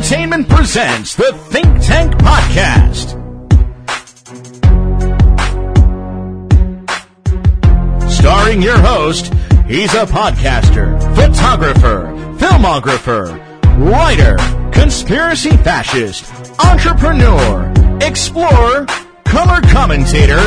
[0.00, 3.10] Entertainment presents the Think Tank Podcast.
[8.10, 9.26] Starring your host,
[9.66, 12.06] he's a podcaster, photographer,
[12.38, 13.36] filmographer,
[13.78, 14.38] writer,
[14.72, 16.32] conspiracy fascist,
[16.64, 18.86] entrepreneur, explorer,
[19.26, 20.40] color commentator,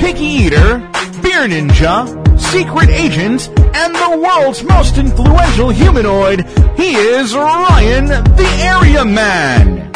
[0.00, 0.78] picky eater,
[1.22, 6.46] beer ninja, secret agent, and the world's most influential humanoid.
[6.76, 9.92] He is Ryan the Area Man.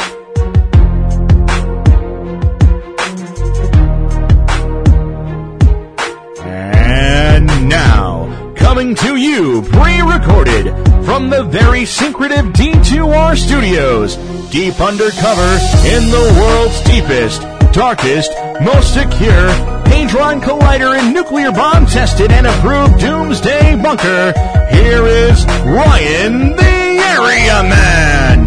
[6.42, 14.16] And now, coming to you pre-recorded from the very secretive D2R studios,
[14.50, 15.52] deep undercover
[15.86, 19.48] in the world's deepest, darkest, most secure
[19.86, 24.32] Hadron Collider and nuclear bomb tested and approved doomsday bunker.
[24.72, 28.46] Here is Ryan the Area Man.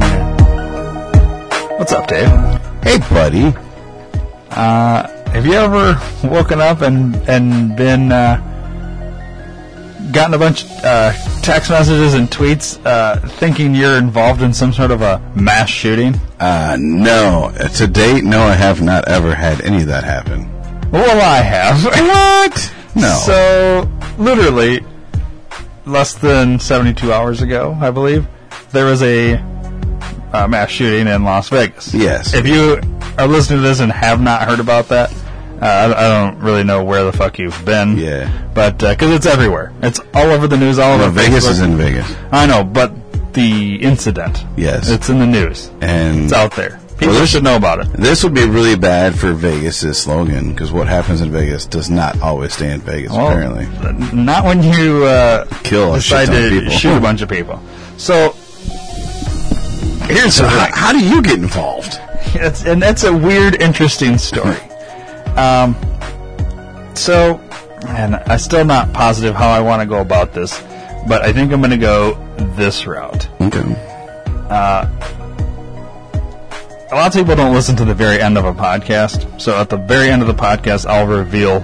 [1.77, 2.29] What's up, Dave?
[2.83, 3.53] Hey, buddy.
[4.49, 8.52] Uh, have you ever woken up and and been uh,
[10.11, 14.73] gotten a bunch of uh, text messages and tweets uh, thinking you're involved in some
[14.73, 16.15] sort of a mass shooting?
[16.39, 17.53] Uh, no.
[17.75, 20.49] To date, no, I have not ever had any of that happen.
[20.91, 21.83] Well, I have.
[21.85, 22.73] What?
[22.95, 23.11] No.
[23.25, 24.85] So, literally,
[25.87, 28.27] less than 72 hours ago, I believe,
[28.71, 29.33] there was a
[30.31, 31.91] uh, mass shooting in Las Vegas.
[31.91, 32.35] Yes.
[32.35, 32.79] If you
[33.17, 35.11] are listening to this and have not heard about that,
[35.63, 37.97] uh, I, I don't really know where the fuck you've been.
[37.97, 38.29] Yeah.
[38.53, 39.71] But, because it's everywhere.
[39.81, 41.51] It's all over the news, all well, over Vegas Facebook.
[41.51, 42.15] is in Vegas.
[42.31, 42.91] I know, but
[43.33, 44.43] the incident.
[44.57, 44.89] Yes.
[44.89, 45.71] It's in the news.
[45.81, 46.79] And It's out there.
[46.97, 47.91] People Well, this- should know about it.
[47.93, 52.21] this would be really bad for Vegas' slogan because what happens in Vegas does not
[52.21, 53.65] always stay in Vegas, Well, apparently.
[54.13, 56.73] Not when you uh, Kill a decide shit ton of to people.
[56.77, 57.59] shoot a bunch of people.
[57.97, 58.35] So
[60.07, 61.99] here's So, how, how do you get involved?
[62.35, 64.57] It's, and that's a weird, interesting story.
[65.37, 65.75] Um,
[66.95, 67.37] so,
[67.87, 70.61] and I'm still not positive how I want to go about this,
[71.07, 72.13] but I think I'm going to go
[72.55, 73.27] this route.
[73.41, 73.61] Okay.
[76.93, 79.69] A lot of people don't listen to the very end of a podcast, so at
[79.69, 81.61] the very end of the podcast, I'll reveal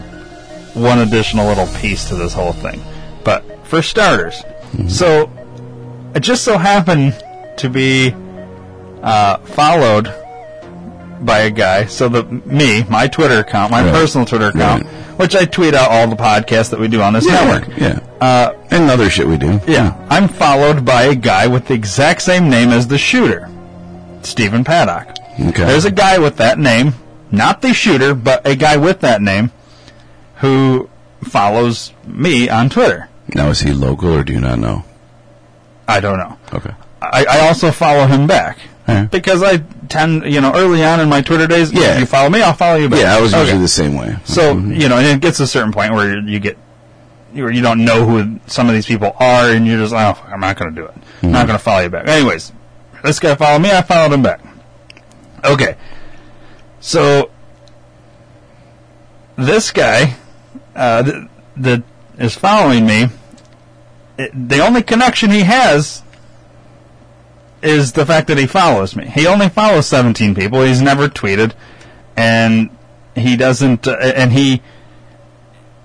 [0.73, 2.81] one additional little piece to this whole thing.
[3.23, 4.43] But for starters,
[4.87, 5.31] so
[6.15, 7.13] it just so happened
[7.57, 8.15] to be
[9.03, 10.07] uh, followed
[11.21, 11.85] by a guy.
[11.85, 13.93] So the me, my Twitter account, my Right.
[13.93, 14.93] personal Twitter account, Right.
[15.19, 17.67] which I tweet out all the podcasts that we do on this network.
[17.77, 17.99] Yeah.
[18.21, 19.59] Uh, and other shit we do.
[19.67, 23.49] yeah, I'm followed by a guy with the exact same name as the shooter,
[24.23, 25.07] Stephen Paddock.
[25.39, 25.65] Okay.
[25.65, 26.93] There's a guy with that name,
[27.31, 29.51] not the shooter, but a guy with that name,
[30.37, 30.89] who
[31.23, 33.07] follows me on Twitter.
[33.33, 34.83] Now, is he local or do you not know?
[35.87, 36.37] I don't know.
[36.53, 36.71] Okay.
[37.01, 38.57] I, I also follow him back
[38.89, 39.05] Yeah.
[39.05, 39.57] because I
[39.87, 41.93] tend, you know, early on in my Twitter days, Yeah.
[41.93, 42.99] if you follow me, I'll follow you back.
[43.01, 43.41] Yeah, I was Okay.
[43.43, 44.15] usually the same way.
[44.25, 46.57] So you know, and it gets to a certain point where you, you get
[47.33, 50.25] where you don't know who some of these people are, and you're just like, oh,
[50.31, 50.93] I'm not going to do it.
[51.21, 52.07] I'm not going to follow you back.
[52.07, 52.51] Anyways,
[53.03, 53.71] this guy followed me.
[53.71, 54.41] I followed him back.
[55.45, 55.75] Okay,
[56.79, 57.29] so
[59.37, 60.15] this guy
[60.75, 61.23] uh, th-
[61.57, 61.83] that
[62.17, 63.07] is following me,
[64.17, 66.03] it, the only connection he has
[67.61, 69.05] is the fact that he follows me.
[69.05, 70.61] He only follows 17 people.
[70.63, 71.53] He's never tweeted,
[72.15, 72.69] and
[73.15, 73.87] he doesn't.
[73.87, 74.61] Uh, and he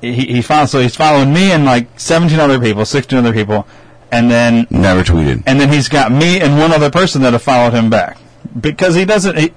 [0.01, 0.71] he he follows.
[0.71, 3.67] So he's following me and like 17 other people, 16 other people,
[4.13, 5.43] and then Never tweeted.
[5.47, 8.19] and then he's got me and one other person that have followed him back
[8.61, 9.37] because he doesn't.
[9.39, 9.53] He,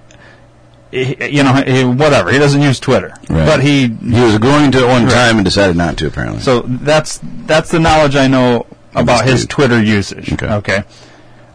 [0.91, 2.31] he, you know, he, whatever.
[2.31, 3.45] He doesn't use Twitter, Right.
[3.45, 6.41] but he He was going to at one time and decided not to, apparently.
[6.41, 8.65] so that's that's the knowledge I know
[8.95, 9.45] about his.
[9.45, 10.31] Twitter usage.
[10.33, 10.47] Okay.
[10.47, 10.83] Okay.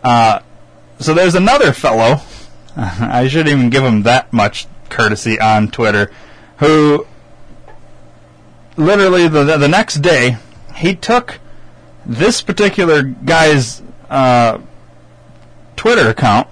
[0.05, 0.41] Uh,
[1.03, 2.21] so there's another fellow.
[2.77, 6.11] I shouldn't even give him that much courtesy on Twitter,
[6.59, 7.07] who
[8.77, 10.37] literally the the next day
[10.75, 11.39] he took
[12.05, 14.59] this particular guy's uh,
[15.77, 16.49] Twitter account,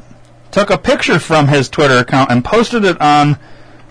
[0.51, 3.39] took a picture from his Twitter account and posted it on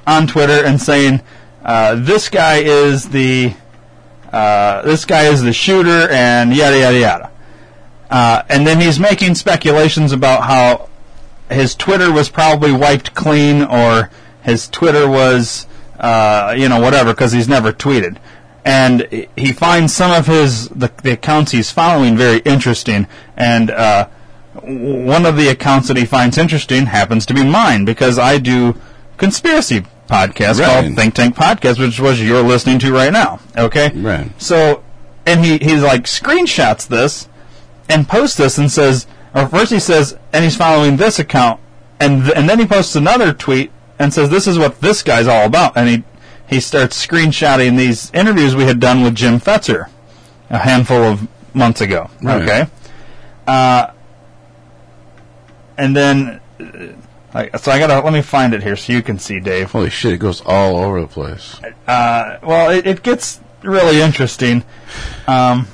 [0.06, 1.22] on Twitter and saying,
[1.64, 3.54] uh, "This guy is the
[4.32, 7.32] uh, this guy is the shooter," and yada yada yada.
[8.10, 10.90] Uh, and then he's making speculations about how
[11.50, 14.10] his Twitter was probably wiped clean, or
[14.44, 15.68] his Twitter was,
[16.00, 18.18] uh, you know, whatever, because he's never tweeted.
[18.66, 23.08] And he finds some of his the, the accounts he's following very interesting,
[23.38, 24.08] and uh,
[24.62, 28.76] one of the accounts that he finds interesting happens to be mine because I do
[29.18, 30.84] conspiracy podcast Right.
[30.84, 33.40] called Think Tank Podcast, which was you're listening to right now.
[33.58, 34.30] Okay, Right.
[34.42, 34.84] So,
[35.26, 37.28] and he he's like screenshots this
[37.90, 41.60] and posts this and says, or first he says, and he's following this account,
[42.00, 45.28] and th- and then he posts another tweet and says, "This is what this guy's
[45.28, 46.04] all about," and he
[46.48, 49.90] he starts screenshotting these interviews we had done with Jim Fetzer
[50.50, 52.10] a handful of months ago.
[52.22, 52.42] Right.
[52.42, 52.68] Okay,
[53.48, 53.88] uh,
[55.78, 56.40] and then.
[56.60, 59.72] uh, so I gotta let me find it here so you can see, Dave.
[59.72, 60.14] Holy shit!
[60.14, 61.60] It goes all over the place.
[61.88, 64.64] Uh, well, it, it gets really interesting.
[65.28, 65.68] Um,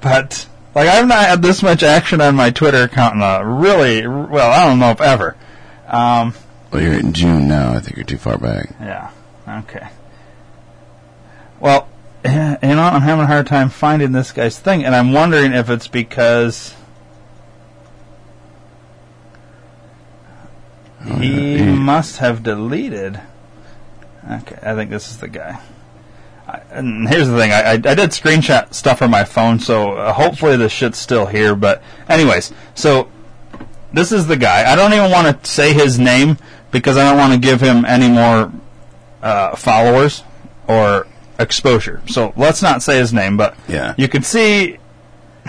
[0.00, 0.46] but
[0.76, 4.52] like I've not had this much action on my Twitter account in a really well,
[4.52, 5.34] I don't know if ever.
[5.88, 6.34] Um,
[6.70, 7.72] Well, you're in June now.
[7.72, 8.68] I think you're too far back.
[8.78, 9.10] yeah.
[9.48, 9.88] Okay.
[11.60, 11.88] Well,
[12.26, 15.70] you know, I'm having a hard time finding this guy's thing, and I'm wondering if
[15.70, 16.74] it's because
[21.18, 21.74] he yeah.
[21.74, 23.18] must have deleted.
[24.30, 25.58] Okay, I think this is the guy.
[26.70, 30.12] And here's the thing: I, I, I did screenshot stuff from my phone, so uh,
[30.12, 31.54] hopefully this shit's still here.
[31.56, 33.10] But, anyways, so
[33.92, 34.70] this is the guy.
[34.70, 36.38] I don't even want to say his name
[36.70, 38.52] because I don't want to give him any more
[39.22, 40.22] uh, followers
[40.68, 41.06] or
[41.38, 42.02] exposure.
[42.06, 43.94] So let's not say his name, but Yeah.
[43.96, 44.78] you can see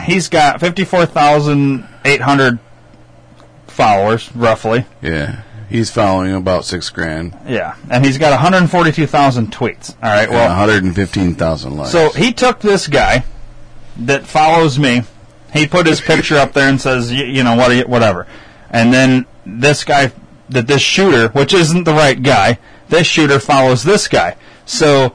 [0.03, 2.59] he's got 54,800
[3.67, 4.85] followers, roughly.
[5.01, 7.37] Yeah, he's following about six grand.
[7.47, 7.75] Yeah.
[7.89, 9.95] And he's got 142,000 tweets.
[10.01, 10.29] All right.
[10.29, 11.91] Well, Well, 115,000 likes.
[11.91, 13.23] so he took this guy
[13.97, 15.03] that follows me.
[15.53, 18.27] He put his picture up there and says, y- you know, what, whatever.
[18.69, 20.11] And then this guy,
[20.49, 22.59] that this shooter, which isn't the right guy,
[22.89, 24.35] this shooter follows this guy.
[24.65, 25.13] So,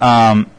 [0.00, 0.50] um,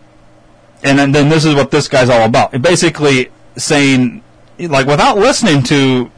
[0.84, 2.62] and then, then this is what this guy's all about.
[2.62, 4.22] Basically saying,
[4.60, 6.12] like, without listening to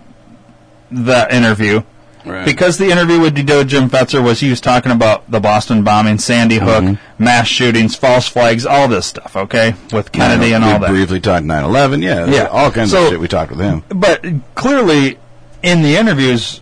[0.91, 1.81] the interview,
[2.25, 2.45] Right.
[2.45, 6.17] because the interview with Dido Jim Fetzer was he was talking about the Boston bombing,
[6.19, 7.23] Sandy Hook, mm-hmm.
[7.23, 10.89] mass shootings, false flags, all this stuff, okay, with Kennedy and all that.
[10.89, 12.03] briefly talked 9/11.
[12.03, 12.45] Yeah, Yeah.
[12.47, 13.19] all kinds So- of shit.
[13.19, 13.83] We talked with him.
[13.89, 14.25] But
[14.55, 15.17] clearly,
[15.63, 16.61] in the interviews,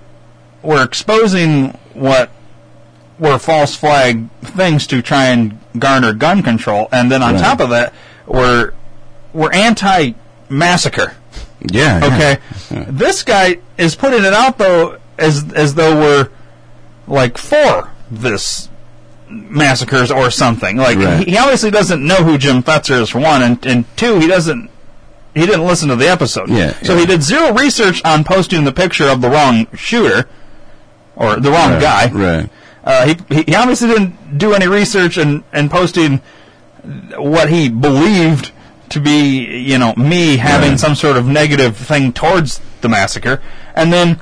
[0.62, 2.30] we're exposing what
[3.20, 7.44] were false flag things to try and garner gun control, and then on Right.
[7.44, 7.94] top of that,
[8.28, 8.72] we're
[9.34, 10.12] we're anti
[10.50, 11.14] massacre.
[11.62, 12.00] Yeah.
[12.00, 12.06] yeah.
[12.06, 12.38] Okay,
[12.92, 16.30] this guy is putting it out though as as though we're
[17.08, 18.70] like for this
[19.30, 20.78] massacres or something.
[20.78, 21.28] Like Right.
[21.28, 24.70] he, obviously doesn't know who Jim Fetzer is for one, and, and two, he doesn't.
[25.36, 26.50] He didn't listen to the episode.
[26.50, 27.00] Yeah, So yeah.
[27.02, 30.28] he did zero research on posting the picture of the wrong shooter
[31.16, 32.10] or the wrong Right, guy.
[32.12, 32.50] Right.
[32.84, 36.22] Uh, he, he obviously didn't do any research and, and posting
[37.18, 38.52] what he believed
[38.90, 40.80] to be, you know, me having Right.
[40.80, 43.42] some sort of negative thing towards the massacre.
[43.76, 44.20] And then,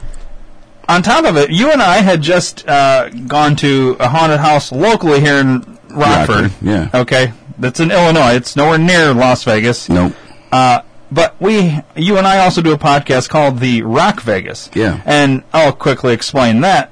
[0.87, 4.71] on top of it, you and I had just uh, gone to a haunted house
[4.71, 5.59] locally here in
[5.89, 6.43] Rockford.
[6.43, 6.89] Rockford, yeah.
[6.93, 7.33] Okay.
[7.57, 8.35] That's in Illinois.
[8.35, 9.87] It's nowhere near Las Vegas.
[9.89, 10.13] Nope.
[10.51, 14.69] Uh, but we, you and I also do a podcast called the Rock Vegas.
[14.73, 15.01] Yeah.
[15.05, 16.91] And I'll quickly explain that.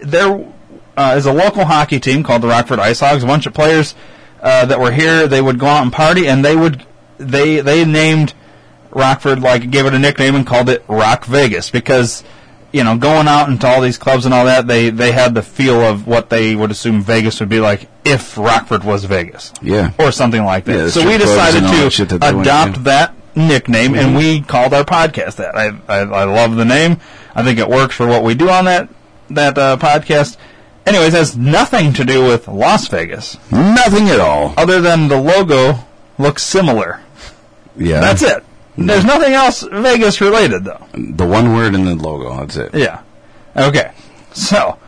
[0.00, 0.52] There
[0.96, 3.22] uh, is a local hockey team called the Rockford Ice Hogs.
[3.22, 3.94] A bunch of players
[4.42, 5.26] uh, that were here.
[5.26, 6.84] They would go out and party, and they would
[7.18, 8.34] they they named
[8.90, 12.24] Rockford like gave it a nickname and called it Rock Vegas because
[12.72, 15.42] you know going out into all these clubs and all that they they had the
[15.42, 19.92] feel of what they would assume Vegas would be like if Rockford was Vegas Yeah.
[19.98, 20.76] or something like that.
[20.76, 24.84] Yeah, so we decided that to that went adopt that nickname, and we called our
[24.84, 25.56] podcast that.
[25.56, 26.98] I, I I love the name.
[27.34, 28.88] I think it works for what we do on that
[29.30, 30.36] that uh, podcast.
[30.86, 34.54] Anyways, it has nothing to do with Las Vegas, Nothing at all.
[34.56, 35.74] other than the logo
[36.18, 37.00] looks similar.
[37.76, 38.00] Yeah.
[38.00, 38.42] That's it.
[38.78, 40.86] There's nothing else Vegas related, though.
[40.94, 42.36] The one word in the logo.
[42.38, 42.74] That's it.
[42.74, 43.02] Yeah.
[43.56, 43.92] Okay.
[44.32, 44.78] So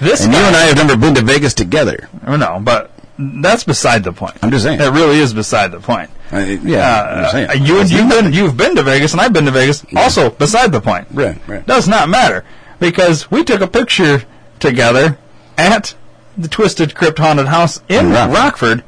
[0.00, 2.08] this And you and I have never been to Vegas together.
[2.26, 4.34] Oh, no, but that's beside the point.
[4.42, 4.78] I'm just saying.
[4.78, 6.10] That really is beside the point.
[6.30, 7.02] I, yeah.
[7.02, 7.66] I'm just Uh, saying.
[7.66, 9.84] you you've been you've been to Vegas and I've been to Vegas.
[9.94, 11.08] Also beside the point.
[11.12, 11.36] Right.
[11.46, 11.66] Right.
[11.66, 12.44] Does not matter
[12.80, 14.22] because we took a picture
[14.60, 15.18] together
[15.58, 15.94] at
[16.38, 18.34] the Twisted Crypt Haunted House in In Rockford.
[18.34, 18.84] Rockford,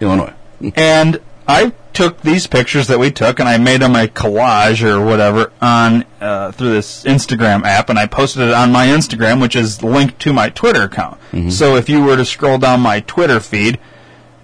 [0.00, 0.32] Illinois.
[0.76, 5.04] and I took these pictures that we took and I made them a collage or
[5.04, 9.56] whatever on uh, through this Instagram app and I posted it on my Instagram, which
[9.56, 11.20] is linked to my Twitter account.
[11.32, 11.50] Mm-hmm.
[11.50, 13.78] So if you were to scroll down my Twitter feed,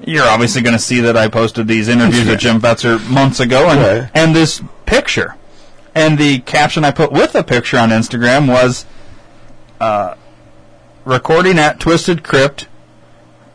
[0.07, 3.69] you're obviously going to see that I posted these interviews with Jim Fetzer months ago
[3.69, 4.11] and Right.
[4.15, 5.37] and this picture.
[5.95, 8.87] And the caption I put with the picture on Instagram was
[9.81, 10.15] uh,
[11.05, 12.69] recording at Twisted Crypt,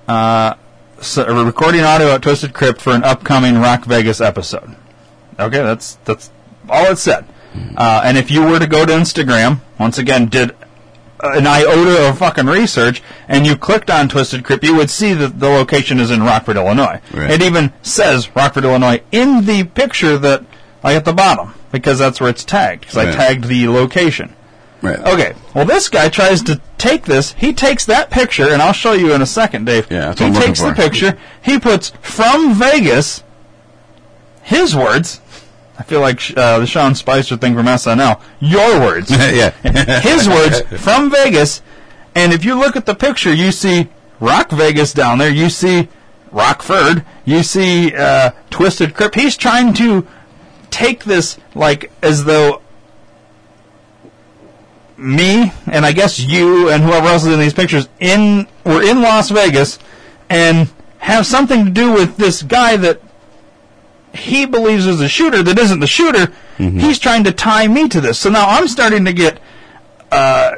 [0.07, 0.55] uh,
[1.05, 4.75] so, recording audio at Twisted Crypt for an upcoming Rock Vegas episode.
[5.39, 6.31] Okay, that's that's
[6.69, 7.25] all it said.
[7.77, 10.55] Uh, and if you were to go to Instagram, once again, did
[11.21, 15.39] an iota of fucking research, and you clicked on Twisted Crypt, you would see that
[15.39, 16.99] the location is in Rockford, Illinois.
[17.13, 17.31] Right.
[17.31, 20.43] It even says Rockford, Illinois in the picture that
[20.83, 22.81] like at the bottom, because that's where it's tagged.
[22.81, 24.34] Because I tagged the location.
[24.85, 24.99] Right.
[24.99, 25.33] Okay.
[25.53, 27.33] Well, this guy tries to take this.
[27.33, 29.87] He takes that picture, and I'll show you in a second, Dave.
[29.89, 30.75] Yeah, that's he what I'm looking takes the for.
[30.75, 31.17] picture.
[31.41, 33.23] He puts from Vegas.
[34.43, 35.21] His words.
[35.77, 38.21] I feel like uh, the Sean Spicer thing from SNL.
[38.39, 39.11] Your words.
[39.11, 39.51] yeah.
[39.99, 41.61] His words from Vegas.
[42.13, 43.89] And if you look at the picture, you see
[44.19, 45.29] Rock Vegas down there.
[45.29, 45.89] You see
[46.31, 47.03] Rockford.
[47.25, 49.15] You see uh, Twisted Crypt.
[49.15, 50.07] He's trying to
[50.69, 52.61] take this like as though
[54.97, 59.01] me and I guess you and whoever else is in these pictures in were in
[59.01, 59.79] Las Vegas
[60.29, 63.01] and have something to do with this guy that
[64.13, 66.31] he believes is the shooter that isn't the shooter.
[66.57, 68.17] He's trying to tie me to this.
[68.17, 69.39] So now I'm starting to get
[70.11, 70.53] uh,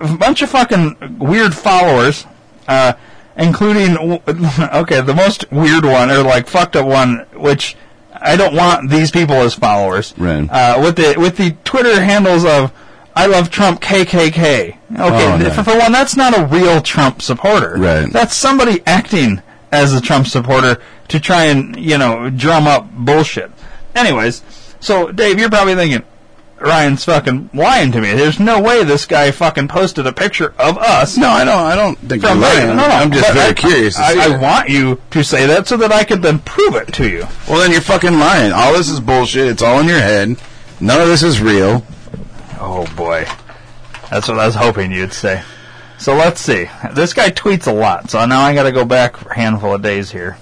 [0.00, 2.26] a bunch of fucking weird followers,
[2.66, 2.94] uh,
[3.36, 3.98] including
[4.28, 7.76] okay, the most weird one or like fucked up one, which
[8.12, 10.14] I don't want these people as followers.
[10.16, 10.48] Right.
[10.50, 12.72] Uh, with the with the Twitter handles of
[13.16, 14.32] I love Trump KKK.
[14.34, 15.50] Okay, Oh, no.
[15.50, 17.74] for, for one, that's not a real Trump supporter.
[17.78, 18.12] Right.
[18.12, 19.40] That's somebody acting
[19.70, 23.50] as a Trump supporter to try and you know drum up bullshit.
[23.94, 24.42] Anyways,
[24.80, 26.02] so Dave, you're probably thinking.
[26.60, 28.14] Ryan's fucking lying to me.
[28.14, 31.58] There's no way this guy fucking posted a picture of us No, I don't.
[31.58, 32.68] I don't think from you're lying.
[32.68, 33.96] No, no, I'm just very I, curious.
[33.96, 36.76] To I, see I want you to say that so that I could then prove
[36.76, 37.26] it to you.
[37.48, 38.52] Well, then you're fucking lying.
[38.52, 39.48] All this is bullshit.
[39.48, 40.36] It's all in your head.
[40.80, 41.84] None of this is real.
[42.60, 43.26] Oh boy,
[44.10, 45.42] that's what I was hoping you'd say.
[45.98, 46.68] So let's see.
[46.92, 49.82] This guy tweets a lot, so now I got to go back a handful of
[49.82, 50.36] days here.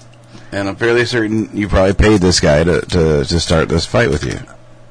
[0.51, 4.09] And I'm fairly certain you probably paid this guy to, to, to start this fight
[4.09, 4.39] with you.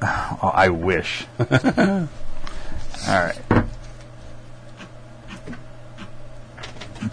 [0.01, 1.25] Oh, I wish.
[1.39, 2.07] All
[3.07, 3.39] right.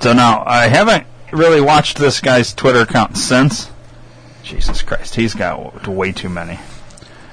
[0.01, 3.71] So now I haven't really watched this guy's Twitter account since.
[4.43, 6.59] Jesus Christ, he's got way too many.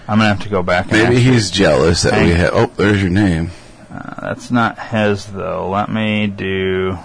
[0.08, 0.86] I'm gonna have to go back.
[0.92, 2.52] And Maybe he's jealous that we have.
[2.54, 3.52] Oh, there's your name.
[3.92, 5.70] Uh, that's not his though.
[5.70, 6.98] Let me do.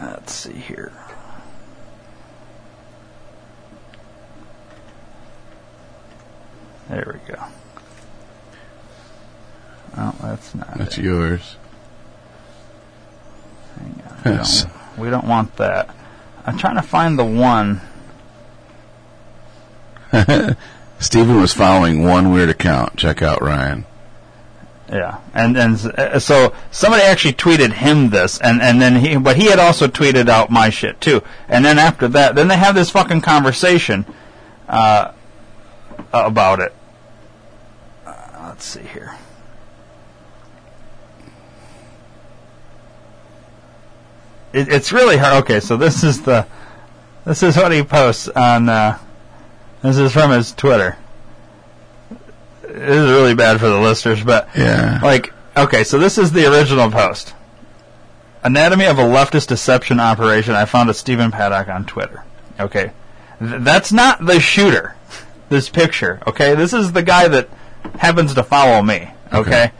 [0.00, 0.92] Let's see here.
[6.88, 7.42] There we go.
[9.98, 11.04] Oh, that's not That's it.
[11.04, 11.56] yours.
[13.76, 14.16] Hang on.
[14.24, 15.90] We don't, we don't want that.
[16.44, 17.80] I'm trying to find the one.
[20.98, 22.96] Stephen was following one weird account.
[22.96, 23.84] Check out Ryan.
[24.88, 29.36] Yeah, and and uh, so somebody actually tweeted him this, and and then he, but
[29.36, 31.22] he had also tweeted out my shit too.
[31.48, 34.06] And then after that, then they have this fucking conversation
[34.68, 35.10] uh,
[36.12, 36.72] about it.
[38.06, 39.16] Uh, let's see here.
[44.52, 45.42] It, it's really hard.
[45.44, 46.46] Okay, so this is the
[47.24, 48.68] this is what he posts on.
[48.68, 48.98] Uh,
[49.86, 50.96] this is from his Twitter.
[52.62, 55.00] This is really bad for the listeners, but Yeah.
[55.02, 57.34] like, okay, so this is the original post.
[58.42, 60.54] Anatomy of a leftist deception operation.
[60.54, 62.22] I found a Stephen Paddock on Twitter.
[62.60, 62.92] Okay.
[63.40, 64.94] Th- that's not the shooter.
[65.48, 66.20] This picture.
[66.26, 66.54] Okay.
[66.54, 67.48] This is the guy that
[67.98, 69.08] happens to follow me.
[69.32, 69.72] Okay.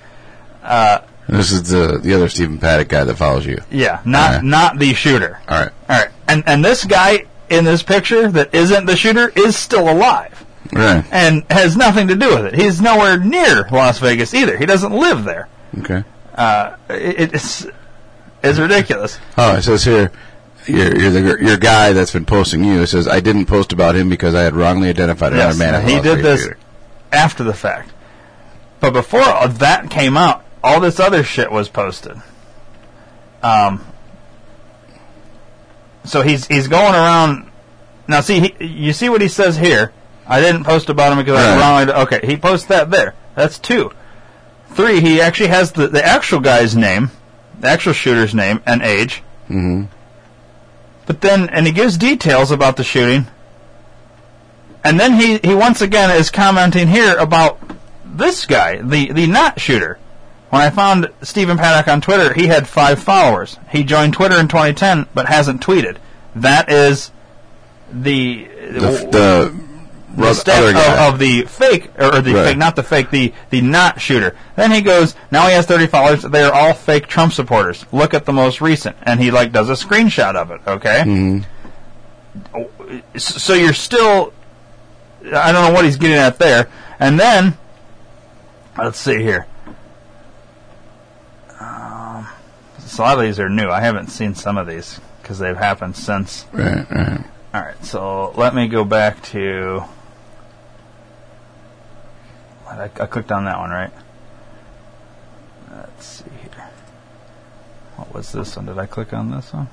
[0.64, 0.98] uh,
[1.28, 3.58] This is the the other Stephen Paddock guy that follows you.
[3.70, 4.00] Yeah.
[4.04, 5.38] Not, not the shooter.
[5.48, 5.72] All right.
[5.88, 6.08] Alright.
[6.28, 10.44] And, and this guy in this picture that isn't the shooter is still alive.
[10.72, 11.04] Right.
[11.12, 12.54] And has nothing to do with it.
[12.54, 14.56] He's nowhere near Las Vegas either.
[14.56, 15.48] He doesn't live there.
[15.78, 16.02] Okay.
[16.34, 17.66] Uh, it, it's,
[18.42, 19.18] it's ridiculous.
[19.38, 20.10] Oh, it says here,
[20.66, 22.82] you're the your guy that's been posting you.
[22.82, 25.88] It says I didn't post about him because I had wrongly identified another Yes, man.
[25.88, 26.48] he did this
[27.12, 27.92] after the fact.
[28.80, 32.20] But before that came out, all this other shit was posted.
[33.42, 33.86] Um.
[36.06, 37.50] So he's he's going around.
[38.08, 39.92] Now, see, he, you see what he says here.
[40.26, 41.92] I didn't post about him because I wrongly.
[41.92, 43.14] Okay, he posts that there.
[43.34, 43.92] That's two.
[44.70, 45.00] Three.
[45.00, 47.10] He actually has the the actual guy's name,
[47.60, 49.22] the actual shooter's name and age.
[49.48, 49.84] Mm-hmm.
[51.06, 53.26] But then, and he gives details about the shooting.
[54.84, 57.60] And then he, he once again is commenting here about
[58.04, 59.98] this guy, the, the not shooter.
[60.50, 63.58] When I found Stephen Paddock on Twitter, he had five followers.
[63.70, 65.96] He joined Twitter in 2010, but hasn't tweeted.
[66.36, 67.10] That is
[67.92, 69.60] the The, the,
[70.16, 72.44] the step of, of the fake, or, the Right.
[72.46, 74.34] fake, not the fake, the the not shooter.
[74.54, 76.22] Then he goes, now he has 30 followers.
[76.22, 77.84] They are all fake Trump supporters.
[77.92, 80.60] Look at the most recent, and he like does a screenshot of it.
[80.66, 81.44] Okay, Mhm.
[83.16, 84.32] So you're still,
[85.34, 86.68] I don't know what he's getting at there.
[87.00, 87.56] And then,
[88.78, 89.46] let's see here.
[91.60, 92.28] Um,
[92.96, 93.68] so a lot of these are new.
[93.68, 96.46] I haven't seen some of these because they've happened since.
[96.50, 97.24] Right, right.
[97.52, 99.84] All right, so let me go back to.
[102.66, 103.90] I, I clicked on that one, right?
[105.70, 106.70] Let's see here.
[107.96, 108.64] What was this one?
[108.64, 109.68] Did I click on this one?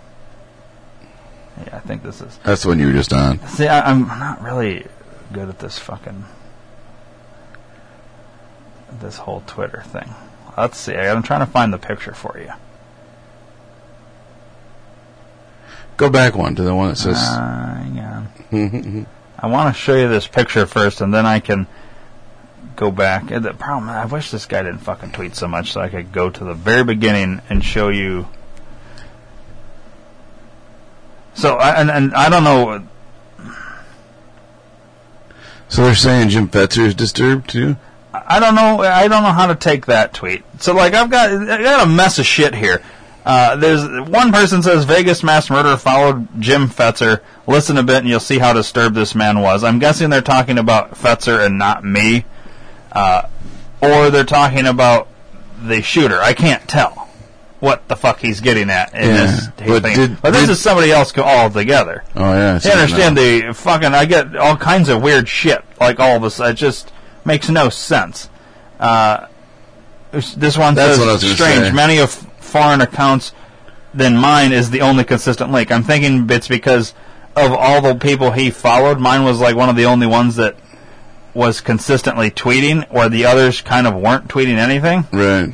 [1.66, 2.38] Yeah, I think this is.
[2.44, 3.40] That's the one you were just on.
[3.48, 4.86] See, I, I'm not really
[5.32, 6.26] good at this fucking.
[9.00, 10.14] This whole Twitter thing.
[10.58, 10.94] Let's see.
[10.94, 12.52] I'm trying to find the picture for you.
[16.04, 17.16] Go back one to the one that says.
[17.16, 17.98] Uh, hang
[18.52, 19.08] on.
[19.40, 21.66] I want to show you this picture first, and then I can
[22.76, 23.28] go back.
[23.28, 26.30] The problem, I wish this guy didn't fucking tweet so much, so I could go
[26.30, 28.28] to the very beginning and show you.
[31.36, 32.86] So, I, and and I don't know.
[35.70, 37.78] so they're saying Jim Fetzer is disturbed too.
[38.14, 38.82] I don't know.
[38.82, 40.44] I don't know how to take that tweet.
[40.60, 42.84] So, like, I've got I got a mess of shit here.
[43.26, 47.22] Uh, there's one person says Vegas mass murder followed Jim Fetzer.
[47.48, 49.64] Listen a bit, and you'll see how disturbed this man was.
[49.64, 52.26] I'm guessing they're talking about Fetzer and not me,
[52.92, 53.24] uh,
[53.82, 55.08] or they're talking about
[55.64, 56.20] the shooter.
[56.22, 57.08] I can't tell
[57.62, 59.96] what the fuck he's getting at in Yeah, this but thing.
[59.96, 62.04] did- but this did- is somebody else altogether.
[62.18, 63.94] Oh yeah, I understand the fucking.
[63.94, 65.64] I get all kinds of weird shit.
[65.80, 66.92] Like all of us, it just
[67.24, 68.28] makes no sense.
[68.82, 69.28] Uh,
[70.12, 71.68] this- one That's says what I was strange.
[71.68, 71.72] say.
[71.72, 73.34] Many of foreign accounts
[73.96, 75.72] than mine is the only consistent link.
[75.72, 76.94] I'm thinking it's because
[77.36, 79.00] of all the people he followed.
[79.00, 80.56] Mine was like one of the only ones that
[81.34, 85.08] was consistently tweeting, or the others kind of weren't tweeting anything.
[85.12, 85.52] Right.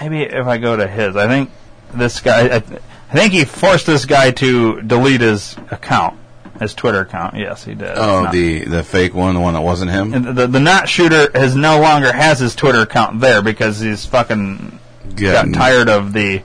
[0.00, 1.50] Maybe if I go to his, I think
[1.92, 2.56] this guy.
[2.56, 6.16] I, th- I think he forced this guy to delete his account,
[6.60, 7.36] his Twitter account.
[7.36, 7.92] Yes, he did.
[7.96, 10.14] Oh, the the fake one, the one that wasn't him.
[10.14, 14.06] And the the not shooter has no longer has his Twitter account there because he's
[14.06, 14.78] fucking
[15.16, 16.42] got tired of the.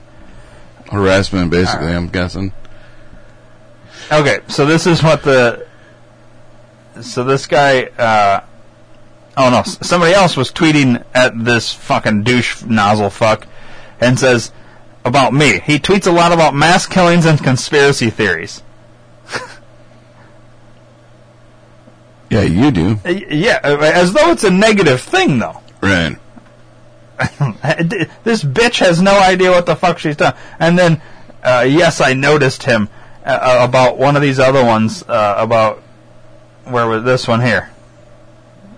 [0.90, 1.92] harassment, basically.
[1.92, 2.52] I'm guessing.
[4.12, 5.66] Okay, so this is what the.
[7.00, 7.84] So this guy.
[7.84, 8.40] Uh,
[9.36, 13.46] oh no, somebody else was tweeting at this fucking douche nozzle fuck,
[14.00, 14.52] and says
[15.04, 15.60] about me.
[15.60, 18.62] He tweets a lot about mass killings and conspiracy theories.
[22.30, 22.98] Yeah, you do.
[23.04, 25.60] Uh, Yeah, uh, as though it's a negative thing though.
[25.80, 26.16] Right.
[28.24, 30.34] this bitch has no idea what the fuck she's done.
[30.58, 31.02] And then,
[31.42, 32.88] uh, yes, I noticed him
[33.24, 35.82] uh, uh, about one of these other ones uh, about
[36.64, 37.70] where was this one here?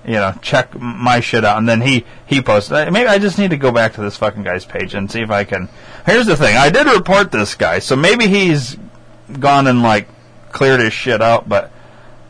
[0.05, 2.93] You know, check my shit out, and then he he posted.
[2.93, 5.31] Maybe I just need to go back to this fucking guy's page and see if
[5.31, 5.69] I can.
[6.05, 8.77] Here's the thing: I did report this guy, so maybe he's
[9.41, 10.09] gone and like
[10.53, 11.49] cleared his shit out.
[11.49, 11.73] But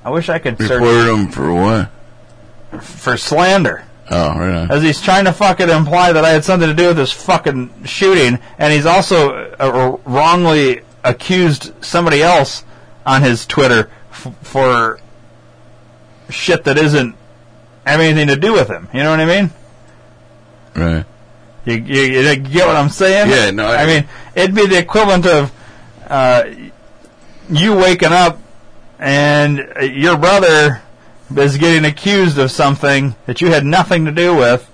[0.02, 1.90] I wish I could search him for what?
[2.80, 3.84] for slander.
[4.08, 6.96] Oh, right as he's trying to fucking imply that I had something to do with
[6.96, 12.64] this fucking shooting, and he's also uh, wrongly accused somebody else
[13.04, 15.00] on his Twitter f- for
[16.30, 17.14] shit that isn't
[17.84, 18.88] have anything to do with him.
[18.92, 19.50] You know what I mean?
[20.74, 21.04] Right.
[21.64, 23.30] You, you, you get what I'm saying?
[23.30, 25.52] Yeah, no, I- I, mean, it'd be the equivalent of
[26.06, 26.44] uh,
[27.50, 28.38] you waking up
[28.98, 30.80] and uh, your brother
[31.34, 34.64] is getting accused of something that you had nothing to do with.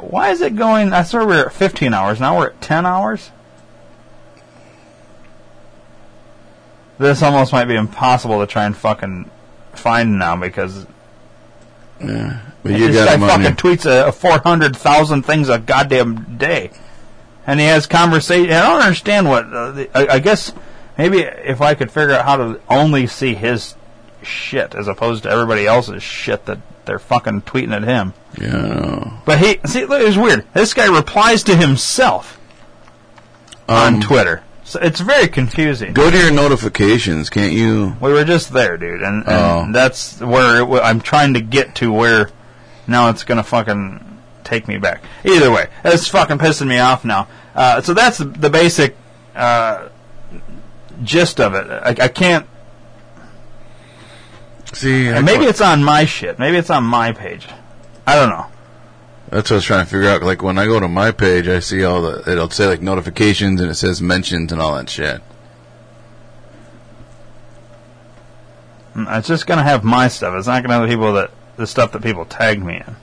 [0.00, 0.92] Why is it going?
[0.92, 2.20] I swear we were at 15 hours.
[2.20, 3.30] Now we're at 10 hours.
[6.98, 9.30] This almost might be impossible to try and fucking
[9.72, 10.86] find now because
[12.00, 12.40] Yeah.
[12.62, 16.70] But you this got guy fucking your, tweets a, a 400,000 things a goddamn day.
[17.46, 18.52] And he has conversation.
[18.52, 19.52] I don't understand what.
[19.52, 20.52] Uh, the, I, I guess
[20.96, 23.74] maybe if I could figure out how to only see his
[24.24, 28.12] shit as opposed to everybody else's shit that they're fucking tweeting at him.
[28.40, 30.44] Yeah, But he, see, look, it's weird.
[30.54, 32.38] This guy replies to himself
[33.68, 34.42] on Um, Twitter.
[34.64, 35.92] So it's very confusing.
[35.92, 37.96] Go to your notifications, can't you?
[38.00, 39.66] We were just there, dude, and, and Oh.
[39.72, 41.92] that's where it, I'm trying to get to.
[41.92, 42.30] Where
[42.86, 45.02] now it's gonna fucking take me back.
[45.24, 47.28] Either way, it's fucking pissing me off now.
[47.54, 48.96] Uh, so that's the, the basic
[49.36, 49.88] uh,
[51.02, 51.66] gist of it.
[51.70, 52.46] I, I can't.
[54.74, 56.38] See, And maybe it's on my shit.
[56.38, 57.46] Maybe it's on my page.
[58.06, 58.46] I don't know.
[59.30, 60.22] that's what I was trying to figure out.
[60.22, 62.30] Like when I go to my page, I see all the.
[62.30, 65.22] It'll say like notifications and it says mentions and all that shit.
[68.94, 70.34] Mm, It's just gonna have my stuff.
[70.36, 72.96] It's not gonna have the people that the stuff that people tag me in.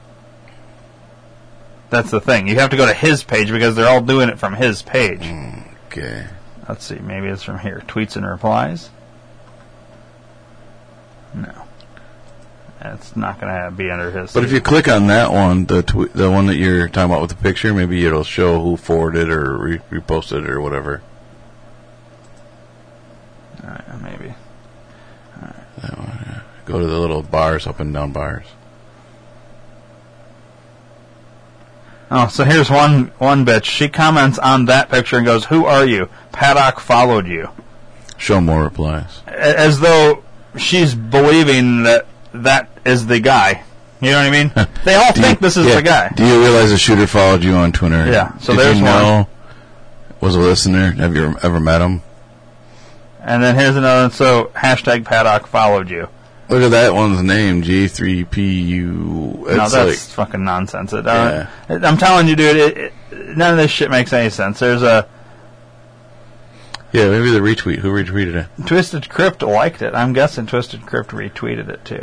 [1.89, 2.47] That's the thing.
[2.47, 5.25] You have to go to his page because they're all doing it from his page.
[5.88, 6.25] Okay.
[6.69, 6.99] Let's see.
[6.99, 7.81] Maybe it's from here.
[7.88, 8.89] Tweets and replies.
[11.34, 11.61] No,
[12.83, 14.33] it's not going to be under his.
[14.33, 17.21] But if you click on that one, the tw- the one that you're talking about
[17.21, 21.01] with the picture, maybe it'll show who forwarded or re- reposted or whatever.
[23.63, 24.33] Alright, maybe.
[25.35, 25.81] All right.
[25.81, 26.41] That one.
[26.65, 28.45] Go to the little bars, up and down bars.
[32.09, 33.63] Oh, so here's one one bitch.
[33.63, 36.09] She comments on that picture and goes, "Who are you?
[36.33, 37.49] Paddock followed you,"
[38.17, 39.21] Show more replies.
[39.27, 40.23] A- as though
[40.57, 43.63] she's believing that that is the guy.
[44.01, 44.51] You know what I mean?
[44.83, 45.75] They all Do you- think this is yeah.
[45.75, 46.09] the guy.
[46.15, 48.11] Do you realize the shooter followed you on Twitter?
[48.11, 48.93] Yeah, so Did there's you one.
[49.03, 49.27] know?
[50.21, 50.91] Was a listener?
[50.93, 52.01] Have you ever met him?
[53.23, 54.03] And then here's another.
[54.05, 54.11] one.
[54.11, 56.07] So hashtag Paddock followed you.
[56.49, 58.83] Look at that one's name, G3PU.
[58.85, 59.75] no, It's that's
[60.17, 60.91] like, fucking nonsense.
[60.93, 62.55] It, uh, I'm telling you, dude.
[62.57, 62.93] It, it,
[63.37, 64.59] none of this shit makes any sense.
[64.59, 65.07] There's a
[66.91, 67.77] yeah, maybe the retweet.
[67.79, 68.65] Who retweeted it?
[68.67, 69.93] Twisted Crypt liked it.
[69.95, 72.01] I'm guessing Twisted Crypt retweeted it too.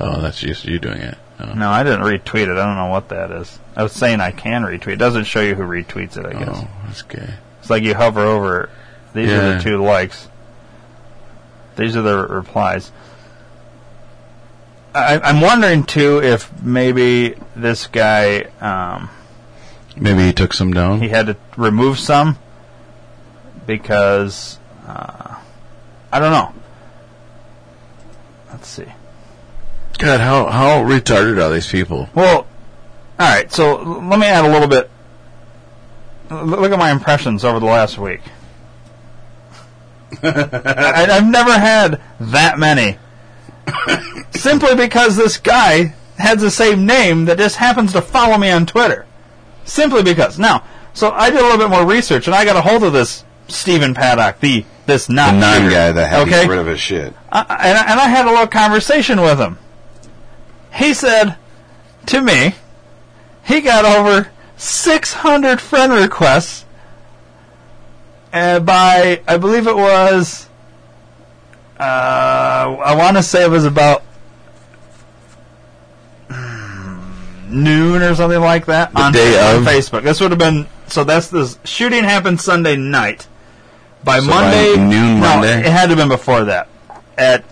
[0.00, 1.18] Oh, that's just you doing it.
[1.38, 1.52] Oh.
[1.54, 2.50] No, I didn't retweet it.
[2.58, 3.58] I don't know what that is.
[3.76, 4.94] I was saying I can retweet.
[4.94, 6.48] It doesn't show you who retweets it, I guess.
[6.52, 7.34] Oh, that's gay.
[7.60, 8.64] It's like you hover over.
[8.64, 8.70] it.
[9.14, 10.28] These are the two likes.
[11.76, 12.92] These are the replies.
[14.94, 19.08] I, I'm wondering too if maybe this guy um,
[19.96, 21.00] Maybe he took some down.
[21.00, 22.38] he had to remove some
[23.66, 25.36] because uh,
[26.12, 26.54] I don't know.
[28.50, 28.86] Let's see.
[30.00, 32.08] God, how how retarded are these people?
[32.14, 32.46] Well, all
[33.18, 33.52] right.
[33.52, 34.90] So let me add a little bit.
[36.30, 38.20] Look at my impressions over the last week.
[40.22, 42.98] I, I've never had that many.
[44.30, 48.64] Simply because this guy has the same name that just happens to follow me on
[48.64, 49.06] Twitter.
[49.64, 50.38] Simply because.
[50.38, 52.92] Now, so I did a little bit more research and I got a hold of
[52.92, 56.42] this Stephen Paddock, the this The non guy that had to okay?
[56.42, 57.12] get rid of his shit.
[57.30, 59.58] I, and, I, and I had a little conversation with him.
[60.74, 61.36] He said
[62.06, 62.54] to me,
[63.44, 66.64] he got over 600 friend requests
[68.32, 70.48] uh, by, I believe it was,
[71.78, 74.04] uh, I want to say it was about
[77.48, 79.68] noon or something like that on, day on of?
[79.68, 80.02] Facebook.
[80.02, 83.26] This would have been, so that's the shooting happened Sunday night.
[84.02, 85.60] By So by Monday, noon no, Monday?
[85.60, 86.68] it had to have been before that.
[87.18, 87.44] At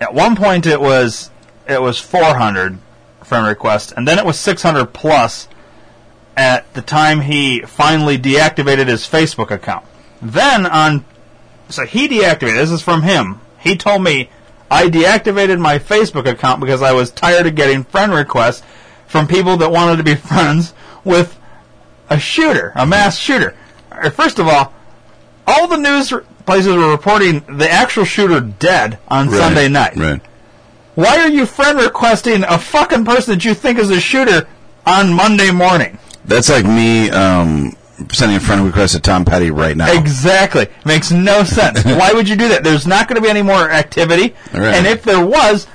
[0.00, 1.30] at one point, it was
[1.68, 2.78] it was 400
[3.24, 5.48] friend requests, and then it was 600 plus
[6.36, 9.84] at the time he finally deactivated his Facebook account.
[10.20, 11.04] Then on,
[11.68, 12.56] so he deactivated.
[12.56, 13.40] This is from him.
[13.58, 14.30] He told me
[14.70, 18.62] I deactivated my Facebook account because I was tired of getting friend requests
[19.06, 20.74] from people that wanted to be friends
[21.04, 21.38] with
[22.10, 23.56] a shooter, a mass shooter.
[23.90, 24.72] Uh, First of all,
[25.46, 26.12] all the news
[26.44, 29.96] places were reporting the actual shooter dead on Right, Sunday night.
[29.96, 30.20] Right.
[30.96, 34.48] Why are you friend requesting a fucking person that you think is a shooter
[34.84, 35.98] on Monday morning?
[36.24, 37.76] That's like me um,
[38.10, 39.92] sending a friend request to Tom Petty right now.
[39.92, 40.68] Exactly.
[40.84, 41.84] Makes no sense.
[41.84, 42.64] Why would you do that?
[42.64, 44.34] There's not going to be any more activity.
[44.52, 44.74] Right.
[44.74, 45.66] And if there was,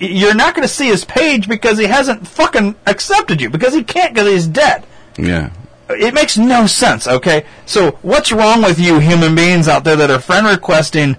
[0.00, 3.82] you're not going to see his page because he hasn't fucking accepted you because he
[3.84, 4.84] can't because he's dead.
[5.16, 5.50] yeah.
[5.88, 7.44] It makes no sense, okay?
[7.66, 11.18] So what's wrong with you human beings out there that are friend requesting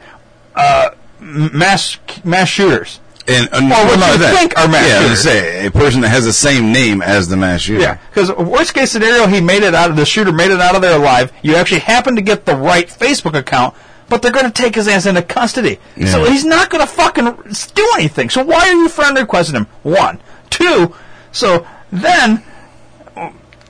[0.55, 2.99] uh, mass mass shooters?
[3.27, 4.35] And, and Or what you that.
[4.37, 5.21] think are mass yeah, shooters.
[5.21, 7.81] say a person that has the same name as the mass shooter.
[7.81, 10.75] Yeah, because worst case scenario, he made it out of the shooter made it out
[10.75, 11.31] of there alive.
[11.41, 13.75] You actually happen to get the right Facebook account,
[14.09, 15.79] but they're going to take his ass into custody.
[15.95, 16.07] Yeah.
[16.07, 17.25] So he's not going to fucking
[17.73, 18.29] do anything.
[18.29, 19.67] So why are you friend requesting him?
[19.83, 20.93] One, two.
[21.31, 22.43] So then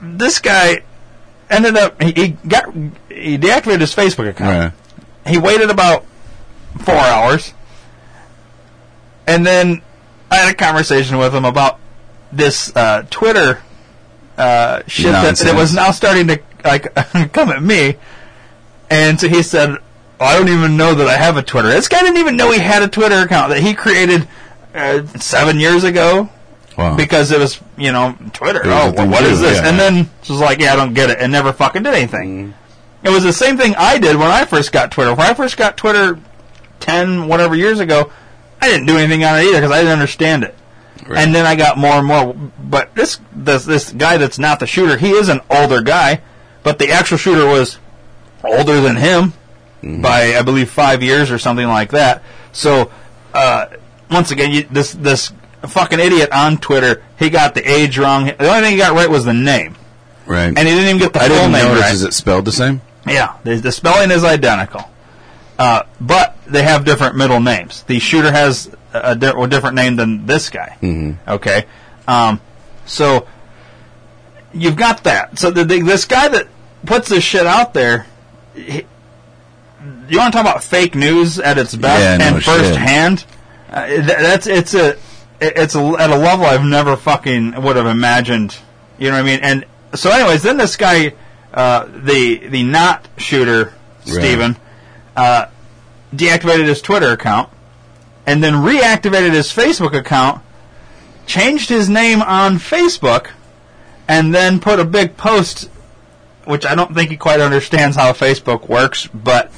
[0.02, 0.82] this guy
[1.50, 2.72] ended up he, he got
[3.08, 4.74] he deactivated his Facebook account.
[5.24, 5.30] Right.
[5.30, 6.04] He waited about
[6.80, 7.54] four hours,
[9.26, 9.82] and then
[10.30, 11.78] I had a conversation with him about
[12.32, 13.62] this uh, Twitter
[14.36, 16.92] uh, shit that, that was now starting to like
[17.32, 17.96] come at me.
[18.90, 19.78] And so he said,
[20.20, 22.58] "I don't even know that I have a Twitter." This guy didn't even know he
[22.58, 24.26] had a Twitter account that he created
[24.74, 26.28] uh, seven years ago
[26.76, 26.96] Wow.
[26.96, 28.60] because it was you know Twitter.
[28.64, 29.58] Oh, a thing what to is this?
[29.58, 29.68] yeah.
[29.68, 32.52] And then it was like, yeah, I don't get it, and never fucking did anything.
[33.04, 35.14] It was the same thing I did when I first got Twitter.
[35.14, 36.18] When I first got Twitter,
[36.80, 38.10] ten whatever years ago,
[38.64, 40.54] I didn't do anything on it either because I didn't understand it.
[41.06, 41.18] Right.
[41.18, 42.32] And then I got more and more.
[42.32, 46.22] But this this this guy that's not the shooter, he is an older guy,
[46.62, 47.78] but the actual shooter was
[48.42, 49.34] older than him
[49.82, 52.22] by I believe five years or something like that.
[52.52, 52.90] So
[53.34, 53.66] uh,
[54.10, 58.26] once again, you, this this fucking idiot on Twitter, he got the age wrong.
[58.26, 59.76] The only thing he got right was the name,
[60.26, 60.46] right.
[60.46, 61.80] and he didn't even get the I full name notice.
[61.80, 61.94] right.
[61.94, 62.80] Is it spelled the same?
[63.06, 64.88] Yeah, the, the spelling is identical,
[65.58, 67.82] uh, but they have different middle names.
[67.84, 70.76] The shooter has a, di- a different name than this guy.
[70.82, 71.30] Mm-hmm.
[71.30, 71.64] Okay,
[72.08, 72.40] um,
[72.86, 73.26] so
[74.52, 75.38] you've got that.
[75.38, 76.48] So the, the, this guy that
[76.86, 78.06] puts this shit out there,
[78.54, 78.84] he,
[80.08, 82.54] you want to talk about fake news at its best Yeah, no and shit.
[82.54, 83.24] firsthand?
[83.70, 84.96] Uh, th- that's it's a
[85.40, 88.56] it's a, at a level I've never fucking would have imagined.
[88.98, 89.40] You know what I mean?
[89.42, 89.64] And
[89.94, 91.14] so, anyways, then this guy,
[91.52, 94.56] uh, the the not shooter, Stephen,
[95.16, 95.46] uh,
[96.14, 97.50] deactivated his Twitter account
[98.26, 100.42] and then reactivated his Facebook account,
[101.26, 103.30] changed his name on Facebook,
[104.08, 105.68] and then put a big post,
[106.44, 109.50] which I don't think he quite understands how Facebook works, but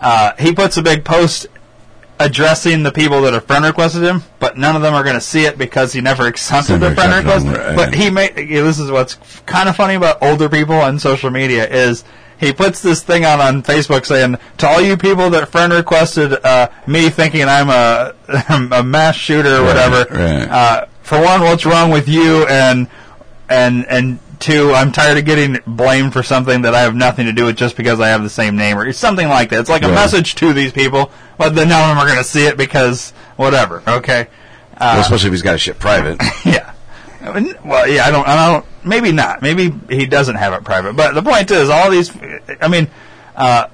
[0.00, 1.46] uh, he puts a big post
[2.18, 5.20] addressing the people that have friend requested him, but none of them are going to
[5.20, 7.46] see it because he never accepted the friend request.
[7.46, 7.76] right.
[7.76, 11.30] But he made yeah, this is what's kind of funny about older people on social
[11.30, 12.04] media is
[12.38, 16.32] he puts this thing on on Facebook saying to all you people that friend requested
[16.44, 18.14] uh, me thinking I'm a
[18.72, 20.06] a mass shooter or whatever.
[20.14, 20.48] right.
[20.48, 22.46] Uh, for one, what's wrong with you?
[22.46, 22.88] And
[23.48, 27.32] and and two, I'm tired of getting blamed for something that I have nothing to
[27.32, 29.60] do with just because I have the same name or something like that.
[29.60, 29.94] It's like a Right.
[29.94, 33.12] message to these people, but then none of them are going to see it because
[33.36, 33.82] whatever.
[33.88, 34.26] Okay.
[34.78, 36.20] well, especially if he's got a shit private.
[36.44, 36.72] Yeah.
[37.26, 39.42] Well, yeah, I don't, I don't, maybe not.
[39.42, 40.94] Maybe he doesn't have it private.
[40.94, 42.10] But the point is, all these,
[42.60, 42.88] I mean,
[43.34, 43.68] uh,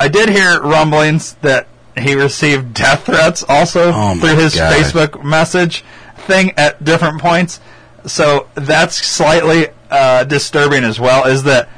[0.00, 4.72] I did hear rumblings that he received death threats also Oh through his God.
[4.72, 5.84] Facebook message
[6.18, 7.60] thing at different points.
[8.06, 11.68] So that's slightly uh, disturbing as well, is that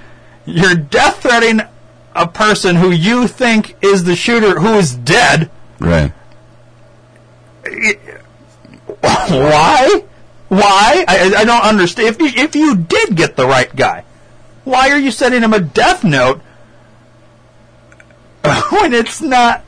[0.46, 1.66] you're death threatening
[2.14, 5.50] a person who you think is the shooter who is dead.
[5.80, 6.12] right.
[9.00, 10.04] Why?
[10.54, 11.04] Why?
[11.08, 12.08] I, I- don't understand.
[12.08, 14.04] If you, if you did get the right guy,
[14.64, 16.40] why are you sending him a death note
[18.70, 19.62] when it's not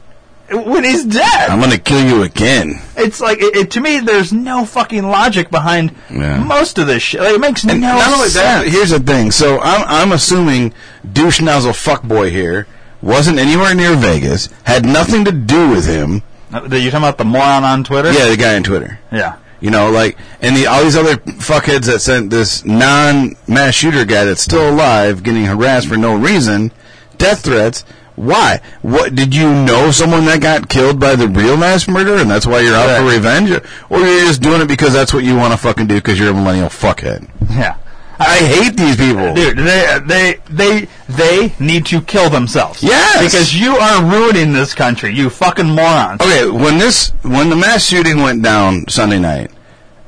[0.50, 1.50] when he's dead?
[1.50, 2.80] I'm gonna kill you again.
[2.96, 3.98] it's like it, it- to me.
[4.00, 6.42] There's no fucking logic behind Yeah.
[6.42, 7.20] most of this shit.
[7.20, 9.30] Like, it makes And no not only that, here's the thing.
[9.30, 10.72] So I'm I'm assuming
[11.10, 12.66] douche nozzle fuckboy here
[13.02, 16.22] wasn't anywhere near Vegas, had nothing to do with him.
[16.52, 18.10] Uh, you talking about the moron on Twitter?
[18.12, 18.98] Yeah, the guy on Twitter.
[19.12, 19.36] yeah.
[19.60, 24.24] You know, like, and the all these other fuckheads that sent this non-mass shooter guy
[24.24, 26.72] that's still alive getting harassed for no reason,
[27.18, 27.84] death threats.
[28.16, 28.60] Why?
[28.80, 32.46] What did you know someone that got killed by the real mass murderer, and that's
[32.46, 33.14] why you're out for Right.
[33.14, 33.50] revenge,
[33.90, 36.30] or you're just doing it because that's what you want to fucking do because you're
[36.30, 37.28] a millennial fuckhead?
[37.50, 37.74] Yeah.
[38.18, 39.34] I hate these people.
[39.34, 42.82] Dude, they they they they need to kill themselves.
[42.82, 43.24] Yes!
[43.24, 45.14] because you are ruining this country.
[45.14, 46.20] You fucking morons.
[46.20, 49.50] Okay, when this when the mass shooting went down Sunday night,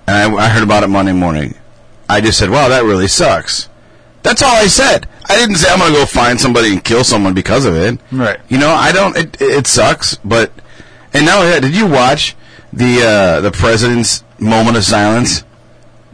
[0.06, 1.54] and I, I heard about it Monday morning,
[2.08, 3.68] I just said, "Wow, that really sucks."
[4.22, 5.06] That's all I said.
[5.26, 8.00] I didn't say I'm going to go find somebody and kill someone because of it.
[8.10, 8.40] Right.
[8.48, 9.16] You know, I don't.
[9.16, 10.52] It, it sucks, but
[11.12, 12.36] and now did you watch
[12.72, 15.44] the uh, the president's moment of silence?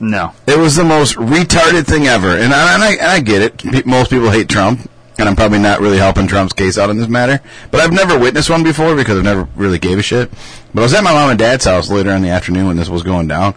[0.00, 0.32] No.
[0.46, 3.86] It was the most retarded thing ever, and I, and I, and I get it.
[3.86, 7.08] Most people hate Trump, and I'm probably not really helping Trump's case out in this
[7.08, 7.40] matter.
[7.70, 10.30] But I've never witnessed one before because I've never really gave a shit.
[10.72, 12.88] But I was at my mom and dad's house later in the afternoon when this
[12.88, 13.54] was going down,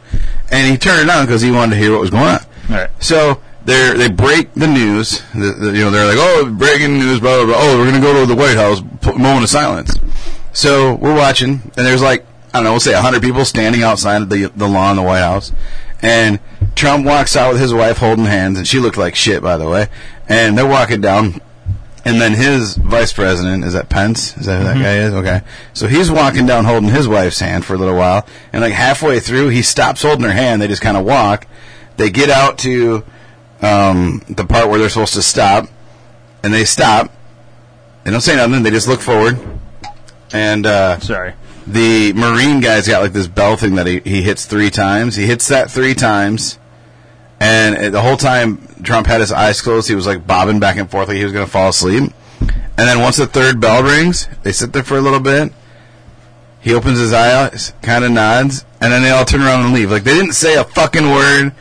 [0.52, 2.39] and he turned it on because he wanted to hear what was going on.
[2.69, 2.89] Right.
[3.00, 5.21] So they they break the news.
[5.34, 7.56] The, the, you know, they're like, "Oh, breaking news!" Blah blah blah.
[7.58, 8.82] Oh, we're gonna go to the White House.
[9.06, 9.95] Moment of silence.
[10.54, 14.21] So we're watching, and there's like I don't know, we'll say hundred people standing outside
[14.21, 15.52] of the the lawn of the White House,
[16.01, 16.39] and
[16.75, 19.67] Trump walks out with his wife holding hands, and she looked like shit, by the
[19.67, 19.88] way.
[20.29, 21.41] And they're walking down,
[22.05, 24.38] and then his vice president is that Pence?
[24.38, 25.13] Is that who that guy is?
[25.13, 25.41] Okay,
[25.73, 29.19] so he's walking down holding his wife's hand for a little while, and like halfway
[29.19, 30.62] through, he stops holding her hand.
[30.62, 31.47] They just kind of walk.
[31.97, 33.03] They get out to
[33.62, 35.67] um, the part where they're supposed to stop,
[36.43, 37.12] and they stop.
[38.03, 38.63] They don't say nothing.
[38.63, 39.39] They just look forward,
[40.31, 41.33] and uh, Sorry.
[41.67, 45.15] The Marine guy's got like this bell thing that he, he hits three times.
[45.15, 46.58] He hits that three times,
[47.39, 49.88] and the whole time Trump had his eyes closed.
[49.89, 52.12] He was like bobbing back and forth like he was going to fall asleep.
[52.41, 55.51] And then once the third bell rings, they sit there for a little bit.
[56.62, 59.91] He opens his eyes, kind of nods, and then they all turn around and leave.
[59.91, 61.53] Like they didn't say a fucking word.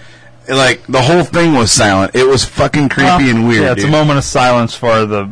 [0.49, 2.15] Like the whole thing was silent.
[2.15, 3.63] It was fucking creepy Well, and weird.
[3.65, 3.89] Yeah, it's dude.
[3.89, 5.31] a moment of silence for the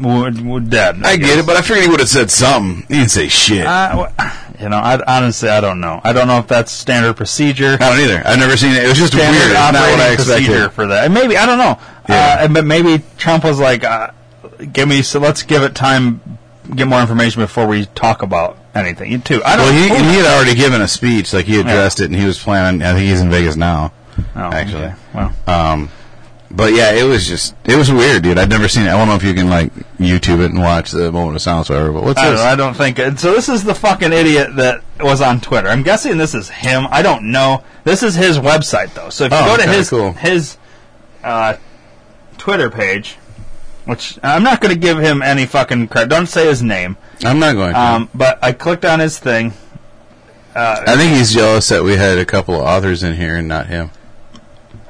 [0.00, 1.02] w- w- dead.
[1.04, 2.86] I get it, but I figured he would have said something.
[2.88, 3.66] He didn't say shit.
[3.66, 4.08] Uh,
[4.60, 6.00] you know, I honestly I don't know.
[6.04, 7.76] I don't know if that's standard procedure.
[7.80, 8.22] I don't either.
[8.24, 8.84] I've never seen it.
[8.84, 9.52] It was just standard weird.
[9.54, 10.70] Not what I procedure expected.
[10.72, 11.04] for that.
[11.04, 11.78] And maybe I don't know.
[12.08, 12.38] Yeah.
[12.40, 14.10] Uh, but maybe Trump was like, uh,
[14.72, 16.20] "Give me so let's give it time,
[16.74, 19.42] get more information before we talk about anything." Too.
[19.44, 19.66] I don't.
[19.66, 22.38] Well, he, he had already given a speech, like he addressed it, and he was
[22.38, 22.82] planning.
[22.82, 23.92] I think he's in Vegas now.
[24.36, 24.84] Oh, actually.
[24.84, 24.94] okay.
[25.12, 25.90] Well, Um,
[26.56, 28.38] but yeah, it was just it was weird, dude.
[28.38, 28.88] I'd never seen it.
[28.90, 31.70] I don't know if you can like YouTube it and watch the moment of silence,
[31.70, 31.92] or whatever.
[31.92, 32.40] But what's I don't, this?
[32.42, 32.96] I don't think.
[33.18, 35.68] So this is the fucking idiot that was on Twitter.
[35.68, 36.86] I'm guessing this is him.
[36.90, 37.62] I don't know.
[37.84, 39.10] This is his website though.
[39.10, 40.12] So if you Oh, go to his cool.
[40.12, 40.56] his
[41.22, 41.56] uh,
[42.38, 43.16] Twitter page,
[43.84, 46.08] which I'm not going to give him any fucking credit.
[46.10, 46.96] Don't say his name.
[47.24, 47.80] I'm not going to.
[47.80, 49.52] Um, but I clicked on his thing.
[50.56, 53.66] I think he's jealous that we had a couple of authors in here and not
[53.66, 53.90] him.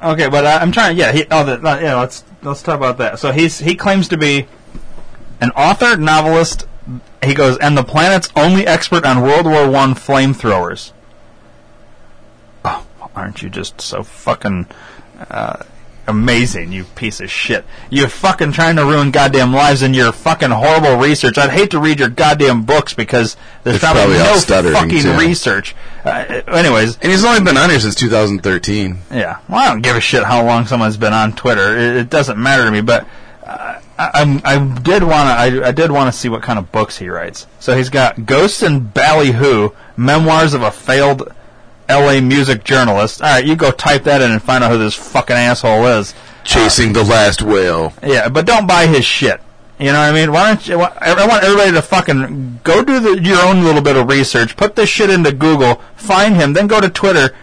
[0.05, 0.99] Okay, but I, I'm trying.
[0.99, 1.99] Yeah, he, oh, the, yeah.
[1.99, 3.19] Let's let's talk about that.
[3.19, 4.47] So he's he claims to be
[5.41, 6.67] an author, novelist.
[7.23, 10.93] He goes, and the planet's only expert on World War One flamethrowers.
[12.67, 12.87] Oh,
[13.17, 14.67] aren't you just so fucking
[15.31, 15.63] uh,
[16.07, 17.65] amazing, you piece of shit?
[17.91, 21.39] You're fucking trying to ruin goddamn lives in your fucking horrible research.
[21.39, 25.17] I'd hate to read your goddamn books because there's It's probably, probably no fucking too.
[25.19, 25.75] research.
[26.05, 28.99] Uh, anyways, And he's only been on here since 2013.
[29.11, 29.39] yeah.
[29.49, 31.77] Well, I don't give a shit how long someone's been on Twitter.
[31.77, 32.81] It, it doesn't matter to me.
[32.81, 33.07] But
[33.47, 35.63] uh, I, I'm- I did want to.
[35.65, 37.47] I, I did want to see what kind of books he writes.
[37.61, 41.33] So he's got Ghosts and Ballyhoo: Memoirs of a Failed
[41.89, 42.21] L.A.
[42.21, 43.23] Music Journalist.
[43.23, 46.15] All right, you go type that in and find out who this fucking asshole is.
[46.45, 47.93] Chasing the last whale.
[48.03, 49.41] Yeah, but don't buy his shit.
[49.79, 50.31] You know what I mean?
[50.31, 50.81] Why don't you?
[50.81, 54.57] I want everybody to fucking go do the, your own little bit of research.
[54.57, 57.35] Put this shit into Google, find him, then go to Twitter,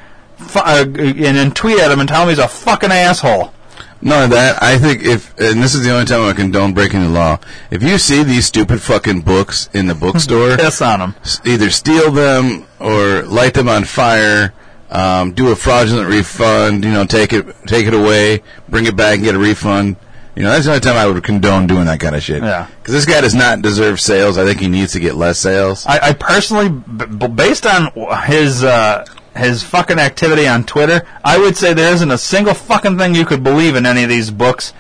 [0.56, 0.96] uh, and
[1.38, 3.54] then tweet at him and tell him he's a fucking asshole.
[4.02, 4.62] None of that.
[4.64, 7.38] I think if, and this is the only time I condone breaking the law.
[7.70, 12.12] If you see these stupid fucking books in the bookstore, Piss on s- either steal
[12.12, 14.54] them or light them on fire.
[14.90, 16.84] Um, do a fraudulent refund.
[16.84, 19.96] You know, take it, take it away, bring it back, and get a refund.
[20.36, 22.42] You know, that's the only time I would condone doing that kind of shit.
[22.42, 22.68] Yeah.
[22.80, 24.38] Because this guy does not deserve sales.
[24.38, 25.86] I think he needs to get less sales.
[25.86, 27.92] I, I personally, b- based on
[28.26, 32.98] his uh, his fucking activity on Twitter, I would say there isn't a single fucking
[32.98, 34.74] thing you could believe in any of these books.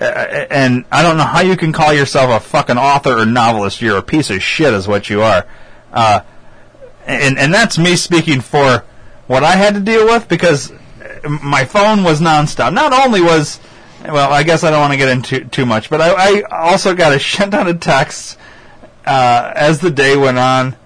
[0.00, 3.80] Uh, and I don't know how you can call yourself a fucking author or novelist.
[3.80, 5.46] You're a piece of shit, is what you are.
[5.92, 6.20] Uh,
[7.06, 8.84] and and that's me speaking for
[9.26, 10.72] what I had to deal with because
[11.28, 12.72] my phone was nonstop.
[12.72, 13.60] Not only was,
[14.04, 16.94] well, I guess I don't want to get into too much, but I, I also
[16.94, 18.36] got a shit ton of texts
[19.04, 20.76] uh, as the day went on,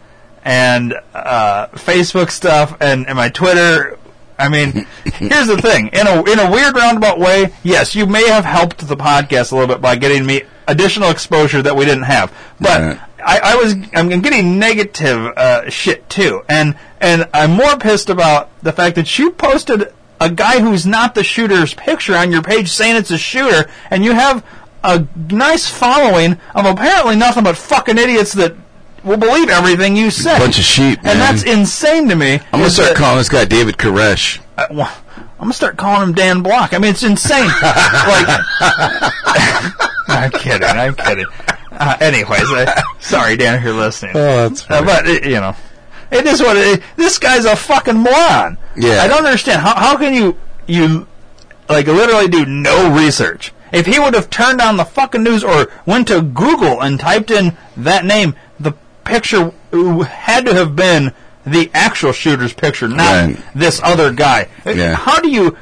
[0.44, 3.98] and uh, Facebook stuff, and, and my Twitter.
[4.38, 8.26] I mean, here's the thing: in a in a weird roundabout way, yes, you may
[8.29, 12.05] have helped the podcast a little bit by getting me additional exposure that we didn't
[12.05, 12.81] have, but.
[12.81, 13.00] Right.
[13.22, 18.48] I, I was I'm getting negative uh, shit too, and and I'm more pissed about
[18.62, 22.68] the fact that you posted a guy who's not the shooter's picture on your page
[22.68, 24.44] saying it's a shooter, and you have
[24.85, 28.55] a nice following of apparently nothing but fucking idiots that
[29.04, 30.38] will believe everything you say.
[30.38, 31.12] Bunch of sheep, man.
[31.12, 32.34] and that's insane to me.
[32.52, 34.40] I'm gonna start that- calling this guy David Koresh.
[34.58, 36.74] uh, well, I'm gonna start calling him Dan Block.
[36.74, 37.46] I mean, it's insane.
[37.62, 38.40] like,
[40.08, 40.64] I'm kidding.
[40.64, 41.26] I'm kidding.
[41.72, 44.12] Uh, anyways, I, sorry, Dan, if you're listening.
[44.16, 45.54] Oh, that's Uh, but it, you know,
[46.10, 46.78] it is what it is.
[46.96, 48.58] This guy's a fucking moron.
[48.76, 49.02] Yeah.
[49.02, 50.36] I don't understand how how can you
[50.66, 51.06] you
[51.68, 53.52] like literally do no research.
[53.72, 57.30] If he would have turned on the fucking news or went to Google and typed
[57.30, 58.34] in that name,
[59.11, 59.53] picture
[60.05, 61.12] had to have been
[61.46, 63.37] the actual shooter's picture, not Right.
[63.55, 64.49] this other guy.
[64.64, 64.94] Yeah.
[64.94, 65.57] How do you?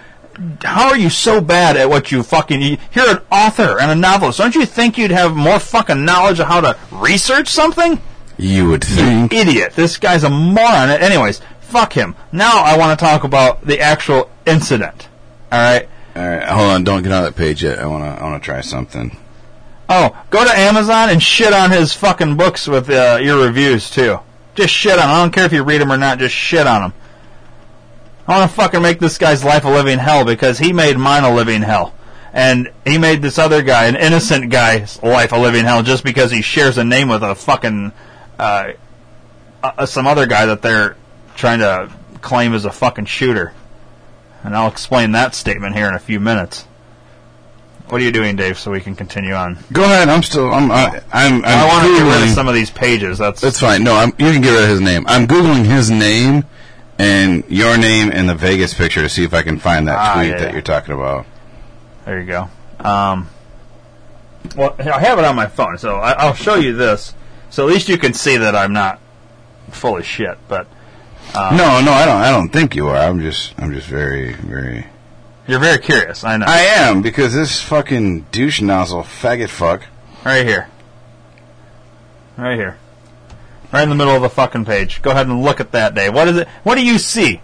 [0.62, 2.60] How are you so bad at what you fucking?
[2.62, 4.38] you- You're an author and a novelist.
[4.38, 8.00] Don't you think you'd have more fucking knowledge of how to research something?
[8.36, 9.32] You would think.
[9.34, 9.72] Idiot.
[9.74, 10.90] This guy's a moron.
[10.90, 12.14] Anyways, fuck him.
[12.30, 15.08] Now I want to talk about the actual incident.
[15.50, 15.88] All right.
[16.14, 16.84] All right, hold on.
[16.84, 17.78] Don't get on that page yet.
[17.80, 19.16] I wanna, I wanna try something.
[19.88, 24.18] Oh, go to Amazon and shit on his fucking books with uh, your reviews too.
[24.54, 25.10] Just shit on 'em.
[25.10, 26.18] I don't care if you read them or not.
[26.18, 26.92] Just shit on them.
[28.26, 31.24] I want to fucking make this guy's life a living hell because he made mine
[31.24, 31.94] a living hell.
[32.34, 36.30] And he made this other guy, an innocent guy's life a living hell just because
[36.30, 37.92] he shares a name with a fucking,
[38.38, 38.72] uh,
[39.62, 40.96] uh, some other guy that they're
[41.36, 43.54] trying to claim as a fucking shooter.
[44.44, 46.67] And I'll explain that statement here in a few minutes.
[47.88, 49.58] What are you doing, Dave, so we can continue on?
[49.72, 50.08] Go ahead.
[50.08, 50.52] I'm still.
[50.52, 50.70] I'm.
[50.70, 51.36] I, I'm.
[51.36, 53.16] I'm I want to get rid of some of these pages.
[53.18, 53.82] That's That's fine.
[53.82, 55.04] No, I'm, you can get rid of his name.
[55.08, 56.44] I'm googling his name
[56.98, 60.14] and your name and the Vegas picture to see if I can find that Ah,
[60.16, 60.52] tweet yeah, that yeah.
[60.52, 61.24] you're talking about.
[62.04, 62.50] there you go.
[62.80, 63.28] Um,
[64.56, 67.14] well, I have it on my phone, so I, I'll show you this.
[67.50, 69.00] So at least you can see that I'm not
[69.70, 70.36] full of shit.
[70.48, 70.66] But
[71.34, 72.20] no, no, I don't.
[72.20, 72.96] I don't think you are.
[72.96, 73.54] I'm just.
[73.58, 74.86] I'm just very, very.
[75.48, 76.22] You're very curious.
[76.22, 76.46] I know.
[76.46, 79.82] I am because this fucking douche nozzle faggot fuck.
[80.24, 80.68] right here.
[82.36, 82.76] Right here.
[83.72, 85.02] Right in the middle of the fucking page.
[85.02, 86.08] Go ahead and look at that, day.
[86.08, 86.48] What is it?
[86.62, 87.40] What do you see?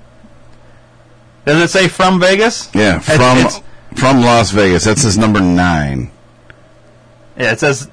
[1.44, 2.70] Does it say from Vegas?
[2.74, 3.60] Yeah, from it's-
[3.96, 4.84] from Las Vegas.
[4.84, 6.10] That says number nine.
[7.38, 7.88] Yeah, it says.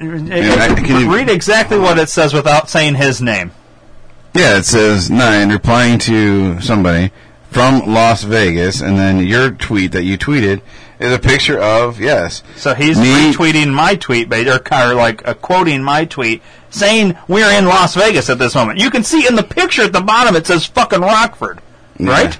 [0.00, 3.52] I- can you- read exactly what it says without saying his name.
[4.34, 7.10] Yeah, it says nine replying to somebody
[7.52, 10.62] from Las Vegas, and then your tweet that you tweeted
[10.98, 12.42] is a picture of yes.
[12.56, 17.50] So he's Me- retweeting my tweet, or, or like uh, quoting my tweet, saying we're
[17.56, 18.78] in Las Vegas at this moment.
[18.78, 21.60] You can see in the picture at the bottom it says fucking Rockford,
[22.00, 22.38] right?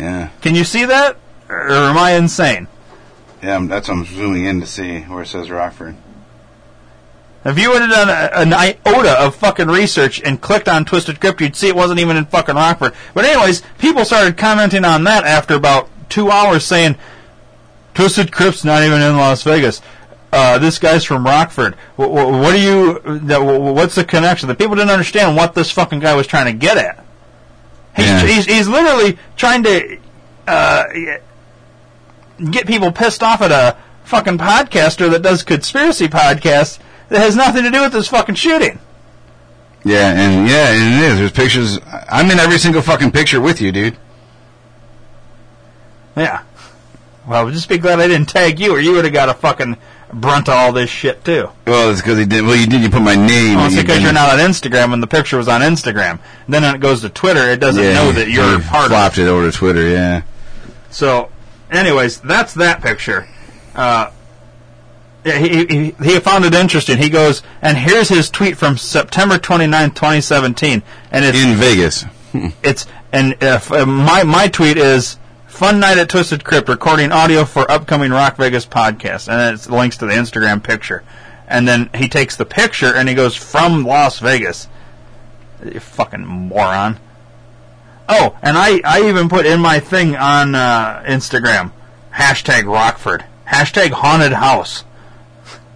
[0.00, 1.16] Yeah, Can you see that,
[1.48, 2.66] or am I insane?
[3.42, 3.64] yeah.
[3.66, 5.96] That's what I'm zooming in to see where it says Rockford.
[7.44, 11.20] If you would have done a, an iota of fucking research and clicked on Twisted
[11.20, 12.94] Crypt, you'd see it wasn't even in fucking Rockford.
[13.12, 16.96] But anyways, people started commenting on that after about two hours, saying
[17.92, 19.82] Twisted Crypt's not even in Las Vegas.
[20.32, 21.74] Uh, this guy's from Rockford.
[21.96, 22.94] Wh- wh- What do you?
[23.72, 24.48] What's the connection?
[24.48, 27.04] The people didn't understand what this fucking guy was trying to get at.
[27.94, 28.26] He's Yeah.
[28.26, 29.98] he's, he's literally trying to
[30.48, 30.84] uh,
[32.50, 36.78] get people pissed off at a fucking podcaster that does conspiracy podcasts
[37.14, 38.78] that has nothing to do with this fucking shooting.
[39.84, 41.18] Yeah, and yeah, and it is.
[41.18, 41.78] There's pictures.
[42.10, 43.96] I'm in every single fucking picture with you, dude.
[46.16, 46.42] Yeah.
[47.26, 49.76] Well, just be glad I didn't tag you, or you would have got a fucking
[50.12, 51.48] brunt of all this shit too.
[51.66, 52.44] Well, it's because he did.
[52.44, 52.82] Well, you did.
[52.82, 53.56] You put my name.
[53.56, 56.18] Well, it's because you're not on Instagram, and the picture was on Instagram.
[56.48, 59.18] Then when it goes to Twitter, it doesn't Yeah, know that you're you part of
[59.18, 59.22] it.
[59.22, 59.88] it over to Twitter.
[59.88, 60.22] Yeah.
[60.90, 61.30] So,
[61.70, 63.28] anyways, that's that picture.
[63.74, 64.10] Uh,
[65.24, 66.98] he, he, he found it interesting.
[66.98, 70.82] He goes, and here's his tweet from September 29, 2017.
[71.10, 72.04] And it's, In Vegas.
[72.62, 77.44] it's, and if, uh, my, my tweet is, fun night at Twisted Crypt, recording audio
[77.44, 79.28] for upcoming Rock Vegas podcast.
[79.28, 81.02] And it links to the Instagram picture.
[81.46, 84.68] And then he takes the picture and he goes, from Las Vegas.
[85.64, 86.98] You fucking moron.
[88.08, 91.72] Oh, and I, I even put in my thing on uh, Instagram
[92.14, 94.84] hashtag Rockford, hashtag haunted house.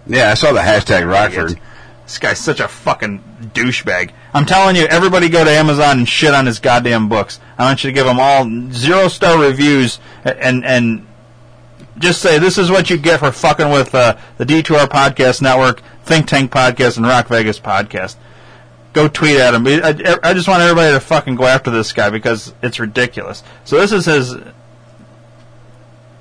[0.09, 1.59] Yeah, I saw the hashtag Rockford.
[2.03, 4.11] This guy's such a fucking douchebag.
[4.33, 7.39] I'm telling you, everybody go to Amazon and shit on his goddamn books.
[7.59, 11.05] I want you to give them all zero star reviews and and
[11.99, 15.81] just say this is what you get for fucking with uh, the D2R Podcast Network,
[16.03, 18.15] Think Tank Podcast, and Rock Vegas Podcast.
[18.93, 19.67] Go tweet at him.
[19.67, 23.43] I, I just want everybody to fucking go after this guy because it's ridiculous.
[23.65, 24.35] So this is his.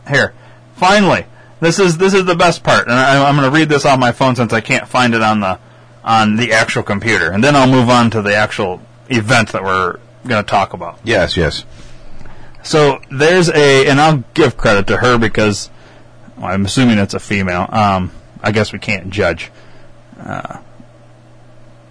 [0.06, 0.34] Here,
[0.76, 1.24] finally,
[1.60, 3.98] this is this is the best part, and I, I'm going to read this on
[3.98, 5.58] my phone since I can't find it on the
[6.04, 9.98] on the actual computer, and then I'll move on to the actual event that we're
[10.26, 10.98] going to talk about.
[11.04, 11.64] Yes, yes.
[12.62, 15.70] So there's a, and I'll give credit to her because
[16.36, 17.66] well, I'm assuming it's a female.
[17.70, 19.50] Um, I guess we can't judge.
[20.18, 20.58] Uh,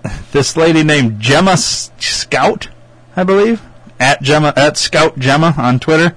[0.32, 2.70] this lady named Gemma S- Scout,
[3.16, 3.62] I believe,
[4.00, 6.16] at Gemma at Scout Gemma on Twitter.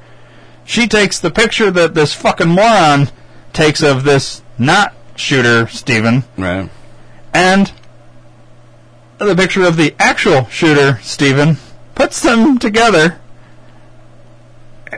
[0.64, 3.10] She takes the picture that this fucking moron
[3.52, 6.70] takes of this not shooter Steven Right.
[7.34, 7.72] and
[9.18, 11.58] the picture of the actual shooter, Stephen,
[11.94, 13.20] puts them together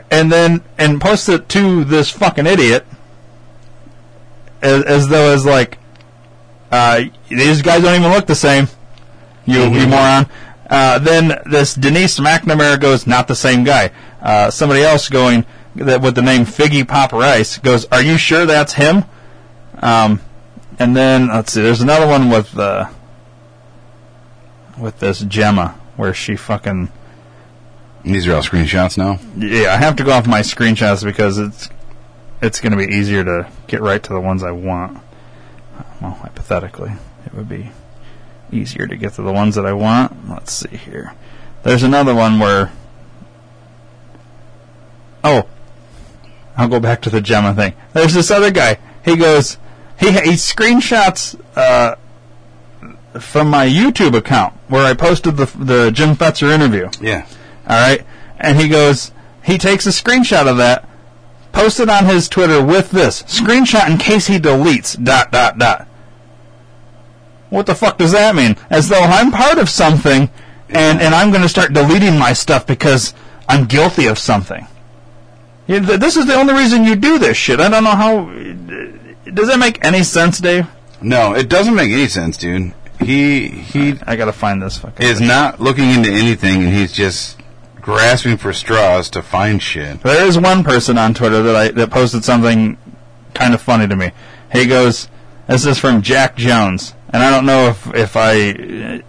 [0.09, 2.85] and then and posts it to this fucking idiot
[4.61, 5.77] as, as though as like
[6.71, 8.67] uh, these guys don't even look the same.
[9.45, 10.27] You you moron.
[10.69, 13.91] Uh, then this Denise McNamara goes, not the same guy.
[14.21, 15.45] Uh, somebody else going
[15.75, 19.05] that with the name Figgy Pop Rice goes, are you sure that's him?
[19.81, 20.21] Um,
[20.79, 22.89] and then let's see, there's another one with uh,
[24.77, 26.89] with this Gemma where she fucking
[28.03, 29.19] These are all screenshots now.
[29.37, 29.73] yeah.
[29.73, 31.69] I have to go off my screenshots because it's
[32.41, 34.99] it's going to be easier to get right to the ones I want.
[36.01, 36.91] Well, hypothetically,
[37.25, 37.71] it would be
[38.51, 40.29] easier to get to the ones that I want.
[40.29, 41.13] Let's see here.
[41.63, 42.71] There's another one where.
[45.23, 45.47] Oh,
[46.55, 47.73] I'll go back to the Gemma thing.
[47.93, 48.77] There's this other guy.
[49.03, 49.57] He goes,
[49.99, 51.95] he he screenshots uh,
[53.19, 56.89] from my YouTube account where I posted the the Jim Fetzer interview.
[57.01, 57.25] Yeah.
[57.67, 58.05] All right,
[58.39, 59.11] and he goes,
[59.43, 60.87] he takes a screenshot of that,
[61.53, 65.87] posts it on his Twitter with this screenshot in case he deletes dot dot dot.
[67.49, 68.57] What the fuck does that mean?
[68.69, 70.29] As though I'm part of something,
[70.69, 73.13] and and I'm going to start deleting my stuff because
[73.47, 74.67] I'm guilty of something.
[75.67, 77.59] You th- this is the only reason you do this shit.
[77.59, 78.25] I don't know how.
[79.33, 80.67] Does that make any sense, Dave?
[81.01, 82.73] No, it doesn't make any sense, dude.
[82.99, 85.05] He he I gotta find this fucking.
[85.05, 87.39] is not looking into anything, and he's just
[87.81, 90.01] grasping for straws to find shit.
[90.01, 92.77] There is one person on Twitter that I that posted something
[93.33, 94.11] kind of funny to me.
[94.51, 95.07] He goes,
[95.47, 99.01] "This is from Jack Jones," and I don't know if if I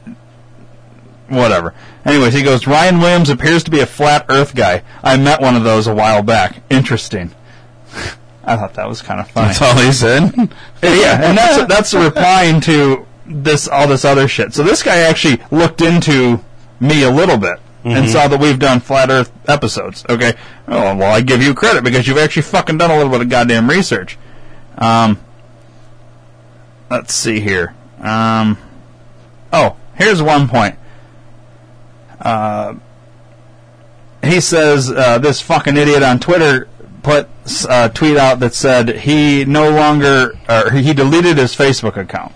[1.29, 1.75] whatever.
[2.05, 4.83] Anyways, he goes, "Ryan Williams appears to be a flat Earth guy.
[5.03, 6.62] I met one of those a while back.
[6.70, 7.31] Interesting."
[8.47, 9.49] I thought that was kind of funny.
[9.49, 10.35] That's all he said.
[10.83, 14.53] yeah, and that's that's replying to this all this other shit.
[14.53, 16.41] So this guy actually looked into
[16.81, 17.59] me a little bit.
[17.85, 20.05] and saw that we've done flat Earth episodes.
[20.09, 20.35] Okay,
[20.68, 23.29] oh well, I give you credit because you've actually fucking done a little bit of
[23.29, 24.18] goddamn research.
[24.79, 25.18] Um,
[26.91, 27.75] let's see here.
[28.01, 28.59] Um,
[29.53, 30.77] oh, here's one point.
[32.25, 32.75] Uh,
[34.22, 36.66] he says uh, this fucking idiot on Twitter
[37.03, 37.29] put
[37.68, 42.33] a tweet out that said he no longer or he deleted his Facebook account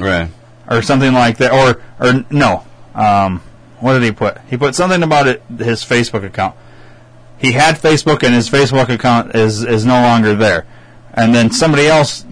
[0.00, 0.28] Right.
[0.68, 2.64] or something like that, or or no.
[2.94, 3.40] Um,
[3.78, 4.38] what did he put?
[4.50, 6.56] He put something about it his Facebook account.
[7.38, 10.66] He had Facebook, and his Facebook account is is no longer there.
[11.14, 12.24] And then somebody else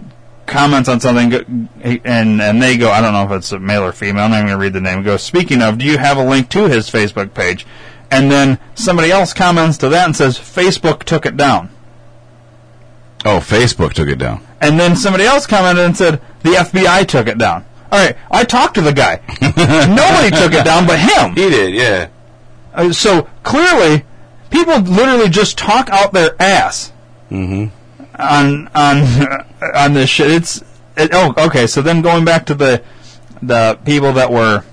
[0.49, 3.91] comments on something, and and they go, I don't know if it's a male or
[3.91, 4.25] female.
[4.25, 5.03] I'm not even going to read the name.
[5.03, 5.17] Go.
[5.17, 7.65] Speaking of, do you have a link to his Facebook page?
[8.11, 11.69] And then somebody else comments to that and says Facebook took it down.
[13.25, 14.45] Oh, Facebook took it down.
[14.61, 17.65] And then somebody else commented and said the FBI took it down.
[17.91, 19.21] All right, I talked to the guy.
[19.41, 21.35] Nobody took it down but him.
[21.35, 22.09] He did, yeah.
[22.73, 24.05] Uh, so clearly,
[24.49, 26.91] people literally just talk out their ass
[28.19, 28.97] on on
[29.75, 30.31] on this shit.
[30.31, 30.63] It's
[30.97, 31.67] it, oh okay.
[31.67, 32.83] So then going back to the
[33.41, 34.63] the people that were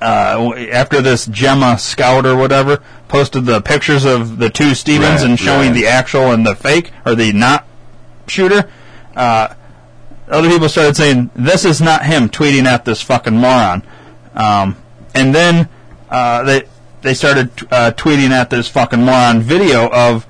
[0.00, 5.30] uh, after this Gemma Scout or whatever posted the pictures of the two Stevens Right,
[5.30, 5.80] and showing right.
[5.80, 7.66] the actual and the fake or the not
[8.26, 8.68] shooter.
[9.14, 9.54] Uh,
[10.28, 13.82] other people started saying this is not him tweeting at this fucking moron,
[14.34, 14.76] um,
[15.14, 15.68] and then
[16.10, 16.64] uh, they
[17.02, 20.26] they started uh, tweeting at this fucking moron video of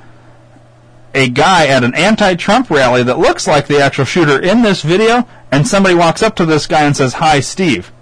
[1.14, 5.26] a guy at an anti-Trump rally that looks like the actual shooter in this video,
[5.50, 7.92] and somebody walks up to this guy and says, "Hi, Steve,"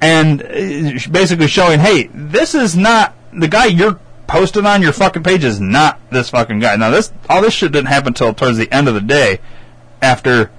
[0.00, 5.22] and uh, basically showing, "Hey, this is not the guy you're." Posted on your fucking
[5.22, 6.74] page is not this fucking guy.
[6.74, 9.38] Now this all this shit didn't happen until towards the end of the day,
[10.02, 10.50] after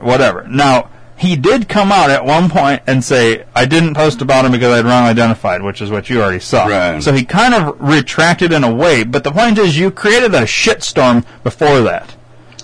[0.00, 0.46] whatever.
[0.48, 0.88] Now,
[1.24, 4.72] he did come out at one point and say, I didn't post about him because
[4.72, 6.66] I'd wrong identified, which is what you already saw.
[6.66, 7.02] Right.
[7.02, 10.42] So he kind of retracted in a way, but the point is you created a
[10.42, 12.14] shitstorm before that.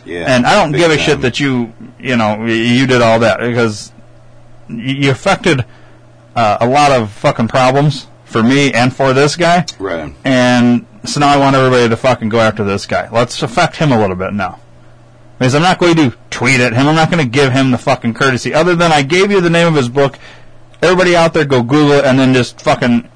[0.04, 0.26] Yeah.
[0.28, 1.04] And I don't give a time.
[1.04, 3.92] shit that you, you know, you did all that because
[4.68, 5.64] you affected
[6.36, 9.64] uh, a lot of fucking problems for me and for this guy.
[9.78, 10.14] Right.
[10.24, 13.08] And so now I want everybody to fucking go after this guy.
[13.10, 14.60] Let's affect him a little bit now.
[15.40, 16.86] Because I'm not going to tweet at him.
[16.86, 18.52] I'm not going to give him the fucking courtesy.
[18.52, 20.18] Other than I gave you the name of his book.
[20.82, 23.08] Everybody out there go Google it and then just fucking,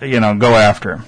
[0.00, 1.04] you know, go after him.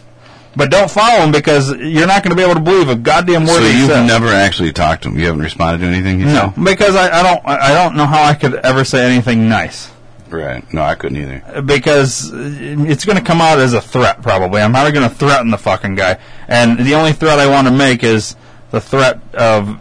[0.54, 3.46] But don't follow him because you're not going to be able to believe a goddamn
[3.46, 4.06] word So you've says.
[4.06, 5.18] never actually talked to him.
[5.18, 6.62] You haven't responded to anything he no, said?
[6.64, 7.46] because I, I don't.
[7.46, 9.90] I don't know how I could ever say anything nice.
[10.28, 10.70] Right.
[10.72, 11.62] No, I couldn't either.
[11.62, 14.20] because it's going to come out as a threat.
[14.22, 16.18] Probably, I'm not going to threaten the fucking guy,
[16.48, 18.36] and the only threat I want to make is
[18.70, 19.78] the threat of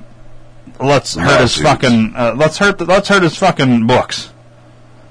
[0.80, 4.32] let's hurt his fucking uh, let's hurt the, let's hurt his fucking books.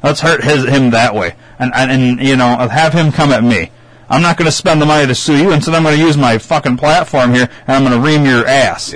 [0.02, 3.44] Let's hurt his him that way, and and, and you know have him come at
[3.44, 3.70] me.
[4.08, 6.18] I'm not going to spend the money to sue you, instead I'm going to use
[6.18, 8.92] my fucking platform here, and I'm going to ream your ass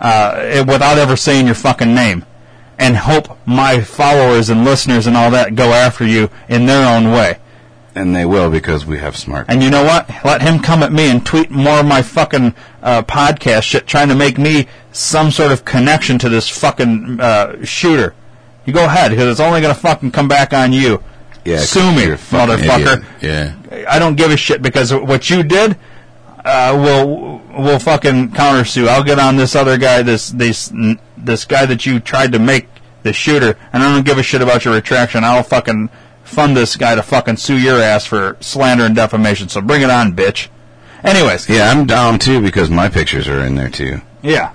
[0.00, 2.24] uh, without ever saying your fucking name,
[2.76, 7.12] and hope my followers and listeners and all that go after you in their own
[7.12, 7.38] way.
[7.98, 9.46] And they will because we have smart.
[9.48, 10.08] And you know what?
[10.24, 14.08] Let him come at me and tweet more of my fucking uh, podcast shit, trying
[14.08, 18.14] to make me some sort of connection to this fucking uh, shooter.
[18.66, 21.02] You go ahead, because it's only going to fucking come back on you.
[21.44, 23.02] yeah, Sue me, you're a fucking motherfucker.
[23.20, 23.54] idiot.
[23.72, 23.84] Yeah.
[23.88, 25.76] I don't give a shit because what you did
[26.44, 28.86] uh, will will fucking countersue.
[28.88, 30.72] I'll get on this other guy, this this
[31.16, 32.68] this guy that you tried to make
[33.02, 35.24] the shooter, and I don't give a shit about your retraction.
[35.24, 35.90] I'll fucking
[36.28, 39.48] fund this guy to fucking sue your ass for slander and defamation.
[39.48, 40.48] So bring it on, bitch.
[41.04, 44.00] Anyways, Yeah, I'm down too because my pictures are in there too.
[44.22, 44.52] yeah.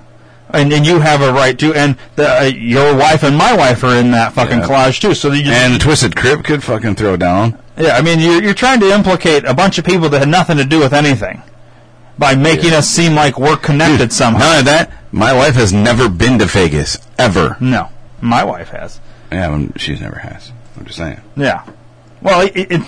[0.50, 3.82] And, and you have a right to, and the, uh, your wife and my wife
[3.82, 4.66] are in that fucking Yeah.
[4.66, 5.12] collage too.
[5.14, 7.58] So you And the Twisted Crypt could fucking throw down.
[7.76, 10.58] Yeah, I mean, you're, you're trying to implicate a bunch of people that had nothing
[10.58, 11.42] to do with anything
[12.18, 12.78] by making Yeah.
[12.78, 14.38] us seem like we're connected somehow.
[14.44, 14.92] None of that.
[15.10, 17.56] My wife has never been to Vegas ever.
[17.58, 17.88] No,
[18.20, 19.00] my wife has.
[19.32, 20.52] Yeah, she's never has.
[20.76, 21.20] I'm just saying.
[21.36, 21.64] Yeah.
[22.22, 22.82] Well, it, it,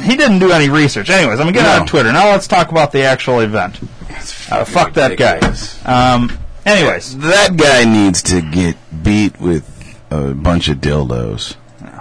[0.00, 1.10] he didn't do any research.
[1.10, 1.80] Anyways, I'm gonna get No.
[1.80, 2.30] on Twitter now.
[2.30, 3.78] Let's talk about the actual event.
[4.50, 5.38] Uh, fuck that guy.
[5.84, 6.38] Um.
[6.64, 9.64] Anyways, That guy needs to get beat with
[10.10, 11.54] a bunch of dildos.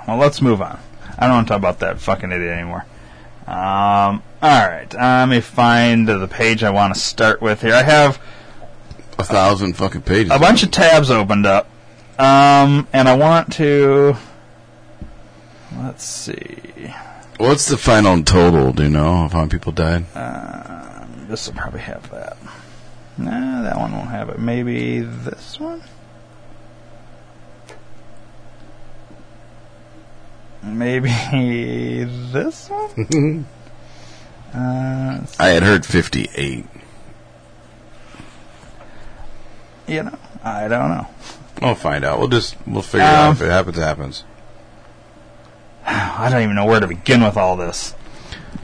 [0.07, 0.79] well, let's move on.
[1.17, 2.85] I don't want to talk about that fucking idiot anymore.
[3.47, 4.23] Um.
[4.41, 4.93] All right.
[4.93, 7.73] Uh, let me find the page I want to start with here.
[7.73, 8.19] I have
[9.19, 10.31] A thousand fucking pages.
[10.31, 11.67] a bunch of tabs opened up,
[12.19, 14.15] um, and I want to.
[15.77, 16.93] Let's see.
[17.37, 18.71] What's the final total?
[18.71, 20.05] Do you know of how many people died?
[21.27, 22.37] This will probably have that.
[23.17, 24.39] Nah, that one won't have it.
[24.39, 25.81] Maybe this one.
[30.63, 31.09] Maybe
[32.31, 33.45] this one.
[34.53, 36.65] Uh, I had heard 58.
[39.85, 41.07] you know, I don't know.
[41.61, 42.19] We'll find out.
[42.19, 43.25] We'll just we'll figure it out.
[43.31, 44.23] Um, If it happens, it happens.
[46.19, 47.93] I don't even know where to begin with all this.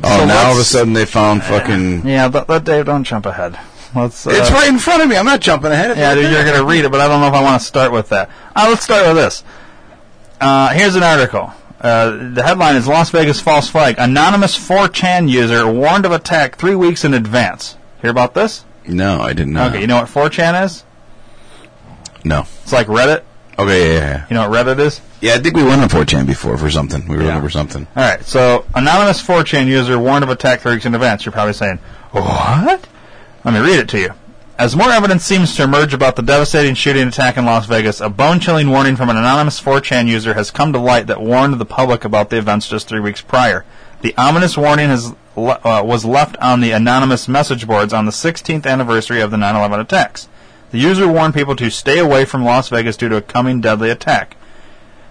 [0.04, 2.08] Oh, So now all of a sudden they found fucking.
[2.08, 3.60] Yeah, but let Dave don't jump ahead.
[3.96, 4.26] Let's.
[4.26, 5.18] Uh, It's right in front of me.
[5.18, 5.98] I'm not jumping ahead.
[5.98, 7.92] Yeah, dude, you're gonna read it, but I don't know if I want to start
[7.92, 8.30] with that.
[8.56, 9.44] Uh, let's start with this.
[10.40, 11.52] Uh, here's an article.
[11.80, 13.96] Uh, the headline is Las Vegas false flag.
[13.98, 17.76] Anonymous 4chan user warned of attack three weeks in advance.
[18.02, 18.66] Hear about this?
[18.88, 19.66] No, I didn't know.
[19.68, 20.84] Okay, you know what 4chan is?
[22.24, 22.42] No.
[22.64, 23.24] It's like Reddit.
[23.62, 24.26] Okay, yeah, yeah, yeah.
[24.30, 25.02] You know what Reddit is?
[25.22, 27.08] Yeah, I think we went on 4chan before for something.
[27.08, 27.28] We were Yeah.
[27.36, 27.86] looking for something.
[27.96, 31.26] All right, so anonymous 4chan user warned of attack three weeks in advance.
[31.26, 31.80] You're probably saying,
[32.12, 32.88] "What?"
[33.44, 34.12] Let me read it to you.
[34.58, 38.10] As more evidence seems to emerge about the devastating shooting attack in Las Vegas, a
[38.10, 42.04] bone-chilling warning from an anonymous 4chan user has come to light that warned the public
[42.06, 43.64] about the events just three weeks prior.
[44.02, 48.12] The ominous warning has le- uh, was left on the anonymous message boards on the
[48.12, 50.28] 16th anniversary of the 9/11 attacks.
[50.72, 53.90] The user warned people to stay away from Las Vegas due to a coming deadly
[53.90, 54.38] attack.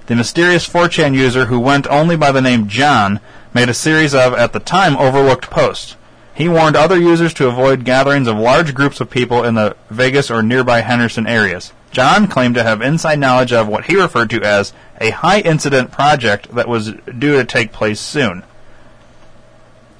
[0.07, 3.21] The mysterious 4chan user, who went only by the name John,
[3.53, 5.97] made a series of, at the time, overlooked posts.
[6.35, 10.31] He warned other users to avoid gatherings of large groups of people in the Vegas
[10.31, 11.73] or nearby Henderson areas.
[11.91, 15.91] John claimed to have inside knowledge of what he referred to as a high incident
[15.91, 18.45] project that was due to take place soon.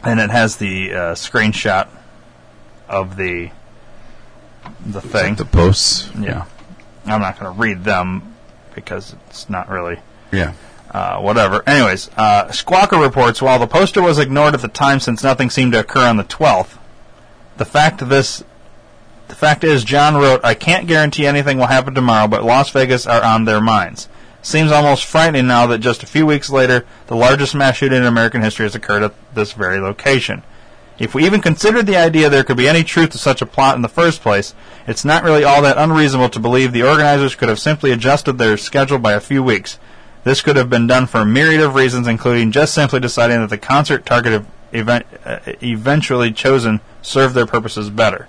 [0.03, 1.89] And it has the uh, screenshot
[2.89, 3.51] of the
[4.87, 5.35] the thing.
[5.37, 6.11] The posts.
[6.19, 6.45] Yeah.
[7.07, 8.35] I'm not going to read them
[8.75, 9.99] because it's not really
[10.33, 10.53] Yeah.
[10.91, 11.63] uh, whatever.
[11.67, 15.73] Anyways, uh, Squawker reports while the poster was ignored at the time since nothing seemed
[15.73, 16.79] to occur on the 12th,
[17.57, 18.43] the fact this
[19.29, 23.07] the fact is John wrote, "I can't guarantee anything will happen tomorrow, but Las Vegas
[23.07, 24.09] are on their minds."
[24.43, 28.07] Seems almost frightening now that just a few weeks later, the largest mass shooting in
[28.07, 30.43] American history has occurred at this very location.
[31.01, 33.74] If we even considered the idea there could be any truth to such a plot
[33.74, 34.55] in the first place,
[34.86, 38.59] it's not really all that unreasonable to believe the organizers could have simply adjusted their
[38.59, 39.78] schedule by a few weeks.
[40.24, 43.48] This could have been done for a myriad of reasons, including just simply deciding that
[43.48, 48.28] the concert target event, uh, eventually chosen served their purposes better.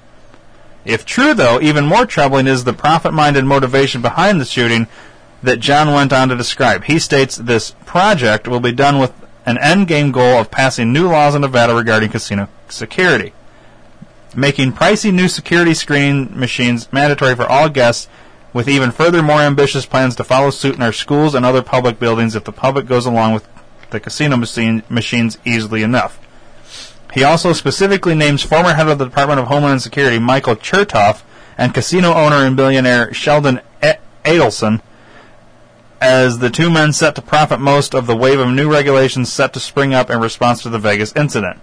[0.86, 4.88] If true, though, even more troubling is the profit-minded motivation behind the shooting
[5.44, 6.86] that John went on to describe.
[6.86, 9.12] He states this project will be done with
[9.46, 13.34] an end-game goal of passing new laws in Nevada regarding casino security,
[14.36, 18.08] making pricey new security screening machines mandatory for all guests,
[18.54, 22.00] with even further more ambitious plans to follow suit in our schools and other public
[22.00, 23.48] buildings if the public goes along with
[23.92, 26.20] the casino machine, machines easily enough.
[27.14, 31.24] He also specifically names former head of the Department of Homeland Security Michael Chertoff
[31.58, 33.62] and casino owner and billionaire Sheldon
[34.24, 34.82] Adelson
[36.00, 39.54] as the two men set to profit most of the wave of new regulations set
[39.54, 41.60] to spring up in response to the Vegas incident.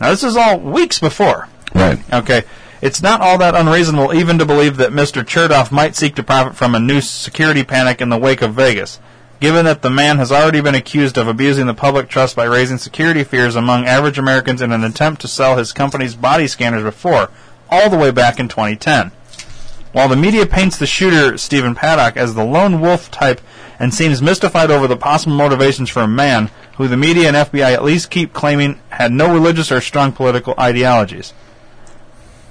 [0.00, 1.48] Now, this is all weeks before.
[1.74, 1.98] Right.
[2.12, 2.44] Okay.
[2.80, 5.24] It's not all that unreasonable even to believe that Mr.
[5.24, 9.00] Chertoff might seek to profit from a new security panic in the wake of Vegas.
[9.40, 12.78] Given that the man has already been accused of abusing the public trust by raising
[12.78, 17.30] security fears among average Americans in an attempt to sell his company's body scanners before,
[17.70, 19.12] all the way back in 2010.
[19.92, 23.40] While the media paints the shooter, Stephen Paddock, as the lone wolf type
[23.78, 27.72] and seems mystified over the possible motivations for a man who the media and FBI
[27.72, 31.32] at least keep claiming had no religious or strong political ideologies.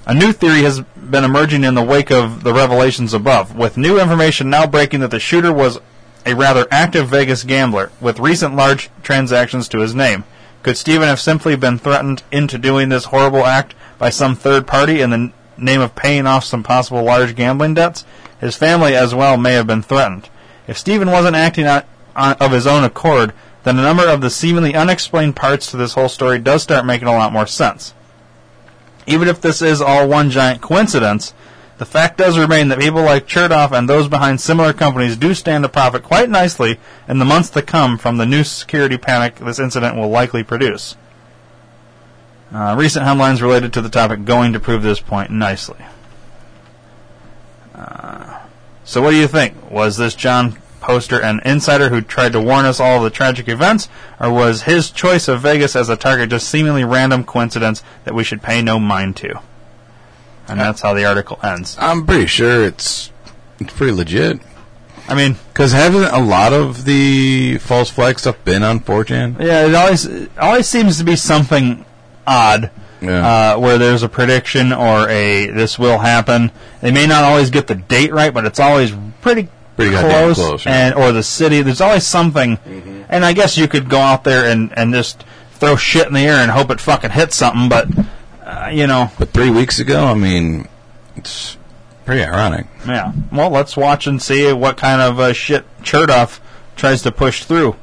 [0.06, 3.98] A new theory has been emerging in the wake of the revelations above, with new
[3.98, 5.78] information now breaking that the shooter was
[6.26, 10.24] a rather active Vegas gambler with recent large transactions to his name.
[10.62, 15.00] Could Stephen have simply been threatened into doing this horrible act by some third party
[15.00, 18.04] in the name of paying off some possible large gambling debts?
[18.40, 20.28] His family as well may have been threatened.
[20.66, 21.82] If Stephen wasn't acting on,
[22.16, 23.32] on, uh, of his own accord,
[23.64, 27.08] then a number of the seemingly unexplained parts to this whole story does start making
[27.08, 27.94] a lot more sense.
[29.06, 31.34] Even if this is all one giant coincidence,
[31.78, 35.64] the fact does remain that people like Chertoff and those behind similar companies do stand
[35.64, 39.58] to profit quite nicely in the months to come from the new security panic this
[39.58, 40.96] incident will likely produce.
[42.52, 45.78] Uh, recent headlines related to the topic going to prove this point nicely.
[47.74, 48.40] Uh,
[48.84, 49.70] so, what do you think?
[49.70, 53.48] Was this John Poster an insider who tried to warn us all of the tragic
[53.48, 53.88] events,
[54.20, 58.22] or was his choice of Vegas as a target just seemingly random coincidence that we
[58.22, 59.40] should pay no mind to?
[60.46, 61.74] And that's how the article ends.
[61.80, 63.10] I'm pretty sure it's
[63.58, 64.40] it's pretty legit.
[65.08, 69.40] I mean, Because haven't a lot of the false flag stuff been on 4chan?
[69.40, 71.86] yeah, it always it always seems to be something
[72.26, 72.70] odd.
[73.00, 73.54] Yeah.
[73.54, 76.50] Uh, where there's a prediction or a this will happen.
[76.82, 80.36] They may not always get the date right, but it's always pretty, Pretty close.
[80.36, 80.86] close, yeah.
[80.86, 81.60] and or the city.
[81.62, 82.58] There's always something.
[83.08, 86.20] And I guess you could go out there and and just throw shit in the
[86.20, 87.68] air and hope it fucking hits something.
[87.68, 87.88] But
[88.44, 90.68] uh, you know, But three weeks ago, I mean,
[91.16, 91.56] it's
[92.04, 92.66] pretty ironic.
[92.86, 93.12] yeah.
[93.32, 96.38] Well, let's watch and see what kind of uh, shit Chertoff
[96.76, 97.76] tries to push through.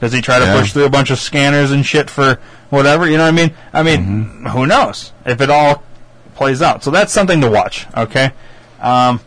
[0.00, 0.60] Does he try to Yeah.
[0.60, 2.38] push through a bunch of scanners and shit for
[2.70, 3.08] whatever?
[3.08, 3.54] You know what I mean?
[3.72, 5.82] I mean, who knows if it all
[6.34, 6.84] plays out?
[6.84, 7.86] So that's something to watch.
[7.96, 8.32] Okay.
[8.80, 9.20] Um,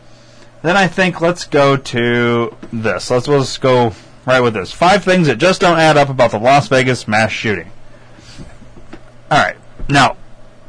[0.61, 3.09] then I think let's go to this.
[3.09, 3.93] Let's let's go
[4.25, 4.71] right with this.
[4.71, 7.71] Five things that just don't add up about the Las Vegas mass shooting.
[9.29, 9.57] All right.
[9.89, 10.17] Now,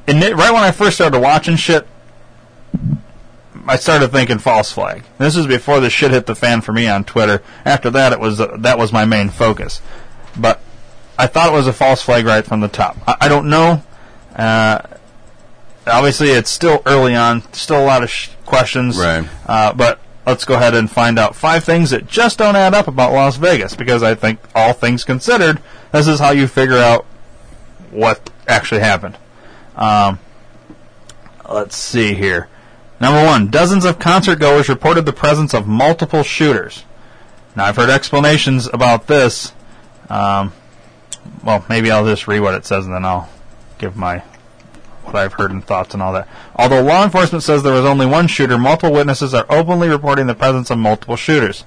[0.08, 1.86] right when I first started watching shit,
[3.66, 5.04] I started thinking false flag.
[5.18, 7.42] This is before the shit hit the fan for me on Twitter.
[7.64, 9.80] After that, it was uh, that was my main focus.
[10.36, 10.60] But
[11.18, 12.96] I thought it was a false flag right from the top.
[13.06, 13.82] I, I don't know.
[14.34, 14.80] Uh,
[15.86, 17.42] obviously, it's still early on.
[17.52, 18.98] Still a lot of sh- questions.
[18.98, 19.28] Right.
[19.46, 22.88] Uh, but let's go ahead and find out five things that just don't add up
[22.88, 25.60] about Las Vegas because I think all things considered,
[25.90, 27.04] this is how you figure out
[27.90, 29.16] what actually happened.
[29.76, 30.18] Um,
[31.48, 32.48] let's see here.
[33.00, 36.84] Number one, dozens of concert goers reported the presence of multiple shooters.
[37.56, 39.52] Now, I've heard explanations about this.
[40.08, 40.52] Um,
[41.42, 43.28] well, maybe I'll just read what it says and then I'll
[43.78, 44.22] give my
[45.04, 46.28] what I've heard and thoughts and all that.
[46.56, 50.34] Although law enforcement says there was only one shooter, multiple witnesses are openly reporting the
[50.34, 51.64] presence of multiple shooters.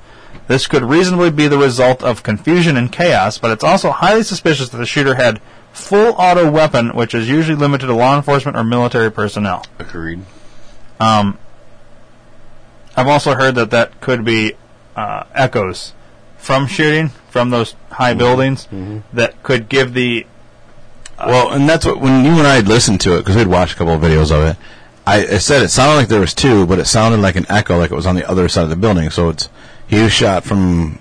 [0.47, 4.69] This could reasonably be the result of confusion and chaos, but it's also highly suspicious
[4.69, 5.41] that the shooter had
[5.73, 9.65] full auto weapon, which is usually limited to law enforcement or military personnel.
[9.79, 10.21] Agreed.
[10.99, 11.38] Um,
[12.95, 14.53] I've also heard that that could be
[14.95, 15.93] uh, echoes
[16.38, 18.67] from shooting from those high buildings
[19.11, 20.25] that could give the
[21.18, 23.74] Well, and that's what when you and I had listened to it because we'd watched
[23.74, 24.57] a couple of videos of it.
[25.07, 27.78] I, I said it sounded like there was two, but it sounded like an echo,
[27.78, 29.09] like it was on the other side of the building.
[29.11, 29.49] So it's
[29.88, 30.99] he was shot from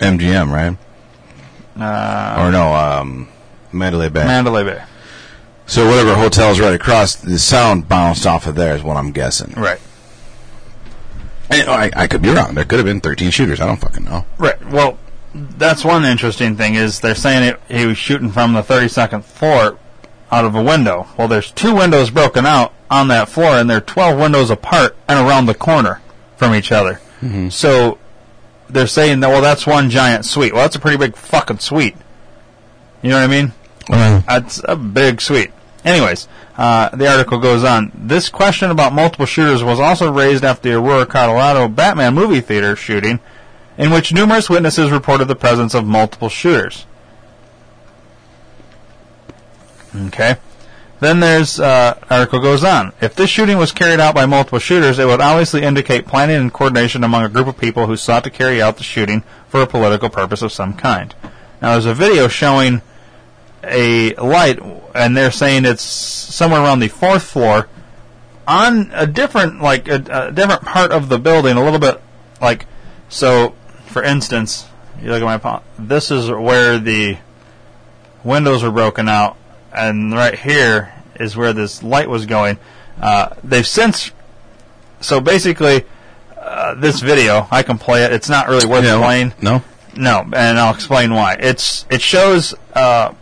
[0.00, 0.78] MGM, right?
[1.78, 3.28] uh, or no, um,
[3.72, 4.24] Mandalay Bay.
[4.24, 4.82] Mandalay Bay.
[5.66, 9.52] so whatever hotel's right across, the sound bounced off of there is what I'm guessing.
[9.56, 9.80] Right.
[11.50, 12.54] And, I, I could be wrong.
[12.54, 13.60] There could have been 13 shooters.
[13.60, 14.24] I don't fucking know.
[14.38, 14.64] Right.
[14.66, 14.98] Well,
[15.34, 19.78] that's one interesting thing is they're saying it, he was shooting from the 32nd floor
[20.30, 21.06] out of a window.
[21.18, 25.18] Well, there's two windows broken out on that floor, and they're 12 windows apart and
[25.18, 26.00] around the corner
[26.36, 27.00] from each other.
[27.50, 27.98] So
[28.68, 30.52] they're saying that well, that's one giant suite.
[30.52, 31.96] Well, that's a pretty big fucking suite.
[33.02, 33.52] You know what I mean?
[34.26, 35.50] That's a big suite.
[35.84, 37.92] Anyways, uh, the article goes on.
[37.94, 42.74] This question about multiple shooters was also raised after the Aurora, Colorado Batman movie theater
[42.76, 43.20] shooting,
[43.76, 46.86] in which numerous witnesses reported the presence of multiple shooters.
[49.94, 50.36] Okay.
[51.00, 52.92] Then there's uh, article goes on.
[53.00, 56.52] If this shooting was carried out by multiple shooters, it would obviously indicate planning and
[56.52, 59.66] coordination among a group of people who sought to carry out the shooting for a
[59.66, 61.14] political purpose of some kind.
[61.60, 62.80] Now, there's a video showing
[63.62, 64.58] a light,
[64.94, 67.68] and they're saying it's somewhere around the fourth floor
[68.46, 72.00] on a different, like a, a different part of the building, a little bit
[72.40, 72.66] like
[73.08, 73.54] so.
[73.94, 74.66] For instance,
[75.00, 75.62] you look at my palm.
[75.78, 77.16] This is where the
[78.24, 79.36] windows were broken out,
[79.72, 82.58] and right here is where this light was going.
[83.00, 84.10] Uh, they've since,
[85.00, 85.84] so basically,
[86.36, 88.12] uh, this video I can play it.
[88.12, 89.32] It's not really worth Yeah, playing.
[89.40, 89.62] No?
[89.94, 91.36] No, and I'll explain why.
[91.38, 93.14] It's it shows uh,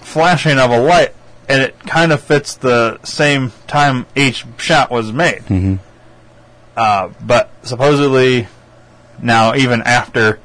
[0.00, 1.14] flashing of a light,
[1.50, 5.42] and it kind of fits the same time each shot was made.
[5.42, 5.74] Mm-hmm.
[6.74, 8.48] Uh, but supposedly,
[9.22, 10.38] now even after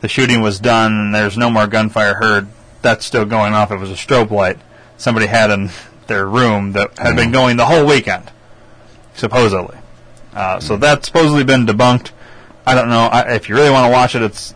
[0.00, 2.48] the shooting was done, and there's no more gunfire heard.
[2.82, 3.70] That's still going off.
[3.70, 4.58] It was a strobe light
[4.96, 5.70] somebody had in
[6.06, 8.30] their room that had been going the whole weekend,
[9.14, 9.78] supposedly.
[10.32, 12.10] Uh, so that's supposedly been debunked.
[12.66, 13.04] I don't know.
[13.04, 14.54] I, if you really want to watch it, it's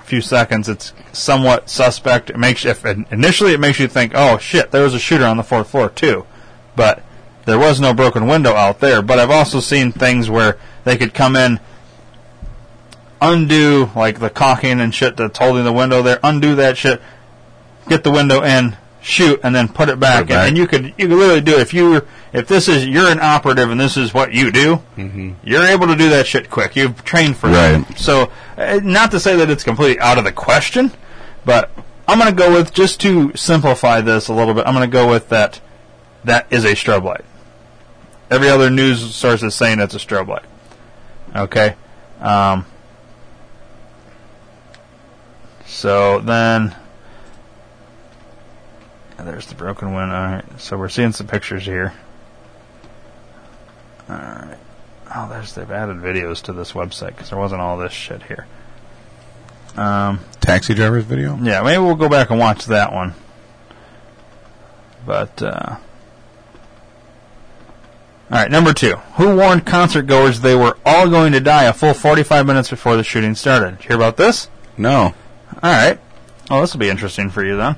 [0.00, 0.68] a few seconds.
[0.68, 2.30] It's somewhat suspect.
[2.30, 5.36] It makes if initially it makes you think, oh shit, there was a shooter on
[5.36, 6.26] the fourth floor too,
[6.74, 7.02] but
[7.44, 9.02] there was no broken window out there.
[9.02, 11.60] But I've also seen things where they could come in,
[13.20, 17.00] undo like the caulking and shit that's holding the window there, undo that shit,
[17.88, 20.22] get the window in, shoot, and then put it back.
[20.26, 20.38] Put it back.
[20.40, 23.10] And, and you could you could literally do it if you if this is you're
[23.10, 24.82] an operative and this is what you do,
[25.44, 26.76] you're able to do that shit quick.
[26.76, 27.84] You've trained for Right.
[27.90, 27.98] it.
[27.98, 30.92] So, uh, not to say that it's completely out of the question,
[31.44, 31.70] but
[32.08, 34.66] I'm going to go with just to simplify this a little bit.
[34.66, 35.60] I'm going to go with that.
[36.24, 37.24] That is a strobe light.
[38.30, 40.44] Every other news source is saying it's a strobe light.
[41.34, 41.76] Okay.
[42.20, 42.66] Um,
[45.76, 46.74] so then,
[49.18, 50.14] there's the broken window.
[50.14, 50.60] All right.
[50.60, 51.92] So we're seeing some pictures here.
[54.08, 54.56] All right.
[55.14, 58.46] Oh, there's they've added videos to this website because there wasn't all this shit here.
[59.76, 61.38] Um, Taxi driver's video.
[61.42, 63.12] yeah, maybe we'll go back and watch that one.
[65.04, 65.76] But uh,
[68.30, 68.96] all right, number two.
[69.16, 72.96] Who warned concert goers they were all going to die a full 45 minutes before
[72.96, 73.72] the shooting started?
[73.76, 74.48] Did you hear about this?
[74.78, 75.14] No.
[75.66, 75.98] All right.
[76.48, 77.74] Well, this will be interesting for you then.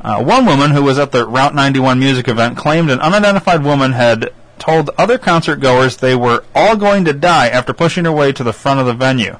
[0.00, 3.92] Uh, one woman who was at the Route 91 music event claimed an unidentified woman
[3.92, 8.32] had told other concert goers they were all going to die after pushing her way
[8.32, 9.36] to the front of the venue.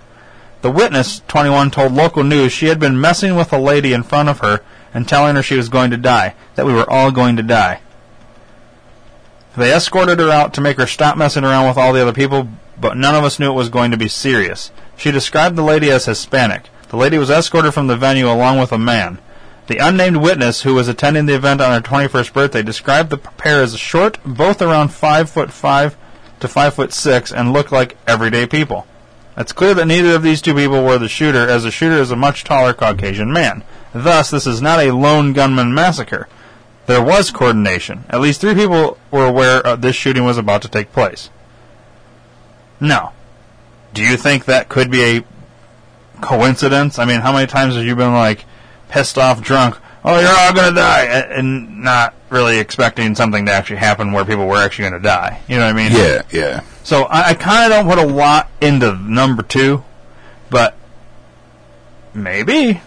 [0.60, 4.28] The witness, 21, told local news she had been messing with a lady in front
[4.28, 4.60] of her
[4.94, 7.80] and telling her she was going to die, that we were all going to die.
[9.56, 12.46] They escorted her out to make her stop messing around with all the other people,
[12.80, 14.70] but none of us knew it was going to be serious.
[14.96, 16.68] She described the lady as Hispanic.
[16.92, 19.18] The lady was escorted from the venue along with a man.
[19.66, 23.62] The unnamed witness, who was attending the event on her 21st birthday, described the pair
[23.62, 25.96] as short, both around five foot five
[26.40, 28.86] to five foot six, and looked like everyday people.
[29.38, 32.10] It's clear that neither of these two people were the shooter, as the shooter is
[32.10, 33.64] a much taller Caucasian man.
[33.94, 36.28] Thus, this is not a lone gunman massacre.
[36.84, 38.04] There was coordination.
[38.10, 41.30] At least three people were aware uh, this shooting was about to take place.
[42.80, 43.14] Now,
[43.94, 45.24] do you think that could be a
[46.22, 46.98] coincidence?
[46.98, 48.44] I mean, how many times have you been like
[48.88, 49.76] pissed off, drunk?
[50.04, 54.46] Oh, you're all gonna die, and not really expecting something to actually happen where people
[54.46, 55.40] were actually gonna die.
[55.48, 55.92] You know what I mean?
[55.92, 56.60] Yeah, yeah.
[56.82, 59.84] So I, I kind of don't put a lot into number two,
[60.50, 60.76] but
[62.14, 62.80] maybe,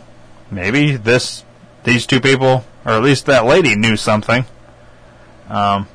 [0.52, 1.46] maybe this,
[1.86, 4.46] these two people, or at least that lady, knew something.
[5.48, 5.88] Um,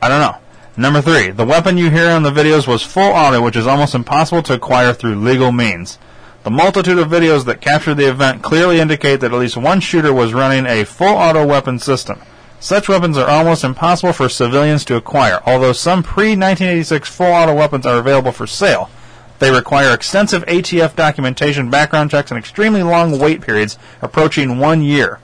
[0.00, 0.36] I don't know.
[0.76, 3.94] Number three, the weapon you hear on the videos was full auto, which is almost
[3.94, 5.98] impossible to acquire through legal means.
[6.44, 10.12] The multitude of videos that captured the event clearly indicate that at least one shooter
[10.12, 12.20] was running a full auto weapon system.
[12.60, 17.86] Such weapons are almost impossible for civilians to acquire, although some pre-1986 full auto weapons
[17.86, 18.90] are available for sale.
[19.38, 25.20] They require extensive ATF documentation, background checks, and extremely long wait periods approaching one year.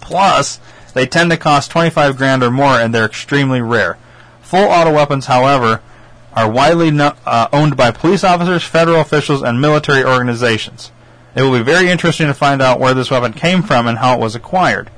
[0.00, 0.58] Plus,
[0.94, 3.98] they tend to cost 25 grand or more and they're extremely rare.
[4.42, 5.80] Full auto weapons, however,
[6.34, 10.90] are widely no, uh, owned by police officers, federal officials, and military organizations.
[11.34, 14.14] It will be very interesting to find out where this weapon came from and how
[14.14, 14.90] it was acquired.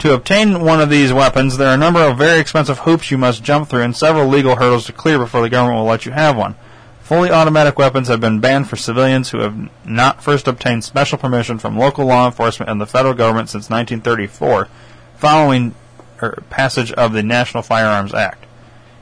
[0.00, 3.18] To obtain one of these weapons, there are a number of very expensive hoops you
[3.18, 6.12] must jump through and several legal hurdles to clear before the government will let you
[6.12, 6.56] have one.
[7.00, 11.58] Fully automatic weapons have been banned for civilians who have not first obtained special permission
[11.58, 14.68] from local law enforcement and the federal government since 1934,
[15.16, 15.74] following
[16.22, 18.46] er, passage of the National Firearms Act.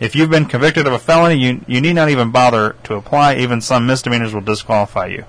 [0.03, 3.37] If you've been convicted of a felony, you, you need not even bother to apply.
[3.37, 5.25] Even some misdemeanors will disqualify you.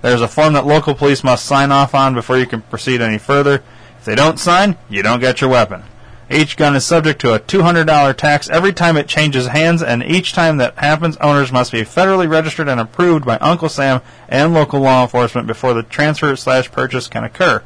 [0.00, 3.18] There's a form that local police must sign off on before you can proceed any
[3.18, 3.64] further.
[3.98, 5.82] If they don't sign, you don't get your weapon.
[6.30, 10.32] Each gun is subject to a $200 tax every time it changes hands, and each
[10.32, 14.78] time that happens, owners must be federally registered and approved by Uncle Sam and local
[14.78, 17.60] law enforcement before the transfer slash purchase can occur.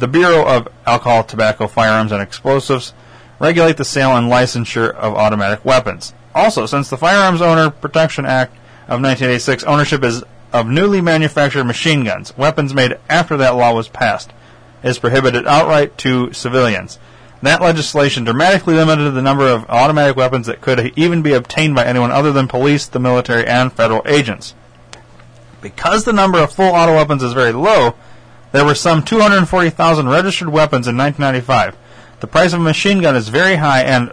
[0.00, 2.92] The Bureau of Alcohol, Tobacco, Firearms, and Explosives
[3.42, 6.14] regulate the sale and licensure of automatic weapons.
[6.32, 8.52] Also, since the Firearms Owner Protection Act
[8.84, 10.22] of 1986, ownership is
[10.52, 14.32] of newly manufactured machine guns, weapons made after that law was passed,
[14.84, 17.00] is prohibited outright to civilians.
[17.42, 21.84] That legislation dramatically limited the number of automatic weapons that could even be obtained by
[21.84, 24.54] anyone other than police, the military, and federal agents.
[25.60, 27.96] Because the number of full auto weapons is very low,
[28.52, 31.76] there were some 240,000 registered weapons in 1995.
[32.22, 34.12] The price of a machine gun is very high and,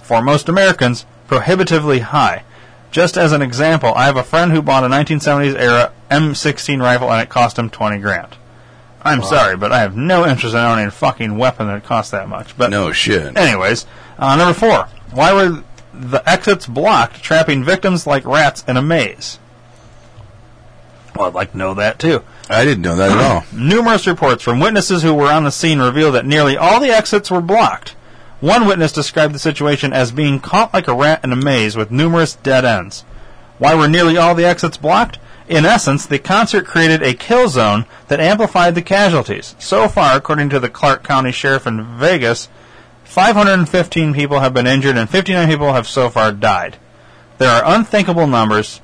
[0.00, 2.42] for most Americans, prohibitively high.
[2.90, 7.12] Just as an example, I have a friend who bought a 1970s era M16 rifle
[7.12, 8.38] and it cost him 20 grand.
[9.02, 12.30] I'm sorry, but I have no interest in owning a fucking weapon that costs that
[12.30, 12.56] much.
[12.56, 13.36] But No shit.
[13.36, 13.84] Anyways,
[14.18, 14.88] uh, number four.
[15.10, 19.38] Why were the exits blocked, trapping victims like rats in a maze?
[21.14, 22.24] Well, I'd like to know that too.
[22.48, 23.44] I didn't know that at all.
[23.52, 27.30] Numerous reports from witnesses who were on the scene reveal that nearly all the exits
[27.30, 27.96] were blocked.
[28.40, 31.90] One witness described the situation as being caught like a rat in a maze with
[31.90, 33.04] numerous dead ends.
[33.58, 35.18] Why were nearly all the exits blocked?
[35.48, 39.54] In essence, the concert created a kill zone that amplified the casualties.
[39.58, 42.48] So far, according to the Clark County Sheriff in Vegas,
[43.04, 46.78] 515 people have been injured and 59 people have so far died.
[47.38, 48.80] There are unthinkable numbers.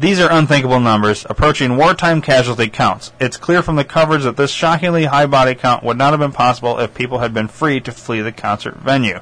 [0.00, 3.12] These are unthinkable numbers, approaching wartime casualty counts.
[3.20, 6.32] It's clear from the coverage that this shockingly high body count would not have been
[6.32, 9.20] possible if people had been free to flee the concert venue.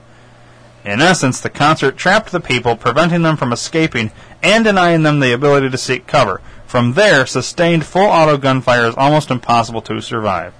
[0.84, 5.32] In essence, the concert trapped the people, preventing them from escaping and denying them the
[5.32, 6.40] ability to seek cover.
[6.64, 10.54] From there, sustained full auto gunfire is almost impossible to survive.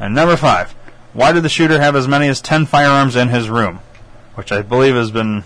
[0.00, 0.72] And number five,
[1.12, 3.80] why did the shooter have as many as 10 firearms in his room?
[4.34, 5.44] Which I believe has been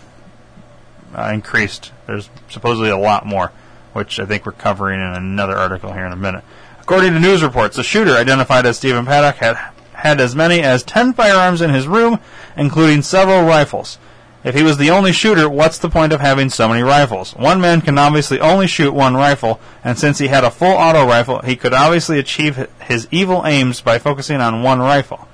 [1.15, 1.93] uh, increased.
[2.07, 3.53] There's supposedly a lot more.
[3.93, 6.45] which I think we're covering in another article here in a minute.
[6.81, 9.57] According to news reports, the shooter, identified as Stephen Paddock, had
[9.93, 12.21] had as many as 10 firearms in his room,
[12.57, 13.99] including several rifles.
[14.45, 17.33] If he was the only shooter, what's the point of having so many rifles?
[17.33, 21.05] One man can obviously only shoot one rifle, and since he had a full auto
[21.05, 25.27] rifle, he could obviously achieve his evil aims by focusing on one rifle.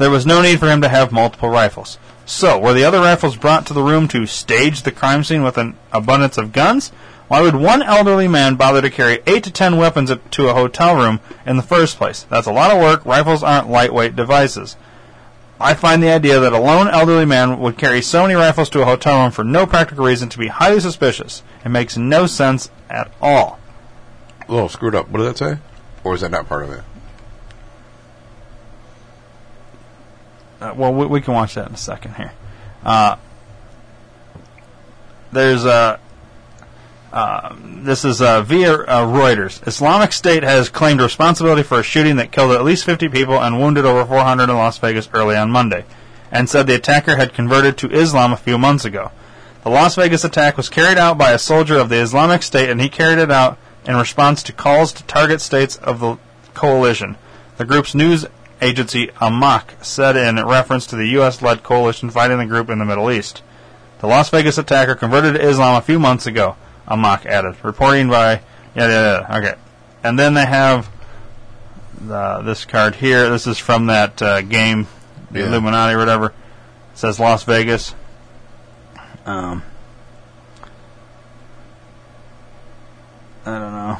[0.00, 1.98] There was no need for him to have multiple rifles.
[2.24, 5.58] So, were the other rifles brought to the room to stage the crime scene with
[5.58, 6.88] an abundance of guns?
[7.28, 10.96] Why would one elderly man bother to carry 8 to 10 weapons to a hotel
[10.96, 12.22] room in the first place?
[12.30, 13.04] That's a lot of work.
[13.04, 14.78] Rifles aren't lightweight devices.
[15.60, 18.80] I find the idea that a lone elderly man would carry so many rifles to
[18.80, 21.42] a hotel room for no practical reason to be highly suspicious.
[21.62, 23.58] It makes no sense at all.
[24.48, 25.10] A little screwed up.
[25.10, 25.58] What did that say?
[26.04, 26.84] Or is that not part of it?
[30.60, 32.32] Uh, well, we, we can watch that in a second here.
[32.84, 33.16] Uh,
[35.32, 35.98] there's a.
[37.12, 39.66] Uh, this is uh, via uh, Reuters.
[39.66, 43.58] Islamic State has claimed responsibility for a shooting that killed at least 50 people and
[43.58, 45.84] wounded over 400 in Las Vegas early on Monday,
[46.30, 49.10] and said the attacker had converted to Islam a few months ago.
[49.64, 52.80] The Las Vegas attack was carried out by a soldier of the Islamic State, and
[52.80, 56.16] he carried it out in response to calls to target states of the
[56.54, 57.16] coalition.
[57.56, 58.24] The group's news
[58.60, 63.10] agency Amaq said in reference to the U.S.-led coalition fighting the group in the Middle
[63.10, 63.42] East.
[64.00, 66.56] The Las Vegas attacker converted to Islam a few months ago.
[66.88, 68.42] Amaq added, reporting by
[68.74, 69.54] yeah, yeah, yeah okay,
[70.02, 70.90] and then they have
[72.00, 73.28] the, this card here.
[73.30, 74.86] This is from that uh, game,
[75.30, 75.46] the Yeah.
[75.46, 76.26] Illuminati or whatever.
[76.26, 76.34] It
[76.94, 77.94] says Las Vegas.
[79.26, 79.62] Um,
[83.44, 83.98] I don't know.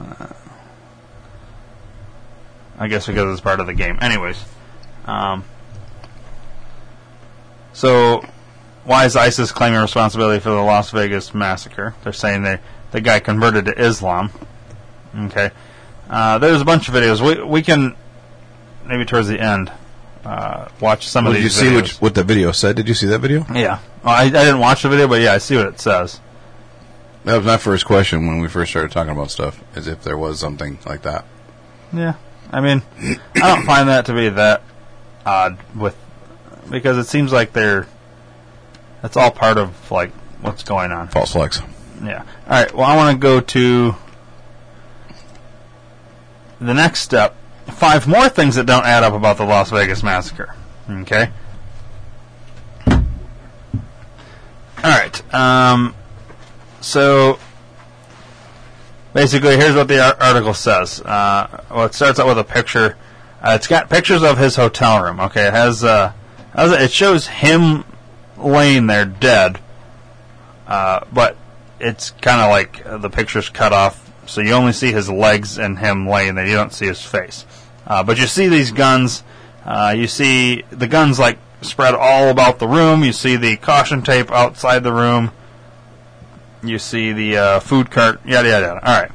[0.00, 0.26] Uh,
[2.78, 3.98] I guess because it's part of the game.
[4.00, 4.42] Anyways,
[5.06, 5.44] um,
[7.72, 8.24] so
[8.84, 11.94] why is ISIS claiming responsibility for the Las Vegas massacre?
[12.02, 12.58] They're saying they
[12.92, 14.30] the guy converted to Islam.
[15.18, 15.50] Okay,
[16.10, 17.20] uh, there's a bunch of videos.
[17.20, 17.96] We we can
[18.86, 19.72] maybe towards the end
[20.24, 21.54] uh, watch some Well, of these.
[21.58, 21.88] did you these.
[21.88, 22.00] see videos.
[22.00, 22.76] what, what the video said?
[22.76, 23.44] Did you see that video?
[23.52, 26.20] Yeah, well, I, I didn't watch the video, but yeah, I see what it says.
[27.24, 30.16] That was my first question when we first started talking about stuff, as if there
[30.16, 31.24] was something like that.
[31.92, 32.14] Yeah,
[32.50, 32.82] I mean,
[33.34, 34.62] I don't find that to be that
[35.24, 35.96] odd with
[36.70, 37.86] because it seems like they're
[39.02, 41.08] that's all part of like what's going on.
[41.08, 41.60] False flags.
[42.02, 42.22] Yeah.
[42.22, 42.74] All right.
[42.74, 43.96] Well, I want to go to
[46.60, 47.36] the next step.
[47.66, 50.54] Five more things that don't add up about the Las Vegas massacre.
[50.88, 51.30] Okay.
[52.86, 53.02] All
[54.84, 55.34] right.
[55.34, 55.94] Um,
[56.80, 57.40] so
[59.16, 61.00] basically, here's what the ar- article says.
[61.00, 62.96] Uh, well, it starts out with a picture.
[63.42, 65.18] Uh, it's got pictures of his hotel room.
[65.18, 65.48] Okay.
[65.48, 65.82] It has.
[65.82, 66.12] Uh,
[66.54, 67.84] has it shows him
[68.36, 69.58] laying there dead.
[70.66, 71.36] Uh, but
[71.80, 75.78] it's kind of like the picture's cut off, so you only see his legs and
[75.78, 76.46] him laying there.
[76.46, 77.46] You don't see his face.
[77.86, 79.22] Uh, but you see these guns.
[79.64, 83.02] Uh, you see the guns like spread all about the room.
[83.02, 85.32] You see the caution tape outside the room.
[86.62, 88.20] You see the uh, food cart.
[88.24, 88.86] Yada yada yada.
[88.86, 89.12] All right.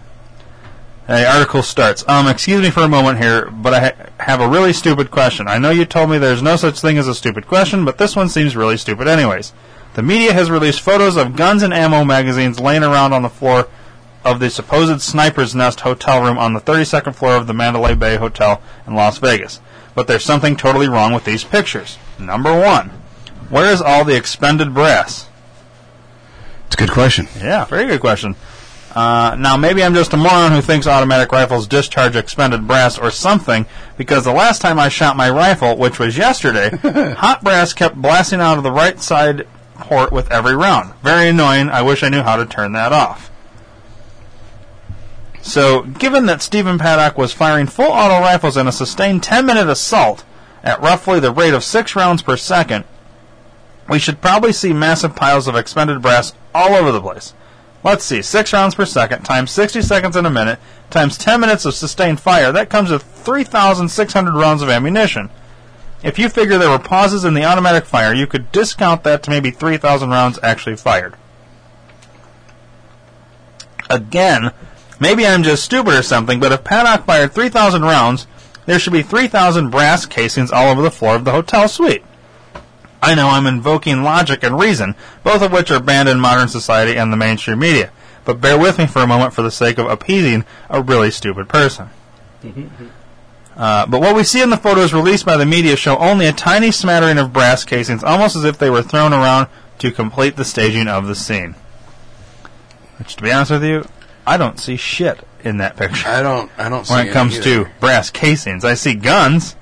[1.08, 2.08] The article starts.
[2.08, 5.48] Um, excuse me for a moment here, but I ha- have a really stupid question.
[5.48, 8.16] I know you told me there's no such thing as a stupid question, but this
[8.16, 9.52] one seems really stupid anyways.
[9.94, 13.68] The media has released photos of guns and ammo magazines laying around on the floor
[14.24, 18.16] of the supposed sniper's nest hotel room on the 32nd floor of the Mandalay Bay
[18.16, 19.60] Hotel in Las Vegas.
[19.96, 21.98] But there's something totally wrong with these pictures.
[22.18, 22.90] Number one,
[23.50, 25.28] where is all the expended brass?
[26.72, 27.28] It's a good question.
[27.38, 28.38] Yeah, very good question.
[28.96, 33.12] Uh, now, maybe I'm just a moron who thinks automatic rifles discharge expended brass or
[33.12, 33.66] something,
[33.98, 36.70] because the last time I shot my rifle, which was yesterday,
[37.16, 40.94] hot brass kept blasting out of the right side port with every round.
[41.04, 41.68] Very annoying.
[41.68, 43.30] I wish I knew how to turn that off.
[45.42, 49.68] So, given that Stephen Paddock was firing full auto rifles in a sustained 10 minute
[49.68, 50.24] assault
[50.64, 52.86] at roughly the rate of 6 rounds per second,
[53.92, 57.34] we should probably see massive piles of expended brass all over the place.
[57.84, 61.66] Let's see, 6 rounds per second times 60 seconds in a minute times 10 minutes
[61.66, 65.30] of sustained fire, that comes to 3,600 rounds of ammunition.
[66.04, 69.30] If you figure there were pauses in the automatic fire, you could discount that to
[69.30, 71.16] maybe 3,000 rounds actually fired.
[73.90, 74.52] Again,
[75.02, 78.26] maybe I'm just stupid or something, but if Paddock fired 3,000 rounds,
[78.66, 82.06] there should be 3,000 brass casings all over the floor of the hotel suite.
[83.02, 86.98] I know I'm invoking logic and reason, both of which are banned in modern society
[86.98, 87.92] and the mainstream media.
[88.26, 91.50] But bear with me for a moment for the sake of appeasing a really stupid
[91.50, 91.90] person.
[93.56, 96.32] Uh, but what we see in the photos released by the media show only a
[96.32, 99.48] tiny smattering of brass casings, almost as if they were thrown around
[99.80, 101.56] to complete the staging of the scene.
[102.98, 103.86] Which, to be honest with you,
[104.26, 106.52] I don't see shit in that picture I don't.
[106.58, 106.86] I don't.
[106.86, 107.66] see when it comes either.
[107.66, 108.64] to brass casings.
[108.64, 109.56] I see guns,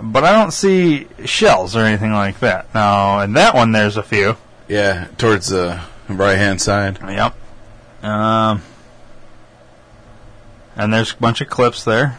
[0.00, 2.72] but I don't see shells or anything like that.
[2.74, 4.36] Now, in that one, there's a few.
[4.68, 6.98] yeah, towards the right hand side.
[7.00, 7.34] Yep.
[8.02, 8.62] Um,
[10.76, 12.18] and there's a bunch of clips there.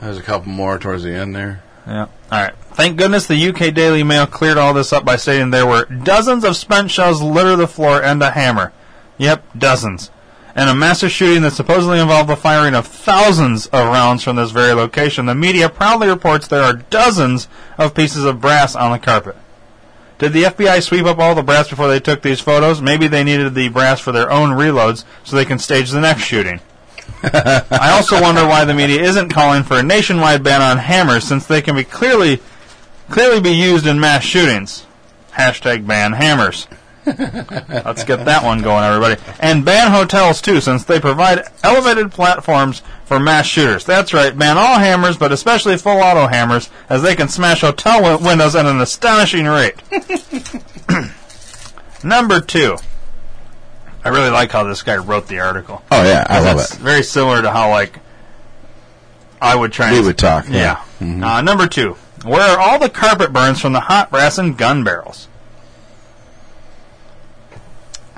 [0.00, 1.62] There's a couple more towards the end there.
[1.86, 2.06] Yeah.
[2.30, 2.54] All right.
[2.72, 6.44] Thank goodness the UK Daily Mail cleared all this up by stating there were dozens
[6.44, 8.72] of spent shells litter the floor and a hammer.
[9.16, 10.10] Yep, dozens.
[10.54, 14.50] And a massive shooting that supposedly involved the firing of thousands of rounds from this
[14.50, 15.26] very location.
[15.26, 19.36] The media proudly reports there are dozens of pieces of brass on the carpet.
[20.18, 22.82] Did the FBI sweep up all the brass before they took these photos?
[22.82, 26.24] Maybe they needed the brass for their own reloads so they can stage the next
[26.24, 26.60] shooting.
[27.22, 31.46] I also wonder why the media isn't calling for a nationwide ban on hammers since
[31.46, 32.40] they can be clearly
[33.08, 34.86] clearly be used in mass shootings.
[35.32, 36.66] Hashtag ban hammers.
[37.68, 39.20] Let's get that one going, everybody.
[39.40, 43.84] And ban hotels too, since they provide elevated platforms for mass shooters.
[43.84, 48.00] That's right, ban all hammers, but especially full auto hammers, as they can smash hotel
[48.00, 49.76] wi- windows at an astonishing rate.
[52.04, 52.76] Number two.
[54.04, 55.82] I really like how this guy wrote the article.
[55.90, 56.70] Oh yeah, I love it.
[56.78, 57.98] very similar to how like
[59.40, 59.90] I would try.
[59.90, 60.46] We and, would talk.
[60.48, 60.82] Yeah.
[61.00, 61.38] Yeah.
[61.38, 61.96] Uh, number two.
[62.24, 65.28] Where are all the carpet burns from the hot brass and gun barrels?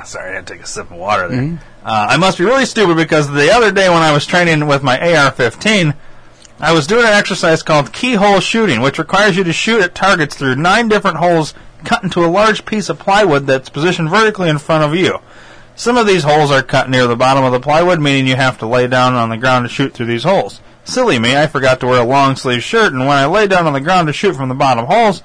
[0.04, 1.42] Sorry, I had to take a sip of water there.
[1.42, 1.86] Mm-hmm.
[1.86, 4.82] Uh, I must be really stupid because the other day when I was training with
[4.82, 5.94] my AR-15,
[6.58, 10.36] I was doing an exercise called keyhole shooting, which requires you to shoot at targets
[10.36, 14.58] through nine different holes cut into a large piece of plywood that's positioned vertically in
[14.58, 15.18] front of you.
[15.74, 18.58] Some of these holes are cut near the bottom of the plywood, meaning you have
[18.58, 20.60] to lay down on the ground to shoot through these holes.
[20.84, 23.66] Silly me, I forgot to wear a long sleeve shirt, and when I lay down
[23.66, 25.22] on the ground to shoot from the bottom holes,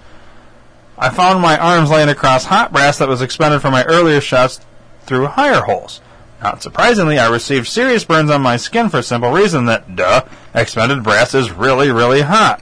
[0.98, 4.62] I found my arms laying across hot brass that was expended from my earlier shots
[5.02, 6.02] through higher holes.
[6.42, 10.26] Not surprisingly, I received serious burns on my skin for a simple reason that, duh,
[10.54, 12.62] expended brass is really, really hot.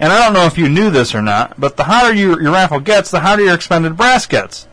[0.00, 2.52] And I don't know if you knew this or not, but the hotter you, your
[2.52, 4.66] rifle gets, the hotter your expended brass gets.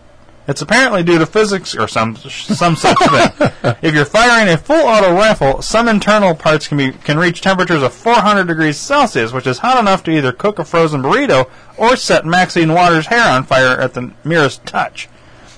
[0.49, 3.75] It's apparently due to physics or some some such thing.
[3.83, 7.83] If you're firing a full auto rifle, some internal parts can be can reach temperatures
[7.83, 11.47] of 400 degrees Celsius, which is hot enough to either cook a frozen burrito
[11.77, 15.07] or set Maxine Waters' hair on fire at the merest touch.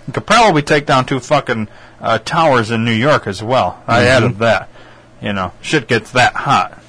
[0.10, 1.70] It could probably take down two fucking
[2.02, 3.82] uh, towers in New York as well.
[3.88, 4.68] I added that.
[5.22, 6.84] You know, shit gets that hot.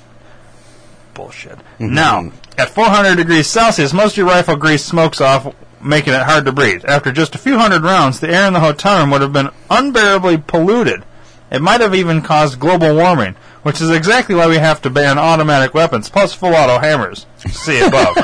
[1.14, 1.59] Bullshit.
[1.78, 6.44] Now, at 400 degrees Celsius, most of your rifle grease smokes off, making it hard
[6.44, 6.84] to breathe.
[6.86, 9.50] After just a few hundred rounds, the air in the hotel room would have been
[9.70, 11.04] unbearably polluted.
[11.50, 15.18] It might have even caused global warming, which is exactly why we have to ban
[15.18, 17.26] automatic weapons plus full auto hammers.
[17.50, 18.16] See above.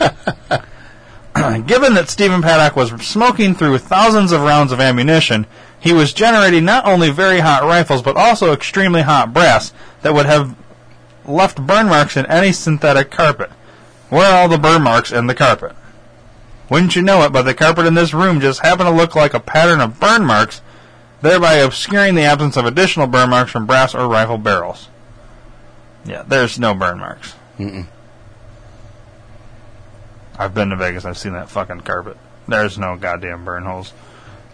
[1.66, 5.46] Given that Stephen Paddock was smoking through thousands of rounds of ammunition,
[5.80, 10.26] he was generating not only very hot rifles but also extremely hot brass that would
[10.26, 10.56] have
[11.26, 13.50] left burn marks in any synthetic carpet.
[14.10, 15.74] Where are all the burn marks in the carpet?
[16.70, 19.34] Wouldn't you know it, but the carpet in this room just happened to look like
[19.34, 20.62] a pattern of burn marks,
[21.20, 24.88] thereby obscuring the absence of additional burn marks from brass or rifle barrels.
[26.04, 27.34] Yeah, there's no burn marks.
[27.58, 27.86] Mm-mm.
[30.38, 31.04] I've been to Vegas.
[31.04, 32.16] I've seen that fucking carpet.
[32.48, 33.92] There's no goddamn burn holes.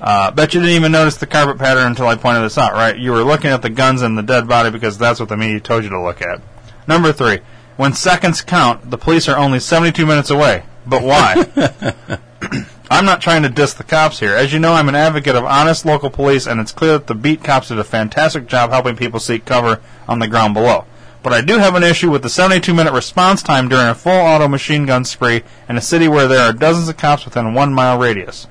[0.00, 2.96] Uh, bet you didn't even notice the carpet pattern until I pointed this out, right?
[2.96, 5.60] You were looking at the guns and the dead body because that's what the media
[5.60, 6.40] told you to look at.
[6.86, 7.40] Number three.
[7.76, 10.64] When seconds count, the police are only 72 minutes away.
[10.86, 12.18] But why?
[12.90, 14.34] I'm not trying to diss the cops here.
[14.34, 17.14] As you know, I'm an advocate of honest local police, and it's clear that the
[17.14, 20.86] beat cops did a fantastic job helping people seek cover on the ground below.
[21.22, 24.12] But I do have an issue with the 72 minute response time during a full
[24.12, 27.52] auto machine gun spree in a city where there are dozens of cops within a
[27.52, 28.46] one mile radius.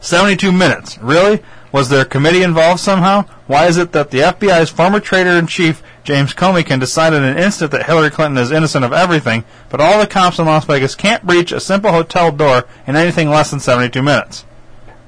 [0.00, 0.98] 72 minutes.
[0.98, 1.42] Really?
[1.72, 3.22] Was there a committee involved somehow?
[3.46, 7.70] Why is it that the FBI's former traitor-in-chief, James Comey, can decide in an instant
[7.72, 11.26] that Hillary Clinton is innocent of everything, but all the cops in Las Vegas can't
[11.26, 14.44] breach a simple hotel door in anything less than 72 minutes?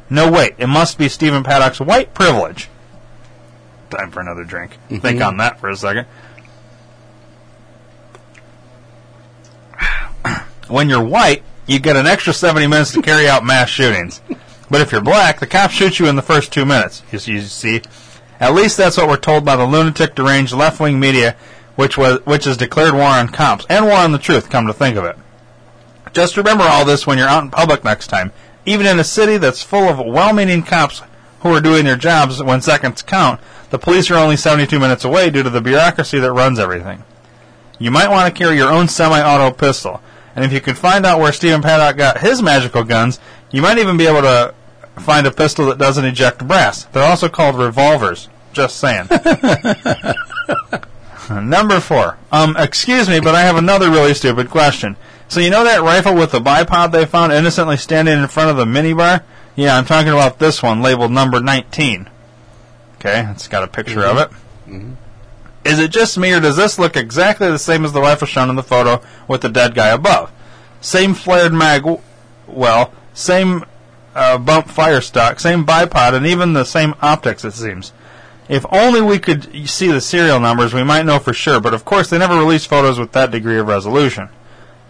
[0.08, 0.54] No, wait.
[0.58, 2.68] It must be Stephen Paddock's white privilege.
[3.90, 4.72] Time for another drink.
[4.72, 4.98] Mm-hmm.
[4.98, 6.06] Think on that for a second.
[10.68, 14.22] when you're white, you get an extra 70 minutes to carry out mass shootings.
[14.70, 17.02] But if you're black, the cops shoot you in the first two minutes.
[17.12, 17.82] You, you see,
[18.40, 21.36] at least that's what we're told by the lunatic, deranged left-wing media,
[21.74, 24.50] which was which has declared war on cops and war on the truth.
[24.50, 25.16] Come to think of it,
[26.12, 28.32] just remember all this when you're out in public next time.
[28.64, 31.02] Even in a city that's full of well-meaning cops
[31.40, 33.40] who are doing their jobs when seconds count,
[33.70, 37.04] the police are only 72 minutes away due to the bureaucracy that runs everything.
[37.78, 40.00] You might want to carry your own semi-auto pistol.
[40.34, 43.78] And if you can find out where Stephen Paddock got his magical guns, you might
[43.78, 44.54] even be able to
[44.98, 46.84] find a pistol that doesn't eject brass.
[46.84, 48.28] They're also called revolvers.
[48.52, 49.08] Just saying.
[51.48, 52.18] Number four.
[52.32, 54.96] Um, excuse me, but I have another really stupid question.
[55.28, 58.56] So you know that rifle with the bipod they found innocently standing in front of
[58.56, 59.22] the minibar?
[59.56, 62.08] Yeah, I'm talking about this one labeled number 19.
[62.96, 64.30] Okay, it's got a picture of it.
[65.64, 68.48] Is it just me, or does this look exactly the same as the rifle shown
[68.50, 70.30] in the photo with the dead guy above?
[70.80, 72.00] Same flared mag, w-
[72.46, 73.64] well, same
[74.16, 77.92] uh, bump fire stock, same bipod, and even the same optics, it seems.
[78.48, 81.84] If only we could see the serial numbers, we might know for sure, but of
[81.84, 84.28] course they never release photos with that degree of resolution.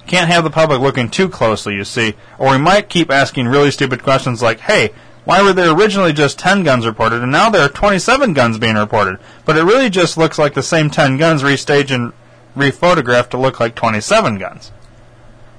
[0.07, 3.71] Can't have the public looking too closely, you see, or we might keep asking really
[3.71, 4.93] stupid questions like, hey,
[5.25, 8.77] why were there originally just 10 guns reported and now there are 27 guns being
[8.77, 9.19] reported?
[9.45, 12.13] But it really just looks like the same 10 guns restaged and
[12.57, 14.71] rephotographed to look like 27 guns.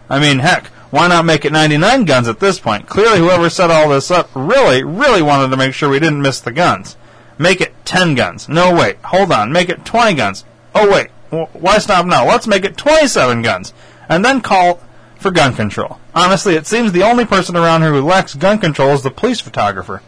[0.09, 2.87] I mean, heck, why not make it 99 guns at this point?
[2.87, 6.39] Clearly, whoever set all this up really, really wanted to make sure we didn't miss
[6.39, 6.95] the guns.
[7.37, 8.47] Make it 10 guns.
[8.49, 9.51] No, wait, hold on.
[9.51, 10.45] Make it 20 guns.
[10.73, 12.25] Oh, wait, wh- why stop now?
[12.25, 13.73] Let's make it 27 guns.
[14.09, 14.81] And then call
[15.17, 15.99] for gun control.
[16.15, 19.39] Honestly, it seems the only person around here who lacks gun control is the police
[19.41, 20.01] photographer.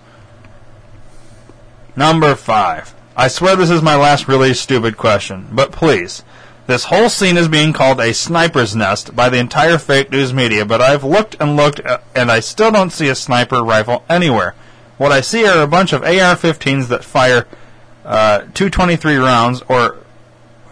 [1.96, 2.94] Number five.
[3.16, 6.24] I swear this is my last really stupid question, but please.
[6.70, 10.66] This whole scene is being called a sniper's nest by the entire fake news media,
[10.66, 14.54] but I've looked and looked, uh, and I still don't see a sniper rifle anywhere.
[15.00, 17.48] What I see are a bunch of AR-15s that fire
[18.06, 19.98] uh, 223 rounds, or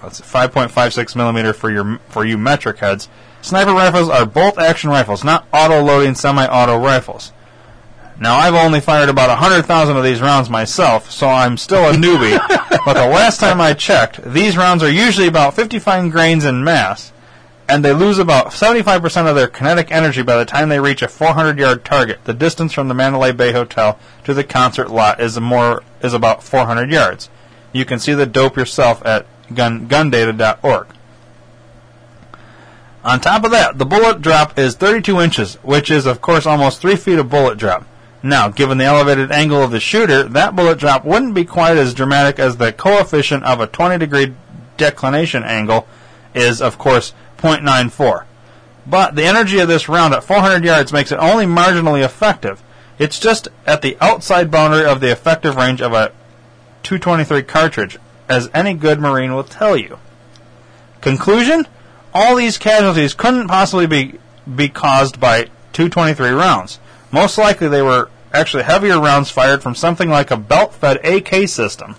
[0.02, 3.10] what's it, 5.56 millimeter for your for you metric heads.
[3.41, 7.32] Sniper rifles are bolt action rifles, not auto loading semi-auto rifles.
[8.19, 12.38] Now I've only fired about 100,000 of these rounds myself, so I'm still a newbie.
[12.85, 17.11] but the last time I checked, these rounds are usually about 55 grains in mass,
[17.69, 21.07] and they lose about 75% of their kinetic energy by the time they reach a
[21.07, 22.23] 400-yard target.
[22.23, 26.41] The distance from the Mandalay Bay Hotel to the concert lot is more is about
[26.41, 27.30] 400 yards.
[27.72, 30.88] You can see the dope yourself at gun, gundata.org.
[33.03, 36.81] On top of that, the bullet drop is 32 inches, which is, of course, almost
[36.81, 37.85] 3 feet of bullet drop.
[38.27, 41.93] Now, given the elevated angle of the shooter, that bullet drop wouldn't be quite as
[41.93, 44.33] dramatic as the coefficient of a 20 degree
[44.75, 45.87] declination angle
[46.35, 48.25] is, of course, 0.94.
[48.85, 52.61] But the energy of this round at 400 yards makes it only marginally effective.
[52.99, 56.11] It's just at the outside boundary of the effective range of a
[56.83, 57.97] 223 cartridge,
[58.27, 59.99] as any good Marine will tell you.
[60.99, 61.65] Conclusion?
[62.13, 64.19] All these casualties couldn't possibly be,
[64.53, 66.81] be caused by 223 rounds.
[67.09, 71.95] Most likely they were actually heavier rounds fired from something like a belt-fed AK system.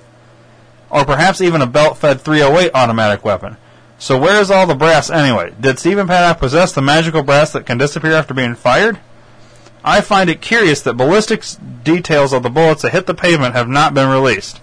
[0.90, 3.56] Or perhaps even a belt-fed 308 automatic weapon.
[3.98, 5.52] So where is all the brass anyway?
[5.60, 8.98] Did Stephen Paddock possess the magical brass that can disappear after being fired?
[9.84, 13.68] I find it curious that ballistics details of the bullets that hit the pavement have
[13.68, 14.60] not been released.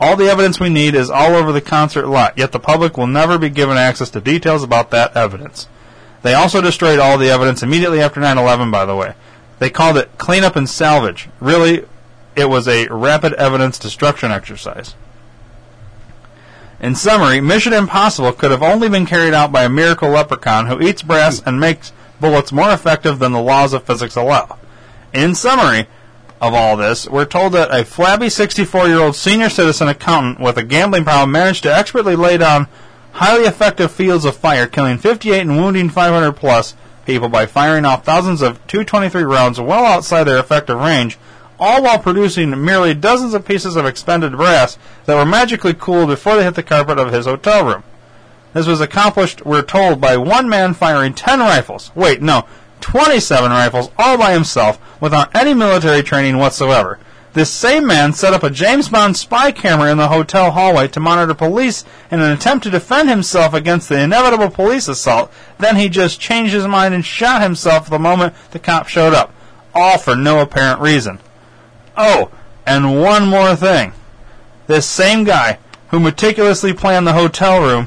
[0.00, 3.06] All the evidence we need is all over the concert lot, yet the public will
[3.06, 5.66] never be given access to details about that evidence.
[6.22, 9.14] They also destroyed all the evidence immediately after 9-11, by the way.
[9.58, 11.28] They called it cleanup and salvage.
[11.40, 11.84] Really,
[12.36, 14.94] it was a rapid evidence destruction exercise.
[16.80, 20.80] In summary, Mission Impossible could have only been carried out by a miracle leprechaun who
[20.80, 24.58] eats brass and makes bullets more effective than the laws of physics allow.
[25.12, 25.88] In summary
[26.40, 30.56] of all this, we're told that a flabby 64 year old senior citizen accountant with
[30.56, 32.68] a gambling problem managed to expertly lay down
[33.12, 36.76] highly effective fields of fire, killing 58 and wounding 500 plus
[37.08, 41.16] people by firing off thousands of 223 rounds well outside their effective range,
[41.58, 44.76] all while producing merely dozens of pieces of expended brass
[45.06, 47.82] that were magically cooled before they hit the carpet of his hotel room.
[48.52, 51.90] This was accomplished, we're told, by one man firing 10 rifles.
[51.94, 52.44] Wait, no,
[52.82, 56.98] 27 rifles all by himself without any military training whatsoever.
[57.38, 60.98] This same man set up a James Bond spy camera in the hotel hallway to
[60.98, 65.32] monitor police in an attempt to defend himself against the inevitable police assault.
[65.56, 69.32] Then he just changed his mind and shot himself the moment the cop showed up.
[69.72, 71.20] All for no apparent reason.
[71.96, 72.32] Oh,
[72.66, 73.92] and one more thing.
[74.66, 75.60] This same guy
[75.90, 77.86] who meticulously planned the hotel room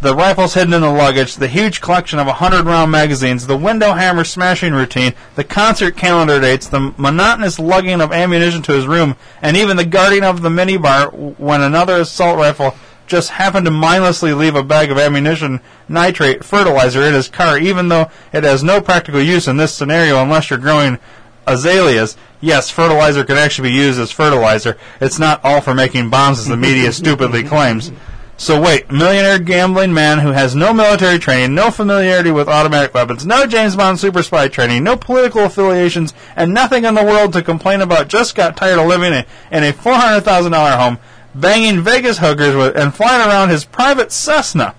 [0.00, 3.92] the rifles hidden in the luggage, the huge collection of 100 round magazines, the window
[3.92, 9.16] hammer smashing routine, the concert calendar dates, the monotonous lugging of ammunition to his room,
[9.40, 12.74] and even the guarding of the minibar when another assault rifle
[13.06, 17.88] just happened to mindlessly leave a bag of ammunition, nitrate, fertilizer in his car, even
[17.88, 20.98] though it has no practical use in this scenario unless you're growing
[21.46, 22.16] azaleas.
[22.40, 24.76] Yes, fertilizer can actually be used as fertilizer.
[25.00, 27.92] It's not all for making bombs as the media stupidly claims.
[28.38, 33.24] So wait, millionaire gambling man who has no military training, no familiarity with automatic weapons,
[33.24, 37.42] no James Bond super spy training, no political affiliations, and nothing in the world to
[37.42, 40.98] complain about, just got tired of living in a $400,000 home,
[41.34, 44.74] banging Vegas hookers with, and flying around his private Cessna.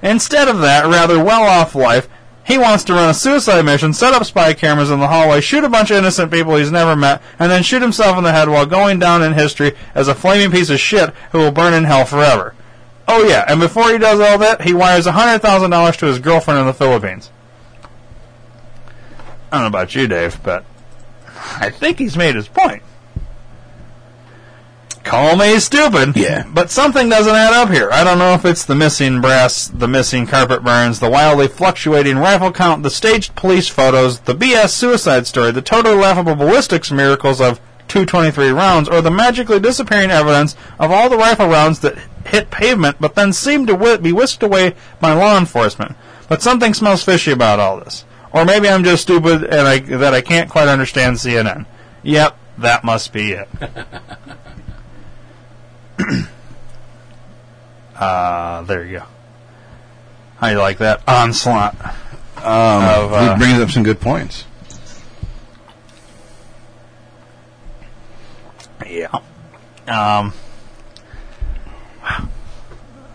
[0.00, 2.08] Instead of that rather well-off life,
[2.44, 5.64] he wants to run a suicide mission, set up spy cameras in the hallway, shoot
[5.64, 8.48] a bunch of innocent people he's never met, and then shoot himself in the head
[8.48, 11.84] while going down in history as a flaming piece of shit who will burn in
[11.84, 12.54] hell forever.
[13.08, 16.66] Oh yeah, and before he does all that, he wires $100,000 to his girlfriend in
[16.66, 17.30] the Philippines.
[19.50, 20.64] I don't know about you, Dave, but
[21.56, 22.82] I think he's made his point.
[25.02, 26.16] Call me stupid.
[26.16, 26.44] Yeah.
[26.46, 27.90] But something doesn't add up here.
[27.90, 32.18] I don't know if it's the missing brass, the missing carpet burns, the wildly fluctuating
[32.18, 37.40] rifle count, the staged police photos, the BS suicide story, the totally laughable ballistics miracles
[37.40, 37.60] of
[37.90, 42.96] 223 rounds, or the magically disappearing evidence of all the rifle rounds that hit pavement
[43.00, 45.96] but then seem to whi- be whisked away by law enforcement.
[46.28, 48.04] But something smells fishy about all this.
[48.32, 51.66] Or maybe I'm just stupid and I, that I can't quite understand CNN.
[52.04, 53.48] Yep, that must be it.
[57.96, 59.04] uh, there you go.
[60.36, 61.74] How you like that onslaught?
[62.36, 64.44] Um, Of, uh, he brings up some good points.
[68.90, 69.20] Yeah.
[69.86, 70.32] Um.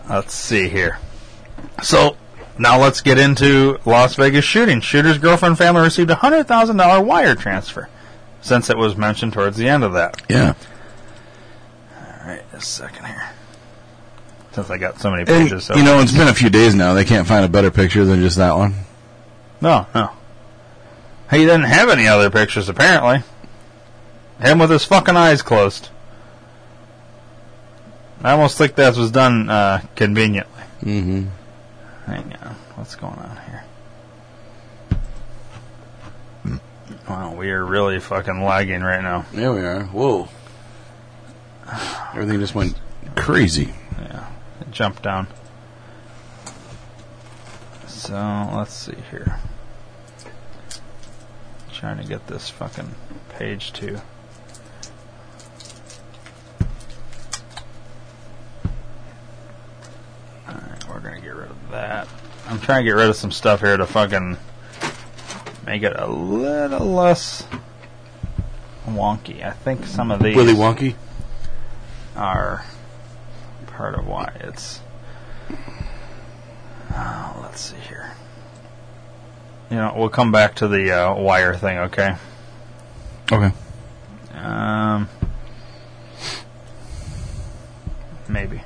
[0.08, 0.98] Let's see here.
[1.82, 2.16] So
[2.58, 4.80] now let's get into Las Vegas shooting.
[4.80, 7.88] Shooter's girlfriend family received a hundred thousand dollar wire transfer,
[8.40, 10.22] since it was mentioned towards the end of that.
[10.28, 10.54] Yeah.
[11.92, 13.30] All right, a second here.
[14.52, 16.74] Since I got so many And, pages, so you know, it's been a few days
[16.74, 16.94] now.
[16.94, 18.74] They can't find a better picture than just that one.
[19.60, 20.10] no, no.
[21.30, 23.22] He didn't have any other pictures apparently.
[24.40, 25.88] Him with his fucking eyes closed.
[28.22, 30.62] I almost think that was done uh, conveniently.
[30.82, 31.26] Mm-hmm.
[32.06, 32.54] Hang on.
[32.76, 33.64] What's going on here?
[37.08, 39.24] Wow, we are really fucking lagging right now.
[39.32, 39.84] There we are.
[39.84, 40.28] Whoa.
[42.14, 42.78] Everything just went
[43.14, 43.72] crazy.
[44.00, 44.28] Yeah.
[44.60, 45.28] It jumped down.
[47.86, 49.38] So, let's see here.
[51.72, 52.94] Trying to get this fucking
[53.30, 54.00] page to.
[60.48, 62.08] Alright, we're gonna get rid of that.
[62.48, 64.38] I'm trying to get rid of some stuff here to fucking
[65.66, 67.46] make it a little less
[68.86, 69.44] wonky.
[69.44, 70.94] I think some of these Willy Wonky.
[72.16, 72.64] are
[73.66, 74.80] part of why it's.
[76.94, 78.12] Uh, let's see here.
[79.68, 82.16] You know, we'll come back to the uh, wire thing, okay?
[83.30, 83.52] Okay.
[84.34, 85.08] Um,
[88.28, 88.62] maybe.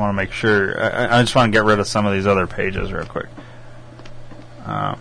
[0.00, 0.80] I want to make sure.
[0.82, 3.26] I, I- just want to get rid of some of these other pages real quick.
[4.64, 5.00] Um,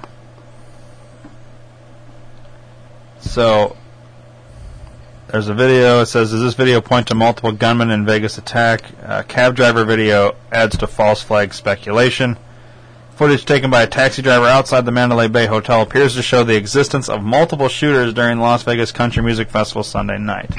[3.20, 3.76] so
[5.28, 6.02] there's a video.
[6.02, 9.86] It says, "Does this video point to multiple gunmen in Vegas attack?" Uh, cab driver
[9.86, 12.38] video adds to false flag speculation.
[13.16, 16.56] Footage taken by a taxi driver outside the Mandalay Bay Hotel appears to show the
[16.56, 20.52] existence of multiple shooters during Las Vegas Country Music Festival Sunday night.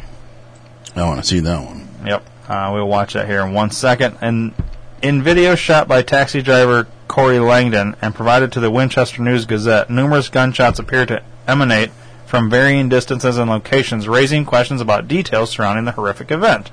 [0.95, 1.89] I want to see that one.
[2.05, 2.27] Yep.
[2.51, 4.19] Uh, we'll watch that here in one second.
[4.21, 4.53] And
[5.03, 9.89] in video shot by taxi driver Cori Langdon and provided to the Winchester News Gazette,
[9.89, 11.91] numerous gunshots appear to emanate
[12.27, 16.73] from varying distances and locations, raising questions about details surrounding the horrific event.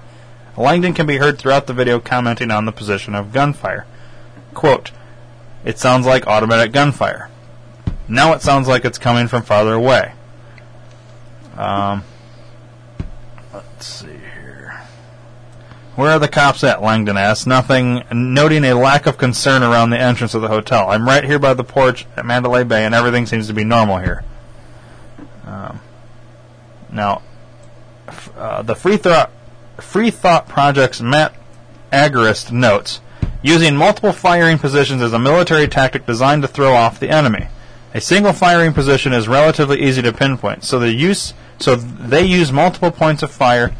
[0.57, 3.85] Langdon can be heard throughout the video commenting on the position of gunfire.
[4.55, 4.89] Quote,
[5.63, 7.29] It sounds like automatic gunfire.
[8.07, 10.13] Now it sounds like it's coming from farther away.
[11.55, 12.03] Um,
[13.53, 14.16] let's see.
[15.97, 16.83] Where are the cops at?
[16.83, 20.91] Langdon asked, nothing, noting a lack of concern around the entrance of the hotel.
[20.91, 23.97] I'm right here by the porch at Mandalay Bay, and everything seems to be normal
[23.97, 24.23] here.
[25.47, 25.79] Um,
[26.91, 27.23] now,
[28.37, 29.31] uh, the Free Thought
[29.79, 31.33] Free Thought Project's Matt
[31.91, 33.01] Agorist notes,
[33.41, 37.47] using multiple firing positions is a military tactic designed to throw off the enemy.
[37.95, 42.51] A single firing position is relatively easy to pinpoint, so the use so they use
[42.51, 43.73] multiple points of fire.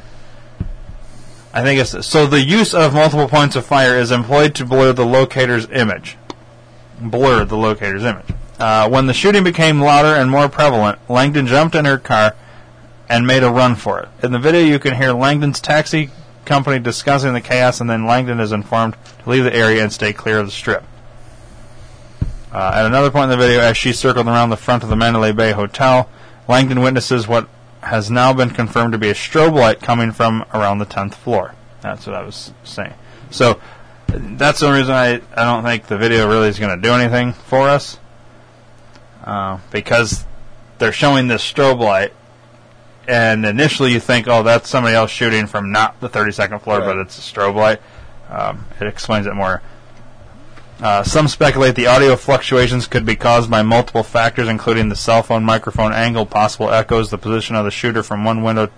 [1.57, 4.93] I think it's so the use of multiple points of fire is employed to blur
[4.93, 6.15] the locator's image.
[7.01, 8.27] Blur the locator's image.
[8.59, 12.35] Uh, when the shooting became louder and more prevalent, Langdon jumped in her car
[13.09, 14.09] and made a run for it.
[14.21, 16.11] In the video, you can hear Langdon's taxi
[16.45, 20.13] company discussing the chaos, and then Langdon is informed to leave the area and stay
[20.13, 20.83] clear of the strip.
[22.51, 24.95] Uh, at another point in the video, as she circled around the front of the
[24.95, 26.07] Mandalay Bay Hotel,
[26.47, 27.49] Langdon witnesses what
[27.87, 31.55] has now been confirmed to be a strobe light coming from around the 10th floor.
[31.81, 32.93] That's what I was saying.
[33.29, 33.59] So
[34.07, 37.33] that's the reason I, I don't think the video really is going to do anything
[37.33, 37.99] for us.
[39.23, 40.25] Uh, because
[40.77, 42.13] they're showing this strobe light,
[43.07, 46.97] and initially you think, oh, that's somebody else shooting from not the 32nd floor, but
[46.97, 47.81] it's a strobe light.
[48.29, 49.61] Um, it explains it more.
[50.79, 55.23] Uh, some speculate the audio fluctuations could be caused by multiple factors, including the cell
[55.23, 58.69] phone microphone angle, possible echoes, the position of the shooter from one window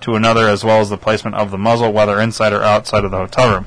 [0.00, 3.10] to another, as well as the placement of the muzzle, whether inside or outside of
[3.10, 3.66] the hotel room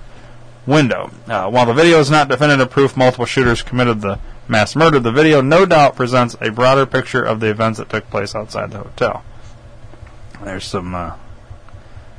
[0.66, 1.12] window.
[1.28, 5.12] Uh, while the video is not definitive proof multiple shooters committed the mass murder, the
[5.12, 8.80] video no doubt presents a broader picture of the events that took place outside the
[8.80, 9.24] hotel.
[10.44, 11.16] There's some uh,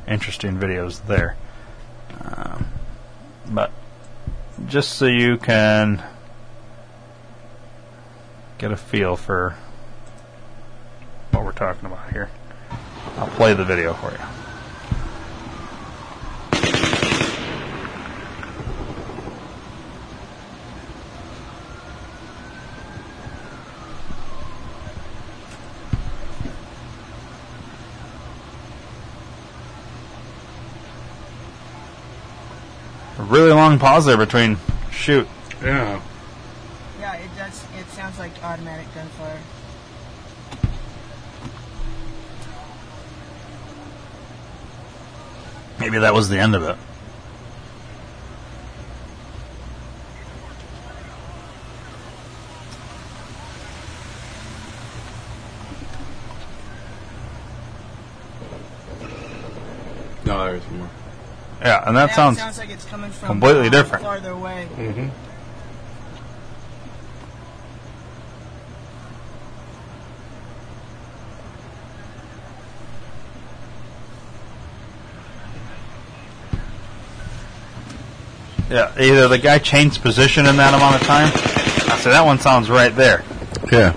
[0.07, 1.37] interesting videos there.
[2.21, 2.67] Um,
[3.49, 3.73] but
[4.67, 6.03] just so you can
[8.59, 9.57] get a feel for
[11.31, 12.31] what we're talking about here,
[13.17, 14.40] I'll play the video for you.
[33.21, 34.57] A really long pause there between
[34.91, 35.29] shoot.
[35.63, 36.01] Yeah.
[36.99, 37.63] Yeah, it does.
[37.79, 39.39] It sounds like automatic gunfire.
[45.79, 46.79] Maybe that was the end of it.
[60.25, 60.91] No, there's more.
[61.61, 64.03] Yeah, and that Now sounds sounds like it's coming from completely different.
[64.03, 64.67] farther away.
[64.77, 65.09] Mm-hmm.
[78.71, 78.93] yeah.
[78.99, 81.31] Either the guy changed position in that amount of time.
[81.93, 83.25] I said that one sounds right there.
[83.71, 83.97] Yeah.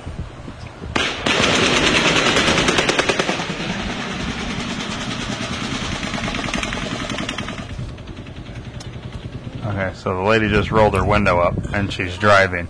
[9.74, 12.68] Okay, so the lady just rolled her window up and she's driving.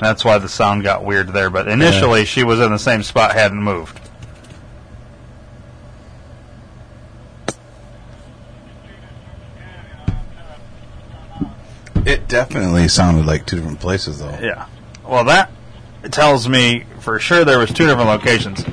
[0.00, 1.48] That's why the sound got weird there.
[1.48, 3.98] But initially, she was in the same spot, hadn't moved.
[12.06, 14.38] It definitely sounded like two different places, though.
[14.40, 14.66] Yeah.
[15.06, 15.50] Well, that
[16.10, 18.64] tells me for sure there was two different locations.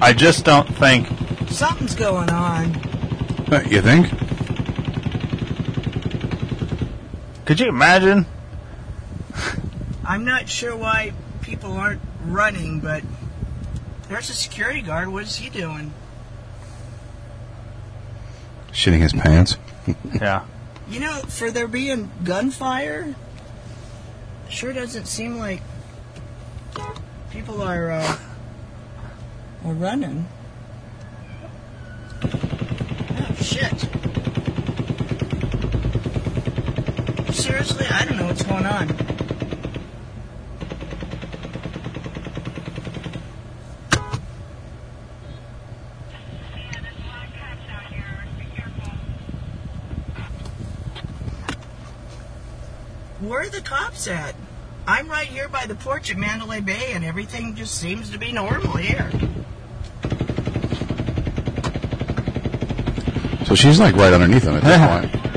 [0.00, 1.08] I just don't think.
[1.48, 2.74] Something's going on.
[3.68, 4.21] You think?
[7.52, 8.24] Could you imagine?
[10.06, 11.12] I'm not sure why
[11.42, 13.02] people aren't running, but
[14.08, 15.08] there's a security guard.
[15.08, 15.92] What is he doing?
[18.72, 19.58] Shitting his pants.
[20.14, 20.46] Yeah.
[20.88, 23.14] You know, for there being gunfire,
[24.48, 25.60] sure doesn't seem like
[27.30, 28.16] people are uh,
[29.66, 30.26] are running.
[32.24, 33.90] Oh shit!
[37.32, 38.88] Seriously, I don't know what's going on.
[53.20, 54.34] Where are the cops at?
[54.86, 58.32] I'm right here by the porch at Mandalay Bay, and everything just seems to be
[58.32, 59.10] normal here.
[63.46, 65.31] So she's like right underneath him at this point.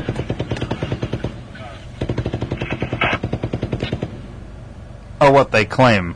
[5.25, 6.15] Or what they claim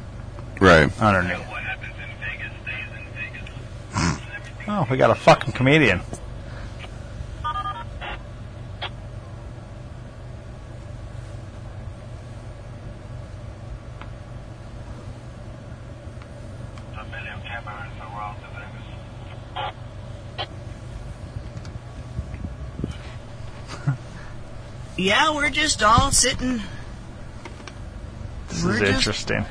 [0.60, 0.92] Right.
[1.02, 1.44] underneath.
[4.68, 6.02] Oh, we got a fucking comedian.
[24.98, 26.62] Yeah, we're just all sitting.
[28.50, 29.46] This We're is interesting.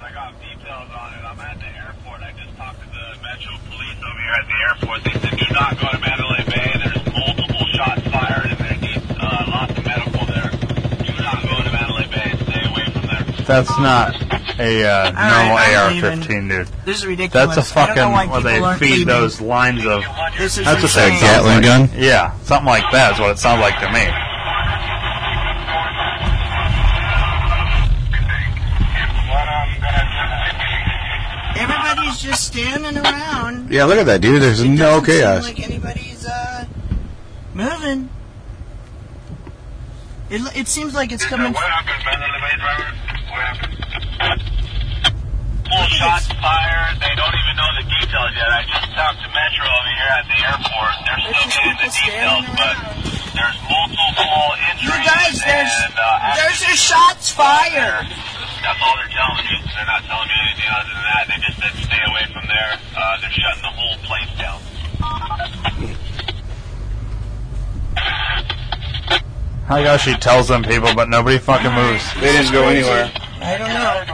[0.00, 1.24] I got details on it.
[1.24, 2.22] I'm at the airport.
[2.22, 5.04] I just talked to the Metro Police over here at the airport.
[5.04, 6.70] They said do not go to Mandalay Bay.
[6.80, 10.50] There's multiple shots fired, and there needs uh, lots of medical there.
[10.50, 12.28] Do not go to Mandalay Bay.
[12.44, 13.24] Stay away from there.
[13.44, 14.14] That's not
[14.60, 16.66] a uh, normal I'm AR-15, dude.
[16.84, 17.54] This is ridiculous.
[17.54, 19.06] That's a I don't know why fucking where they feed leaving.
[19.08, 20.02] those lines of.
[20.40, 21.90] This is That's what that Gatling like, gun?
[22.02, 24.00] Yeah, something like that is what it sounds like to me.
[31.60, 33.70] Everybody's just standing around.
[33.70, 34.40] Yeah, look at that, dude.
[34.40, 35.44] There's it no chaos.
[35.44, 36.64] like anybody's uh,
[37.52, 38.08] moving.
[40.30, 41.52] It, it seems like it's coming.
[50.50, 50.94] Here at airport.
[51.06, 52.76] They're still just getting the details, but
[53.34, 54.26] there's multiple
[54.58, 55.06] You injuries.
[55.06, 58.06] guys, there's and, uh, there's active a shots fired.
[58.62, 59.58] That's all they're telling you.
[59.74, 61.24] They're not telling me anything other than that.
[61.30, 62.72] They just said stay away from there.
[62.96, 64.60] Uh, they're shutting the whole place down.
[69.68, 72.02] I like how she tells them people, but nobody fucking moves.
[72.14, 73.10] They didn't go anywhere.
[73.40, 74.04] I don't know.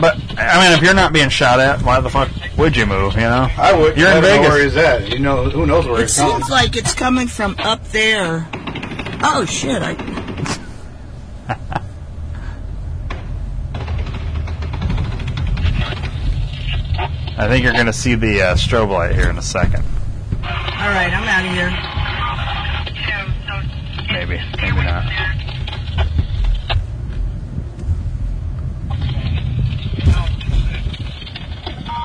[0.00, 2.28] But I mean, if you're not being shot at, why the fuck
[2.62, 3.14] would you move?
[3.14, 3.48] You know?
[3.58, 3.96] I would.
[3.98, 4.48] You're in I don't Vegas.
[4.48, 5.08] where he's at.
[5.10, 6.36] You know, who knows where It he's coming.
[6.36, 8.48] seems like it's coming from up there.
[9.24, 9.82] Oh shit!
[9.82, 9.94] I
[17.38, 19.84] I think you're gonna see the uh, strobe light here in a second.
[20.42, 20.48] all
[20.90, 21.10] right.
[21.12, 21.70] I'm out of here.
[24.12, 25.04] Maybe, maybe not.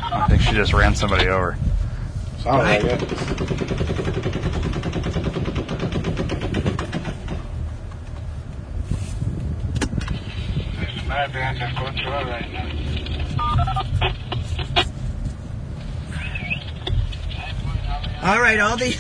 [0.09, 1.55] I think she just ran somebody over.
[2.39, 3.01] Sounds like it.
[11.07, 12.71] Might be under control right now.
[18.23, 18.59] All right.
[18.59, 18.97] All the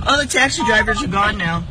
[0.06, 1.62] all the taxi drivers are gone now.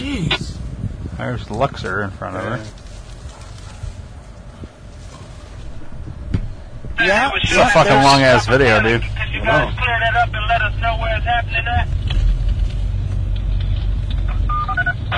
[0.00, 0.56] Jeez.
[1.18, 2.58] There's Luxor in front of her.
[6.98, 7.30] Yeah.
[7.34, 9.02] It's a fucking long ass video, dude.
[9.02, 11.86] Could you guys clear that up and let us know where it's happening at?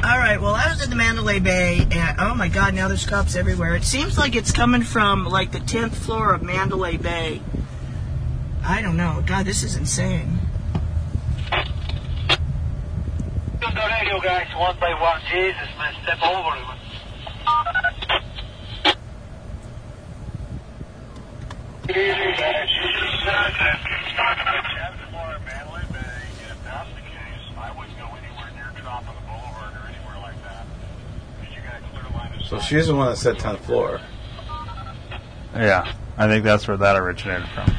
[0.05, 0.41] All right.
[0.41, 3.77] Well, I was in the Mandalay Bay, and oh my God, now there's cops everywhere.
[3.77, 7.41] It seems like it's coming from like the tenth floor of Mandalay Bay.
[8.65, 9.23] I don't know.
[9.25, 10.41] God, this is insane.
[13.61, 15.21] The radio guys, one by one.
[15.31, 16.63] Jesus, man, step over it.
[21.91, 22.69] Easy, guys.
[25.45, 25.99] Mandalay Bay,
[26.49, 30.67] if that's the case, I wouldn't go anywhere near Tropical Boulevard or anywhere like that.
[31.41, 32.69] Because you got a clear line of So sight.
[32.69, 34.01] she's the one that said 10th floor.
[35.55, 37.75] Yeah, I think that's where that originated from.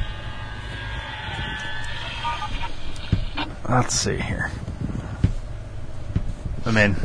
[3.68, 4.52] Let's see here.
[6.66, 6.96] I mean,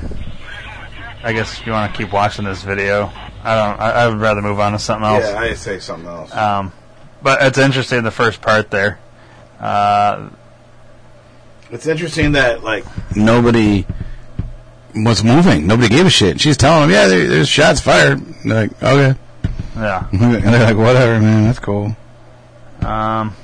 [1.23, 3.11] I guess if you want to keep watching this video,
[3.43, 3.81] I don't.
[3.81, 5.25] I, I would rather move on to something else.
[5.25, 6.35] Yeah, I say something else.
[6.35, 6.73] Um,
[7.23, 8.99] but it's interesting the first part there.
[9.59, 10.31] Uh,
[11.71, 12.85] It's interesting that like
[13.17, 13.85] nobody
[14.95, 15.67] was moving.
[15.67, 16.41] Nobody gave a shit.
[16.41, 19.19] She's telling them, "Yeah, there, there's shots fired." They're like, "Okay,"
[19.77, 20.07] yeah.
[20.13, 21.45] and they're like, "Whatever, man.
[21.45, 21.97] That's cool."
[22.83, 23.35] Um,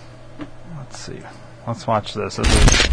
[0.78, 1.20] let's see.
[1.66, 2.36] Let's watch this.
[2.36, 2.88] This is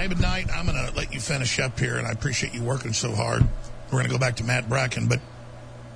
[0.00, 2.94] David Knight, I'm going to let you finish up here, and I appreciate you working
[2.94, 3.42] so hard.
[3.42, 5.20] We're going to go back to Matt Bracken, but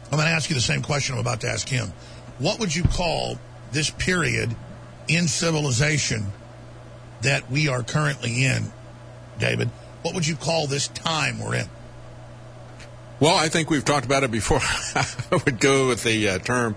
[0.04, 1.90] I'm going to ask you the same question I'm about to ask him.
[2.38, 3.38] What would you call
[3.72, 4.54] this period
[5.08, 6.26] in civilization
[7.22, 8.70] that we are currently in,
[9.38, 9.70] David?
[10.02, 11.66] What would you call this time we're in?
[13.20, 14.60] Well, I think we've talked about it before.
[14.94, 15.06] I
[15.46, 16.76] would go with the uh, term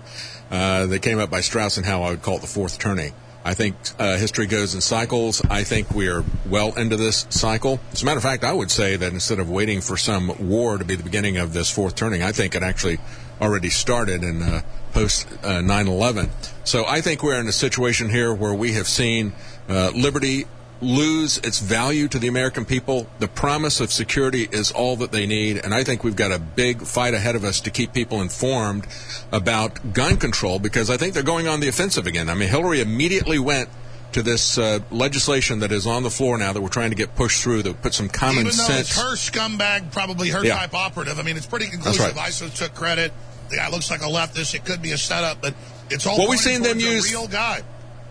[0.50, 3.12] uh, that came up by Strauss and Howe I would call it the fourth turning.
[3.48, 5.42] I think uh, history goes in cycles.
[5.48, 7.80] I think we are well into this cycle.
[7.92, 10.76] As a matter of fact, I would say that instead of waiting for some war
[10.76, 12.98] to be the beginning of this fourth turning, I think it actually
[13.40, 14.60] already started in uh,
[14.92, 16.28] post uh, 9/11.
[16.64, 19.32] So I think we're in a situation here where we have seen
[19.66, 20.44] uh, liberty
[20.80, 23.08] lose its value to the American people.
[23.18, 26.38] The promise of security is all that they need, and I think we've got a
[26.38, 28.86] big fight ahead of us to keep people informed
[29.32, 32.28] about gun control because I think they're going on the offensive again.
[32.28, 33.68] I mean, Hillary immediately went
[34.12, 37.14] to this uh, legislation that is on the floor now that we're trying to get
[37.14, 38.80] pushed through that put some common Even though sense.
[38.90, 40.56] it's her scumbag, probably her Yeah.
[40.58, 41.18] type operative.
[41.18, 42.00] I mean, it's pretty conclusive.
[42.16, 42.16] right.
[42.16, 43.12] ISIS took credit.
[43.50, 44.54] The guy looks like a leftist.
[44.54, 45.54] It could be a setup, but
[45.90, 46.16] it's all.
[46.18, 47.62] Well, we've seen them use- real guy.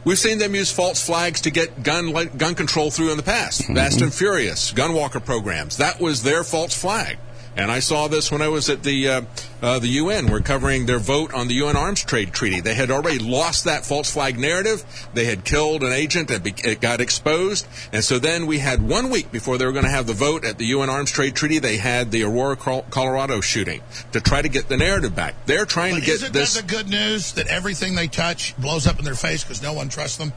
[0.07, 3.65] We've seen them use false flags to get gun gun control through in the past.
[3.65, 4.17] Fast and mm-hmm.
[4.17, 5.75] Furious, Gunwalker programs.
[5.75, 7.17] That was their false flag.
[7.57, 9.21] And I saw this when I was at the uh,
[9.61, 10.27] uh, the UN.
[10.27, 12.59] We're covering their vote on the UN Arms Trade Treaty.
[12.61, 14.85] They had already lost that false flag narrative.
[15.15, 17.67] They had killed an agent and it got exposed.
[17.91, 20.45] And so then we had one week before they were going to have the vote
[20.45, 21.57] at the UN Arms Trade Treaty.
[21.57, 23.81] They had the Aurora, Colorado shooting
[24.11, 25.33] to try to get the narrative back.
[25.47, 26.53] They're trying But to get isn't this.
[26.53, 29.73] that the good news that everything they touch blows up in their face because no
[29.73, 30.31] one trusts them?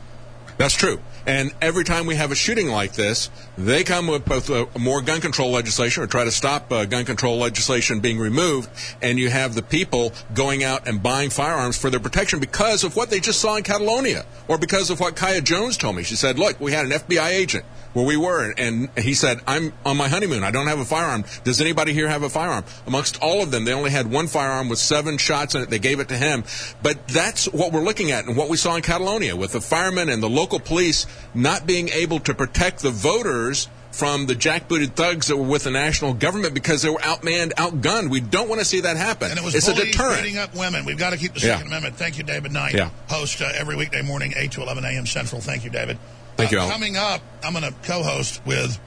[0.60, 1.00] That's true.
[1.26, 5.00] And every time we have a shooting like this, they come with both uh, more
[5.00, 8.68] gun control legislation or try to stop uh, gun control legislation being removed,
[9.00, 12.94] and you have the people going out and buying firearms for their protection because of
[12.94, 16.02] what they just saw in Catalonia, or because of what Kaya Jones told me.
[16.02, 19.72] She said, "Look, we had an FBI agent where we were, and he said, I'm
[19.84, 20.44] on my honeymoon.
[20.44, 21.24] I don't have a firearm.
[21.44, 22.64] Does anybody here have a firearm?
[22.86, 25.70] Amongst all of them, they only had one firearm with seven shots in it.
[25.70, 26.44] They gave it to him.
[26.82, 30.08] But that's what we're looking at and what we saw in Catalonia with the firemen
[30.08, 35.26] and the local police not being able to protect the voters from the jackbooted thugs
[35.26, 38.08] that were with the national government because they were outmanned, outgunned.
[38.08, 39.30] We don't want to see that happen.
[39.30, 40.22] And it was it's a deterrent.
[40.22, 40.84] beating up women.
[40.84, 41.56] We've got to keep the Yeah.
[41.56, 41.96] Second Amendment.
[41.96, 42.74] Thank you, David Knight.
[42.74, 42.90] Yeah.
[43.08, 45.06] Host uh, every weekday morning, 8 to 11 a.m.
[45.06, 45.40] Central.
[45.40, 45.98] Thank you, David.
[46.36, 46.72] Thank Uh, you, Alan.
[46.72, 48.78] Coming up, I'm going to co-host with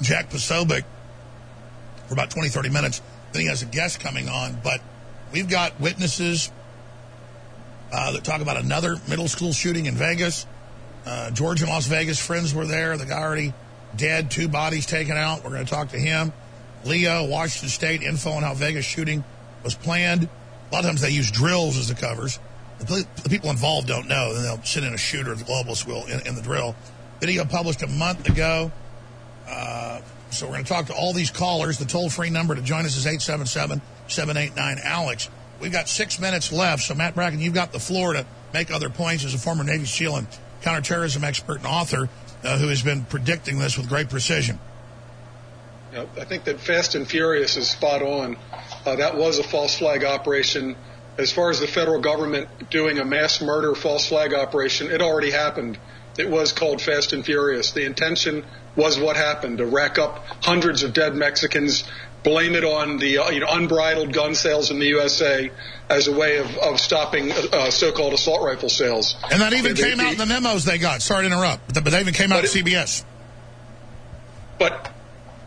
[0.00, 0.84] Jack Posobiec
[2.06, 3.02] for about 20, 30 minutes.
[3.32, 4.58] Then he has a guest coming on.
[4.62, 4.80] But
[5.32, 6.52] we've got witnesses
[7.92, 10.46] uh, that talk about another middle school shooting in Vegas.
[11.06, 12.96] Uh, George and Las Vegas friends were there.
[12.96, 13.52] The guy already
[13.96, 15.44] dead, two bodies taken out.
[15.44, 16.32] We're going to talk to him.
[16.84, 19.24] Leo, Washington State, info on how Vegas shooting
[19.62, 20.24] was planned.
[20.24, 22.38] A lot of times they use drills as the covers.
[22.78, 24.34] The, the people involved don't know.
[24.34, 26.74] Then they'll send in a shooter, the globalists will, in, in the drill.
[27.20, 28.72] Video published a month ago.
[29.48, 30.00] Uh,
[30.30, 31.78] so we're going to talk to all these callers.
[31.78, 35.30] The toll free number to join us is 877 789 Alex.
[35.60, 36.82] We've got six minutes left.
[36.82, 39.86] So, Matt Bracken, you've got the floor to make other points as a former Navy
[39.86, 40.26] SEAL and
[40.64, 42.08] counterterrorism expert and author
[42.42, 44.58] uh, who has been predicting this with great precision.
[45.94, 48.36] I think that Fast and Furious is spot on.
[48.84, 50.74] Uh, that was a false flag operation.
[51.18, 55.30] As far as the federal government doing a mass murder false flag operation, it already
[55.30, 55.78] happened.
[56.18, 57.72] It was called Fast and Furious.
[57.72, 61.84] The intention was what happened to rack up hundreds of dead Mexicans,
[62.24, 65.50] blame it on the uh, you know unbridled gun sales in the USA
[65.88, 69.14] as a way of, of stopping uh, so-called assault rifle sales.
[69.30, 71.02] And that even came out in the memos they got.
[71.02, 73.04] Sorry to interrupt, but that even came out at CBS.
[74.58, 74.90] But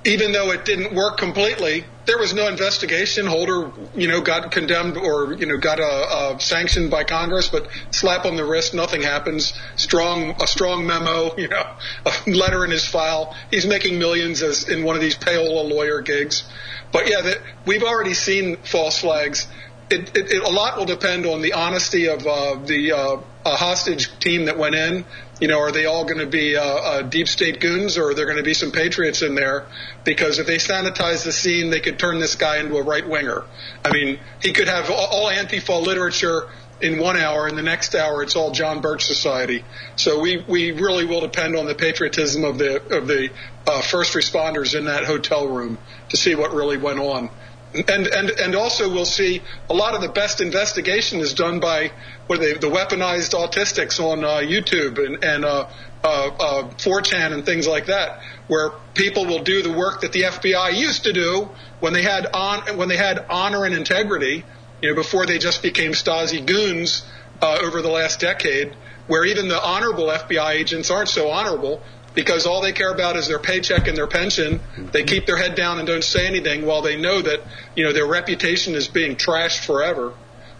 [0.06, 3.26] even though it didn't work completely, there was no investigation.
[3.26, 7.68] Holder, you know, got condemned or you know got a, a sanctioned by Congress, but
[7.92, 9.54] slap on the wrist, nothing happens.
[9.76, 11.76] Strong, a strong memo, you know,
[12.06, 13.36] a letter in his file.
[13.52, 16.50] He's making millions as in one of these payola lawyer gigs.
[16.92, 19.46] But yeah, that, we've already seen false flags.
[19.90, 23.56] It, it, it, a lot will depend on the honesty of uh, the uh, uh,
[23.56, 25.06] hostage team that went in.
[25.40, 28.14] You know, are they all going to be uh, uh, deep state goons, or are
[28.16, 29.68] there going to be some patriots in there?
[30.04, 33.46] Because if they sanitize the scene, they could turn this guy into a right winger.
[33.86, 36.50] I mean, he could have all, all Antifa literature
[36.82, 39.64] in one hour, and the next hour it's all John Birch Society.
[39.96, 43.30] So we, we really will depend on the patriotism of the of the
[43.66, 45.78] uh, first responders in that hotel room
[46.10, 47.30] to see what really went on.
[47.78, 51.92] And and and also we'll see a lot of the best investigation is done by
[52.26, 55.70] what they the weaponized autistics on uh, YouTube and and uh,
[56.04, 60.24] uh, uh, 4chan and things like that, where people will do the work that the
[60.24, 61.50] FBI used to do
[61.80, 64.44] when they had on when they had honor and integrity,
[64.82, 67.04] you know, before they just became Stasi goons
[67.42, 68.76] uh, over the last decade,
[69.08, 71.82] where even the honorable FBI agents aren't so honorable
[72.18, 74.60] because all they care about is their paycheck and their pension.
[74.92, 77.42] They keep their head down and don't say anything while they know that
[77.76, 80.14] you know their reputation is being trashed forever.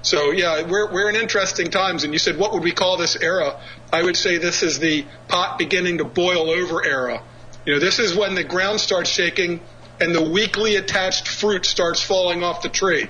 [0.04, 2.04] So yeah, we're we're in interesting times.
[2.04, 3.60] And you said, what would we call this era?
[3.92, 7.24] I would say this is the pot beginning to boil over era.
[7.66, 9.60] You know, this is when the ground starts shaking
[10.00, 13.08] and the weakly attached fruit starts falling off the tree.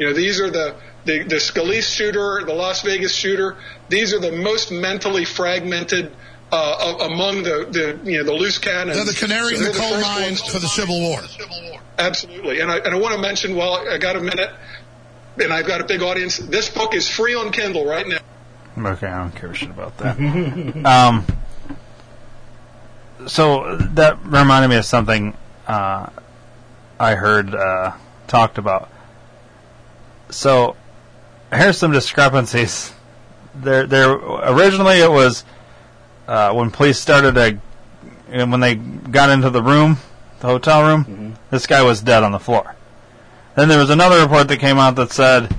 [0.00, 3.56] You know, these are the the, the Scalise shooter, the Las Vegas shooter.
[3.88, 6.10] These are the most mentally fragmented
[6.52, 8.96] uh, among the, the you know the loose cannons.
[8.96, 11.20] They're the canary in the coal first mine for the Civil War.
[11.98, 14.50] Absolutely, and I and I want to mention while I got a minute,
[15.38, 16.38] and I've got a big audience.
[16.38, 18.18] This book is free on Kindle right now.
[18.78, 20.18] Okay, I don't care shit about that.
[20.84, 21.26] um,
[23.26, 25.36] so that reminded me of something
[25.66, 26.10] uh,
[27.00, 27.92] I heard uh,
[28.28, 28.90] talked about.
[30.30, 30.76] So
[31.52, 32.92] here's some discrepancies.
[33.54, 34.12] There, there.
[34.12, 35.44] Originally, it was
[36.26, 37.58] uh, when police started a,
[38.28, 39.98] and when they got into the room,
[40.40, 41.34] the hotel room.
[41.50, 42.74] This guy was dead on the floor.
[43.54, 45.54] Then there was another report that came out that said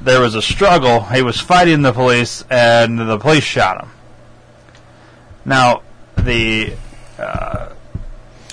[0.00, 1.02] there was a struggle.
[1.04, 3.90] He was fighting the police, and the police shot him.
[5.44, 5.82] Now,
[6.16, 6.74] the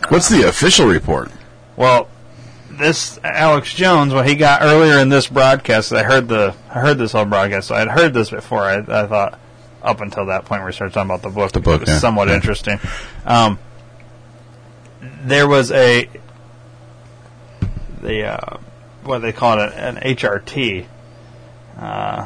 [0.09, 1.31] What's the official report?
[1.75, 2.07] well,
[2.71, 6.97] this Alex Jones, what he got earlier in this broadcast, I heard the I heard
[6.97, 7.67] this whole broadcast.
[7.67, 8.63] So I had heard this before.
[8.63, 9.39] I, I thought
[9.87, 11.99] up until that point where we started talking about the book, The book, was yeah.
[11.99, 12.35] somewhat Yeah.
[12.35, 12.79] interesting.
[13.25, 13.57] Um,
[15.23, 16.09] there was a
[18.01, 18.57] the uh,
[19.03, 20.85] what do they call it an HRT.
[21.79, 22.25] Uh,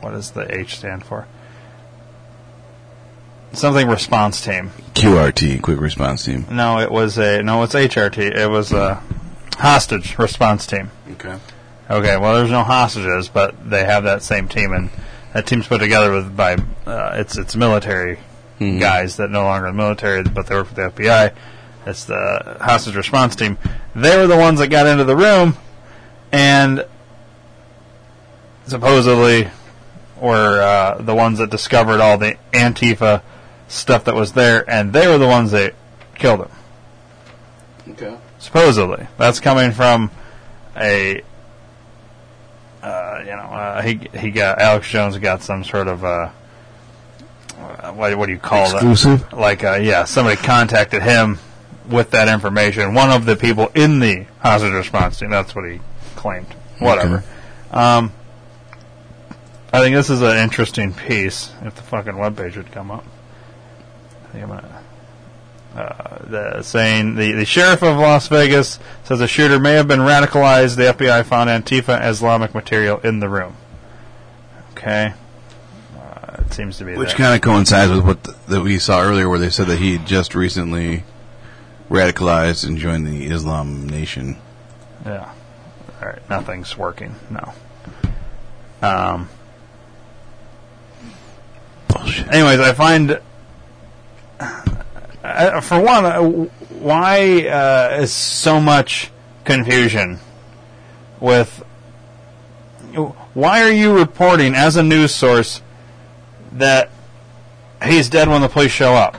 [0.00, 1.26] what does the H stand for?
[3.52, 4.70] something response team.
[4.92, 6.44] QRT, quick response team.
[6.50, 7.62] No, it was a no.
[7.62, 8.18] It's HRT.
[8.18, 9.02] It was a
[9.56, 10.90] hostage response team.
[11.12, 11.38] Okay.
[11.88, 14.90] Okay, well, there's no hostages, but they have that same team, and
[15.32, 16.56] that team's put together with by
[16.86, 18.18] uh, it's it's military
[18.58, 21.34] guys that no longer in the military, but they work for the FBI.
[21.86, 23.58] It's the hostage response team.
[23.94, 25.56] They were the ones that got into the room,
[26.32, 26.84] and
[28.66, 29.48] supposedly
[30.20, 33.22] were uh, the ones that discovered all the Antifa
[33.68, 35.74] stuff that was there, and they were the ones that
[36.14, 36.50] killed him.
[37.90, 38.16] Okay.
[38.38, 40.10] Supposedly, that's coming from
[40.76, 41.22] a.
[42.86, 46.30] Uh, you know, uh, he he got Alex Jones got some sort of uh,
[47.58, 49.28] uh, what what do you call Exclusive?
[49.30, 49.36] that?
[49.36, 51.40] Like, uh, yeah, somebody contacted him
[51.88, 52.94] with that information.
[52.94, 55.30] One of the people in the hostage response team.
[55.30, 55.80] That's what he
[56.14, 56.46] claimed.
[56.78, 57.24] Whatever.
[57.72, 58.12] Um,
[59.72, 61.52] I think this is an interesting piece.
[61.62, 63.04] If the fucking webpage would come up,
[64.28, 64.75] I think I'm gonna
[65.76, 70.00] uh, the, saying the, the sheriff of Las Vegas says the shooter may have been
[70.00, 70.76] radicalized.
[70.76, 73.56] The FBI found Antifa Islamic material in the room.
[74.72, 75.12] Okay,
[75.98, 79.02] uh, it seems to be Which kind of coincides with what th- that we saw
[79.02, 81.04] earlier, where they said that he just recently
[81.90, 84.38] radicalized and joined the Islam Nation.
[85.04, 85.30] Yeah.
[86.00, 86.30] All right.
[86.30, 87.14] Nothing's working.
[87.30, 87.52] No.
[88.80, 89.28] Um.
[91.88, 92.28] Bullshit.
[92.28, 93.20] Anyways, I find,
[95.36, 99.10] uh, for one, uh, why uh, is so much
[99.44, 100.18] confusion
[101.20, 101.62] with?
[103.34, 105.60] Why are you reporting as a news source
[106.52, 106.90] that
[107.84, 109.16] he's dead when the police show up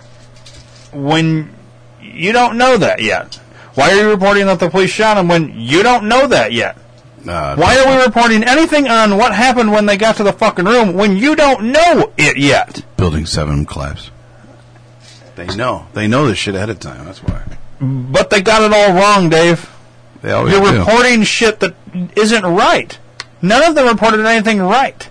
[0.92, 1.54] when
[2.02, 3.36] you don't know that yet?
[3.76, 6.78] Why are you reporting that the police shot him when you don't know that yet?
[7.24, 10.94] Why are we reporting anything on what happened when they got to the fucking room
[10.94, 12.84] when you don't know it yet?
[12.96, 14.12] Building seven collapsed.
[15.38, 15.88] They know.
[15.94, 17.06] They know this shit ahead of time.
[17.06, 17.44] That's why.
[17.80, 19.70] But they got it all wrong, Dave.
[20.22, 20.80] They always You're do.
[20.80, 21.76] reporting shit that
[22.16, 22.98] isn't right.
[23.42, 25.08] None of them reported anything right.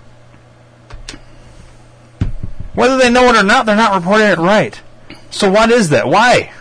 [2.73, 4.79] Whether they know it or not, they're not reporting it right.
[5.31, 6.07] So what is that?
[6.07, 6.51] Why?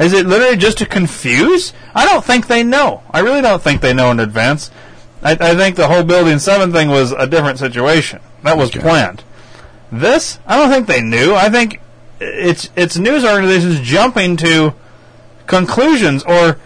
[0.00, 1.72] Is it literally just to confuse?
[1.94, 3.02] I don't think they know.
[3.10, 4.70] I really don't think they know in advance.
[5.22, 8.20] I, I think the whole Building 7 thing was a different situation.
[8.42, 8.80] That was Okay.
[8.80, 9.22] planned.
[9.92, 11.34] This, I don't think they knew.
[11.34, 11.80] I think
[12.22, 14.74] it's it's news organizations jumping to
[15.46, 16.58] conclusions or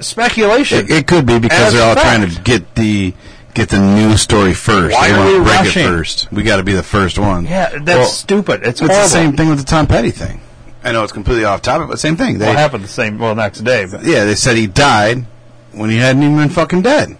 [0.00, 0.78] speculation.
[0.78, 2.06] It, it could be because they're all fact.
[2.06, 3.14] trying to get the
[3.54, 4.94] get the news story first.
[4.94, 5.84] Why they want we to break rushing?
[5.84, 6.32] it first.
[6.32, 7.44] We got to be the first one.
[7.44, 8.60] yeah, that's Well, stupid.
[8.62, 8.96] It's It's horrible.
[9.02, 10.40] the same thing with the Tom Petty thing.
[10.82, 12.38] I know it's completely off topic, but same thing.
[12.38, 15.24] They, Well, happened the same well next day, but yeah, they said he died
[15.72, 17.16] when he hadn't even been fucking dead.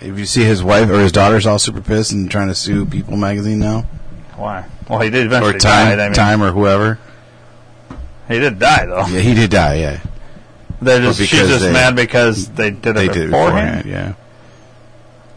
[0.00, 2.84] If you see his wife or his daughter's all super pissed and trying to sue
[2.84, 3.86] People magazine now,
[4.36, 4.66] why?
[4.88, 6.04] Well, he did or eventually Time, die.
[6.04, 6.98] I mean, Time or whoever.
[8.28, 9.06] he did die though.
[9.06, 9.74] Yeah, he did die.
[9.76, 10.00] Yeah,
[10.80, 13.84] They're just, she's just they- mad because they did it they did it beforehand.
[13.84, 13.86] beforehand.
[13.86, 14.14] Yeah,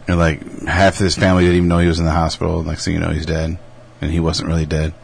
[0.08, 2.62] and like half his family didn't even know he was in the hospital.
[2.62, 3.58] Next thing you know, he's dead,
[4.00, 4.94] and he wasn't really dead.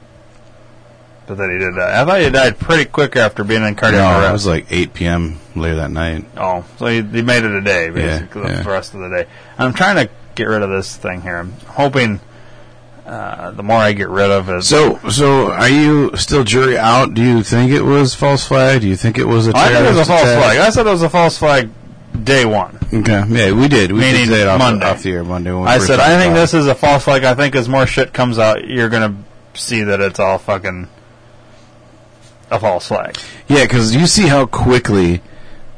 [1.26, 2.00] But then he did die.
[2.00, 4.94] I thought he died pretty quick after being in cardiac No, it was like 8
[4.94, 5.38] p.m.
[5.54, 6.24] later that night.
[6.38, 8.62] Oh, so he, he made it a day, basically, yeah.
[8.62, 9.26] the rest of the day.
[9.58, 11.36] I'm trying to get rid of this thing here.
[11.36, 12.20] I'm hoping
[13.08, 14.62] uh, the more I get rid of it.
[14.62, 17.14] So, so are you still jury out?
[17.14, 18.82] Do you think it was false flag?
[18.82, 20.42] Do you think it was a I think it was a false attack?
[20.42, 20.58] flag.
[20.58, 21.70] I said it was a false flag
[22.22, 22.78] day one.
[22.92, 23.92] Okay, yeah, we did.
[23.92, 24.86] We Meaning did say it off, Monday.
[24.86, 25.50] off the air Monday.
[25.52, 27.24] I said, I think this is a false flag.
[27.24, 29.10] I think as more shit comes out, you're going
[29.54, 30.88] to see that it's all fucking
[32.50, 33.16] a false flag.
[33.46, 35.20] Yeah, because you see how quickly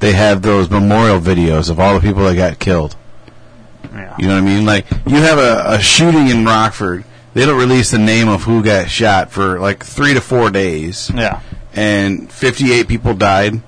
[0.00, 2.96] they have those memorial videos of all the people that got killed.
[3.92, 4.14] Yeah.
[4.18, 4.64] You know what I mean?
[4.66, 7.04] Like you have a, a shooting in Rockford.
[7.34, 11.10] They don't release the name of who got shot for like three to four days,
[11.14, 11.40] Yeah.
[11.74, 13.62] and 58 people died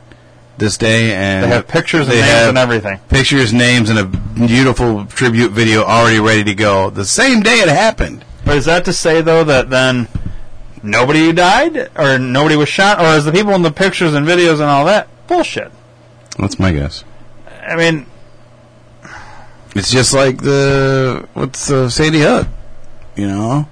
[0.59, 1.15] this day.
[1.15, 2.99] And They have pictures and they names have and everything.
[3.09, 6.91] pictures, names, and a beautiful tribute video already ready to go.
[6.91, 8.25] The same day it happened.
[8.45, 10.09] But is that to say, though, that then
[10.83, 11.89] nobody died?
[11.97, 12.99] Or nobody was shot?
[12.99, 15.71] Or is the people in the pictures and videos and all that bullshit?
[16.39, 17.05] That's my guess.
[17.65, 18.07] I mean,
[19.77, 22.47] It's just like the what's the Sandy Hook,
[23.17, 23.67] you know?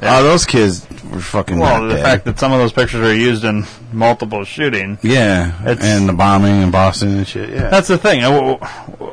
[0.00, 0.18] Yeah.
[0.18, 2.04] Oh, those kids were fucking well, the dead.
[2.04, 5.00] fact that some of those pictures are used in multiple shootings.
[5.02, 7.50] yeah, It's- and the bombing in Boston and shit.
[7.50, 8.22] Yeah, That's the thing.
[8.22, 8.54] Uh,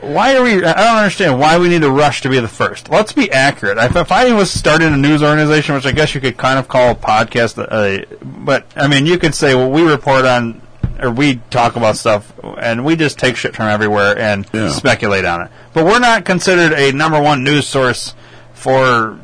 [0.02, 0.64] Why are we?
[0.64, 2.92] I don't understand why we need to rush to be the first.
[2.92, 3.80] Let's be accurate.
[3.80, 6.68] If, if I was starting a news organization, which I guess you could kind of
[6.68, 10.62] call a podcast, uh, but I mean, you could say, well, we report on
[11.02, 14.70] or we talk about stuff and we just take shit from everywhere and Yeah.
[14.70, 15.52] speculate on it.
[15.74, 18.14] But we're not considered a number one news source
[18.54, 19.18] for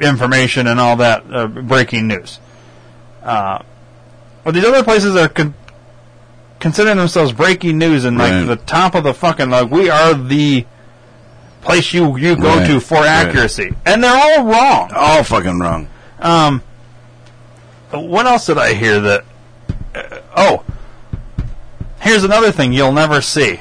[0.00, 2.38] information and all that uh, breaking news.
[3.22, 3.62] Uh,
[4.44, 5.54] but these other places are con-
[6.60, 8.44] considering themselves breaking news and like Right.
[8.44, 10.64] the top of the fucking like we are the
[11.60, 12.66] place you you go Right.
[12.66, 13.06] to for Right.
[13.08, 14.90] accuracy, and they're all wrong.
[14.94, 15.88] All fucking wrong.
[16.20, 16.62] Um,
[17.90, 19.24] what else did I hear that?
[19.94, 20.02] Uh,
[20.36, 20.64] oh,
[22.00, 23.60] here's another thing you'll never see.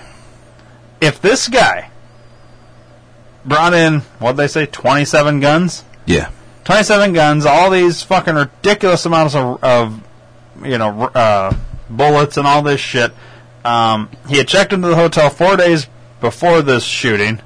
[1.02, 1.90] If this guy
[3.46, 6.32] brought in what they say, twenty-seven guns, Yeah.
[6.64, 10.02] twenty-seven guns, all these fucking ridiculous amounts of, of
[10.64, 11.56] you know, uh,
[11.90, 13.14] bullets and all this shit.
[13.64, 15.88] Um, he had checked into the hotel four days
[16.20, 17.42] before this shooting.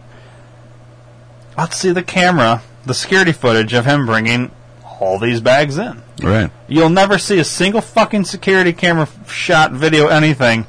[1.58, 4.52] Let's see the camera, the security footage of him bringing
[5.00, 6.02] all these bags in.
[6.22, 6.52] Right.
[6.68, 10.68] You'll never see a single fucking security camera shot, video, anything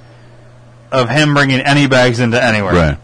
[0.91, 2.73] of him bringing any bags into anywhere.
[2.73, 2.99] Right.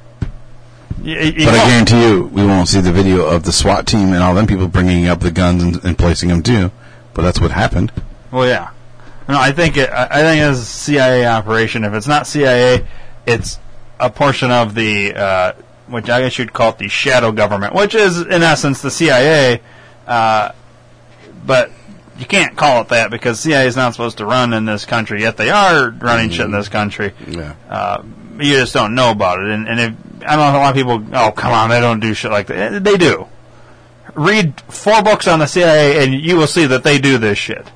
[1.03, 1.89] But I won't.
[1.89, 4.69] guarantee you, we won't see the video of the SWAT team and all them people
[4.69, 6.71] bringing up the guns and, and placing them too.
[7.15, 7.93] But that's what happened.
[8.31, 8.71] Well, yeah.
[9.29, 9.91] No, I think it.
[9.91, 11.85] I I think it's a CIA operation.
[11.85, 12.87] If it's not CIA,
[13.27, 13.59] it's
[14.01, 15.53] a portion of the, uh,
[15.89, 19.61] which I guess you'd call it the shadow government, which is in essence the CIA.
[20.07, 20.53] Uh,
[21.45, 21.71] but
[22.19, 25.21] you can't call it that because CIA is not supposed to run in this country.
[25.23, 27.13] Yet they are running shit in this country.
[27.27, 27.55] Yeah.
[27.69, 28.03] Uh,
[28.39, 29.51] you just don't know about it.
[29.51, 29.95] And, and if,
[30.27, 31.05] I don't know a lot of people.
[31.17, 32.85] Oh, come on, they don't do shit like that.
[32.85, 33.27] They do.
[34.15, 37.71] Read four books on the CIA, and you will see that they do this shit.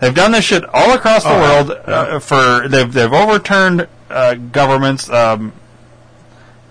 [0.00, 4.34] They've done this shit all across the Oh, world uh, for they've they've overturned uh,
[4.34, 5.10] governments.
[5.10, 5.52] Um,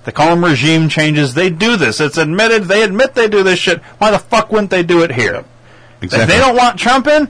[0.06, 1.34] they call them regime changes.
[1.36, 2.00] They do this.
[2.00, 2.64] It's admitted.
[2.64, 3.82] They admit they do this shit.
[4.00, 5.46] Why the fuck wouldn't they do it here?
[6.02, 6.24] Exactly.
[6.24, 7.30] If they don't want Trump in,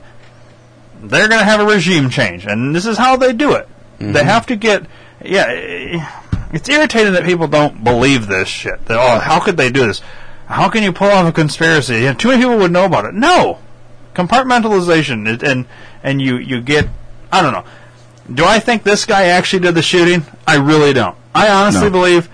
[1.02, 3.68] they're going to have a regime change, and this is how they do it.
[3.98, 4.86] They have to get.
[5.22, 8.84] Yeah, it's irritating that people don't believe this shit.
[8.86, 10.00] That, oh, how could they do this?
[10.46, 12.00] How can you pull off a conspiracy?
[12.00, 13.14] Yeah, too many people would know about it.
[13.14, 13.58] No,
[14.14, 15.66] compartmentalization, and
[16.02, 16.88] and you you get.
[17.32, 17.64] I don't know.
[18.32, 20.24] Do I think this guy actually did the shooting?
[20.46, 21.16] I really don't.
[21.34, 21.90] I honestly No.
[21.90, 22.28] believe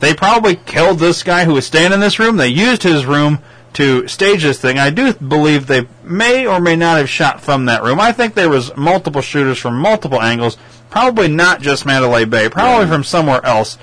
[0.00, 2.36] they probably killed this guy who was staying in this room.
[2.36, 3.38] They used his room
[3.74, 4.78] to stage this thing.
[4.78, 8.00] I do believe they may or may not have shot from that room.
[8.00, 10.56] I think there was multiple shooters from multiple angles,
[10.90, 13.78] probably not just Mandalay Bay, probably from somewhere else.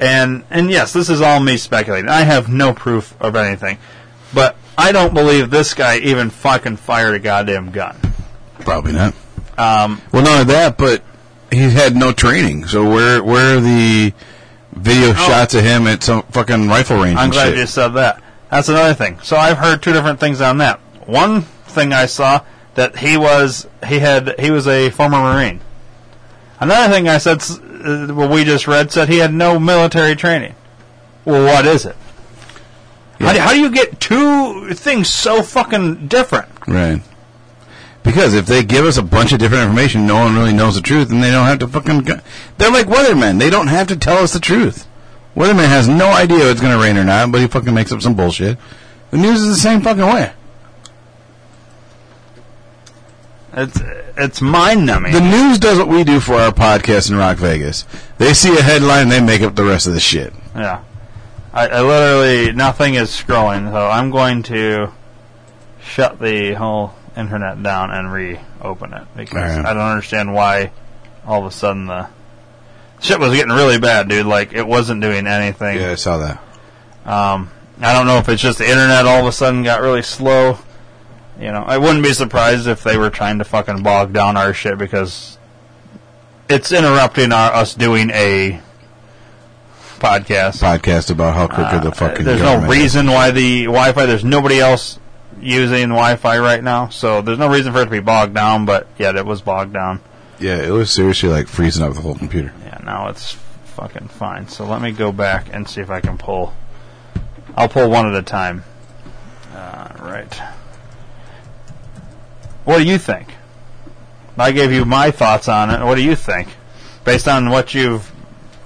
[0.00, 2.08] And and yes, this is all me speculating.
[2.08, 3.78] I have no proof of anything.
[4.32, 7.96] But I don't believe this guy even fucking fired a goddamn gun.
[8.60, 9.14] Probably not.
[9.56, 11.02] Um, Well, not only that, but
[11.50, 12.66] he had no training.
[12.66, 14.12] So where where are the
[14.72, 17.18] video shots of him at some fucking rifle range?
[17.18, 17.58] I'm glad shit?
[17.58, 18.22] you said that.
[18.50, 19.18] That's another thing.
[19.22, 20.78] So I've heard two different things on that.
[21.06, 22.42] One thing I saw
[22.74, 25.60] that he was he had he was a former Marine.
[26.60, 30.54] Another thing I said, uh, what we just read, said he had no military training.
[31.24, 31.96] Well, what is it?
[33.20, 36.48] How, do, how do you get two things so fucking different?
[36.66, 37.02] Right.
[38.02, 40.80] Because if they give us a bunch of different information, no one really knows the
[40.80, 42.00] truth, and they don't have to fucking.
[42.02, 42.20] Go-
[42.56, 43.38] They're like weathermen.
[43.38, 44.86] They don't have to tell us the truth.
[45.36, 47.92] Weatherman has no idea if it's going to rain or not, but he fucking makes
[47.92, 48.56] up some bullshit.
[49.10, 50.32] The news is the same fucking way.
[53.60, 53.80] It's
[54.16, 55.12] it's mind numbing.
[55.12, 57.86] The news does what we do for our podcast in Rock Vegas.
[58.18, 60.32] They see a headline, and they make up the rest of the shit.
[60.54, 60.84] Yeah.
[61.52, 64.92] I, I literally, nothing is scrolling, so I'm going to
[65.82, 69.66] shut the whole internet down and reopen it because Alright.
[69.66, 70.70] I don't understand why
[71.26, 72.08] all of a sudden the
[73.00, 74.26] shit was getting really bad, dude.
[74.26, 75.78] Like, it wasn't doing anything.
[75.78, 76.38] Yeah, I saw that.
[77.04, 80.02] Um, I don't know if it's just the internet all of a sudden got really
[80.02, 80.58] slow.
[81.40, 84.52] You know, I wouldn't be surprised if they were trying to fucking bog down our
[84.52, 85.38] shit because
[86.48, 88.60] it's interrupting our, us doing a
[89.98, 90.60] podcast.
[90.62, 92.24] Podcast about how crooked the Uh, fucking.
[92.24, 92.78] there's no government is.
[92.82, 94.06] reason why the Wi-Fi.
[94.06, 94.98] There's nobody else
[95.40, 98.64] using Wi-Fi right now, so there's no reason for it to be bogged down.
[98.66, 100.00] But yet it was bogged down.
[100.40, 102.52] Yeah, it was seriously like freezing up the whole computer.
[102.64, 103.32] Yeah, now it's
[103.76, 104.48] fucking fine.
[104.48, 106.52] So let me go back and see if I can pull.
[107.56, 108.64] I'll pull one at a time.
[109.54, 110.40] Uh, right.
[112.68, 113.28] What do you think?
[114.36, 115.82] I gave you my thoughts on it.
[115.82, 116.48] What do you think,
[117.02, 118.12] based on what you've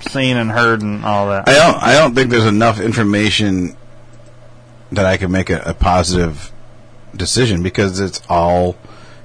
[0.00, 1.48] seen and heard and all that?
[1.48, 1.80] I don't.
[1.80, 3.76] I don't think there's enough information
[4.90, 6.50] that I can make a, a positive
[7.14, 8.76] decision because it's all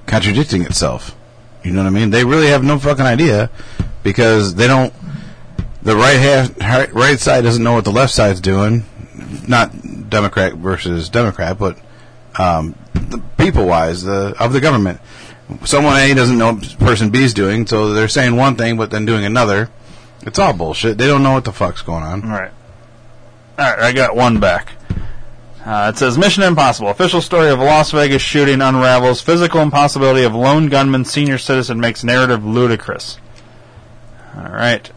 [0.06, 1.16] contradicting itself.
[1.64, 2.10] You know what I mean?
[2.10, 3.50] They really have no fucking idea
[4.04, 4.94] because they don't.
[5.82, 8.84] The right half, right- right side doesn't know what the left side's doing.
[9.48, 11.76] Not Democrat versus Democrat, but
[12.38, 12.74] um,
[13.36, 15.00] people wise, the of the government.
[15.64, 18.90] Someone A doesn't know what person B is doing, so they're saying one thing but
[18.90, 19.70] then doing another.
[20.22, 20.98] It's all bullshit.
[20.98, 22.24] They don't know what the fuck's going on.
[22.24, 22.52] All right.
[23.58, 24.72] All right, I got one back.
[25.64, 26.88] Uh, it says Mission Impossible.
[26.88, 29.20] Official story of Las Vegas shooting unravels.
[29.20, 33.18] Physical impossibility of lone gunman senior citizen makes narrative ludicrous.
[34.36, 34.90] All right.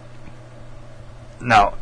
[1.41, 1.73] Now,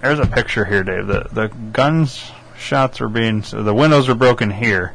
[0.00, 1.06] there's a picture here, Dave.
[1.06, 4.94] The the guns shots were being so the windows were broken here,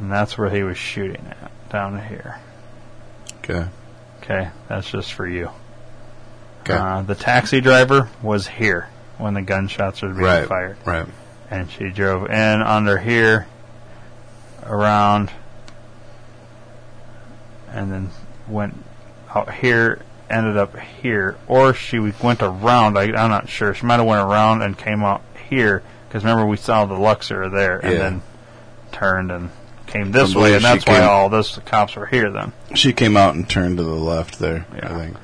[0.00, 2.40] and that's where he was shooting at down here.
[3.38, 3.66] Okay.
[4.22, 5.50] Okay, that's just for you.
[6.62, 6.74] Okay.
[6.74, 8.88] Uh, the taxi driver was here
[9.18, 10.48] when the gunshots were being right.
[10.48, 10.76] fired.
[10.86, 11.06] Right.
[11.50, 13.46] and she drove in under here
[14.64, 15.30] around
[17.70, 18.10] and then
[18.48, 18.82] went
[19.34, 20.00] out here
[20.30, 24.22] ended up here or she went around I, i'm not sure she might have went
[24.26, 27.98] around and came out here because remember we saw the Luxor there and Yeah.
[27.98, 28.22] then
[28.92, 29.50] turned and
[29.94, 32.92] came this way and that's why came- all this the cops were here then She
[32.92, 34.66] came out and turned to the left there.
[34.82, 35.16] I think.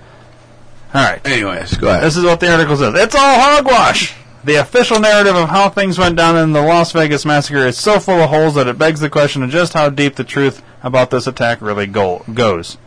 [0.95, 2.03] all right Anyways, go ahead.
[2.05, 2.95] This is what the article says.
[2.95, 4.15] It's all hogwash.
[4.43, 8.01] The official narrative of how things went down in the Las Vegas massacre is so
[8.01, 11.11] full of holes that it begs the question of just how deep the truth about
[11.11, 12.79] this attack really go- goes.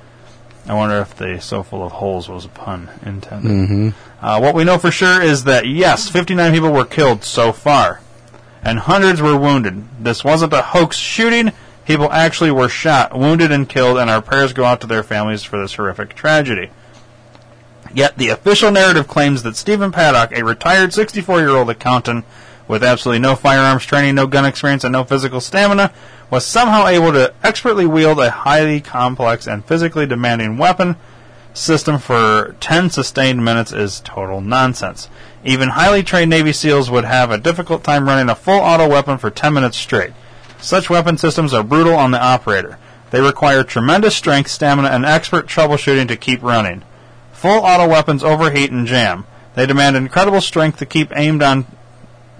[0.68, 3.52] I wonder if the so full of holes was a pun intended.
[3.52, 3.90] Mm-hmm.
[4.26, 8.00] Uh, what we know for sure is that yes, 59 people were killed so far,
[8.64, 9.84] and hundreds were wounded.
[10.04, 11.52] This wasn't a hoax shooting.
[11.86, 15.44] People actually were shot, wounded, and killed, and our prayers go out to their families
[15.44, 16.70] for this horrific tragedy.
[17.94, 22.26] Yet the official narrative claims that Stephen Paddock, a retired 64 year old accountant
[22.68, 25.92] with absolutely no firearms training, no gun experience, and no physical stamina,
[26.30, 30.96] was somehow able to expertly wield a highly complex and physically demanding weapon
[31.54, 35.10] system for 10 sustained minutes is total nonsense.
[35.44, 39.18] Even highly trained Navy SEALs would have a difficult time running a full auto weapon
[39.18, 40.14] for 10 minutes straight.
[40.64, 42.78] Such weapon systems are brutal on the operator.
[43.12, 46.84] They require tremendous strength, stamina, and expert troubleshooting to keep running.
[47.34, 49.26] Full auto weapons overheat and jam.
[49.56, 51.68] They demand incredible strength to keep aimed on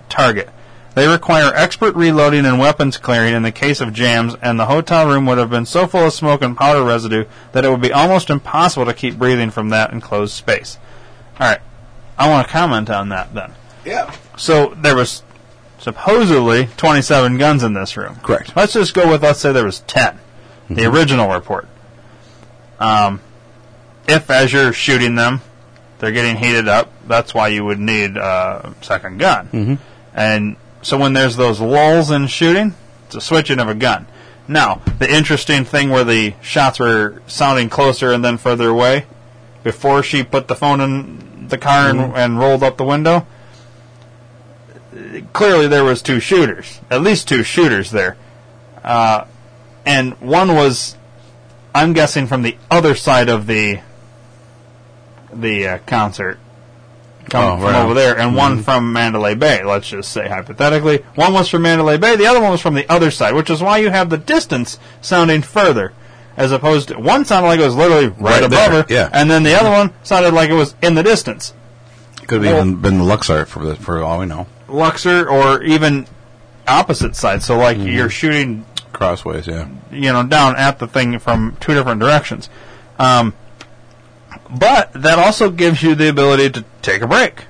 [0.08, 0.50] target.
[0.96, 5.06] They require expert reloading and weapons clearing in the case of jams, and the hotel
[5.06, 7.92] room would have been so full of smoke and powder residue that it would be
[7.92, 10.78] almost impossible to keep breathing from that enclosed space.
[11.34, 11.62] Alright,
[12.18, 13.52] I want to comment on that then.
[13.84, 14.16] Yeah.
[14.38, 15.24] So there was
[15.84, 18.16] supposedly 27 guns in this room.
[18.24, 18.56] Correct.
[18.56, 20.20] Let's just go with let's say there was 10.
[20.70, 21.68] The original report.
[22.80, 23.22] Um,
[24.08, 25.42] if as you're shooting them,
[26.00, 29.48] they're getting heated up, that's why you would need a second gun.
[29.48, 29.76] Mm-hmm.
[30.16, 34.08] And so when there's those lulls in shooting, it's a switching of a gun.
[34.48, 39.06] Now, the interesting thing where the shots were sounding closer and then further away,
[39.64, 43.26] before she put the phone in the car and, and rolled up the window,
[45.34, 48.18] clearly there was two shooters, at least two shooters there,
[48.84, 49.26] uh,
[49.86, 50.96] and one was,
[51.76, 53.80] I'm guessing, from the other side of the
[55.34, 56.38] the uh, concert,
[57.30, 57.84] coming Oh, from right.
[57.86, 59.64] over there, and one from Mandalay Bay.
[59.64, 62.88] Let's just say hypothetically, one was from Mandalay Bay, the other one was from the
[62.92, 65.94] other side, which is why you have the distance sounding further.
[66.36, 69.08] As opposed to one sounded like it was literally right, Right above her, yeah.
[69.14, 71.54] and then the other one sounded like it was in the distance.
[72.26, 74.48] Could have even been the Luxor for the, for all we know.
[74.74, 76.08] Luxor or even
[76.68, 77.44] opposite side.
[77.44, 79.70] So like you're shooting, Crossways, yeah.
[79.92, 82.50] you know, down at the thing from two different directions.
[83.00, 83.34] Um,
[84.50, 87.46] but that also gives you the ability to take a break,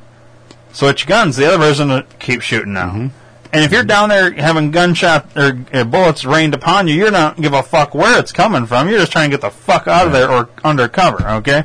[0.72, 1.36] switch guns.
[1.36, 3.10] The other person to keep shooting now.
[3.54, 7.40] And if you're down there having gunshot or uh, bullets rained upon you, you're not
[7.40, 8.90] give a fuck where it's coming from.
[8.90, 11.28] You're just trying to get the fuck out of there or under cover.
[11.30, 11.64] Okay.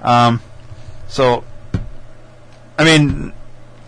[0.00, 0.40] Um,
[1.08, 1.44] so,
[2.78, 3.34] I mean,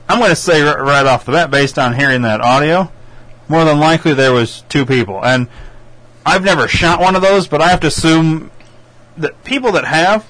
[0.09, 2.91] I'm going to say r- right off the bat, based on hearing that audio,
[3.49, 5.25] more than likely there was two people.
[5.25, 5.49] And
[6.25, 8.51] I've never shot one of those, but I have to assume
[9.17, 10.27] that people that have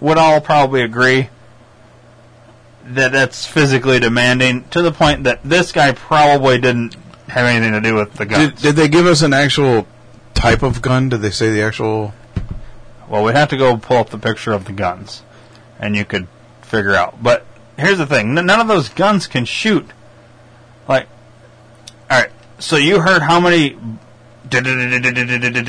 [0.00, 1.28] would all probably agree
[2.84, 6.96] that that's physically demanding to the point that this guy probably didn't
[7.28, 9.86] have anything to do with the Did, did they give us an actual
[10.34, 11.08] type of gun?
[11.08, 12.12] Did they say the actual?
[13.08, 15.22] Well, we'd have to go pull up the picture of the guns,
[15.78, 16.26] and you could
[16.62, 17.22] figure out.
[17.22, 17.46] But
[17.82, 19.86] here's the thing: n- none of those guns can shoot.
[20.88, 21.08] Like,
[22.10, 22.30] all right.
[22.58, 23.76] So you heard how many?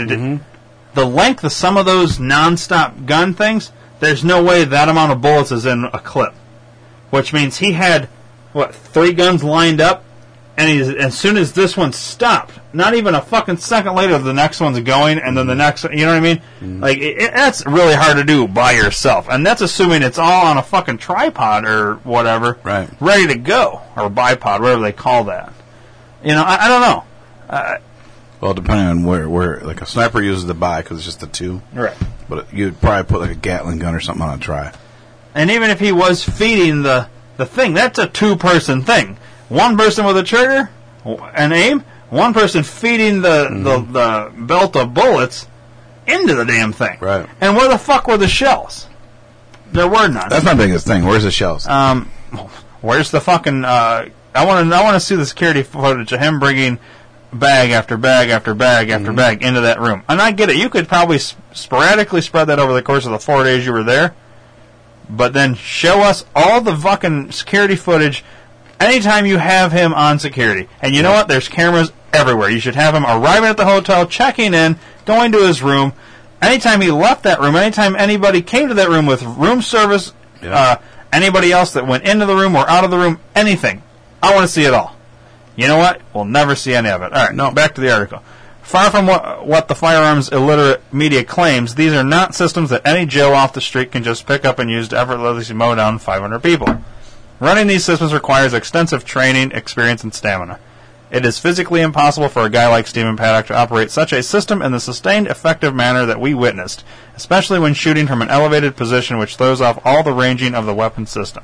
[0.09, 0.43] Mm-hmm.
[0.93, 3.71] The length of some of those non-stop gun things.
[3.99, 6.33] There's no way that amount of bullets is in a clip.
[7.09, 8.09] Which means he had
[8.51, 10.03] what three guns lined up,
[10.63, 14.33] and he's, as soon as this one stopped, not even a fucking second later, the
[14.33, 16.41] next one's going, and then the next, you know what I mean?
[16.61, 16.81] Mm.
[16.81, 20.45] Like it, it, that's really hard to do by yourself, and that's assuming it's all
[20.45, 22.89] on a fucking tripod or whatever, Right.
[23.01, 25.51] Ready to go or bipod, whatever they call that.
[26.23, 27.03] You know, I, I don't know.
[27.49, 27.77] Uh,
[28.39, 31.27] well, depending on where, where like a sniper uses the buy because it's just the
[31.27, 31.61] two.
[31.73, 31.97] Right.
[32.29, 34.73] But you'd probably put like a Gatling gun or something on a try.
[35.35, 39.17] And even if he was feeding the the thing, that's a two person thing.
[39.49, 40.69] One person with a trigger,
[41.05, 41.83] and aim.
[42.09, 43.63] One person feeding the, Mm-hmm.
[43.63, 45.47] the, the belt of bullets
[46.07, 46.97] into the damn thing.
[46.99, 47.27] Right.
[47.41, 48.87] And where the fuck were the shells?
[49.71, 50.29] There were none.
[50.29, 51.05] That's my biggest thing.
[51.05, 51.65] Where's the shells?
[51.67, 52.05] Um,
[52.81, 53.65] where's the fucking?
[53.65, 54.75] Uh, I want to.
[54.75, 56.77] I want to see the security footage of him bringing
[57.31, 59.15] bag after bag after bag after Mm-hmm.
[59.15, 60.03] bag into that room.
[60.07, 60.57] And I get it.
[60.57, 63.73] You could probably s- sporadically spread that over the course of the four days you
[63.73, 64.13] were there,
[65.09, 68.23] but then show us all the fucking security footage
[68.83, 70.67] anytime you have him on security.
[70.81, 71.27] And you know what?
[71.27, 72.49] There's cameras everywhere.
[72.49, 75.93] You should have him arriving at the hotel, checking in, going to his room.
[76.41, 80.77] Anytime he left that room, anytime anybody came to that room with room service, uh,
[81.11, 83.81] anybody else that went into the room or out of the room, anything.
[84.21, 84.95] I want to see it all.
[85.55, 86.01] You know what?
[86.13, 87.13] We'll never see any of it.
[87.13, 88.23] All right, no, back to the article.
[88.63, 93.05] Far from what, what the firearms illiterate media claims, these are not systems that any
[93.05, 96.39] Joe off the street can just pick up and use to effortlessly mow down 500
[96.41, 96.81] people.
[97.43, 100.61] Running these systems requires extensive training, experience, and stamina.
[101.11, 104.61] It is physically impossible for a guy like Stephen Paddock to operate such a system
[104.61, 106.85] in the sustained, effective manner that we witnessed,
[107.17, 110.73] especially when shooting from an elevated position which throws off all the ranging of the
[110.73, 111.43] weapon system.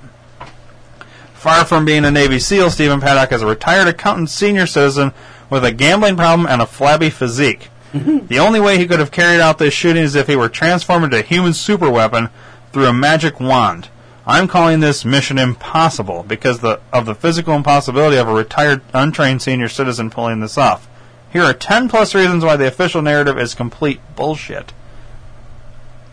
[1.33, 5.11] Far from being a Navy SEAL, Stephen Paddock is a retired accountant senior citizen
[5.49, 7.67] with a gambling problem and a flabby physique.
[7.91, 8.27] Mm-hmm.
[8.27, 11.03] the only way he could have carried out this shooting is if he were transformed
[11.03, 12.29] into a human superweapon
[12.71, 13.89] through a magic wand.
[14.29, 19.41] I'm calling this mission impossible because the, of the physical impossibility of a retired, untrained
[19.41, 20.87] senior citizen pulling this off.
[21.33, 24.71] Here are 10 plus reasons why the official narrative is complete bullshit.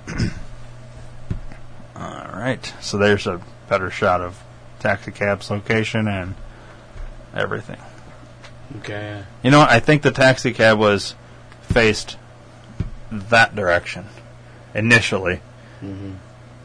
[1.95, 4.43] Alright, so there's a better shot of
[4.81, 6.37] taxicab's location and
[7.35, 7.81] everything.
[8.79, 9.25] Okay.
[9.43, 9.71] You know what?
[9.71, 11.15] I think the taxi cab was
[11.61, 12.17] faced
[13.11, 14.07] that direction
[14.75, 15.43] initially,
[15.83, 16.13] mm-hmm.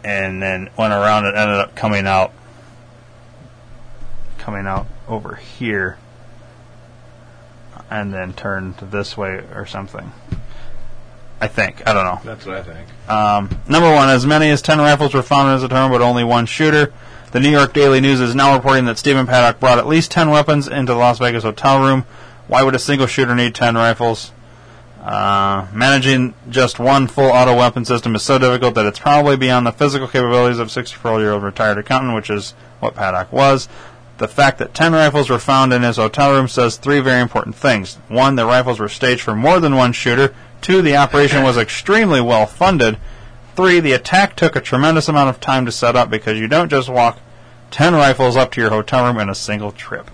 [0.03, 2.31] And then went around and ended up coming out,
[4.37, 5.97] coming out over here,
[7.89, 10.11] and then turned this way or something.
[11.39, 11.87] I think.
[11.87, 12.19] I don't know.
[12.23, 12.87] That's what I think.
[13.09, 16.23] Um, number one, as many as 10 rifles were found in his hotel, but only
[16.23, 16.93] one shooter.
[17.31, 20.29] The New York Daily News is now reporting that Stephen Paddock brought at least 10
[20.29, 22.05] weapons into the Las Vegas hotel room.
[22.47, 24.33] Why would a single shooter need 10 rifles?
[25.01, 29.65] Uh, managing just one full auto weapon system is so difficult that it's probably beyond
[29.65, 33.67] the physical capabilities of a 64 year old retired accountant, which is what Paddock was.
[34.19, 37.55] The fact that 10 rifles were found in his hotel room says three very important
[37.55, 37.95] things.
[38.09, 40.35] One, the rifles were staged for more than one shooter.
[40.61, 42.99] Two, the operation was extremely well funded.
[43.55, 46.69] Three, the attack took a tremendous amount of time to set up because you don't
[46.69, 47.17] just walk
[47.71, 50.11] 10 rifles up to your hotel room in a single trip.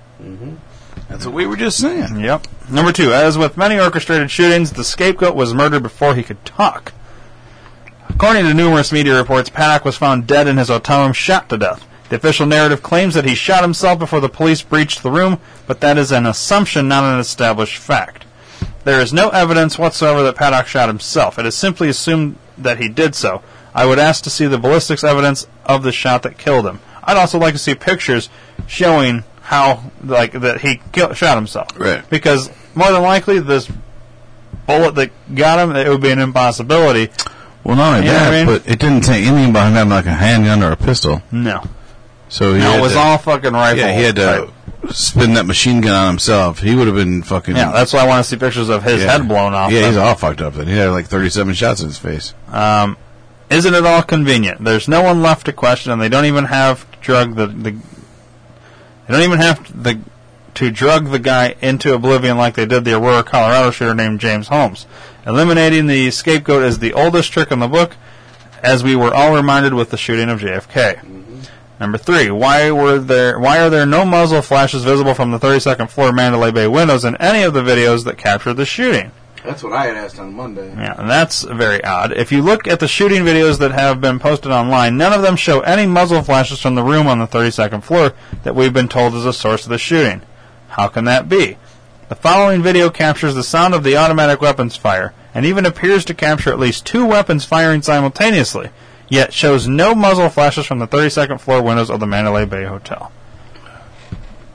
[1.10, 2.20] That's what we were just saying.
[2.20, 2.48] Yep.
[2.70, 6.94] Number two, as with many orchestrated shootings, the scapegoat was murdered before he could talk.
[8.10, 11.86] According to numerous media reports, Paddock was found dead in his room, shot to death.
[12.10, 15.82] The official narrative claims that he shot himself before the police breached the room, but
[15.82, 18.26] that is an assumption, not an established fact.
[18.86, 21.38] There is no evidence whatsoever that Paddock shot himself.
[21.38, 23.44] It is simply assumed that he did so.
[23.76, 26.80] I would ask to see the ballistics evidence of the shot that killed him.
[27.04, 28.30] I'd also like to see pictures
[28.66, 31.70] showing how, like, that he kill, shot himself.
[31.80, 32.08] Right.
[32.10, 33.72] Because more than likely, this
[34.66, 37.10] bullet that got him, it would be an impossibility.
[37.64, 38.46] Well, not only You that, I mean?
[38.46, 41.22] but it didn't take anything behind that like a handgun or a pistol.
[41.32, 41.64] No.
[42.28, 43.80] So he No, it was to, all fucking rifle.
[43.80, 44.52] Yeah, he had to
[44.82, 44.94] type.
[44.94, 46.60] spin that machine gun on himself.
[46.60, 47.56] He would have been fucking.
[47.56, 49.14] Yeah, that's why I want to see pictures of his yeah.
[49.14, 49.72] head blown off.
[49.72, 50.56] Yeah, he's all fucked up.
[50.56, 52.34] Then he had like thirty-seven shots in his face.
[52.52, 52.98] Um,
[53.50, 54.62] isn't it all convenient?
[54.62, 57.78] There's no one left to question, and they don't even have drug the, the
[59.08, 60.00] they don't even have to, the
[60.56, 64.48] to drug the guy into oblivion like they did the Aurora, Colorado shooter named James
[64.48, 64.88] Holmes.
[65.26, 67.96] Eliminating the scapegoat is the oldest trick in the book,
[68.64, 70.96] as we were all reminded with the shooting of JFK.
[70.96, 71.42] Mm-hmm.
[71.80, 75.90] Number three, why were there why are there no muzzle flashes visible from the 32nd
[75.90, 79.12] floor Mandalay Bay windows in any of the videos that captured the shooting?
[79.48, 80.68] That's what I had asked on Monday.
[80.68, 82.12] Yeah, and that's very odd.
[82.12, 85.38] If you look at the shooting videos that have been posted online, none of them
[85.38, 88.14] show any muzzle flashes from the room on the 32nd floor
[88.44, 90.22] that we've been told is a source of the shooting.
[90.68, 91.58] How can that be?
[92.10, 96.14] The following video captures the sound of the automatic weapons fire, and even appears to
[96.14, 98.70] capture at least two weapons firing simultaneously,
[99.08, 103.14] yet shows no muzzle flashes from the 32nd floor windows of the Mandalay Bay Hotel.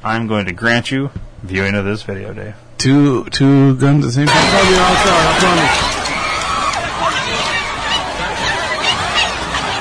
[0.04, 1.10] I'm going to grant you
[1.42, 2.56] viewing of this video, Dave.
[2.82, 4.34] Two two guns at the same time.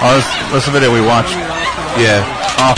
[0.04, 1.34] Oh, this, this is the video we watched.
[1.98, 2.22] Yeah.
[2.62, 2.78] Off.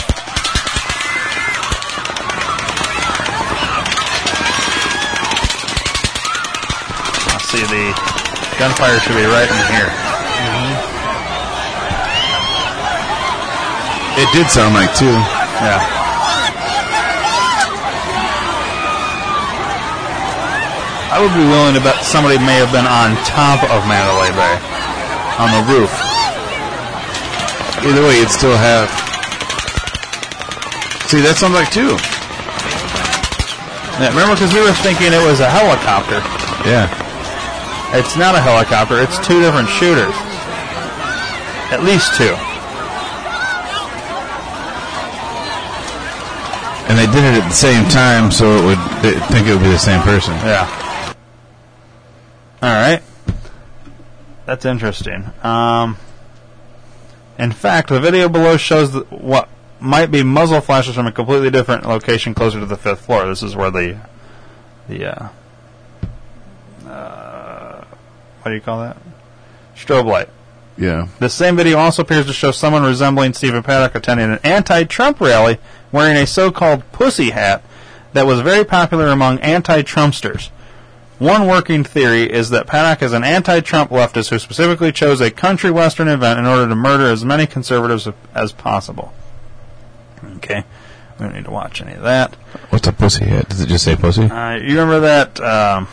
[7.28, 7.92] I see the
[8.58, 9.92] gunfire should be right in here.
[10.40, 10.72] Mm-hmm.
[14.22, 15.12] It did sound like two.
[15.12, 16.03] Yeah.
[21.14, 24.58] I would be willing to bet somebody may have been on top of Mandalay Bay,
[25.38, 25.94] on the roof.
[27.86, 28.90] Either way, you'd still have.
[31.06, 31.94] See, that sounds like two.
[34.02, 36.18] Yeah, remember, because we were thinking it was a helicopter.
[36.66, 36.90] Yeah.
[37.94, 38.98] It's not a helicopter.
[38.98, 40.18] It's two different shooters.
[41.70, 42.34] At least two.
[46.90, 48.82] And they did it at the same time, so it would
[49.30, 50.34] think it would be the same person.
[50.42, 50.66] Yeah.
[52.64, 53.02] All right.
[54.54, 55.32] That's interesting.
[55.42, 55.98] Um,
[57.40, 59.50] in fact, the video below shows what
[59.80, 63.26] might be muzzle flashes from a completely different location closer to the fifth floor.
[63.26, 63.98] This is where the
[64.88, 65.30] the uh,
[66.88, 67.84] uh,
[68.44, 68.96] what do you call that?
[69.76, 70.30] Strobe light.
[70.78, 71.08] Yeah.
[71.18, 75.58] The same video also appears to show someone resembling Stephen Paddock attending an anti-Trump rally
[75.92, 77.64] wearing a so-called pussy hat
[78.14, 80.52] that was very popular among anti-Trumpsters.
[81.20, 85.72] One working theory is that Paddock is an anti-Trump leftist who specifically chose a country
[85.72, 89.14] western event in order to murder as many conservatives as possible.
[90.38, 90.64] Okay,
[91.20, 92.36] we don't need to watch any of that.
[92.70, 93.50] What's a pussy hat?
[93.50, 94.24] Does it just say pussy?
[94.24, 95.40] Uh, you remember that?
[95.40, 95.88] Um,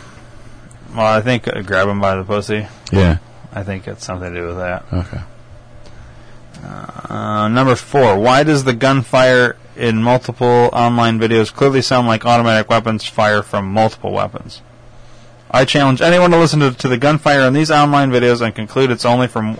[0.95, 2.67] well, I think uh, grab him by the pussy.
[2.91, 3.19] Yeah.
[3.53, 4.85] I think it's something to do with that.
[4.91, 5.21] Okay.
[6.63, 8.17] Uh, number four.
[8.17, 13.71] Why does the gunfire in multiple online videos clearly sound like automatic weapons fire from
[13.71, 14.61] multiple weapons?
[15.51, 18.89] I challenge anyone to listen to, to the gunfire in these online videos and conclude
[18.89, 19.59] it's only from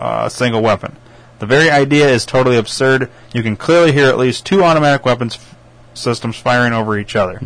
[0.00, 0.96] uh, a single weapon.
[1.40, 3.10] The very idea is totally absurd.
[3.32, 5.56] You can clearly hear at least two automatic weapons f-
[5.94, 7.40] systems firing over each other.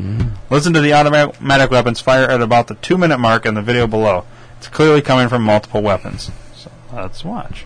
[0.51, 3.87] Listen to the automatic weapons fire at about the two minute mark in the video
[3.87, 4.25] below.
[4.59, 6.31] It's clearly coming from multiple weapons.
[6.55, 7.65] So let's watch.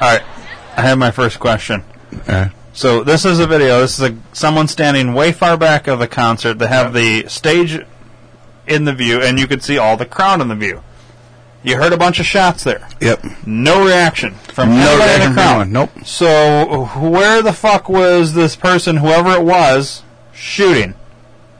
[0.00, 0.22] All right,
[0.76, 1.84] I have my first question.
[2.26, 3.80] Uh, So this is a video.
[3.80, 6.58] This is a someone standing way far back of the concert.
[6.58, 7.78] They have the stage
[8.66, 10.82] in the view, and you could see all the crowd in the view.
[11.62, 12.88] You heard a bunch of shots there.
[13.00, 13.22] yep.
[13.44, 15.50] No reaction from No anybody in reaction the from crowd.
[15.60, 15.72] anyone.
[15.72, 15.90] Nope.
[16.06, 20.02] So where the fuck was this person, whoever it was,
[20.32, 20.94] shooting?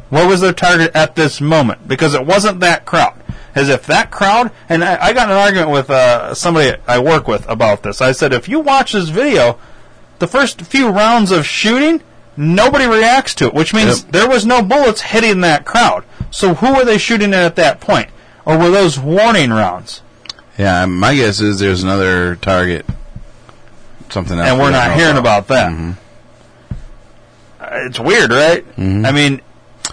[0.08, 1.86] What was their target at this moment?
[1.86, 3.14] Because it wasn't that crowd.
[3.60, 6.98] As if that crowd, and I, I got in an argument with uh, somebody I
[6.98, 8.00] work with about this.
[8.00, 9.58] I said, if you watch this video,
[10.18, 12.00] the first few rounds of shooting,
[12.38, 14.12] nobody reacts to it, which means Yep.
[14.12, 16.04] there was no bullets hitting that crowd.
[16.30, 18.08] So who were they shooting at at that point?
[18.46, 20.00] Or were those warning rounds?
[20.58, 22.86] Yeah, my guess is there's another target.
[24.08, 24.48] Something else.
[24.48, 25.44] and we we're don't hearing about.
[25.44, 25.96] about that.
[27.60, 28.64] Uh, It's weird, right?
[28.78, 28.80] I
[29.12, 29.40] mean,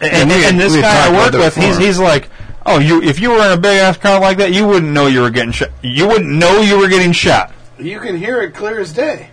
[0.02, 2.30] and, and this guy I work with, he's he's like,
[2.68, 5.08] oh, you if you were in a big ass crowd like that, you wouldn't know
[5.08, 5.70] you were getting shot.
[5.82, 7.52] You wouldn't know you were getting shot.
[7.80, 9.30] You can hear it clear as day.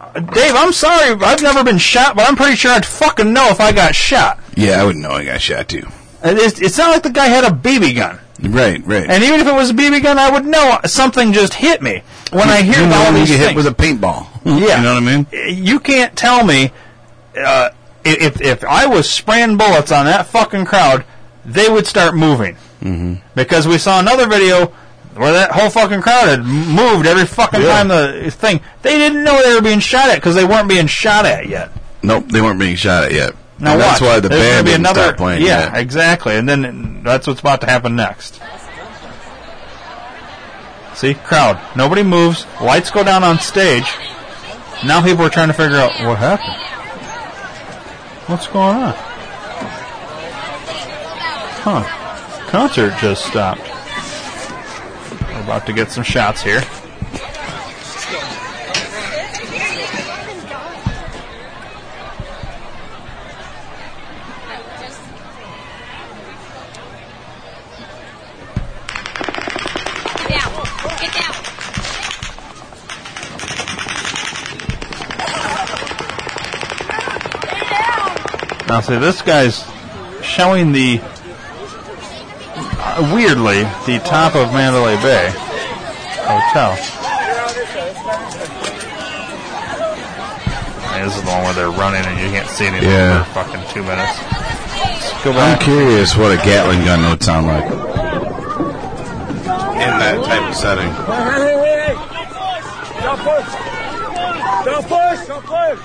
[0.00, 3.48] Uh, Dave, I'm sorry, I've never been shot, but I'm pretty sure I'd fucking know
[3.48, 4.38] if I got shot.
[4.56, 5.86] Yeah, I wouldn't know I got shot too.
[6.22, 8.18] And It's, it's not like the guy had a BB gun.
[8.42, 9.08] Right, right.
[9.08, 12.02] And even if it was a BB gun, I would know something just hit me.
[12.32, 13.48] When I hear you know all when you these get things.
[13.50, 14.26] hit with a paintball.
[14.44, 14.78] Yeah.
[14.78, 15.26] you know what I mean?
[15.64, 16.72] you can't tell me
[17.38, 17.70] uh,
[18.04, 21.04] if if I was spraying bullets on that fucking crowd,
[21.44, 22.54] they would start moving.
[22.82, 23.14] Mm-hmm.
[23.34, 24.66] Because we saw another video
[25.14, 27.68] where that whole fucking crowd had moved every fucking Yeah.
[27.68, 28.60] time the thing.
[28.82, 31.70] They didn't know they were being shot at because they weren't being shot at yet.
[32.02, 33.34] Nope, they weren't being shot at yet.
[33.58, 35.42] Now And that's why the There's band didn't another, stop playing.
[35.42, 35.76] Yeah, yet.
[35.76, 36.36] exactly.
[36.36, 38.40] And then that's what's about to happen next.
[40.94, 41.60] See, crowd.
[41.76, 42.46] Nobody moves.
[42.60, 43.86] Lights go down on stage.
[44.84, 46.56] Now people are trying to figure out what happened.
[48.28, 48.94] What's going on?
[51.64, 51.84] Huh.
[52.48, 53.60] Concert just stopped.
[55.30, 56.60] We're about to get some shots here.
[78.66, 79.64] Now, see, this guy's
[80.24, 81.00] showing the
[82.84, 85.30] Uh, weirdly the top of Mandalay Bay
[86.26, 86.72] Hotel.
[90.92, 93.22] And this is the one where they're running and you can't see anything Yeah.
[93.24, 94.18] for fucking two minutes.
[95.24, 97.70] Let's I'm curious what a Gatling gun would sound like in
[99.98, 100.90] that type of setting.
[100.90, 101.94] Hey, hey, hey, hey!
[103.02, 103.46] Don't push!
[104.64, 105.26] Don't push!
[105.28, 105.78] Don't push!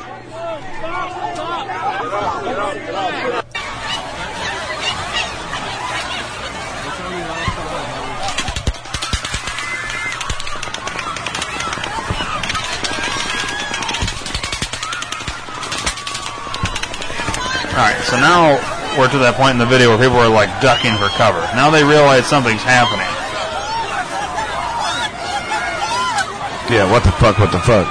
[17.78, 18.58] Alright, so now
[18.98, 21.38] we're to that point in the video where people are like ducking for cover.
[21.54, 23.06] Now they realize something's happening.
[26.74, 27.88] Yeah, what the fuck, what the fuck?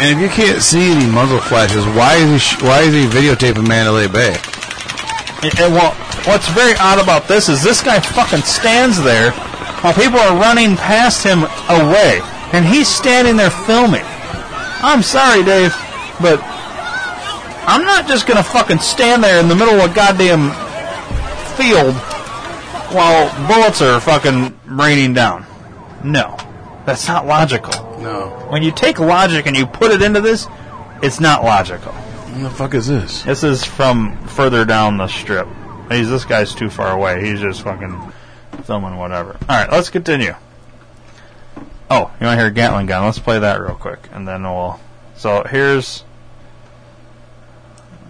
[0.00, 3.06] And if you can't see any muzzle flashes, why is he sh- why is he
[3.06, 4.36] videotaping Mandalay Bay?
[5.42, 5.92] And- and well,
[6.24, 9.30] what's very odd about this is this guy fucking stands there
[9.82, 12.20] while people are running past him away,
[12.52, 14.04] and he's standing there filming.
[14.84, 15.74] I'm sorry, Dave,
[16.20, 16.40] but
[17.66, 20.50] I'm not just gonna fucking stand there in the middle of a goddamn
[21.56, 21.94] field
[22.94, 25.46] while bullets are fucking raining down.
[26.04, 26.36] No,
[26.84, 27.98] that's not logical.
[28.00, 28.28] No.
[28.48, 30.48] When you take logic and you put it into this,
[31.02, 31.92] it's not logical.
[31.92, 33.22] What the fuck is this?
[33.22, 35.46] This is from further down the strip.
[35.90, 37.24] He's this guy's too far away.
[37.24, 38.12] He's just fucking
[38.64, 39.36] filming whatever.
[39.48, 40.34] All right, let's continue.
[41.94, 43.04] Oh, you want to hear a Gatling gun?
[43.04, 44.80] Let's play that real quick, and then we'll.
[45.14, 46.04] So here's.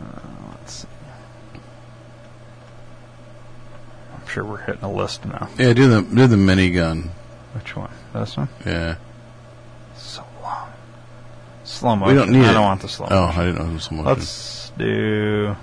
[0.00, 0.20] Uh,
[0.52, 0.88] let's see.
[4.14, 5.48] I'm sure we're hitting a list now.
[5.59, 7.09] Yeah, do the do the minigun.
[7.54, 7.90] Which one?
[8.12, 8.48] This one?
[8.64, 8.96] Yeah.
[9.96, 10.72] So long.
[11.64, 12.54] Slow We don't need I it.
[12.54, 13.40] don't want the slow Oh, motion.
[13.40, 14.04] I didn't know slow motion.
[14.18, 15.56] Let's do.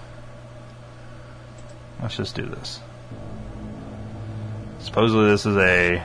[2.02, 2.80] Let's just do this.
[4.80, 6.04] Supposedly, this is a.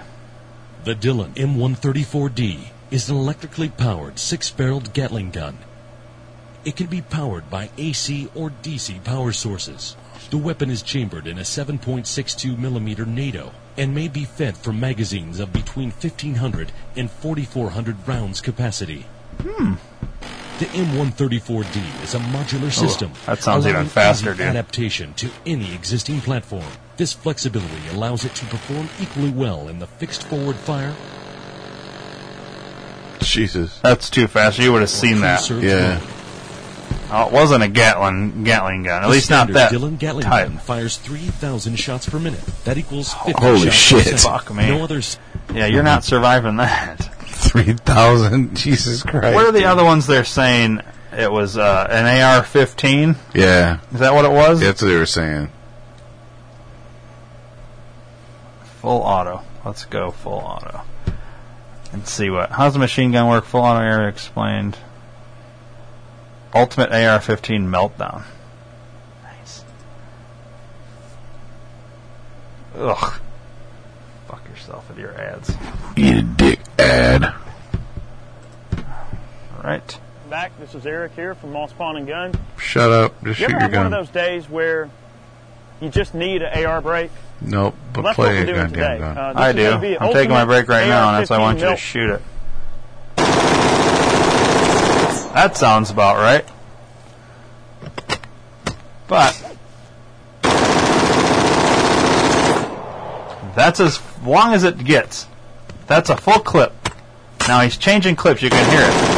[0.85, 2.59] The Dillon M134D
[2.91, 5.57] is an electrically powered six-barreled Gatling gun.
[6.63, 9.97] It can be powered by AC or DC power sources.
[10.29, 15.41] The weapon is chambered in a 7.62 millimeter NATO and may be fed from magazines
[15.41, 19.07] of between 1500 and 4400 rounds capacity.
[19.41, 19.77] Hmm.
[20.59, 23.11] The M134D is a modular system.
[23.25, 24.43] that sounds even faster, dude.
[24.43, 26.71] Adaptation to any existing platform.
[26.97, 30.95] This flexibility allows it to perform equally well in the fixed forward fire
[33.21, 33.79] Jesus.
[33.81, 34.59] That's too fast.
[34.59, 35.49] You would have seen that.
[35.51, 36.01] Yeah.
[37.11, 39.03] Oh, it wasn't a Gatling Gatling gun.
[39.03, 40.49] At The least not that Dillon Gatling type.
[40.49, 42.41] gun fires 3,000 shots per minute.
[42.65, 44.05] That equals 50 Holy shots shit.
[44.13, 44.19] per second.
[44.19, 44.69] Fuck me.
[44.69, 45.19] No others.
[45.53, 46.97] Yeah, you're not surviving that.
[47.27, 48.57] Three thousand.
[48.57, 49.35] Jesus Christ.
[49.35, 50.81] What are the other ones they're saying?
[51.17, 53.17] It was uh, an AR-15.
[53.35, 53.79] Yeah.
[53.93, 54.61] Is that what it was?
[54.61, 55.51] That's what they were saying.
[58.85, 59.41] Full auto.
[59.65, 60.83] Let's go full auto.
[61.95, 62.51] And see what.
[62.51, 63.47] How's the machine gun work?
[63.47, 64.77] Full auto area explained.
[66.55, 68.25] Ultimate AR-15 meltdown.
[69.23, 69.65] Nice.
[72.77, 73.21] Ugh.
[74.29, 75.51] Fuck yourself with your ads.
[75.97, 77.25] Eat a dick ad.
[77.25, 78.85] All
[79.65, 79.99] right.
[80.29, 82.35] Back, this is Eric here from Moss Pawn and Gun.
[82.59, 83.15] Shut up.
[83.25, 84.91] Just You shoot ever your have one of those days where
[85.81, 87.11] you just need an AR break?
[87.41, 87.75] Nope.
[87.93, 88.99] But Well, play we're a goddamn today.
[88.99, 89.19] gun.
[89.19, 89.97] Uh, I do.
[90.01, 92.23] I'm taking my break right now, and that's why I want you to shoot it.
[95.35, 96.45] That sounds about right.
[99.09, 99.35] But
[103.55, 105.27] that's as long as it gets.
[105.87, 106.73] That's a full clip.
[107.47, 108.41] Now he's changing clips.
[108.43, 109.14] You can hear it.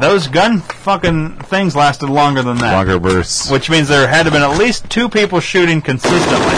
[0.00, 2.72] Those gun fucking things lasted longer than that.
[2.72, 3.50] Longer bursts.
[3.50, 6.54] Which means there had to have been at least two people shooting consistently.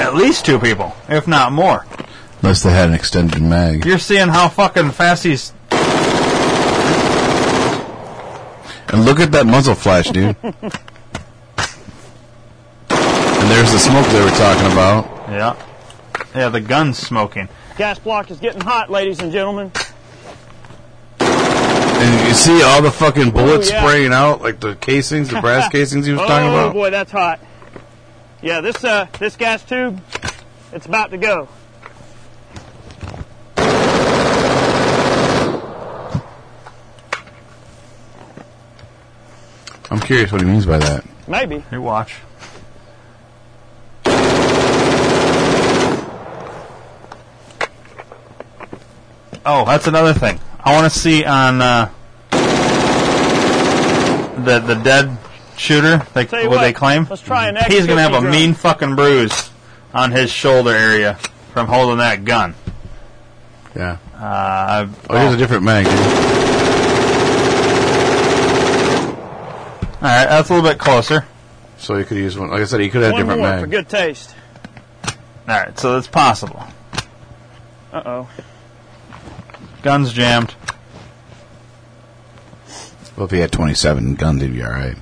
[0.00, 1.84] At least two people, if not more.
[2.42, 3.84] Unless they had an extended mag.
[3.84, 5.52] You're seeing how fucking fast he's.
[8.92, 10.36] And look at that muzzle flash, dude.
[10.42, 10.54] and
[13.50, 15.04] there's the smoke they were talking about.
[15.28, 15.56] Yeah.
[16.34, 17.48] Yeah, the gun's smoking.
[17.76, 19.72] Gas block is getting hot, ladies and gentlemen.
[22.30, 23.82] And you see all the fucking bullets Ooh, yeah.
[23.82, 26.70] spraying out, like the casings, the brass casings he was oh talking about.
[26.70, 27.40] Oh boy, that's hot.
[28.40, 30.00] Yeah, this uh, this gas tube,
[30.72, 31.48] it's about to go.
[39.90, 41.04] I'm curious what he means by that.
[41.26, 41.64] Maybe.
[41.72, 42.14] You watch.
[49.44, 50.38] Oh, that's another thing.
[50.60, 51.90] I want to see on uh,
[54.44, 55.16] the the dead
[55.56, 55.98] shooter.
[56.14, 57.06] They, what, what, they claim.
[57.08, 58.30] let's try an He's gonna have a X50 drum.
[58.32, 59.50] mean fucking bruise
[59.92, 61.14] on his shoulder area
[61.52, 62.54] from holding that gun.
[63.76, 63.98] Yeah.
[64.14, 65.94] Uh, I- Oh, here's a different mag, dude.
[70.02, 71.26] all right, that's a little bit closer.
[71.78, 72.50] So you could use one.
[72.50, 73.60] Like I said, he could have One different more mag.
[73.60, 74.34] for good taste.
[75.04, 75.12] All
[75.46, 76.62] right, so that's possible.
[77.92, 78.28] Uh oh.
[79.82, 80.54] Guns jammed.
[83.16, 84.96] Well, if he had 27 guns, he'd be all right.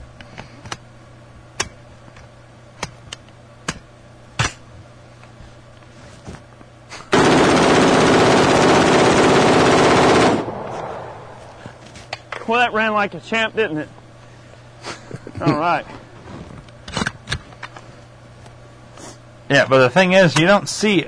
[12.47, 13.89] Well, that ran like a champ, didn't it?
[15.41, 15.85] All right.
[19.51, 21.07] Yeah, but the thing is, you don't see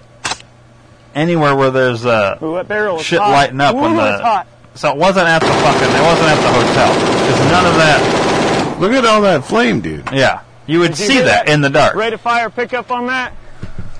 [1.14, 3.30] anywhere where there's uh, Ooh, that barrel is shit hot.
[3.30, 4.22] lighting up Ooh, when it's the.
[4.24, 4.46] hot.
[4.74, 5.82] So it wasn't at the fucking.
[5.82, 6.94] It wasn't at the hotel.
[7.26, 8.76] There's none of that.
[8.80, 10.08] Look at all that flame, dude.
[10.12, 11.94] Yeah, you would Did you see hear that in the dark.
[11.96, 13.32] Rate of fire pickup on that?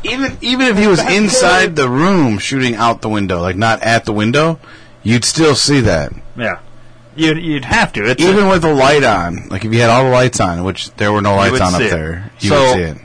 [0.05, 4.05] Even even if he was inside the room shooting out the window, like not at
[4.07, 4.59] the window,
[5.03, 6.13] you'd still see that.
[6.37, 6.61] Yeah,
[7.15, 8.09] you'd you'd have to.
[8.09, 10.65] It's Even a- with the light on, like if you had all the lights on,
[10.65, 11.91] which there were no lights on up it.
[11.91, 12.97] there, you So- would see it.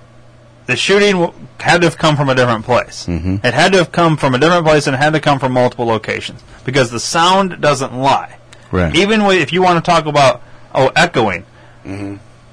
[0.68, 3.06] the shooting w- had to have come from a different place.
[3.08, 3.44] Mhm.
[3.44, 5.54] It had to have come from a different place and it had to come from
[5.54, 8.36] multiple locations because the sound doesn't lie.
[8.72, 8.94] Right.
[8.96, 10.42] Even wi- if you want to talk about
[10.74, 11.46] oh echoing,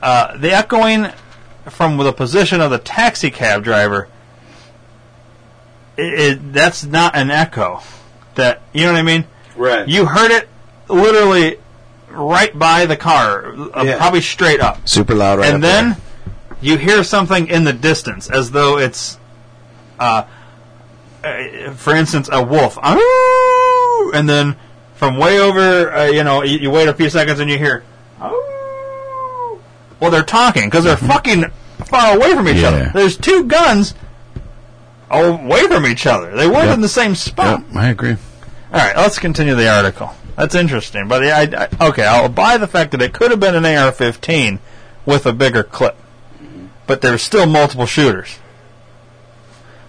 [0.03, 1.09] uh, the echoing
[1.69, 4.09] from the position of the taxi cab driver,
[5.97, 7.81] it, it, that's not an echo.
[8.37, 9.25] That you know what I mean?
[9.57, 9.87] Right.
[9.87, 10.49] You heard it
[10.89, 11.59] literally
[12.11, 13.97] right by the car, uh, Yeah.
[13.99, 15.49] probably straight up Super loud, right?
[15.49, 15.97] and up then there.
[16.63, 19.19] You hear something in the distance as though it's
[19.99, 20.25] uh,
[21.25, 22.79] uh, for instance a wolf.
[22.83, 24.57] And then
[24.95, 27.83] from way over uh, you know you, you wait a few seconds and you hear
[30.01, 31.45] well they're talking because they're fucking
[31.85, 32.69] far away from each Yeah.
[32.69, 33.95] other there's two guns
[35.11, 36.35] away from each other.
[36.35, 36.75] They weren't Yep.
[36.77, 37.61] in the same spot.
[37.69, 38.13] Yep, I agree.
[38.73, 40.11] all right, let's continue the article.
[40.37, 43.55] That's interesting, but I, I, okay, I'll buy the fact that it could have been
[43.55, 44.59] an AR-15
[45.05, 45.97] with a bigger clip,
[46.93, 48.39] but there's still multiple shooters.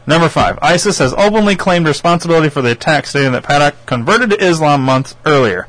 [0.08, 4.42] Number five, ISIS has openly claimed responsibility for the attack, stating that Paddock converted to
[4.42, 5.68] Islam months earlier.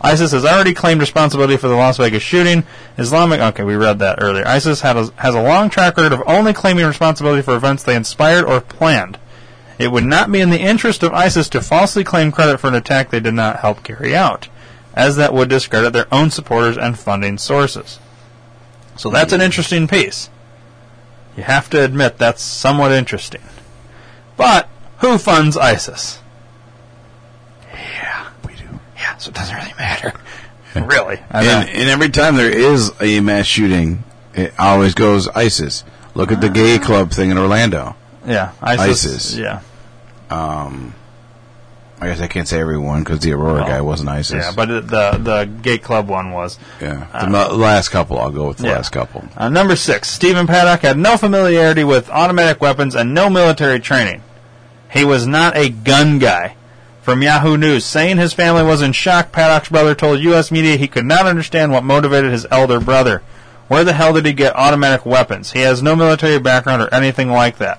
[0.00, 2.64] ISIS has already claimed responsibility for the Las Vegas shooting.
[2.98, 4.44] Islamic, okay, we read that earlier.
[4.48, 8.44] ISIS a, has a long track record of only claiming responsibility for events they inspired
[8.44, 9.16] or planned.
[9.78, 12.74] It would not be in the interest of ISIS to falsely claim credit for an
[12.74, 14.48] attack they did not help carry out,
[14.92, 18.00] as that would discredit their own supporters and funding sources.
[18.96, 20.30] So that's an interesting piece.
[21.36, 23.42] You have to admit that's somewhat interesting.
[24.36, 26.20] But who funds ISIS?
[27.72, 28.64] Yeah, we do.
[28.96, 30.12] Yeah, so it doesn't really matter.
[30.74, 31.18] really.
[31.30, 34.04] And, and every time there is a mass shooting,
[34.34, 35.84] it always goes ISIS.
[36.14, 37.96] Look at the gay club thing in Orlando.
[38.26, 39.04] yeah, ISIS.
[39.06, 39.36] ISIS.
[39.36, 39.60] Yeah.
[40.30, 40.94] Um,
[42.04, 44.44] I guess I can't say everyone because the Aurora Well, guy wasn't ISIS.
[44.44, 44.80] Yeah, but the
[45.18, 46.58] the gay club one was.
[46.80, 48.18] yeah, the ma- last couple.
[48.18, 48.74] I'll go with the Yeah.
[48.74, 49.24] last couple.
[49.36, 54.22] Uh, number six, Stephen Paddock had no familiarity with automatic weapons and no military training.
[54.90, 56.56] He was not a gun guy.
[57.02, 60.50] From Yahoo News, saying his family was in shock, Paddock's brother told U.S.
[60.50, 63.22] media he could not understand what motivated his elder brother.
[63.68, 65.52] Where the hell did he get automatic weapons?
[65.52, 67.78] He has no military background or anything like that.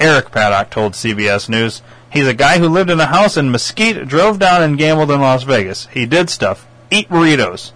[0.00, 1.82] Eric Paddock told CBS News,
[2.12, 5.20] he's a guy who lived in a house in Mesquite, drove down and gambled in
[5.20, 5.86] Las Vegas.
[5.86, 6.66] He did stuff.
[6.90, 7.72] Eat burritos.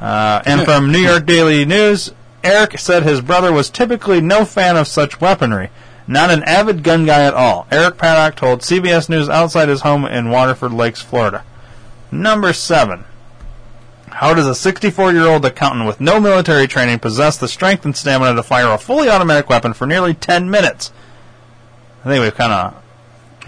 [0.00, 2.12] Uh, and from New York Daily News,
[2.42, 5.70] Eric said his brother was typically no fan of such weaponry,
[6.06, 7.66] not an avid gun guy at all.
[7.70, 11.44] Eric Paddock told CBS News outside his home in Waterford Lakes, Florida.
[12.10, 13.04] Number seven.
[14.10, 17.96] How does a 64 year old accountant with no military training possess the strength and
[17.96, 20.92] stamina to fire a fully automatic weapon for nearly 10 minutes?
[22.04, 22.82] I think we've kind of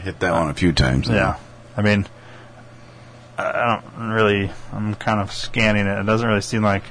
[0.03, 1.09] Hit that one a few times.
[1.09, 1.37] yeah.
[1.77, 2.07] I mean,
[3.37, 4.51] I don't really.
[4.73, 6.01] I'm kind of scanning it.
[6.01, 6.83] It doesn't really seem like.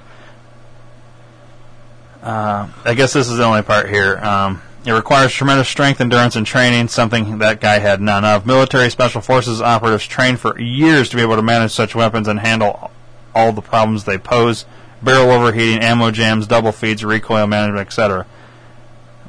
[2.21, 4.17] Uh, I guess this is the only part here.
[4.17, 8.45] Um, it requires tremendous strength, endurance, and training, something that guy had none of.
[8.45, 12.39] Military Special Forces operatives trained for years to be able to manage such weapons and
[12.39, 12.91] handle
[13.33, 14.65] all the problems they pose
[15.01, 18.25] barrel overheating, ammo jams, double feeds, recoil management, etc.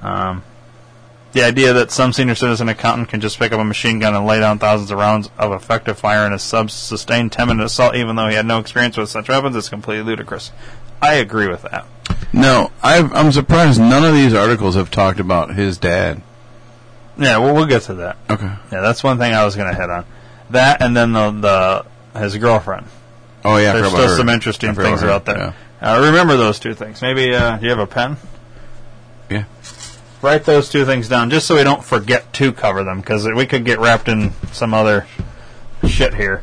[0.02, 0.42] Um,
[1.32, 4.26] the idea that some senior citizen accountant can just pick up a machine gun and
[4.26, 7.94] lay down thousands of rounds of effective fire in a sub sustained 10 minute assault,
[7.94, 10.50] even though he had no experience with such weapons, is completely ludicrous.
[11.00, 11.86] I agree with that.
[12.32, 16.22] No, I've, I'm surprised none of these articles have talked about his dad.
[17.16, 18.16] Yeah, well, we'll get to that.
[18.28, 18.50] Okay.
[18.72, 20.04] Yeah, that's one thing I was going to hit on.
[20.50, 21.30] That and then the,
[22.12, 22.86] the his girlfriend.
[23.44, 25.96] Oh yeah, There's still some interesting things about her, about that.
[25.98, 27.00] Uh, remember those two things.
[27.00, 28.16] Maybe uh, do you have a pen?
[29.30, 29.44] Yeah.
[30.22, 33.46] Write those two things down just so we don't forget to cover them because we
[33.46, 35.06] could get wrapped in some other
[35.86, 36.42] shit here.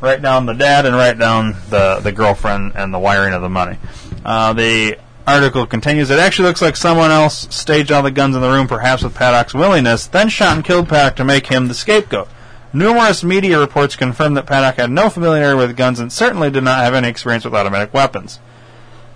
[0.00, 3.48] Write down the dad and write down the the girlfriend and the wiring of the
[3.48, 3.78] money.
[4.24, 8.42] Uh, the article continues, it actually looks like someone else staged all the guns in
[8.42, 11.74] the room, perhaps with Paddock's willingness, then shot and killed Paddock to make him the
[11.74, 12.28] scapegoat.
[12.72, 16.78] Numerous media reports confirm that Paddock had no familiarity with guns and certainly did not
[16.78, 18.40] have any experience with automatic weapons.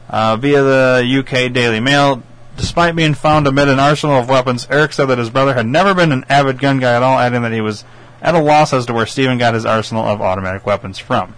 [0.09, 2.23] Uh, via the UK Daily Mail,
[2.57, 5.95] despite being found amid an arsenal of weapons, Eric said that his brother had never
[5.95, 7.85] been an avid gun guy at all, adding that he was
[8.23, 11.35] at a loss as to where Stephen got his arsenal of automatic weapons from.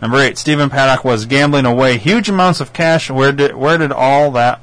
[0.00, 3.10] Number eight, Stephen Paddock was gambling away huge amounts of cash.
[3.10, 4.60] Where did where did all that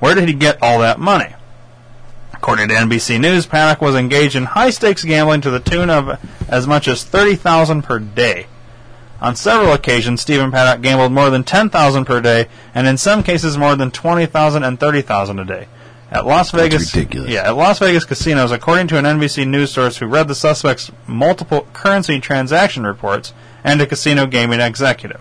[0.00, 1.34] where did he get all that money?
[2.32, 6.18] According to NBC News, Paddock was engaged in high stakes gambling to the tune of
[6.48, 8.46] as much as thirty thousand per day.
[9.20, 13.22] On several occasions, Stephen Paddock gambled more than ten thousand per day, and in some
[13.22, 15.66] cases more than 20,000 and 30,000 a day.
[16.10, 17.28] At Las Vegas, ridiculous.
[17.30, 20.90] yeah, at Las Vegas casinos, according to an NBC news source who read the suspect's
[21.06, 25.20] multiple currency transaction reports and a casino gaming executive.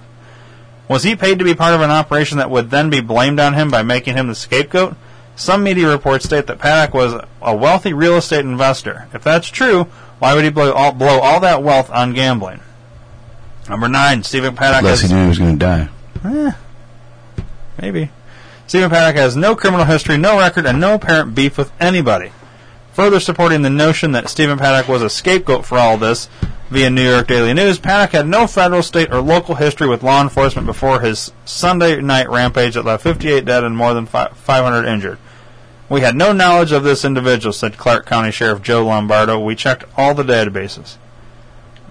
[0.88, 3.54] Was he paid to be part of an operation that would then be blamed on
[3.54, 4.96] him by making him the scapegoat?
[5.36, 9.08] Some media reports state that Paddock was a wealthy real estate investor.
[9.14, 9.84] If that's true,
[10.20, 12.62] why would he blow all, blow all that wealth on gambling?
[13.70, 15.90] Number nine, Stephen Paddock Unless has he knew he was going to die.
[16.24, 16.52] Eh,
[17.82, 18.12] maybe.
[18.66, 22.32] Stephen Paddock has no criminal history, no record, and no apparent beef with anybody.
[22.94, 26.30] Further supporting the notion that Stephen Paddock was a scapegoat for all this,
[26.70, 30.22] via New York Daily News, Paddock had no federal, state, or local history with law
[30.22, 35.18] enforcement before his Sunday night rampage that left 58 dead and more than 500 injured.
[35.90, 39.40] We had no knowledge of this individual, said Clark County Sheriff Joe Lombardo.
[39.40, 40.98] We checked all the databases.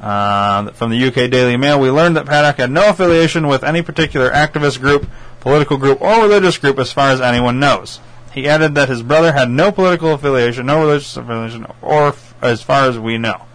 [0.01, 3.83] Uh, from the UK Daily Mail, we learned that Paddock had no affiliation with any
[3.83, 5.09] particular activist group,
[5.41, 8.01] political group, or religious group as far as anyone knows.
[8.33, 12.61] He added that his brother had no political affiliation, no religious affiliation, or f- as
[12.61, 13.47] far as we know.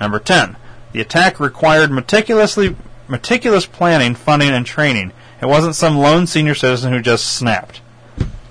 [0.00, 0.56] Number 10.
[0.92, 2.76] The attack required meticulously
[3.08, 5.12] meticulous planning, funding, and training.
[5.40, 7.80] It wasn't some lone senior citizen who just snapped.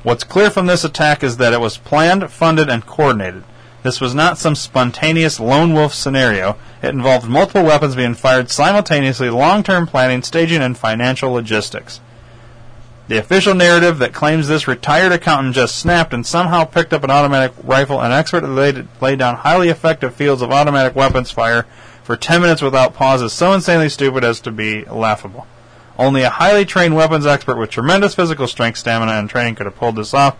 [0.03, 3.43] What's clear from this attack is that it was planned, funded, and coordinated.
[3.83, 6.57] This was not some spontaneous lone wolf scenario.
[6.83, 11.99] It involved multiple weapons being fired simultaneously, long term planning, staging, and financial logistics.
[13.07, 17.11] The official narrative that claims this retired accountant just snapped and somehow picked up an
[17.11, 21.65] automatic rifle and expertly laid, laid down highly effective fields of automatic weapons fire
[22.03, 25.47] for 10 minutes without pause is so insanely stupid as to be laughable.
[25.97, 29.75] Only a highly trained weapons expert with tremendous physical strength, stamina, and training could have
[29.75, 30.37] pulled this off,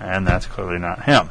[0.00, 1.28] and that's clearly not him.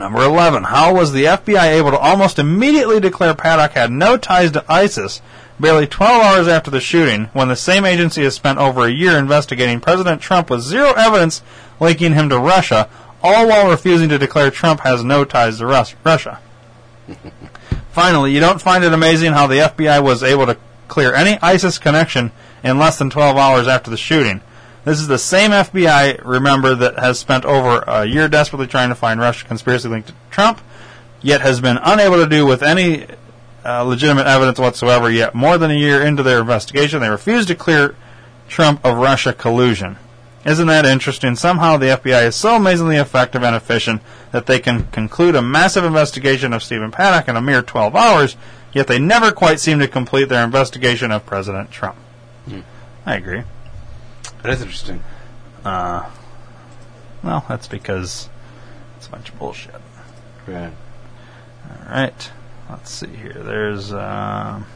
[0.00, 0.64] Number 11.
[0.64, 5.20] How was the FBI able to almost immediately declare Paddock had no ties to ISIS
[5.60, 9.18] barely 12 hours after the shooting when the same agency has spent over a year
[9.18, 11.42] investigating President Trump with zero evidence
[11.80, 12.88] linking him to Russia,
[13.22, 16.40] all while refusing to declare Trump has no ties to Rus- Russia?
[17.92, 20.56] Finally, you don't find it amazing how the FBI was able to
[20.88, 22.32] clear any ISIS connection
[22.64, 24.40] in less than 12 hours after the shooting.
[24.84, 28.94] This is the same FBI, remember, that has spent over a year desperately trying to
[28.94, 30.60] find Russia conspiracy linked to Trump,
[31.20, 33.06] yet has been unable to do with any
[33.64, 35.10] uh, legitimate evidence whatsoever.
[35.10, 37.94] Yet, more than a year into their investigation, they refuse to clear
[38.48, 39.98] Trump of Russia collusion.
[40.46, 41.36] Isn't that interesting?
[41.36, 44.00] Somehow the FBI is so amazingly effective and efficient
[44.32, 48.36] that they can conclude a massive investigation of Stephen Paddock in a mere 12 hours,
[48.72, 51.98] yet they never quite seem to complete their investigation of President Trump.
[53.04, 53.42] I agree.
[54.42, 55.02] That is interesting.
[55.64, 56.08] Uh,
[57.22, 58.28] well, that's because
[58.96, 59.74] it's a bunch of bullshit.
[60.46, 60.72] Right.
[61.68, 62.32] All right.
[62.70, 63.34] Let's see here.
[63.34, 63.92] There's.
[63.92, 64.66] Um,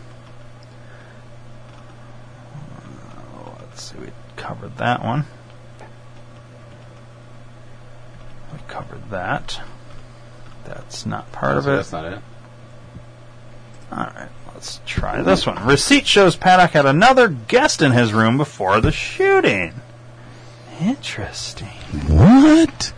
[3.60, 3.98] let's see.
[3.98, 5.24] We covered that one.
[8.52, 9.60] We covered that.
[10.64, 11.76] That's not part of So it.
[11.76, 12.18] That's not it.
[13.90, 14.28] All right.
[14.64, 15.62] Let's try this one.
[15.66, 19.74] Receipt shows Paddock had another guest in his room before the shooting.
[20.80, 21.68] Interesting.
[22.08, 22.94] What?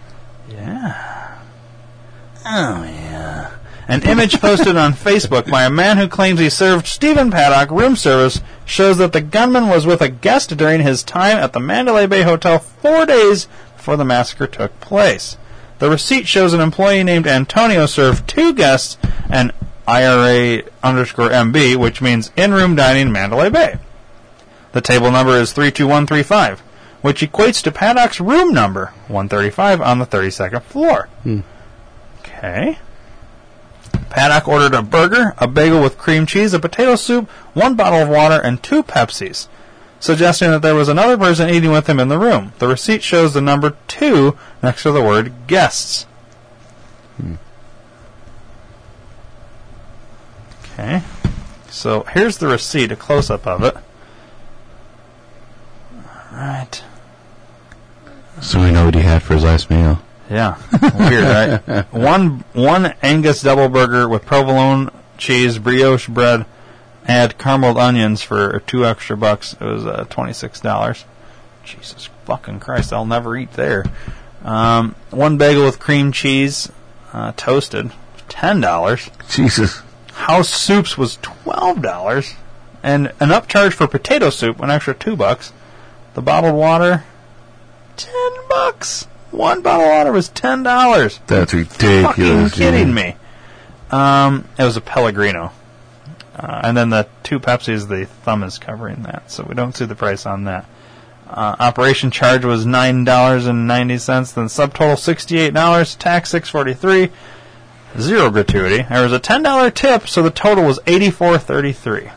[0.48, 1.38] Yeah.
[2.44, 3.50] Oh, yeah.
[3.88, 7.96] An image posted on Facebook by a man who claims he served Stephen Paddock room
[7.96, 12.06] service shows that the gunman was with a guest during his time at the Mandalay
[12.06, 15.36] Bay Hotel four days before the massacre took place.
[15.80, 18.98] The receipt shows an employee named Antonio served two guests
[19.28, 19.50] an
[19.86, 23.78] IRA underscore MB, which means in-room dining Mandalay Bay.
[24.72, 26.60] The table number is 32135,
[27.00, 31.08] which equates to Paddock's room number, 135 on the 32nd floor.
[31.22, 31.40] Hmm.
[32.20, 32.78] Okay.
[34.10, 38.08] Paddock ordered a burger, a bagel with cream cheese, a potato soup, one bottle of
[38.08, 39.48] water, and two Pepsis,
[40.00, 42.52] suggesting that there was another person eating with him in the room.
[42.58, 46.04] The receipt shows the number two next to the word guests.
[47.16, 47.34] Hmm.
[50.78, 51.02] Okay.
[51.70, 53.76] So here's the receipt, a close up of it.
[56.30, 56.82] Alright.
[58.42, 59.98] So we know what he had for his last meal.
[60.30, 60.58] Yeah,
[60.98, 61.84] weird, right?
[61.92, 66.44] one one Angus double burger with provolone cheese, brioche bread,
[67.06, 69.54] and carameled onions for two extra bucks.
[69.54, 71.04] It was uh, twenty six dollars.
[71.64, 72.92] Jesus fucking Christ!
[72.92, 73.84] I'll never eat there.
[74.44, 76.70] Um, one bagel with cream cheese,
[77.12, 77.92] uh, toasted,
[78.28, 79.08] ten dollars.
[79.30, 79.80] Jesus.
[80.16, 82.34] House soups was twelve dollars,
[82.82, 85.52] and an upcharge for potato soup, an extra two bucks.
[86.14, 87.04] The bottled water,
[87.96, 89.06] ten bucks.
[89.30, 91.20] One bottle of water was ten dollars.
[91.26, 92.02] That's ridiculous.
[92.06, 93.16] Fucking kidding me.
[93.90, 95.52] Um, it was a Pellegrino,
[96.34, 97.86] uh, and then the two Pepsis.
[97.86, 100.64] The thumb is covering that, so we don't see the price on that.
[101.28, 104.32] Uh, operation charge was nine dollars and ninety cents.
[104.32, 105.94] Then subtotal sixty eight dollars.
[105.94, 107.10] Tax six forty three.
[107.98, 108.82] Zero gratuity.
[108.82, 112.10] There was a ten dollar tip, so the total was eighty four thirty three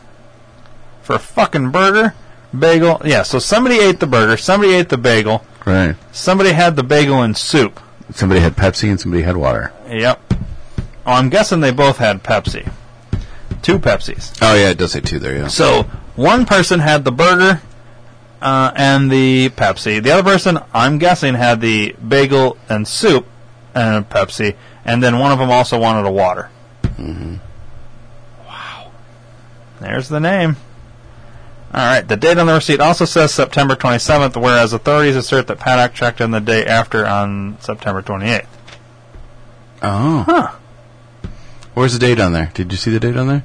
[1.02, 2.14] for a fucking burger,
[2.56, 3.00] bagel.
[3.04, 5.96] Yeah, so somebody ate the burger, somebody ate the bagel, Right.
[6.12, 7.80] somebody had the bagel and soup.
[8.12, 9.72] Somebody had Pepsi and somebody had water.
[9.88, 10.34] Yep.
[11.06, 12.70] Oh, I'm guessing they both had Pepsi.
[13.62, 14.36] Two Pepsis.
[14.42, 15.36] Oh yeah, it does say two there.
[15.36, 15.48] Yeah.
[15.48, 15.82] So
[16.16, 17.60] one person had the burger
[18.42, 20.02] uh, and the Pepsi.
[20.02, 23.26] The other person, I'm guessing, had the bagel and soup
[23.74, 26.50] and a Pepsi, and then one of them also wanted a water.
[26.82, 27.36] Mm-hmm.
[28.46, 28.90] Wow.
[29.80, 30.56] There's the name.
[31.72, 32.06] All right.
[32.06, 36.20] The date on the receipt also says September 27th, whereas authorities assert that Paddock checked
[36.20, 38.46] in the day after on September 28th.
[39.82, 40.24] Oh.
[40.26, 40.56] Huh.
[41.74, 42.50] Where's the date on there?
[42.52, 43.44] Did you see the date on there?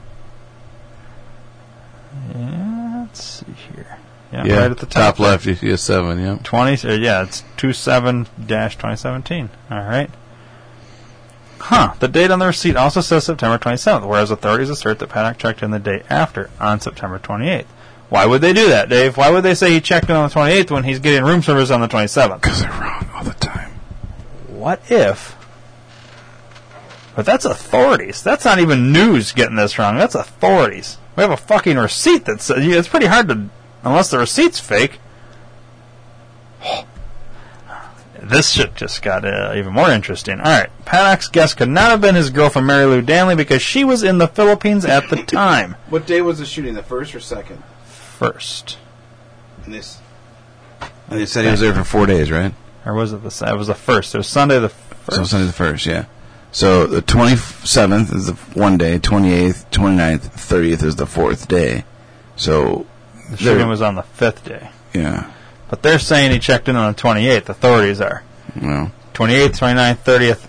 [2.36, 3.98] Yeah, let's see here.
[4.32, 5.16] Yeah, right at the top.
[5.16, 5.45] top left.
[5.45, 6.20] You see a seven.
[6.20, 6.44] Yep.
[6.44, 9.49] 20, uh, yeah, it's two seven 27 2017.
[9.72, 10.10] All right.
[11.60, 11.94] Huh.
[11.99, 15.64] The date on the receipt also says September 27th, whereas authorities assert that Paddock checked
[15.64, 17.65] in the day after, on September 28th.
[18.10, 19.18] Why would they do that, Dave?
[19.18, 21.71] Why would they say he checked in on the 28th when he's getting room service
[21.71, 22.41] on the 27th?
[22.41, 23.71] Because they're wrong all the time.
[24.47, 25.36] What if?
[27.15, 28.21] But that's authorities.
[28.21, 29.97] That's not even news getting this wrong.
[29.97, 30.97] That's authorities.
[31.15, 33.49] We have a fucking receipt that says it's pretty hard to,
[33.84, 34.99] unless the receipt's fake.
[38.28, 40.39] This shit just got uh, even more interesting.
[40.39, 44.02] All right, Paddock's guest could not have been his girlfriend Marilou Danley because she was
[44.02, 45.76] in the Philippines at the time.
[45.89, 46.73] What day was the shooting?
[46.73, 47.63] The first or second?
[47.86, 48.78] First,
[49.63, 49.99] And this.
[51.10, 52.54] And they said he was there for four days, right?
[52.86, 53.29] or was it the?
[53.31, 54.15] se- It was the first.
[54.15, 55.18] It was Sunday the first.
[55.18, 56.05] So Sunday the first, yeah.
[56.52, 61.47] So the twenty seventh is the one day, twenty eighth, 29th, thirtieth is the fourth
[61.47, 61.84] day.
[62.37, 62.87] So
[63.29, 64.70] the shooting was on the fifth day.
[64.94, 65.31] yeah.
[65.76, 67.49] But they're saying he checked in on the 28th.
[67.49, 68.23] Authorities are.
[68.62, 70.47] Well, 28th, 29th, 30th,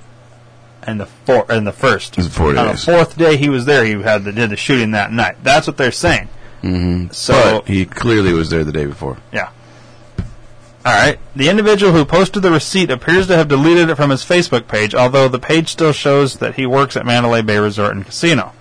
[0.84, 2.16] and the four and the first.
[2.16, 2.84] It's four On the days.
[2.84, 5.38] fourth day he was there, he had the, did the shooting that night.
[5.42, 6.28] That's what they're saying.
[6.60, 7.32] hmm So
[7.62, 9.18] but he clearly was there the day before.
[9.32, 9.48] yeah.
[10.84, 11.18] All right.
[11.34, 14.94] The individual who posted the receipt appears to have deleted it from his Facebook page,
[14.94, 18.52] although the page still shows that he works at Mandalay Bay Resort and Casino.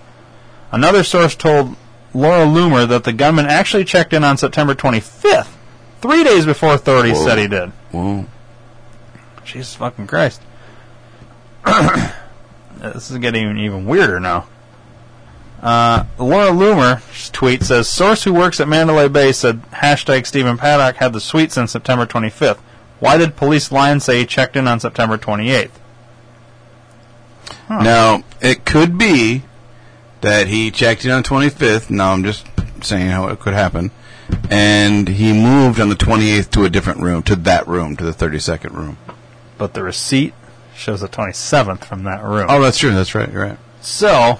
[0.72, 1.76] Another source told
[2.12, 5.46] Laura Loomer that the gunman actually checked in on September 25th,
[6.06, 7.24] three days before authorities Whoa.
[7.24, 7.70] said he did.
[7.90, 8.26] Whoa.
[9.44, 10.42] Jesus fucking Christ.
[12.78, 14.46] this is getting even weirder now.
[15.62, 20.96] Uh, Laura Loomer tweet says source who works at Mandalay Bay said hashtag Stephen Paddock
[20.96, 22.58] had the suite since September 25th.
[23.00, 25.70] Why did police lie and say he checked in on September 28th?
[27.68, 29.42] Now it could be
[30.20, 31.90] that he checked in on twenty fifth.
[31.90, 32.46] Now I'm just
[32.82, 33.90] saying how it could happen,
[34.50, 38.04] and he moved on the twenty eighth to a different room, to that room, to
[38.04, 38.98] the thirty second room.
[39.58, 40.34] But the receipt
[40.74, 42.46] shows the 27th from that room.
[42.50, 42.90] Oh, that's true.
[42.92, 43.32] That's right.
[43.32, 43.58] You're right.
[43.80, 44.38] So,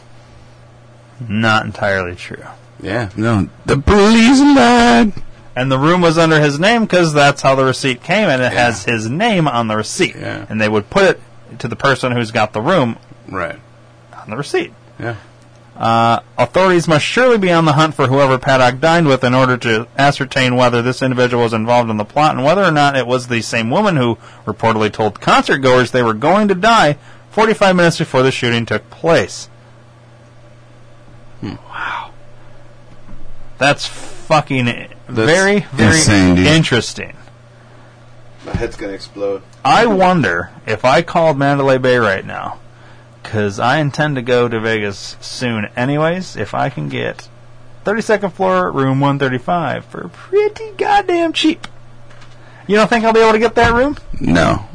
[1.28, 2.44] not entirely true.
[2.82, 3.08] Yeah.
[3.16, 5.12] No, the police lied.
[5.54, 8.52] And the room was under his name because that's how the receipt came, and it
[8.52, 10.14] has his name on the receipt.
[10.14, 10.44] Yeah.
[10.50, 13.58] And they would put it to the person who's got the room Right.
[14.12, 14.74] on the receipt.
[15.00, 15.16] Yeah.
[15.76, 19.58] Uh, authorities must surely be on the hunt for whoever Paddock dined with in order
[19.58, 23.06] to ascertain whether this individual was involved in the plot and whether or not it
[23.06, 26.96] was the same woman who reportedly told concert goers they were going to die
[27.30, 29.50] 45 minutes before the shooting took place.
[31.42, 32.12] Wow.
[33.58, 34.66] That's fucking
[35.08, 36.46] very, very insane, dude.
[36.46, 37.16] interesting.
[38.44, 39.42] My head's gonna explode.
[39.64, 42.58] I wonder if I called Mandalay Bay right now,
[43.26, 47.28] because I intend to go to Vegas soon anyways, if I can get
[47.84, 51.66] 32nd floor, room 135 for pretty goddamn cheap.
[52.68, 53.96] You don't think I'll be able to get that room?
[54.20, 54.66] No.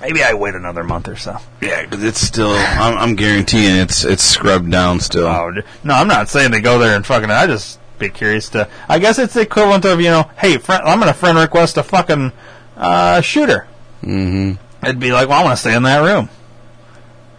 [0.00, 1.38] Maybe I wait another month or so.
[1.62, 2.50] Yeah, 'cause it's still.
[2.50, 5.26] I'm, I'm guaranteeing it's it's scrubbed down still.
[5.26, 5.50] Oh,
[5.82, 7.30] no, I'm not saying to go there and fucking.
[7.30, 8.68] I just be curious to.
[8.86, 11.82] I guess it's the equivalent of you know, hey, friend, I'm gonna friend request a
[11.82, 12.32] fucking
[12.76, 13.66] uh, shooter.
[14.02, 14.62] Mm-hmm.
[14.84, 16.28] it'd be like, well, I want to stay in that room.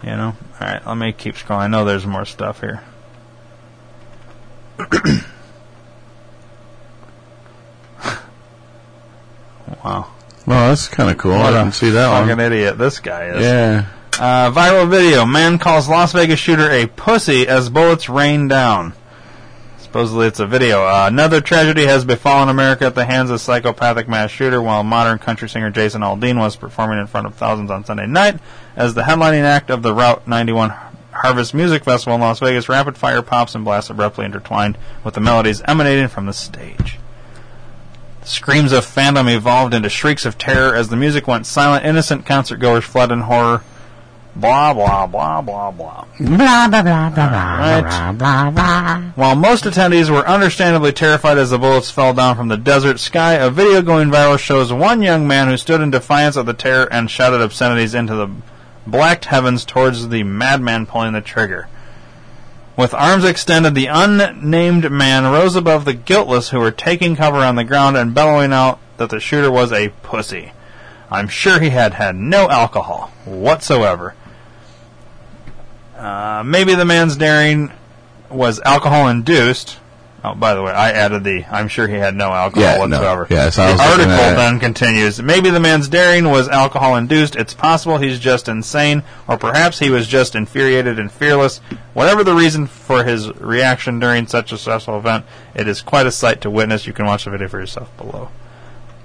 [0.01, 0.35] You know?
[0.61, 1.59] All right, let me keep scrolling.
[1.59, 2.81] I know there's more stuff here.
[9.83, 10.11] wow.
[10.45, 11.33] Well, that's kind of cool.
[11.33, 12.39] I What a didn't see that fucking one.
[12.39, 13.41] idiot this guy is.
[13.43, 13.85] Yeah.
[14.19, 15.25] Uh, viral video.
[15.25, 18.93] Man calls Las Vegas shooter a pussy as bullets rain down.
[19.95, 20.83] Supposedly it's a video.
[20.83, 25.17] Uh, another tragedy has befallen America at the hands of psychopathic mass shooter while modern
[25.19, 28.37] country singer Jason Aldean was performing in front of thousands on Sunday night
[28.75, 30.71] as the headlining act of the Route 91
[31.13, 32.67] Harvest Music Festival in Las Vegas.
[32.67, 36.99] Rapid fire pops and blasts abruptly intertwined with the melodies emanating from the stage.
[38.25, 41.85] Screams of fandom evolved into shrieks of terror as the music went silent.
[41.85, 43.63] Innocent concert goers fled in horror.
[44.35, 46.05] Blah blah blah blah blah.
[46.19, 47.81] Blah, blah, blah, blah, Right.
[47.81, 49.01] blah, blah, blah.
[49.15, 53.33] While most attendees were understandably terrified as the bullets fell down from the desert sky,
[53.33, 56.87] a video going viral shows one young man who stood in defiance of the terror
[56.91, 58.29] and shouted obscenities into the
[58.87, 61.67] blacked heavens towards the madman pulling the trigger.
[62.77, 67.55] With arms extended, the unnamed man rose above the guiltless who were taking cover on
[67.55, 70.51] the ground and bellowing out that the shooter was a pussy.
[71.09, 74.13] I'm sure he had had no alcohol whatsoever.
[76.05, 77.71] Uh, maybe the man's daring
[78.29, 79.79] was alcohol induced.
[80.23, 81.45] Oh, by the way, I added the.
[81.51, 82.97] I'm sure he had no alcohol Yeah, no.
[82.97, 83.27] whatsoever.
[83.29, 85.21] Yeah, so the article then continues.
[85.21, 87.35] Maybe the man's daring was alcohol induced.
[87.35, 91.59] It's possible he's just insane, or perhaps he was just infuriated and fearless.
[91.93, 96.11] Whatever the reason for his reaction during such a stressful event, it is quite a
[96.11, 96.87] sight to witness.
[96.87, 98.29] You can watch the video for yourself below.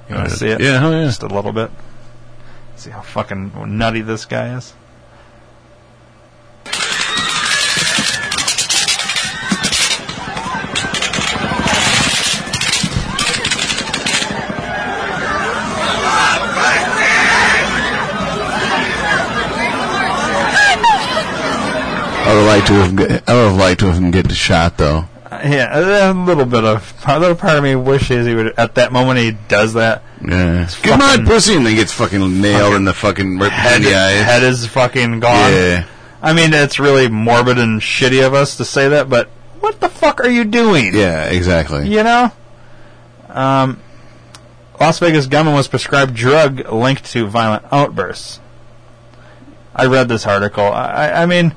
[0.09, 0.61] You want to see it?
[0.61, 1.05] yeah, oh, yeah.
[1.05, 1.71] Just a little bit.
[2.77, 4.73] See how fucking nutty this guy is.
[22.31, 23.29] I would like to have.
[23.29, 25.07] I would have liked to have him get shot though.
[25.31, 28.55] Uh, yeah, a little bit of a little part of me wishes he would.
[28.57, 30.03] At that moment, he does that.
[30.25, 30.67] Yeah.
[30.67, 34.43] Fucking- on, pussy, and then gets fucking nailed in the fucking right Head, the head
[34.45, 35.53] is fucking gone.
[35.53, 35.87] Yeah.
[36.23, 39.29] I mean, it's really morbid and shitty of us to say that, but
[39.61, 40.95] what the fuck are you doing?
[40.95, 41.89] Yeah, exactly.
[41.89, 42.33] You know?
[43.29, 43.81] Um,
[44.79, 48.41] Las Vegas gunman was prescribed drug linked to violent outbursts.
[49.75, 50.65] I read this article.
[50.65, 51.55] I, I- mean,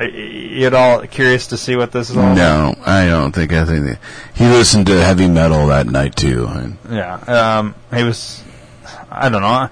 [0.00, 2.36] you at all curious to see what this is all about?
[2.36, 3.52] No, I don't think.
[3.52, 3.98] I think that-
[4.34, 6.46] he listened to heavy metal that night too.
[6.48, 7.14] and- Yeah.
[7.14, 8.42] Um, he was,
[9.10, 9.68] I don't know.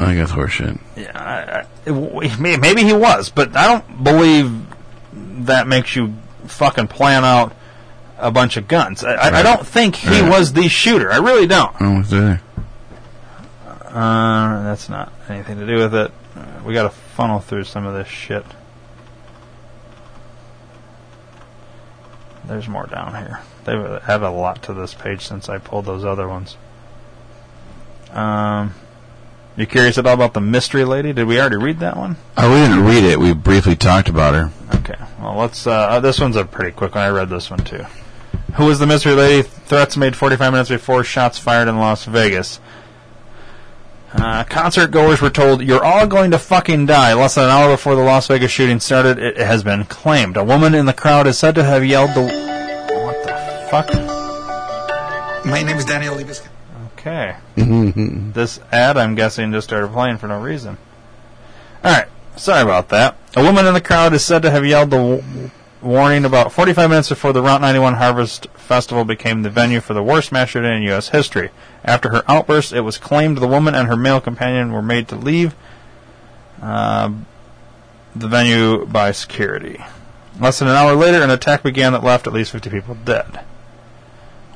[0.00, 0.78] I think that's horseshit.
[0.96, 4.52] Yeah, I, I, maybe he was, but I don't believe
[5.46, 6.14] that makes you
[6.46, 7.52] fucking plan out
[8.18, 9.02] a bunch of guns.
[9.02, 10.30] I, I, I don't think he Right.
[10.30, 11.10] was the shooter.
[11.10, 11.74] I really don't.
[11.80, 12.40] I don't.
[13.88, 16.12] Uh, that's not anything to do with it.
[16.38, 18.44] Uh, we got to funnel through some of this shit.
[22.44, 23.40] There's more down here.
[23.64, 26.56] They've a lot to this page since I pulled those other ones.
[28.10, 28.74] Um,
[29.58, 31.12] you curious at all about the mystery lady?
[31.12, 32.16] Did we already read that one?
[32.36, 33.18] Oh, we didn't read it.
[33.18, 34.50] We briefly talked about her.
[34.76, 34.94] Okay.
[35.20, 35.66] Well, let's.
[35.66, 37.04] Uh, uh, this one's a pretty quick one.
[37.04, 37.84] I read this one too.
[38.54, 39.42] Who was the mystery lady?
[39.42, 42.60] Threats made 45 minutes before shots fired in Las Vegas.
[44.12, 47.70] Uh, concert goers were told, "You're all going to fucking die." Less than an hour
[47.70, 50.36] before the Las Vegas shooting started, it has been claimed.
[50.36, 52.22] A woman in the crowd is said to have yelled the.
[52.22, 54.08] What the fuck?
[55.44, 56.48] My name is Daniel Libisca.
[56.94, 57.36] Okay.
[57.56, 60.78] this ad, I'm guessing, just started playing for no reason.
[61.84, 63.16] Alright, sorry about that.
[63.36, 65.50] A woman in the crowd is said to have yelled the
[65.80, 70.02] warning about 45 minutes before the Route 91 Harvest Festival became the venue for the
[70.02, 71.10] worst mass shooting in U.S.
[71.10, 71.50] history.
[71.84, 75.16] After her outburst, it was claimed the woman and her male companion were made to
[75.16, 75.54] leave
[76.60, 77.12] uh,
[78.14, 79.84] the venue by security.
[80.40, 83.40] Less than an hour later, an attack began that left at least 50 people dead.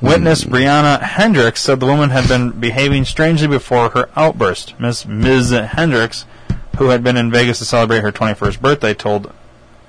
[0.01, 4.77] Witness Brianna Hendricks said the woman had been behaving strangely before her outburst.
[4.77, 5.51] Miss Ms.
[5.51, 6.25] Hendricks,
[6.77, 9.31] who had been in Vegas to celebrate her 21st birthday, told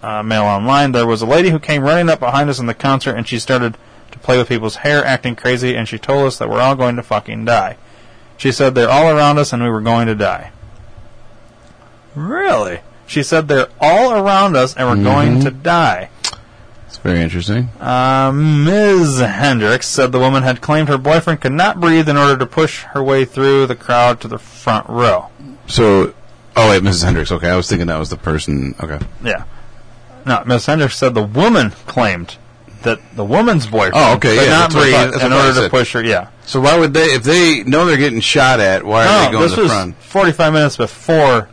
[0.05, 2.75] uh, Mail Online there was a lady who came running up behind us in the
[2.75, 3.77] concert and she started
[4.11, 6.97] to play with people's hair, acting crazy, and she told us that we're all going
[6.97, 7.77] to fucking die.
[8.37, 10.53] She said they're all around us and we were going to die.
[12.15, 12.81] Really?
[13.07, 16.11] She said they're all around us and we're going to die.
[16.87, 17.71] It's very interesting.
[17.81, 19.21] Uh, Ms.
[19.21, 22.83] Hendricks said the woman had claimed her boyfriend could not breathe in order to push
[22.83, 25.29] her way through the crowd to the front row.
[25.67, 26.15] So,
[26.57, 27.05] oh wait, Mrs.
[27.05, 27.33] Hendricks.
[27.33, 28.75] Okay, I was thinking that was the person.
[28.81, 29.05] Okay.
[29.25, 29.45] Yeah.
[30.27, 30.67] No, Ms.
[30.67, 32.37] Hendricks said the woman claimed
[32.83, 36.05] that the woman's boyfriend Oh, okay, yeah, not thought- in order to push her.
[36.05, 36.29] Yeah.
[36.47, 39.31] So why would they, if they know they're getting shot at, why are No, they
[39.33, 39.97] going this to the was front?
[40.03, 41.49] 45 minutes before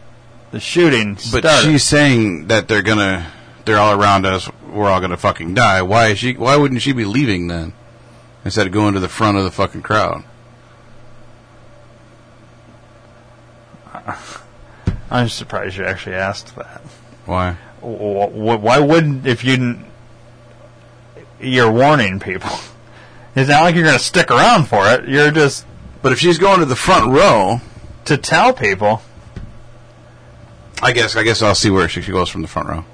[0.51, 1.61] the shooting But started.
[1.64, 3.27] she's saying that they're gonna,
[3.66, 4.50] they're all around us.
[4.69, 5.82] We're all gonna fucking die.
[5.82, 6.33] Why is she?
[6.33, 7.72] Why wouldn't she be leaving then,
[8.43, 10.24] instead of going to the front of the fucking crowd?
[15.09, 16.82] I'm surprised you actually asked that.
[17.25, 17.58] Why?
[17.82, 19.80] Wh- wh- Why wouldn't if you?
[21.40, 22.51] You're warning people.
[23.35, 25.08] It's not like you're going to stick around for it.
[25.08, 25.66] You're just
[26.01, 27.61] But if she's going to the front row,
[28.06, 29.01] to tell people.
[30.84, 32.85] I guess, I guess I'll see where she, she goes from the front row.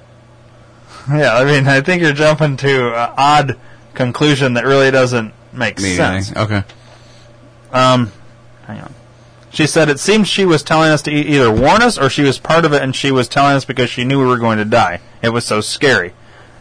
[1.09, 3.57] Yeah, I mean, I think you're jumping to an odd
[3.93, 6.35] conclusion that really doesn't make Meaning sense.
[6.35, 6.63] Okay.
[7.71, 8.11] Um,
[8.65, 8.93] hang on.
[9.49, 12.23] She said it seems she was telling us to e- either warn us or she
[12.23, 14.57] was part of it and she was telling us because she knew we were going
[14.57, 14.99] to die.
[15.21, 16.13] It was so scary.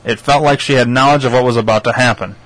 [0.05, 2.37] It felt like she had knowledge of what was about to happen.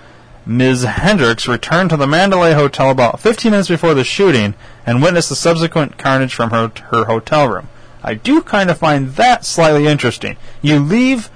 [0.46, 0.84] Ms.
[0.84, 4.54] Hendricks returned to the Mandalay Hotel about 15 minutes before the shooting
[4.86, 7.68] and witnessed the subsequent carnage from her, her hotel room.
[8.02, 10.38] I do kind of find that slightly interesting.
[10.62, 11.30] You leave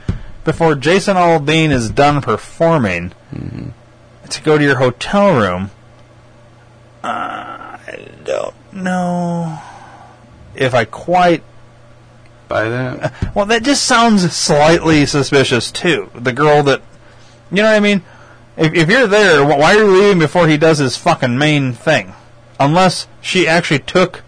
[0.44, 3.68] before Jason Aldean is done performing mm-hmm.
[4.28, 5.70] to go to your hotel room.
[7.02, 7.78] I
[8.24, 9.60] don't know
[10.54, 11.42] if I quite.
[12.48, 16.10] By that, Well, that just sounds slightly suspicious too.
[16.14, 16.82] The girl that,
[17.50, 18.02] you know what I mean?
[18.56, 22.14] If, if you're there, why are you leaving before he does his fucking main thing?
[22.60, 24.22] Unless she actually took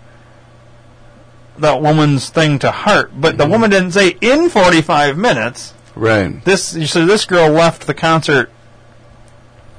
[1.58, 3.52] that woman's thing to heart, but the mm-hmm.
[3.52, 5.74] woman didn't say in 45 minutes.
[5.94, 6.44] right?
[6.44, 8.50] This you so this girl left the concert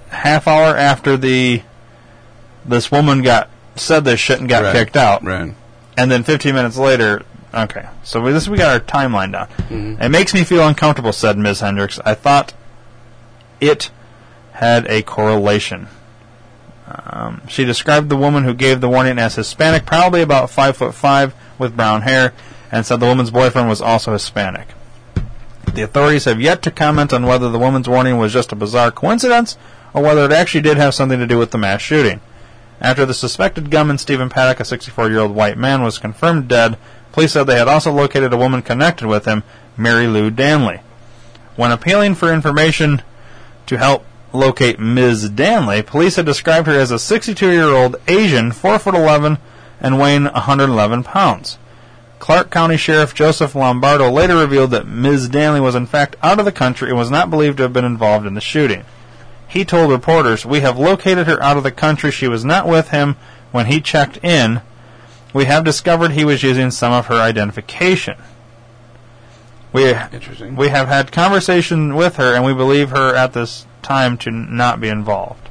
[0.09, 1.61] half hour after the
[2.65, 3.49] this woman got
[3.80, 4.73] said this shit and got Right.
[4.73, 5.53] kicked out, Right.
[5.97, 7.23] and then 15 minutes later.
[7.53, 9.47] Okay, so we, this we got our timeline down.
[9.69, 10.01] Mm-hmm.
[10.01, 11.61] It makes me feel uncomfortable," said Ms.
[11.61, 11.99] Hendricks.
[12.06, 12.53] "I thought
[13.61, 13.89] it
[14.53, 15.88] had a correlation."
[17.09, 20.93] Um, she described the woman who gave the warning as Hispanic, probably about five foot
[20.93, 22.33] five, with brown hair,
[22.72, 24.67] and said the woman's boyfriend was also Hispanic.
[25.73, 28.89] The authorities have yet to comment on whether the woman's warning was just a bizarre
[28.91, 29.57] coincidence
[29.93, 32.22] or whether it actually did have something to do with the mass shooting.
[32.80, 36.77] After the suspected gunman Stephen Paddock, a 64 year old white man, was confirmed dead,
[37.11, 39.43] police said they had also located a woman connected with him,
[39.77, 40.81] Marilou Danley.
[41.56, 43.01] When appealing for information
[43.65, 45.30] to help locate Ms.
[45.31, 49.39] Danley, police had described her as a 62 year old Asian, 4 foot 11,
[49.80, 51.57] and weighing 111 pounds.
[52.19, 55.30] Clark County Sheriff Joseph Lombardo later revealed that Ms.
[55.30, 57.85] Danley was in fact out of the country and was not believed to have been
[57.85, 58.85] involved in the shooting.
[59.48, 62.11] He told reporters, We have located her out of the country.
[62.11, 63.16] She was not with him
[63.51, 64.61] when he checked in.
[65.34, 68.17] We have discovered he was using some of her identification.
[69.74, 70.56] We, Interesting.
[70.56, 74.80] we have had conversation with her and we believe her at this time to not
[74.80, 75.50] be involved.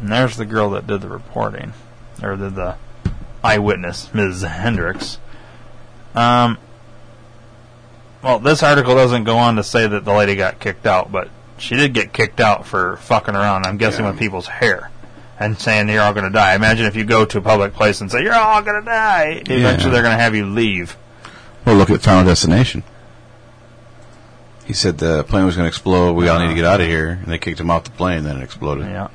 [0.00, 1.72] And there's the girl that did the reporting,
[2.22, 2.76] or did the
[3.42, 4.42] eyewitness, Ms.
[4.42, 5.18] Hendricks.
[6.14, 6.58] Um,
[8.22, 11.30] well, this article doesn't go on to say that the lady got kicked out, but
[11.58, 14.10] she did get kicked out for fucking around, I'm guessing, Yeah.
[14.12, 14.90] with people's hair.
[15.38, 16.54] And saying you're all going to die.
[16.54, 19.42] Imagine if you go to a public place and say you're all going to die.
[19.46, 19.76] Eventually, Yeah.
[19.90, 20.96] they're going to have you leave.
[21.66, 22.82] Well, look at Final Destination.
[24.64, 26.14] He said the plane was going to explode.
[26.14, 28.24] We all need to get out of here, and they kicked him off the plane.
[28.24, 28.86] Then it exploded.
[28.86, 29.08] Yeah.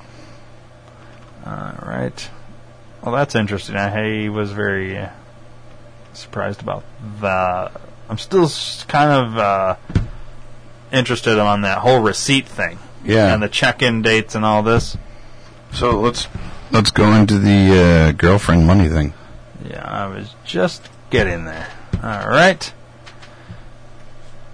[1.45, 2.30] All right.
[3.02, 3.76] Well, that's interesting.
[3.76, 5.10] I was very uh,
[6.14, 6.84] surprised about
[7.22, 7.72] that.
[8.10, 8.50] I'm still
[8.88, 9.76] kind of uh,
[10.92, 12.78] interested on that whole receipt thing.
[13.03, 13.34] Yeah.
[13.34, 14.98] And the check-in dates and all this.
[15.74, 16.28] So let's
[16.72, 19.14] let's go into the uh, girlfriend money thing.
[19.68, 21.68] Yeah, I was just getting there.
[22.03, 22.74] All right.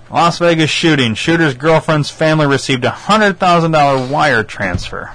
[0.09, 1.15] Las Vegas shooting.
[1.15, 5.13] Shooter's girlfriend's family received a hundred thousand dollar wire transfer.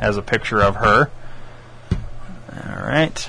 [0.00, 1.10] Has a picture of her.
[1.90, 3.28] All right.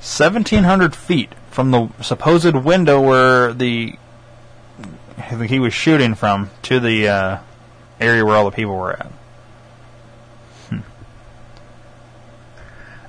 [0.00, 3.96] Seventeen hundred feet from the supposed window where the
[5.18, 7.38] he was shooting from to the uh,
[8.00, 9.10] area where all the people were at.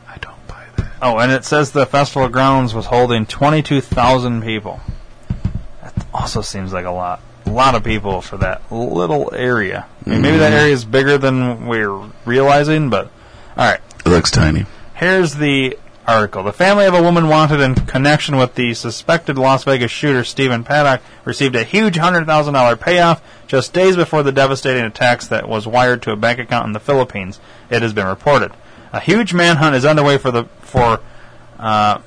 [0.07, 0.91] I don't buy that.
[1.01, 4.79] Oh, and it says the festival grounds was holding 22,000 people.
[5.83, 7.21] That also seems like a lot.
[7.45, 9.87] A lot of people for that little area.
[10.05, 13.11] I mean, maybe that area is bigger than we're realizing, but
[13.57, 13.79] alright.
[14.05, 14.65] It looks tiny.
[14.93, 15.77] Here's the
[16.09, 16.43] article.
[16.43, 20.63] The family of a woman wanted in connection with the suspected Las Vegas shooter Stephen
[20.63, 26.01] Paddock received a huge $100,000 payoff just days before the devastating attacks that was wired
[26.01, 27.39] to a bank account in the Philippines.
[27.69, 28.51] It has been reported.
[28.91, 30.99] A huge manhunt is underway for the for
[31.59, 31.99] uh,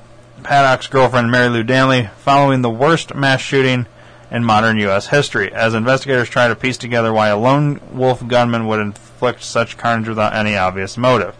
[0.43, 3.85] Paddock's girlfriend Marilou Danley following the worst mass shooting
[4.29, 5.07] in modern U.S.
[5.07, 9.77] history, as investigators try to piece together why a lone wolf gunman would inflict such
[9.77, 11.37] carnage without any obvious motive.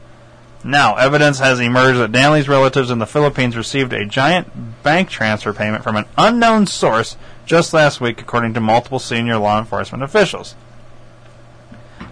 [0.63, 5.51] Now, evidence has emerged that Danley's relatives in the Philippines received a giant bank transfer
[5.51, 10.55] payment from an unknown source just last week, according to multiple senior law enforcement officials.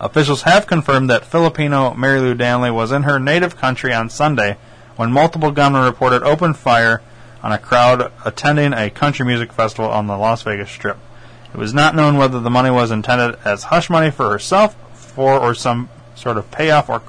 [0.01, 4.57] Officials have confirmed that Filipino Marilou Danley was in her native country on Sunday
[4.97, 7.01] when multiple gunmen reported open fire
[7.41, 10.97] on a crowd attending a country music festival on the Las Vegas Strip.
[11.53, 15.39] It was not known whether the money was intended as hush money for herself for
[15.39, 17.01] or some sort of payoff or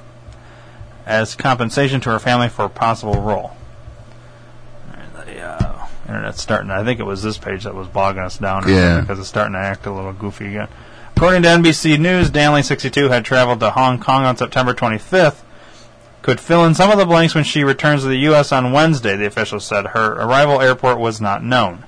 [1.05, 3.51] as compensation to her family for a possible role.
[5.25, 6.71] The uh, internet's starting.
[6.71, 8.67] I think it was this page that was bogging us down.
[8.67, 9.01] Yeah.
[9.01, 10.67] because it's starting to act a little goofy again.
[11.15, 15.43] According to NBC News, Danley, 62, had traveled to Hong Kong on September 25th.
[16.21, 18.51] Could fill in some of the blanks when she returns to the U.S.
[18.51, 19.87] on Wednesday, the official said.
[19.87, 21.83] Her arrival airport was not known.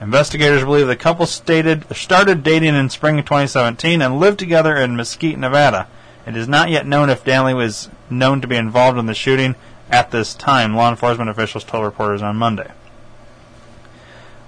[0.00, 4.96] Investigators believe the couple stated started dating in spring of 2017 and lived together in
[4.96, 5.88] Mesquite, Nevada.
[6.28, 9.54] It is not yet known if Danley was known to be involved in the shooting
[9.90, 12.70] at this time, law enforcement officials told reporters on Monday.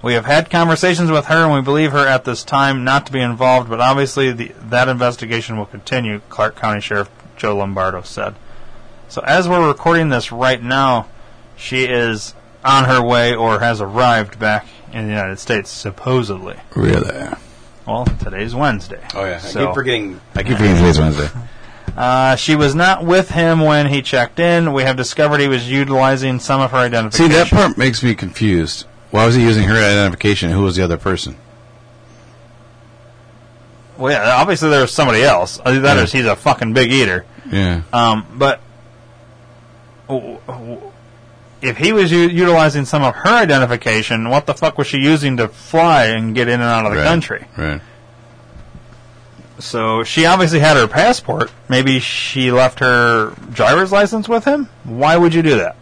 [0.03, 3.11] We have had conversations with her and we believe her at this time not to
[3.11, 8.35] be involved, but obviously the, that investigation will continue, Clark County Sheriff Joe Lombardo said.
[9.09, 11.07] So as we're recording this right now,
[11.57, 16.57] she is on her way or has arrived back in the United States, supposedly.
[16.75, 17.27] Really?
[17.87, 19.03] Well, today's Wednesday.
[19.15, 19.41] Oh yeah.
[19.43, 20.21] I keep forgetting.
[20.35, 21.29] I keep forgetting today's Wednesday.
[21.97, 24.73] Uh, she was not with him when he checked in.
[24.73, 27.11] We have discovered he was utilizing some of her identification.
[27.31, 27.57] See, identification.
[27.57, 28.85] that part makes me confused.
[29.11, 30.51] Why was he using her identification?
[30.51, 31.35] Who was the other person?
[33.97, 35.57] Well, yeah, obviously there was somebody else.
[35.57, 35.95] Than Yeah.
[35.95, 37.25] that, he's a fucking big eater.
[37.51, 37.81] Yeah.
[37.91, 38.61] Um, but
[40.07, 40.81] w- w-
[41.61, 45.37] if he was u- utilizing some of her identification, what the fuck was she using
[45.37, 47.05] to fly and get in and out of the Right.
[47.05, 47.45] country?
[47.57, 47.81] Right.
[49.61, 51.51] So she obviously had her passport.
[51.69, 54.67] Maybe she left her driver's license with him.
[54.83, 55.75] Why would you do that?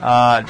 [0.00, 0.42] Uh,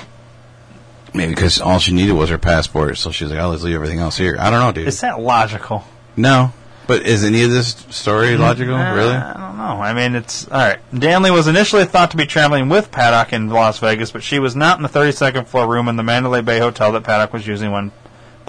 [1.13, 4.01] Maybe because all she needed was her passport, so she's like, "Oh, let's leave everything
[4.01, 4.89] else here." I don't know, dude.
[4.89, 5.85] is that logical?
[6.17, 6.53] no,
[6.89, 8.75] but is any of this story logical?
[8.75, 9.15] Uh, really?
[9.15, 9.81] I don't know.
[9.81, 10.81] I mean, it's all right.
[10.99, 14.57] Danley was initially thought to be traveling with Paddock in Las Vegas, but she was
[14.57, 17.71] not in the 32nd floor room in the Mandalay Bay Hotel that Paddock was using
[17.71, 17.93] when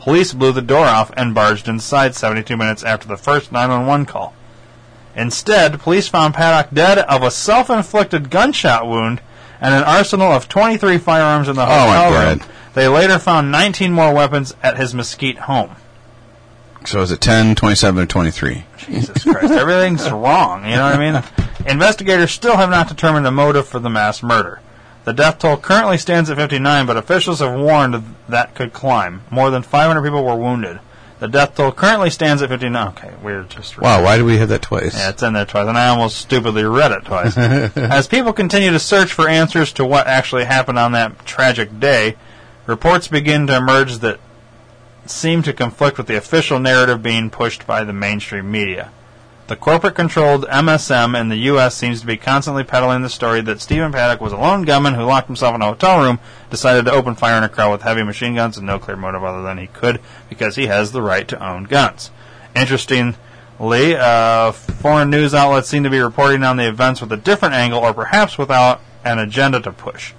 [0.06, 4.34] police blew the door off and barged inside 72 minutes after the first 911 call.
[5.16, 9.20] Instead, police found Paddock dead of a self-inflicted gunshot wound
[9.60, 12.38] and an arsenal of 23 firearms in the Oh, my hotel room.
[12.40, 12.48] God.
[12.76, 15.76] They later found 19 more weapons at his Mesquite home.
[16.86, 18.64] So is it 10, 27, or 23?
[18.78, 20.66] Jesus Christ, everything's wrong.
[20.66, 21.24] You know what I mean?
[21.66, 24.60] Investigators still have not determined the motive for the mass murder.
[25.06, 29.22] The death toll currently stands at 59, but officials have warned that could climb.
[29.30, 30.80] More than 500 people were wounded.
[31.20, 32.88] The death toll currently stands at 59.
[32.90, 34.98] Okay, we're just Wow, why do we have that twice?
[34.98, 37.38] yeah, it's in there twice, and I almost stupidly read it twice.
[37.38, 42.16] As people continue to search for answers to what actually happened on that tragic day,
[42.66, 44.20] reports begin to emerge that
[45.06, 48.92] seem to conflict with the official narrative being pushed by the mainstream media.
[49.48, 51.76] The corporate controlled MSM in the U.S.
[51.76, 55.04] seems to be constantly peddling the story that Stephen Paddock was a lone gunman who
[55.04, 58.02] locked himself in a hotel room, decided to open fire on a crowd with heavy
[58.02, 61.28] machine guns, and no clear motive other than he could because he has the right
[61.28, 62.10] to own guns.
[62.56, 67.54] Interestingly, uh, foreign news outlets seem to be reporting on the events with a different
[67.54, 70.14] angle or perhaps without an agenda to push.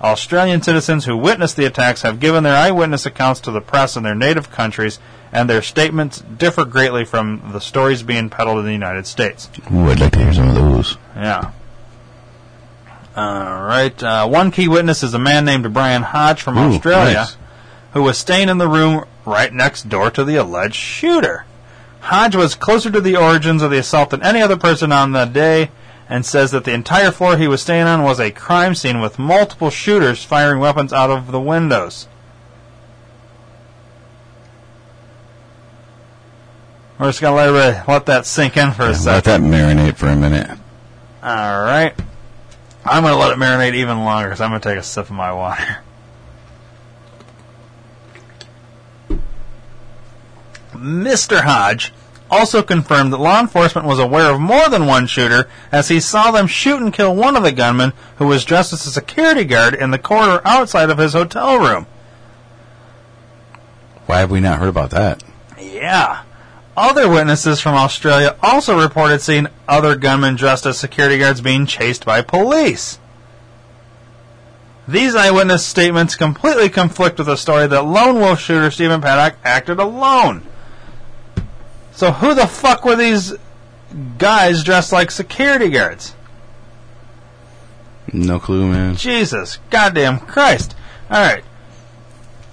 [0.00, 4.04] Australian citizens who witnessed the attacks have given their eyewitness accounts to the press in
[4.04, 4.98] their native countries,
[5.32, 9.48] and their statements differ greatly from the stories being peddled in the United States.
[9.72, 10.96] Ooh, I'd like to hear some of those.
[11.14, 11.52] Yeah.
[13.16, 14.00] All right.
[14.02, 17.36] Uh, one key witness is a man named Brian Hodge from Ooh, Australia, nice.
[17.92, 21.44] who was staying in the room right next door to the alleged shooter.
[22.00, 25.26] Hodge was closer to the origins of the assault than any other person on the
[25.26, 25.70] day,
[26.08, 29.18] and says that the entire floor he was staying on was a crime scene with
[29.18, 32.08] multiple shooters firing weapons out of the windows.
[37.00, 39.12] We're just gonna let let that sink in for a second.
[39.12, 40.50] let that marinate for a minute.
[41.22, 41.94] All right.
[42.84, 45.06] I'm going to let it marinate even longer because I'm going to take a sip
[45.06, 45.78] of my water.
[50.72, 51.42] Mr.
[51.42, 51.92] Hodge
[52.30, 56.30] also confirmed that law enforcement was aware of more than one shooter as he saw
[56.30, 59.74] them shoot and kill one of the gunmen who was dressed as a security guard
[59.74, 61.86] in the corridor outside of his hotel room.
[64.06, 65.22] Why have we not heard about that?
[65.58, 66.22] Yeah.
[66.80, 72.06] Other witnesses from Australia also reported seeing other gunmen dressed as security guards being chased
[72.06, 72.98] by police.
[74.88, 79.78] These eyewitness statements completely conflict with the story that lone wolf shooter Stephen Paddock acted
[79.78, 80.46] alone.
[81.92, 83.34] So who the fuck were these
[84.16, 86.14] guys dressed like security guards?
[88.10, 88.96] No clue, man.
[88.96, 90.74] Jesus, goddamn Christ.
[91.10, 91.44] Alright.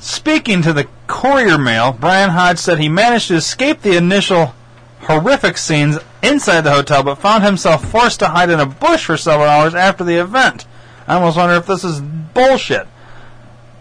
[0.07, 4.55] Speaking to the Courier Mail, Brian Hodge said he managed to escape the initial
[5.01, 9.17] horrific scenes inside the hotel, but found himself forced to hide in a bush for
[9.17, 10.65] several hours after the event.
[11.09, 12.87] I almost wonder if this is bullshit.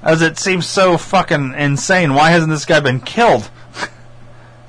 [0.03, 2.13] As it seems so fucking insane.
[2.13, 3.49] Why hasn't this guy been killed?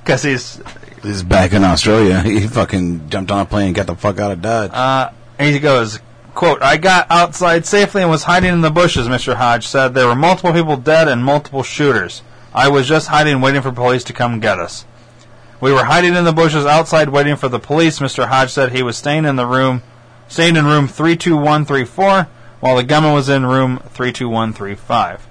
[0.04, 0.62] Because he's
[1.02, 2.22] He's back in Australia.
[2.24, 4.72] He fucking jumped on a plane and got the fuck out of Dodge.
[4.72, 6.00] Uh, he goes,
[6.38, 9.36] quote, I got outside safely and was hiding in the bushes, Mr.
[9.36, 9.96] Hodge said.
[9.96, 12.22] There were multiple people dead and multiple shooters.
[12.54, 14.86] I was just hiding waiting for police to come get us.
[15.60, 18.28] We were hiding in the bushes outside waiting for the police, Mr.
[18.28, 18.72] Hodge said.
[18.72, 19.82] He was staying in the room,
[20.28, 22.28] staying in room 32134
[22.60, 25.28] while the gunman was in room 32135.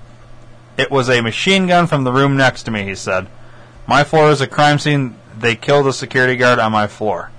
[0.77, 3.29] It was a machine gun from the room next to me, he said.
[3.87, 5.15] My floor is a crime scene.
[5.39, 7.31] They killed a security guard on my floor.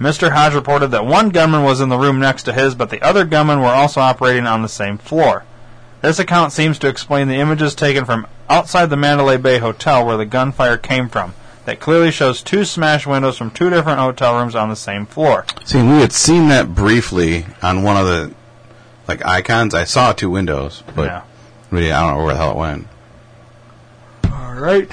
[0.00, 0.30] Mr.
[0.32, 3.24] Hodge reported that one gunman was in the room next to his, but the other
[3.24, 5.44] gunmen were also operating on the same floor.
[6.00, 10.16] This account seems to explain the images taken from outside the Mandalay Bay Hotel where
[10.16, 11.34] the gunfire came from.
[11.64, 15.44] That clearly shows two smashed windows from two different hotel rooms on the same floor.
[15.64, 18.32] See, we had seen that briefly on one of the
[19.06, 19.74] like icons.
[19.74, 21.22] I saw two windows, but Yeah.
[21.70, 22.86] really, I don't know where the hell it went.
[24.32, 24.90] All right.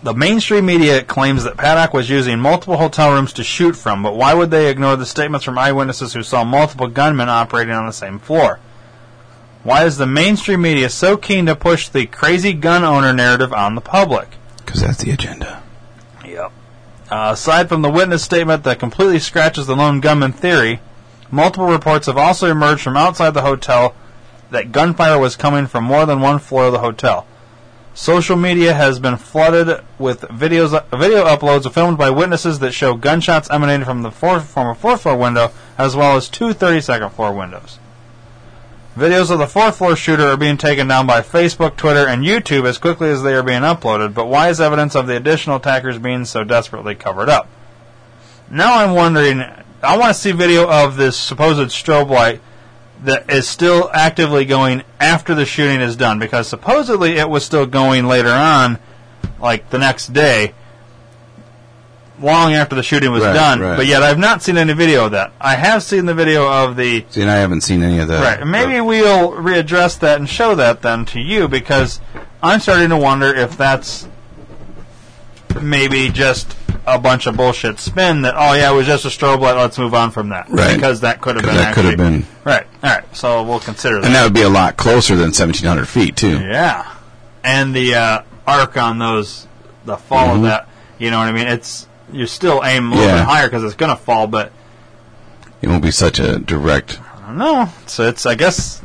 [0.00, 4.14] The mainstream media claims that Paddock was using multiple hotel rooms to shoot from, but
[4.14, 7.92] why would they ignore the statements from eyewitnesses who saw multiple gunmen operating on the
[7.92, 8.60] same floor?
[9.64, 13.74] Why is the mainstream media so keen to push the crazy gun owner narrative on
[13.74, 14.28] the public?
[14.58, 15.64] Because that's the agenda.
[16.24, 16.52] Yep.
[17.10, 20.80] Uh, aside from the witness statement that completely scratches the lone gunman theory,
[21.30, 23.96] multiple reports have also emerged from outside the hotel
[24.50, 27.26] that gunfire was coming from more than one floor of the hotel.
[27.98, 33.50] Social media has been flooded with videos, video uploads filmed by witnesses that show gunshots
[33.50, 37.80] emanating from the a fourth floor window, as well as two 32nd floor windows.
[38.96, 42.66] Videos of the fourth floor shooter are being taken down by Facebook, Twitter, and YouTube
[42.66, 45.98] as quickly as they are being uploaded, but why is evidence of the additional attackers
[45.98, 47.48] being so desperately covered up?
[48.48, 49.40] Now I'm wondering,
[49.82, 52.40] I want to see video of this supposed strobe light
[53.04, 57.66] that is still actively going after the shooting is done, because supposedly it was still
[57.66, 58.78] going later on,
[59.40, 60.54] like the next day,
[62.20, 63.76] long after the shooting was Right, done, right.
[63.76, 65.32] but yet I've not seen any video of that.
[65.40, 68.38] I have seen the video of the See, and I haven't seen any of that.
[68.38, 68.46] Right.
[68.46, 72.00] Maybe we'll readdress that and show that then to you because
[72.42, 74.08] I'm starting to wonder if that's
[75.62, 76.56] maybe just
[76.94, 79.78] a bunch of bullshit spin that oh yeah it was just a strobe light let's
[79.78, 80.74] move on from that Right.
[80.74, 83.96] because that could have been that could have been- right all right so we'll consider
[84.00, 86.38] that And that would be a lot closer than 1,700 feet, too.
[86.40, 86.86] yeah
[87.44, 89.46] and the uh, arc on those
[89.84, 90.42] the fall of Mhm.
[90.44, 90.68] that
[90.98, 93.16] you know what I mean it's you still aim a little Yeah.
[93.18, 94.50] bit higher because it's gonna fall but
[95.60, 97.00] It won't be such a direct.
[97.22, 97.68] I don't know.
[97.86, 98.80] So it's I guess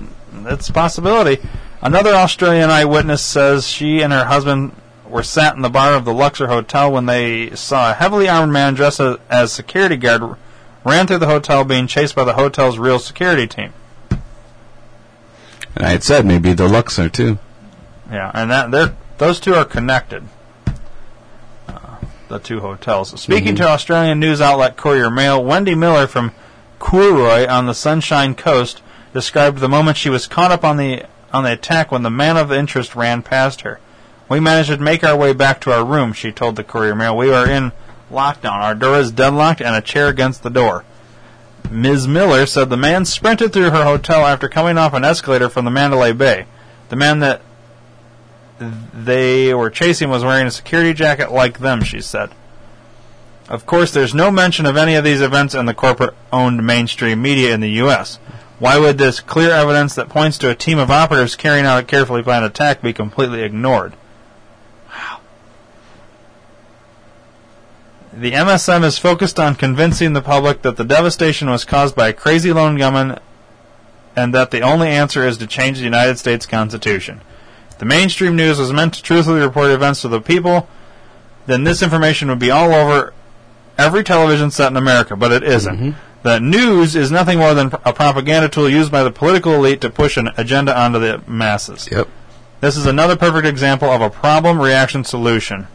[0.46, 1.40] it's a possibility.
[1.82, 4.74] Another Australian eyewitness says she and her husband
[5.14, 8.52] were sat in the bar of the Luxor Hotel when they saw a heavily armed
[8.52, 10.24] man dressed as, security guard
[10.84, 13.74] ran through the hotel being chased by the hotel's real security team.
[15.76, 17.38] And I had said maybe the Luxor, too.
[18.12, 20.24] Yeah, and that they're those two are connected.
[21.70, 21.74] Uh,
[22.28, 23.20] the two hotels.
[23.22, 23.58] Speaking Mhm.
[23.58, 26.32] to Australian news outlet Courier Mail, Wendy Miller from
[26.80, 28.82] Cooroy on the Sunshine Coast
[29.14, 32.36] described the moment she was caught up on the on the attack when the man
[32.36, 33.80] of interest ran past her.
[34.34, 37.16] We managed to make our way back to our room, she told the Courier Mail.
[37.16, 37.72] We are in
[38.12, 38.64] lockdown.
[38.64, 40.86] Our door is deadlocked and a chair against the door.
[41.70, 42.08] Ms.
[42.08, 45.72] Miller said the man sprinted through her hotel after coming off an escalator from the
[45.72, 46.48] Mandalay Bay.
[46.90, 47.44] The man that
[48.58, 52.32] they were chasing was wearing a security jacket like them, she said.
[53.50, 57.22] Of course, there's no mention of any of these events in the corporate owned mainstream
[57.22, 58.18] media in the U.S.
[58.58, 61.86] Why would this clear evidence that points to a team of operatives carrying out a
[61.86, 63.94] carefully planned attack be completely ignored?
[68.16, 72.14] The MSM is focused on convincing the public that the devastation was caused by a
[72.14, 73.18] crazy lone gunman
[74.16, 77.22] and that the only answer is to change the United States Constitution.
[77.80, 80.68] The mainstream news was meant to truthfully report events to the people,
[81.48, 83.14] then this information would be all over
[83.80, 85.76] every television set in America, but it isn't.
[85.76, 86.00] Mm-hmm.
[86.22, 89.90] The news is nothing more than a propaganda tool used by the political elite to
[89.90, 91.90] push an agenda onto the masses.
[91.92, 92.08] Yep.
[92.62, 95.68] This is another perfect example of a problem reaction solution.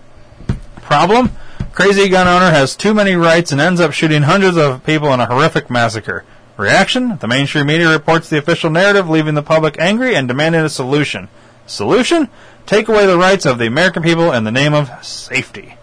[0.77, 1.33] Problem?
[1.79, 5.21] Crazy gun owner has too many rights and ends up shooting hundreds of people in
[5.21, 6.25] a horrific massacre.
[6.57, 7.19] Reaction?
[7.19, 11.29] The mainstream media reports the official narrative, leaving the public angry and demanding a solution.
[11.69, 12.31] Solution?
[12.67, 15.77] Take away the rights of the American people in the name of safety.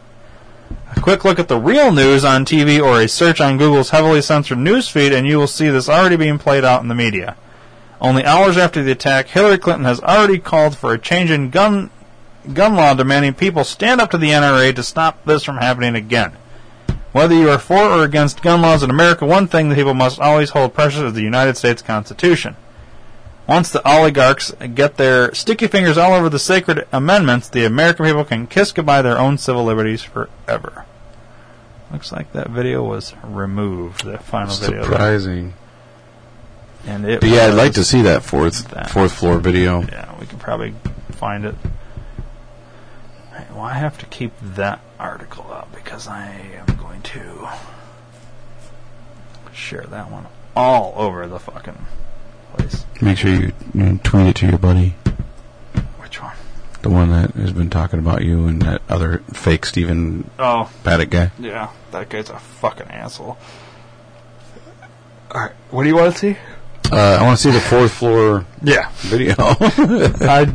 [0.98, 4.22] A quick look at the real news on TV or a search on Google's heavily
[4.22, 7.38] censored news feed, and you will see this already being played out in the media.
[8.02, 11.90] Only hours after the attack, Hillary Clinton has already called for a change in gun
[12.54, 16.34] gun law demanding people stand up to the NRA to stop this from happening again.
[17.12, 20.20] Whether you are for or against gun laws in America, one thing that people must
[20.20, 22.58] always hold precious is the United States Constitution.
[23.48, 28.26] Once the oligarchs get their sticky fingers all over the sacred amendments, the American people
[28.26, 30.86] can kiss goodbye their own civil liberties forever.
[31.92, 34.84] Looks like that video was removed, the final video.
[34.84, 35.54] Surprising.
[36.86, 38.90] And it yeah, I'd like to see that fourth that.
[38.90, 39.82] fourth floor video.
[39.82, 40.74] Yeah, we can probably
[41.12, 41.56] find it.
[43.56, 47.50] Well, I have to keep that article up because I am going to
[49.54, 51.78] share that one all over the fucking
[52.54, 52.86] place.
[53.02, 54.90] Make sure you, you tweet it to your buddy,
[56.00, 56.36] Which one?
[56.82, 61.10] the one that has been talking about you and that other fake Stephen Oh, Paddock
[61.10, 61.32] guy.
[61.40, 63.38] yeah, that guy's a fucking asshole.
[65.32, 66.38] All right, what do you want to see?
[66.92, 69.34] Uh, I want to see the fourth floor Yeah, video.
[69.40, 69.56] oh
[70.22, 70.54] I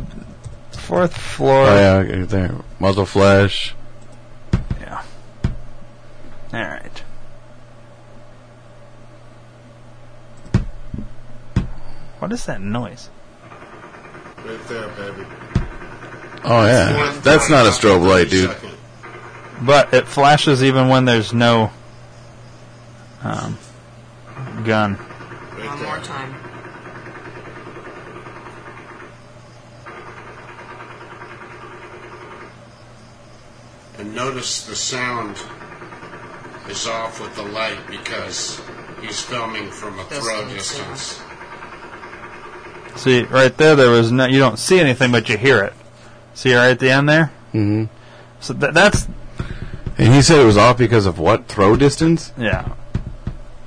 [0.71, 1.65] fourth floor.
[1.65, 2.55] yeah, there.
[2.81, 3.75] Muzzle flash.
[4.79, 5.03] Yeah.
[6.51, 7.03] All right.
[12.17, 13.11] What is that noise?
[14.43, 15.27] Right there, baby.
[16.43, 18.55] Oh yeah, that's not a strobe light, dude.
[19.61, 21.69] But it flashes even when there's no
[23.21, 23.59] um,
[24.65, 24.95] gun.
[24.95, 26.40] One more time.
[34.01, 35.37] And notice the sound
[36.67, 38.59] is off with the light because
[38.99, 41.21] he's filming from a throw Distance, distance.
[42.95, 44.25] See, right there, there was no.
[44.25, 45.73] You don't see anything, but you hear it.
[46.33, 47.31] See right at the end there.
[47.53, 47.85] Mm-hmm.
[48.39, 49.07] So th- that's
[49.99, 51.47] And he said it was off because of what?
[51.47, 52.33] Throw distance?
[52.39, 52.73] yeah.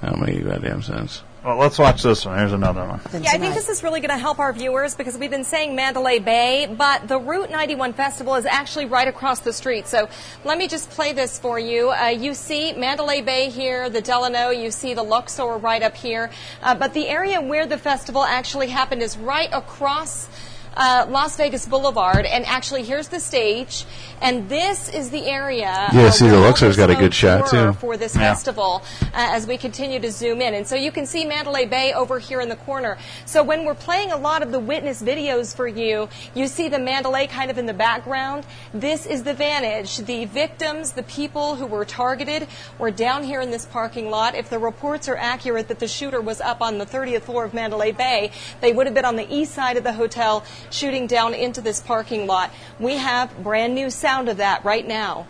[0.01, 1.23] That don't make goddamn sense.
[1.45, 2.39] Well, let's watch this one.
[2.39, 3.01] Here's another one.
[3.13, 5.77] Yeah, I think this is really going to help our viewers because we've been saying
[5.77, 9.87] Mandalay Bay, but the Route 91 Festival is actually right across the street.
[9.87, 10.09] So
[10.45, 11.91] let me just play this for you.
[11.91, 16.31] Uh, you see Mandalay Bay here, the Delano, you see the Luxor right up here,
[16.63, 20.31] uh, but the area where the festival actually happened is right across.
[20.77, 23.85] Uh, Las Vegas Boulevard, and actually, here's the stage,
[24.21, 25.89] and this is the area.
[25.93, 27.75] Yeah, see, the Luxor's got a good shot, too.
[27.75, 28.23] For this Yeah.
[28.23, 31.93] festival, uh, as we continue to zoom in, and so you can see Mandalay Bay
[31.93, 32.99] over here in the corner.
[33.25, 36.81] So when we're playing a lot of the witness videos for you, you see the
[36.81, 38.45] Mandalay kind of in the background.
[38.73, 39.99] This is the vantage.
[39.99, 44.35] The victims, the people who were targeted, were down here in this parking lot.
[44.35, 47.55] If the reports are accurate that the shooter was up on the 30th floor of
[47.55, 51.35] Mandalay Bay, they would have been on the east side of the hotel shooting down
[51.35, 52.51] into this parking lot.
[52.79, 55.27] We have brand new sound of that right now.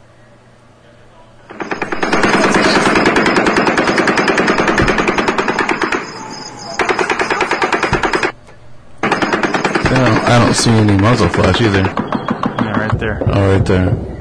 [9.86, 11.82] I don't, I don't see any muzzle flash either.
[11.82, 13.22] Yeah, right there.
[13.26, 14.14] Oh, right there.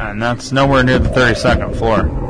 [0.00, 2.25] And that's nowhere near the 32nd floor.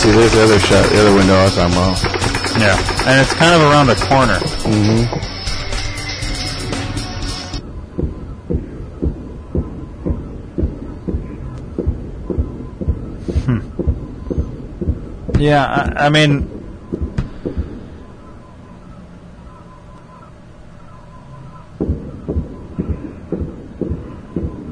[0.00, 2.02] See, there's the other shot, the other window I was talking about.
[2.58, 4.38] Yeah, and it's kind of around a corner.
[4.64, 5.36] Mm-hmm.
[15.38, 16.48] Yeah, I, I mean,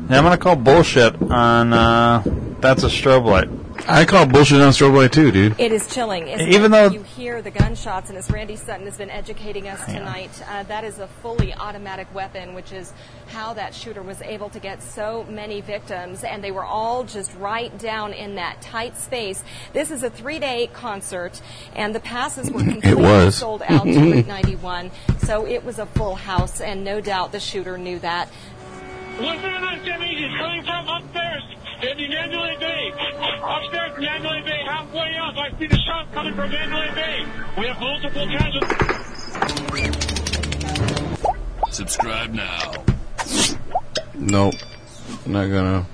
[0.09, 2.23] yeah, I'm gonna call bullshit on uh,
[2.61, 3.58] that's a strobe light.
[3.91, 5.59] I call bullshit on strobe light too, dude.
[5.59, 6.29] It is chilling.
[6.29, 6.69] Isn't Even it?
[6.69, 10.63] though- you hear the gunshots, and as Randy Sutton has been educating us tonight, uh,
[10.65, 12.93] that is a fully automatic weapon, which is
[13.29, 17.35] how that shooter was able to get so many victims, and they were all just
[17.39, 19.43] right down in that tight space.
[19.73, 21.41] This is a three-day concert,
[21.75, 23.37] and the passes were completely was.
[23.37, 24.91] sold out to Route 91,
[25.25, 28.29] so it was a full house, and no doubt the shooter knew that.
[29.19, 31.43] One man on Jimmy is coming from upstairs
[31.83, 32.93] in Mandalay Bay.
[33.43, 37.27] Upstairs in Mandalay Bay, halfway up, I see the shot coming from Mandalay Bay.
[37.59, 38.79] We have multiple casualties.
[41.71, 42.73] Subscribe now.
[44.15, 44.55] Nope.
[45.27, 45.87] Not gonna.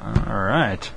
[0.00, 0.90] All right.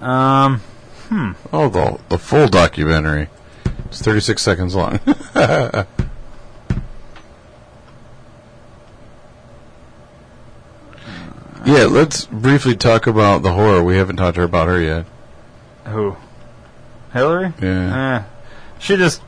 [0.00, 0.60] Um,
[1.08, 1.32] Hmm.
[1.52, 3.28] Oh, the the full documentary.
[3.86, 5.00] It's 36 seconds long.
[11.64, 13.82] yeah, let's briefly talk about the horror.
[13.82, 15.06] We haven't talked to her about her yet.
[15.86, 16.16] Who?
[17.12, 17.52] Hillary?
[17.60, 18.18] Yeah.
[18.18, 18.22] Eh.
[18.78, 19.22] She just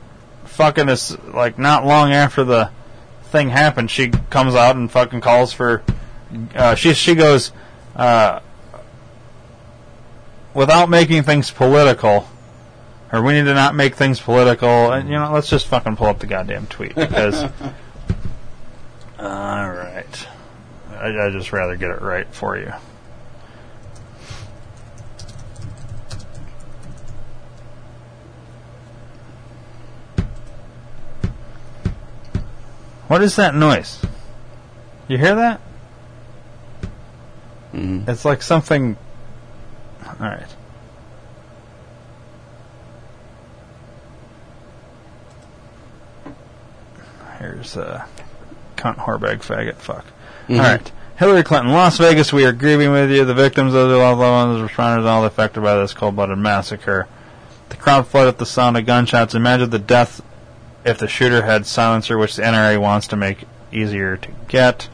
[0.45, 2.69] fucking is like not long after the
[3.25, 3.89] thing happened.
[3.89, 5.83] She comes out and fucking calls for.
[6.55, 7.51] Uh, she she goes,
[7.95, 8.39] uh,
[10.53, 12.29] without making things political,
[13.11, 14.91] or we need to not make things political.
[14.91, 17.43] And you know, let's just fucking pull up the goddamn tweet because.
[19.19, 20.27] All right,
[21.01, 22.71] I I just rather get it right for you.
[33.07, 33.99] What is that noise?
[35.07, 35.59] You hear that?
[38.07, 38.95] It's like something.
[40.05, 40.55] All right.
[47.39, 48.05] Here's uh,
[48.77, 50.05] cunt, whorebag, faggot, fuck.
[50.47, 50.57] Mhm.
[50.57, 50.91] All right.
[51.17, 52.33] Hillary Clinton, Las Vegas.
[52.33, 55.75] We are grieving with you, the victims of the loved ones, responders, all affected by
[55.75, 57.07] this cold-blooded massacre.
[57.69, 59.35] The crowd flooded at the sound of gunshots.
[59.35, 60.21] Imagine the death
[60.83, 64.89] if the shooter had silencer, which the NRA wants to make easier to get.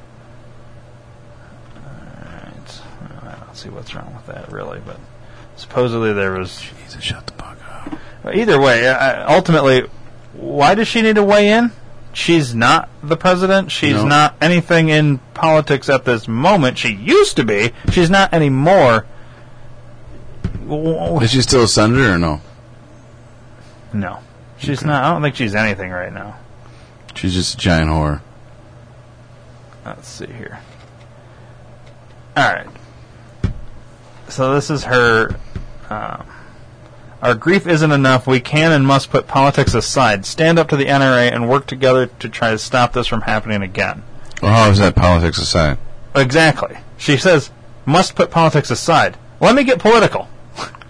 [1.77, 2.81] Alright.
[3.25, 4.99] I don't see what's wrong with that, really, but
[5.55, 6.61] supposedly there was.
[6.85, 7.93] Jesus, shut the fuck up.
[8.33, 9.85] Either way, uh, ultimately,
[10.33, 11.71] why does she need to weigh in?
[12.17, 13.69] She's not the president.
[13.71, 14.07] She's No.
[14.07, 16.79] not anything in politics at this moment.
[16.79, 17.73] She used to be.
[17.91, 19.05] She's not anymore.
[21.21, 22.41] Is she still a senator or no?
[23.93, 24.17] No.
[24.57, 25.03] She's not.
[25.03, 26.37] I don't think she's anything right now.
[27.13, 28.21] She's just a giant whore.
[29.85, 30.57] Let's see here.
[32.35, 32.67] All right.
[34.27, 35.35] So this is her.
[35.91, 36.25] Um,
[37.21, 38.27] our grief isn't enough.
[38.27, 40.25] We can and must put politics aside.
[40.25, 43.61] Stand up to the NRA and work together to try to stop this from happening
[43.61, 44.03] again.
[44.41, 45.77] Well, how is that politics aside?
[46.15, 46.77] Exactly.
[46.97, 47.49] She says,
[47.85, 49.17] must put politics aside.
[49.39, 50.27] Let me get political.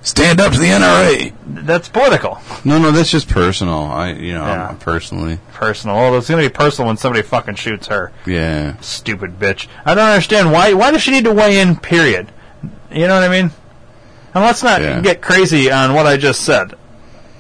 [0.02, 1.34] Stand up to the NRA.
[1.46, 2.40] That's political.
[2.64, 3.84] No, no, that's just personal.
[3.84, 4.76] I, you know, Yeah.
[4.80, 5.40] Personally.
[5.52, 5.98] Personal.
[5.98, 8.14] Well, it's going to be personal when somebody fucking shoots her.
[8.26, 8.78] Yeah.
[8.80, 9.68] Stupid bitch.
[9.84, 10.72] I don't understand why.
[10.74, 11.76] Why does she need to weigh in?
[11.76, 12.32] Period.
[12.90, 13.52] You know what I mean?
[14.38, 15.00] And let's not Yeah.
[15.02, 16.76] get crazy on what I just said.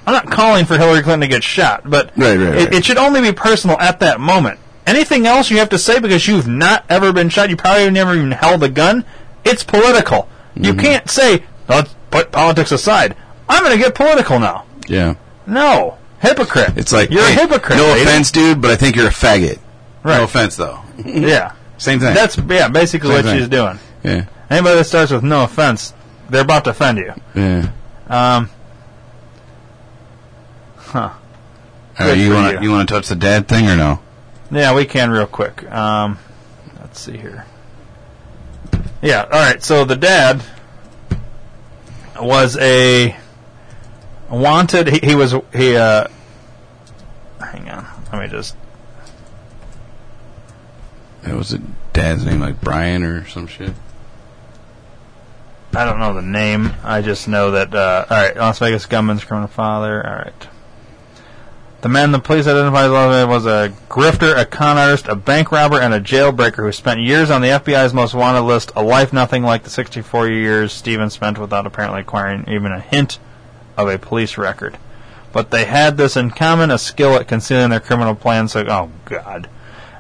[0.08, 2.74] I'm not calling for Hillary Clinton to get shot, but Right, right, It, right.
[2.74, 4.58] it should only be personal at that moment.
[4.88, 8.16] Anything else you have to say because you've not ever been shot, you probably never
[8.16, 9.03] even held a gun.
[9.45, 10.27] It's political.
[10.56, 10.80] You Mm-hmm.
[10.80, 13.16] can't say let's put politics aside.
[13.50, 14.64] I'm going to get political now.
[14.88, 15.16] Yeah.
[15.45, 16.74] No, hypocrite.
[16.77, 17.77] It's like you're hey, a hypocrite.
[17.77, 18.01] No lady.
[18.03, 19.59] offense, dude, but I think you're a faggot.
[20.03, 20.17] Right.
[20.17, 20.80] No offense, though.
[21.06, 22.14] Yeah, Same thing.
[22.16, 23.38] that's yeah, basically Same what thing.
[23.40, 23.77] she's doing.
[24.03, 24.26] yeah.
[24.50, 25.93] Anybody that starts with no offense,
[26.30, 27.14] they're about to offend you.
[27.35, 27.72] Yeah.
[28.07, 28.49] Um,
[30.77, 30.99] huh.
[30.99, 33.99] All Good right, you want to you want to touch the dad thing or no?
[34.51, 35.69] Yeah, we can real quick.
[35.72, 36.19] Um,
[36.80, 37.45] let's see here.
[39.01, 39.61] Yeah, all right.
[39.61, 40.41] So the dad
[42.19, 43.15] was a
[44.30, 44.88] wanted.
[44.88, 45.75] He, he was he.
[45.75, 46.07] Uh,
[47.39, 47.85] hang on.
[48.11, 48.56] Let me just.
[51.25, 51.59] It was a
[51.93, 53.73] dad's name like Brian or some shit.
[55.73, 56.73] I don't know the name.
[56.83, 57.73] I just know that.
[57.73, 60.05] Uh, all right, Las Vegas gunman's criminal father.
[60.05, 60.47] All right.
[61.81, 65.79] The man the police identified as was a grifter, a con artist, a bank robber,
[65.79, 68.71] and a jailbreaker who spent years on the FBI's most wanted list.
[68.75, 73.19] A life nothing like the 64 years Stephen spent without apparently acquiring even a hint
[73.77, 74.79] of a police record.
[75.31, 78.53] But they had this in common: a skill at concealing their criminal plans.
[78.53, 79.47] So, oh God.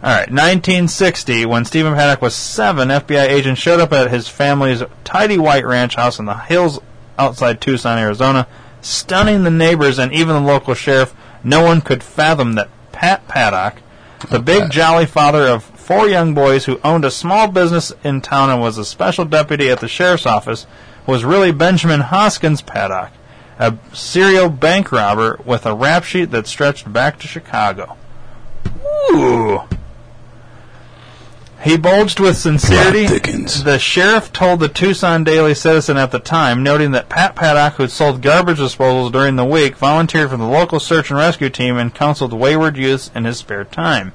[0.03, 4.83] All right, 1960, when Stephen Paddock was seven, FBI agents showed up at his family's
[5.03, 6.79] tidy white ranch house in the hills
[7.17, 8.47] outside Tucson, Arizona,
[8.79, 11.15] stunning the neighbors and even the local sheriff.
[11.43, 13.81] No one could fathom that Pat Paddock,
[14.29, 18.51] the big jolly father of four young boys who owned a small business in town
[18.51, 20.67] and was a special deputy at the sheriff's office,
[21.07, 23.13] was really Benjamin Hoskins Paddock,
[23.57, 27.97] a serial bank robber with a rap sheet that stretched back to Chicago.
[29.11, 29.61] Ooh.
[31.63, 33.07] He bulged with sincerity.
[33.07, 37.87] The sheriff told the Tucson Daily Citizen at the time, noting that Pat Paddock, who
[37.87, 41.93] sold garbage disposals during the week, volunteered for the local search and rescue team and
[41.93, 44.13] counseled wayward youths in his spare time.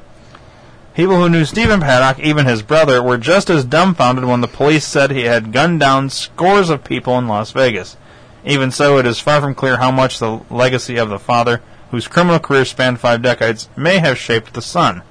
[0.94, 4.86] People who knew Stephen Paddock, even his brother, were just as dumbfounded when the police
[4.86, 7.96] said he had gunned down scores of people in Las Vegas.
[8.44, 12.08] Even so, it is far from clear how much the legacy of the father, whose
[12.08, 15.02] criminal career spanned five decades, may have shaped the son.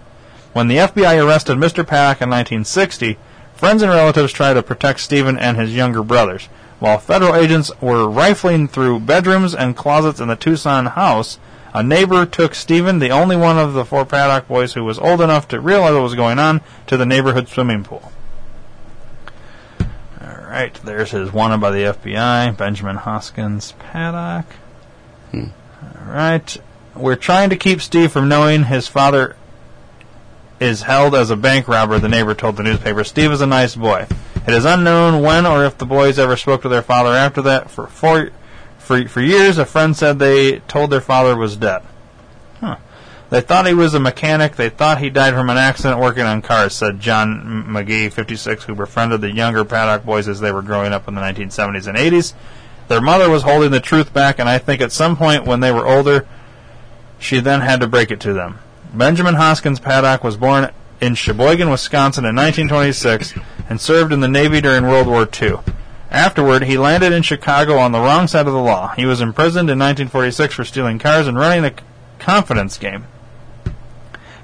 [0.54, 1.88] When the FBI arrested Mr.
[1.88, 3.18] Paddock in 1960,
[3.54, 6.50] friends and relatives tried to protect Stephen and his younger brothers.
[6.80, 11.40] While federal agents were rifling through bedrooms and closets in the Tucson house,
[11.74, 15.22] a neighbor took Stephen, the only one of the four Paddock boys who was old
[15.22, 18.12] enough to realize what was going on, to the neighborhood swimming pool.
[19.80, 24.48] All right, there's his wanted by the FBI, Benjamin Hoskins Paddock.
[25.32, 25.46] Hmm.
[25.82, 26.58] All right,
[26.94, 29.38] we're trying to keep Steve from knowing his father
[30.62, 33.04] is held as a bank robber, the neighbor told the newspaper.
[33.04, 34.06] Steve is a nice boy.
[34.48, 37.72] It is unknown when or if the boys ever spoke to their father after that.
[37.72, 38.30] For four,
[38.78, 41.82] for, for years, a friend said they told their father was dead.
[42.60, 42.78] Huh.
[43.32, 44.56] They thought he was a mechanic.
[44.56, 48.76] They thought he died from an accident working on cars, said John McGee, 56, who
[48.76, 52.34] befriended the younger Paddock boys as they were growing up in the 1970s and 80s.
[52.88, 55.72] Their mother was holding the truth back, and I think at some point when they
[55.72, 56.28] were older,
[57.18, 58.60] she then had to break it to them.
[58.94, 63.34] Benjamin Hoskins Paddock was born in Sheboygan, Wisconsin in 1926
[63.70, 65.60] and served in the Navy during World War II.
[66.10, 68.94] Afterward, he landed in Chicago on the wrong side of the law.
[68.98, 71.74] He was imprisoned in 1946 for stealing cars and running a
[72.20, 73.06] confidence game.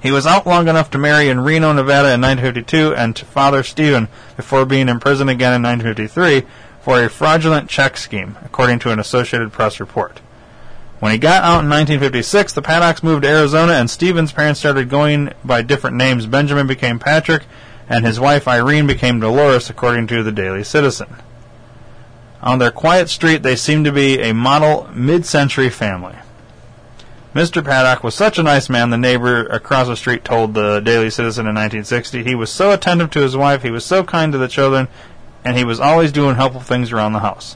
[0.01, 3.63] He was out long enough to marry in Reno, Nevada in 1952 and to father
[3.63, 6.49] Stephen before being imprisoned again in 1953
[6.81, 10.21] for a fraudulent check scheme, according to an Associated Press report.
[10.99, 14.89] When he got out in 1956, the Paddocks moved to Arizona, and Stephen's parents started
[14.89, 16.25] going by different names.
[16.25, 17.43] Benjamin became Patrick,
[17.87, 21.15] and his wife Irene became Dolores, according to the Daily Citizen.
[22.41, 26.15] On their quiet street, they seemed to be a model mid-century family.
[27.35, 27.63] Mr.
[27.63, 31.45] Paddock was such a nice man, the neighbor across the street told the Daily Citizen
[31.45, 32.23] in 1960.
[32.23, 34.87] He was so attentive to his wife, he was so kind to the children,
[35.45, 37.55] and he was always doing helpful things around the house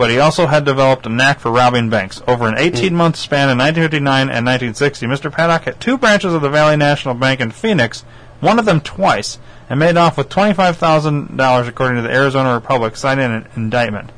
[0.00, 2.22] but he also had developed a knack for robbing banks.
[2.26, 5.30] Over an 18 month span in 1959 and 1960, Mr.
[5.30, 8.00] Paddock had two branches of the Valley National Bank in Phoenix,
[8.40, 9.38] one of them twice,
[9.68, 14.10] and made off with $25,000 according to the Arizona Republic, citing an indictment.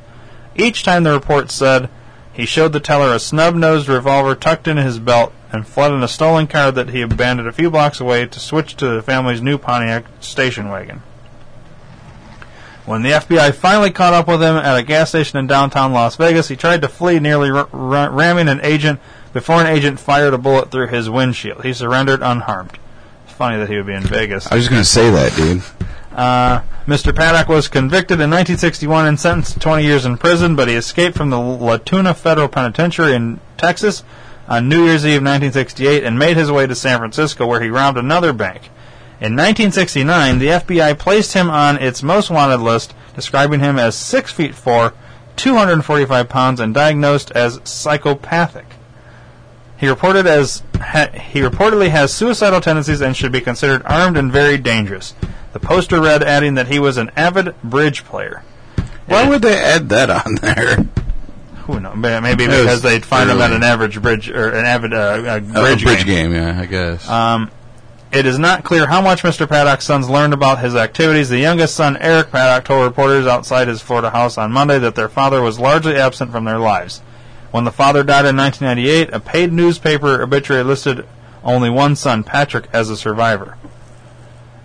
[0.55, 1.89] Each time the report said
[2.31, 6.01] he showed the teller a snub nosed revolver tucked in his belt and fled in
[6.01, 9.41] a stolen car that he abandoned a few blocks away to switch to the family's
[9.41, 11.01] new Pontiac station wagon.
[12.85, 16.17] When the FBI finally caught up with him at a gas station in downtown Las
[16.17, 18.99] Vegas, he tried to flee, nearly r- r- ramming an agent
[19.31, 21.63] before an agent fired a bullet through his windshield.
[21.63, 22.77] He surrendered unharmed.
[23.25, 24.51] It's funny that he would be in Vegas.
[24.51, 25.63] I was just going to say that, dude.
[26.13, 27.15] Uh, Mr.
[27.15, 31.15] Paddock was convicted in 1961 and sentenced to 20 years in prison, but he escaped
[31.15, 34.03] from the La Tuna Federal Penitentiary in Texas
[34.47, 37.97] on New Year's Eve 1968 and made his way to San Francisco, where he robbed
[37.97, 38.69] another bank.
[39.23, 44.33] In 1969, the FBI placed him on its most wanted list, describing him as 6
[44.33, 44.93] feet 4,
[45.37, 48.65] 245 pounds, and diagnosed as psychopathic.
[49.77, 54.29] He reported as ha, he reportedly has suicidal tendencies and should be considered armed and
[54.29, 55.13] very dangerous.
[55.53, 58.43] The poster read, adding that he was an avid bridge player.
[59.05, 60.85] Why would they add that on there?
[61.63, 61.95] Who knows?
[61.95, 65.39] Maybe because they'd find him at an average bridge or an avid uh, uh, A
[65.39, 66.31] bridge, bridge game.
[66.31, 67.07] game, yeah, I guess.
[67.07, 67.49] Um,
[68.13, 69.49] it is not clear how much Mr.
[69.49, 71.29] Paddock's sons learned about his activities.
[71.29, 75.09] The youngest son, Eric Paddock, told reporters outside his Florida house on Monday that their
[75.09, 76.99] father was largely absent from their lives.
[77.49, 81.07] When the father died in 1998, a paid newspaper obituary listed
[81.43, 83.57] only one son, Patrick, as a survivor.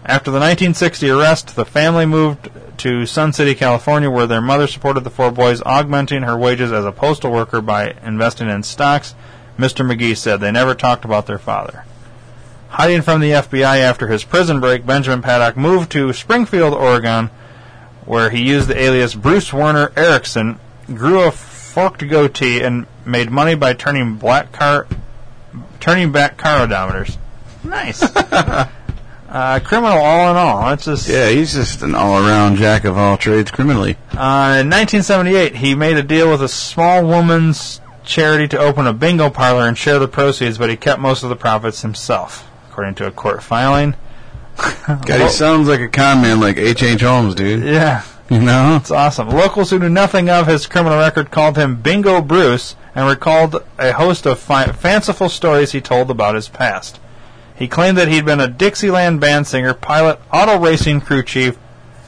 [0.05, 5.05] After the 1960 arrest, the family moved to Sun City, California, where their mother supported
[5.05, 9.15] the four boys, augmenting her wages as a postal worker by investing in stocks.
[9.59, 9.87] Mr.
[9.87, 11.85] McGee said they never talked about their father.
[12.69, 17.31] Hiding from the FBI after his prison break, Benjamin Paddock moved to Springfield, Oregon,
[18.05, 23.55] where he used the alias Bruce Werner Erickson, grew a forked goatee, and made money
[23.55, 24.87] by turning black car,
[25.81, 27.17] turning back car odometers.
[27.65, 28.03] Nice.
[29.29, 30.69] uh, criminal all in all.
[30.69, 33.97] That's just yeah, he's just an all-around jack of all trades criminally.
[34.13, 38.93] uh, in 1978, he made a deal with a small woman's charity to open a
[38.93, 42.48] bingo parlor and share the proceeds, but he kept most of the profits himself,
[42.79, 43.97] according to a court filing.
[44.87, 46.81] God, he sounds like a con man like H.
[46.85, 47.01] H.
[47.01, 47.65] Holmes, dude.
[47.65, 48.05] Yeah.
[48.31, 48.77] You know?
[48.77, 49.31] It's awesome.
[49.31, 53.91] Locals who knew nothing of his criminal record called him Bingo Bruce and recalled a
[53.95, 57.01] host of fi- fanciful stories he told about his past.
[57.57, 61.59] He claimed that he'd been a Dixieland band singer, pilot, auto racing crew chief,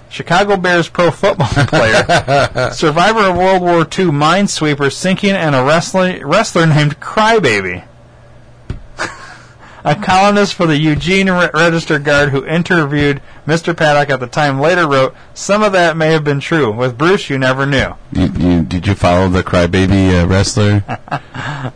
[0.09, 6.25] Chicago Bears pro football player, survivor of World War II minesweeper sinking, and a wrestler,
[6.25, 7.87] wrestler named Crybaby.
[9.85, 13.77] A columnist for the Eugene Re- Register Guard who interviewed Mr.
[13.77, 16.71] Paddock at the time later wrote, Some of that may have been true.
[16.71, 17.95] With Bruce, you never knew.
[18.13, 20.85] You, you, did you follow the crybaby uh, wrestler?
[20.89, 21.73] ah,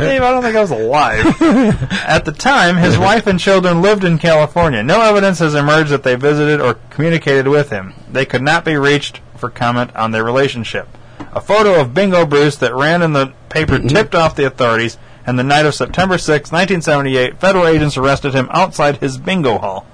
[0.00, 1.42] Dave, I don't think I was alive.
[2.06, 4.82] At the time, his wife and children lived in California.
[4.82, 7.94] No evidence has emerged that they visited or communicated with him.
[8.10, 10.86] They could not be reached for comment on their relationship.
[11.32, 15.38] A photo of Bingo Bruce that ran in the paper tipped off the authorities, and
[15.38, 19.86] the night of September 6, 1978, federal agents arrested him outside his bingo hall.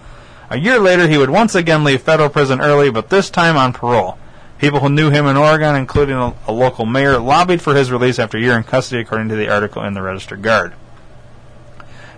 [0.51, 3.73] A year later, he would once again leave federal prison early, but this time on
[3.73, 4.19] parole.
[4.59, 8.19] People who knew him in Oregon, including a, a local mayor, lobbied for his release
[8.19, 10.73] after a year in custody, according to the article in the Register Guard.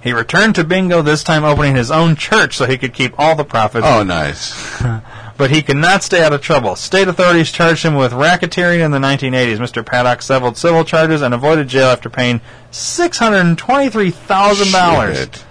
[0.00, 3.34] He returned to Bingo, this time opening his own church so he could keep all
[3.34, 3.86] the profits.
[3.86, 4.80] Oh, nice.
[5.40, 6.76] but he could not stay out of trouble.
[6.76, 9.56] State authorities charged him with racketeering in the 1980s.
[9.56, 9.82] Mr.
[9.82, 15.42] Paddock settled civil charges and avoided jail after paying $623,000.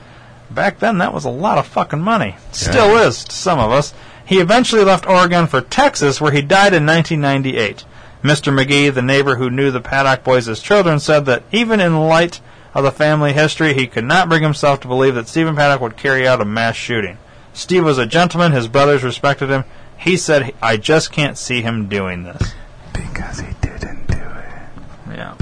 [0.51, 2.35] Back then, that was a lot of fucking money.
[2.51, 3.95] Still is to some of us.
[4.23, 7.83] He eventually left Oregon for Texas, where he died in 1998.
[8.21, 8.55] Mr.
[8.55, 12.41] McGee, the neighbor who knew the Paddock boys as children, said that even in light
[12.75, 15.97] of the family history, he could not bring himself to believe that Stephen Paddock would
[15.97, 17.17] carry out a mass shooting.
[17.53, 18.51] Steve was a gentleman.
[18.51, 19.63] His brothers respected him.
[19.99, 22.53] He said, I just can't see him doing this.
[22.93, 25.13] Because he didn't do it.
[25.15, 25.35] Yeah.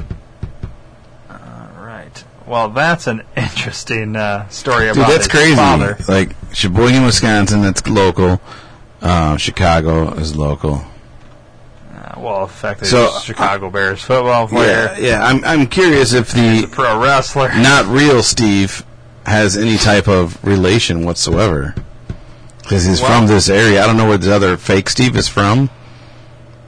[1.30, 2.24] All right.
[2.46, 5.56] Well, that's an interesting uh, story Dude, about that's his crazy.
[5.56, 5.98] father.
[6.08, 8.42] Like Sheboygan, Wisconsin, that's local.
[9.02, 10.82] Uh, Chicago is local.
[11.94, 15.24] Uh, well, that So, Chicago Bears football player, Yeah, yeah.
[15.26, 17.50] I'm I'm curious if the pro wrestler.
[17.50, 18.84] not real Steve
[19.26, 21.76] has any type of relation whatsoever.
[22.68, 23.82] Because he's from this area.
[23.82, 25.70] I don't know where the other fake Steve is from.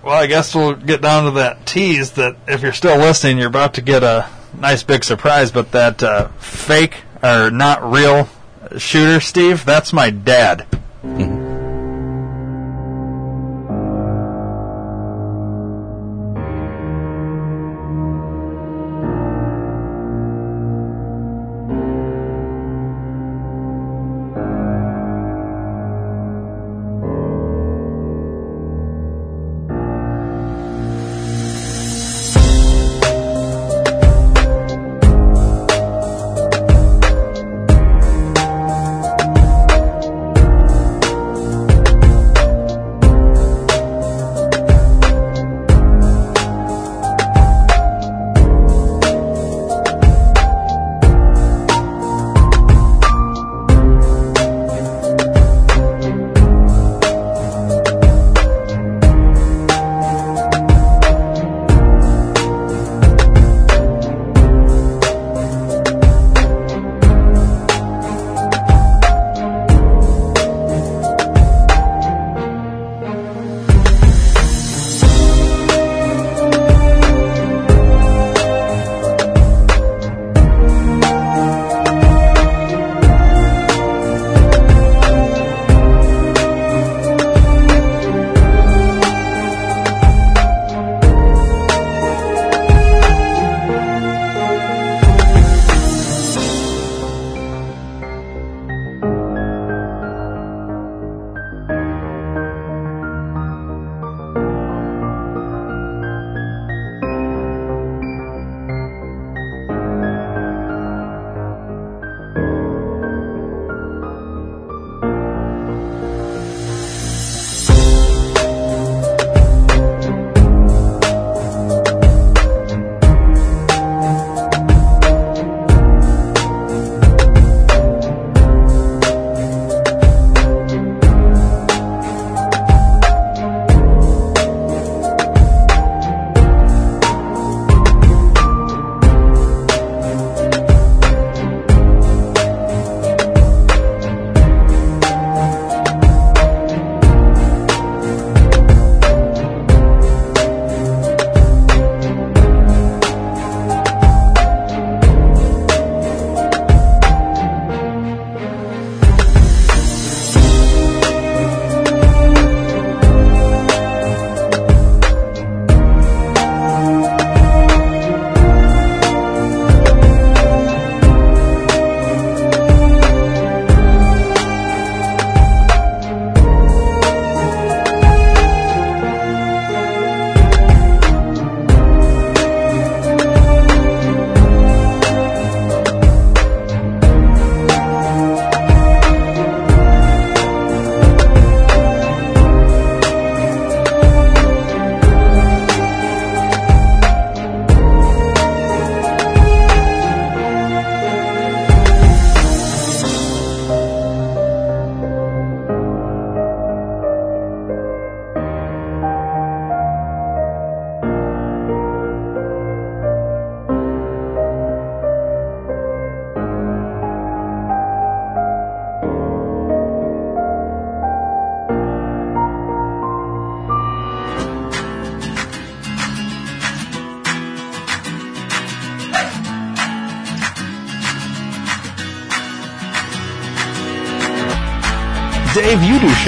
[0.01, 3.47] Well, I guess we'll get down to that tease that if you're still listening, you're
[3.47, 5.51] about to get a nice big surprise.
[5.51, 8.29] But that uh, fake or not real
[8.77, 10.65] shooter, Steve, that's my dad.
[11.03, 11.19] Dave,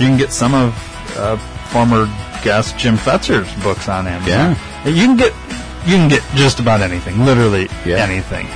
[0.00, 0.74] you can get some of
[1.16, 1.36] uh,
[1.70, 2.06] former
[2.42, 4.56] guest Jim Fetzer's books on Amazon.
[4.84, 4.88] Yeah.
[4.90, 5.32] You can get
[5.86, 7.96] you can get just about anything, literally Yeah.
[7.98, 8.46] anything.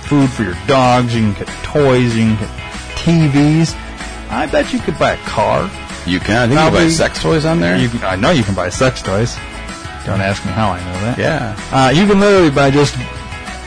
[0.00, 1.14] Food for your dogs.
[1.14, 2.14] You can get toys.
[2.14, 2.50] You can get
[2.94, 3.74] TVs.
[4.30, 5.68] I bet you could buy a car.
[6.06, 6.36] You can.
[6.36, 7.76] I think you can buy sex toys on there.
[7.76, 9.34] You can, I know you can buy sex toys.
[10.06, 11.18] Don't ask me how I know that.
[11.18, 11.56] yeah.
[11.72, 12.94] Uh, you can literally buy just.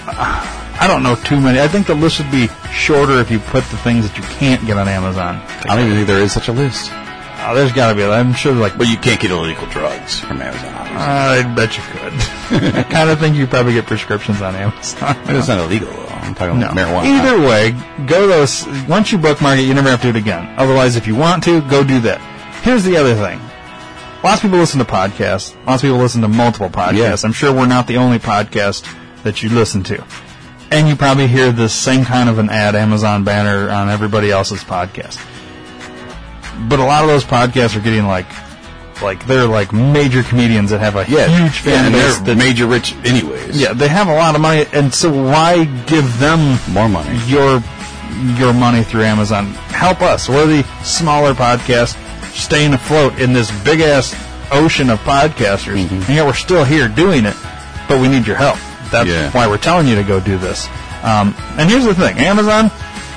[0.08, 1.60] Uh, I don't know too many.
[1.60, 4.66] I think the list would be shorter if you put the things that you can't
[4.66, 5.36] get on Amazon.
[5.66, 6.90] I don't even think there is such a list.
[7.42, 8.04] Oh, there's got to be.
[8.04, 10.74] I'm sure, like, But you can't get illegal drugs from Amazon.
[10.74, 12.14] I bet you could.
[12.76, 15.18] I kind of think you probably get prescriptions on Amazon.
[15.26, 16.19] It's not illegal though.
[16.30, 16.70] I'm talking No.
[16.70, 17.20] about marijuana.
[17.20, 17.76] Either way,
[18.08, 18.66] go those.
[18.88, 20.48] Once you bookmark it, you never have to do it again.
[20.58, 22.20] Otherwise, if you want to, go do that.
[22.64, 23.40] Here's the other thing.
[24.24, 25.56] Lots of people listen to podcasts.
[25.66, 26.98] Lots of people listen to multiple podcasts.
[26.98, 27.16] Yeah.
[27.24, 28.86] I'm sure we're not the only podcast
[29.24, 30.04] that you listen to.
[30.72, 34.64] And you probably hear the same kind of an ad, Amazon banner on everybody else's
[34.64, 35.18] podcast.
[36.68, 38.28] But a lot of those podcasts are getting like,
[39.02, 42.18] like they're like major comedians that have a Yeah, huge fan and base.
[42.20, 43.60] they're that- major rich anyways.
[43.60, 47.18] yeah, they have a lot of money, and so why give them More money.
[47.28, 47.62] your
[48.38, 49.46] your money through Amazon?
[49.72, 50.28] Help us.
[50.28, 51.96] We're the smaller podcast,
[52.34, 54.16] staying afloat in this big ass
[54.52, 55.96] ocean of podcasters, Mm-hmm.
[56.08, 57.36] and yet we're still here doing it.
[57.88, 58.58] But we need your help.
[58.92, 59.32] That's Yeah.
[59.32, 60.68] why we're telling you to go do this.
[61.04, 62.72] Um, and here's the thing: Amazon.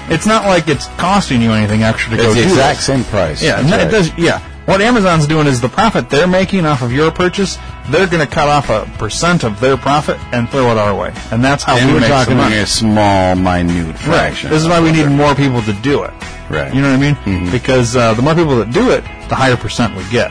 [0.08, 2.86] It's not like it's costing you anything extra to go It's the do exact this.
[2.86, 3.40] same price.
[3.42, 3.90] Yeah, That's it right.
[3.90, 4.10] does.
[4.18, 7.58] Yeah, what Amazon's doing is the profit they're making off of your purchase,
[7.90, 11.12] they're going to cut off a percent of their profit and throw it our way,
[11.30, 12.54] and that's how And we we're make talking money.
[12.56, 13.98] like a small, minute Right.
[13.98, 14.50] fraction.
[14.50, 16.12] This is why we need more people to do it.
[16.48, 16.72] Right.
[16.74, 17.16] You know what I mean?
[17.24, 17.50] Mhm.
[17.50, 20.30] Because uh, the more people that do it, the higher percent we get,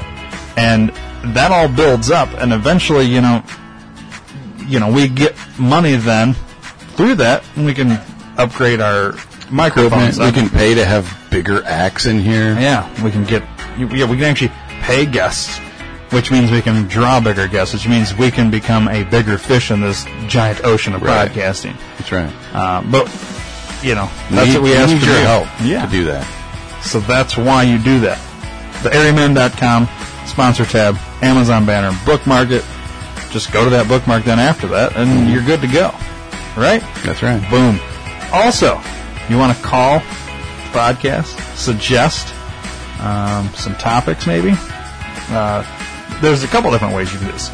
[0.56, 0.92] and
[1.24, 3.43] that all builds up, and eventually, you know,
[4.68, 6.35] you know, we get money then
[6.95, 8.00] through that, and we can
[8.38, 9.16] upgrade our
[9.50, 10.18] microphones.
[10.19, 12.58] We can pay to have bigger acts in here.
[12.60, 13.43] Yeah, we can get.
[13.77, 14.51] Yeah, we can actually
[14.82, 15.58] pay guests,
[16.11, 19.72] which means we can draw bigger guests, which means we can become a bigger fish
[19.72, 21.32] in this giant ocean of Right.
[21.32, 21.75] podcasting.
[21.98, 22.32] That's right.
[22.53, 23.09] Uh, but
[23.83, 25.85] you know, that's Need- what we ask for your help Yeah.
[25.85, 26.25] to do that.
[26.83, 28.19] So that's why you do that.
[28.83, 29.88] TheAreaMan.com
[30.25, 32.64] sponsor tab, Amazon banner, bookmark it.
[33.32, 35.93] Just go to that bookmark then after that, and you're good to go.
[36.56, 36.83] Right?
[37.03, 37.41] That's right.
[37.50, 37.80] Boom.
[38.33, 38.82] Also,
[39.30, 42.33] you want to call the podcast, suggest
[43.02, 44.52] um, some topics maybe?
[45.30, 45.64] Uh,
[46.22, 47.50] there's a couple different ways you can do this.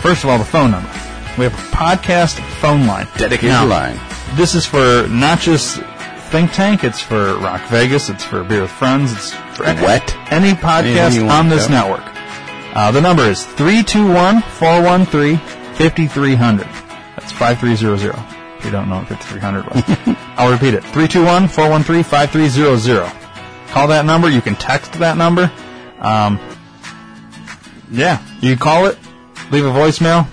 [0.00, 0.90] First of all, the phone number.
[1.38, 3.06] We have a podcast phone line.
[3.16, 3.98] Dedicated Now, line.
[4.34, 5.80] This is for not just
[6.30, 10.14] Think Tank, it's for Rock Vegas, it's for Beer with Friends, it's for any, Wet.
[10.30, 12.04] any podcast on this network.
[12.76, 15.38] Uh, the number is 321 413
[15.76, 16.66] 5300.
[17.16, 18.14] That's 5300.
[18.58, 20.16] If you don't know what 5300 was.
[20.36, 23.19] I'll repeat it 321 413 5300.
[23.70, 24.28] Call that number.
[24.28, 25.50] You can text that number.
[26.00, 26.40] Um,
[27.90, 28.98] yeah, you call it,
[29.50, 30.26] leave a voicemail.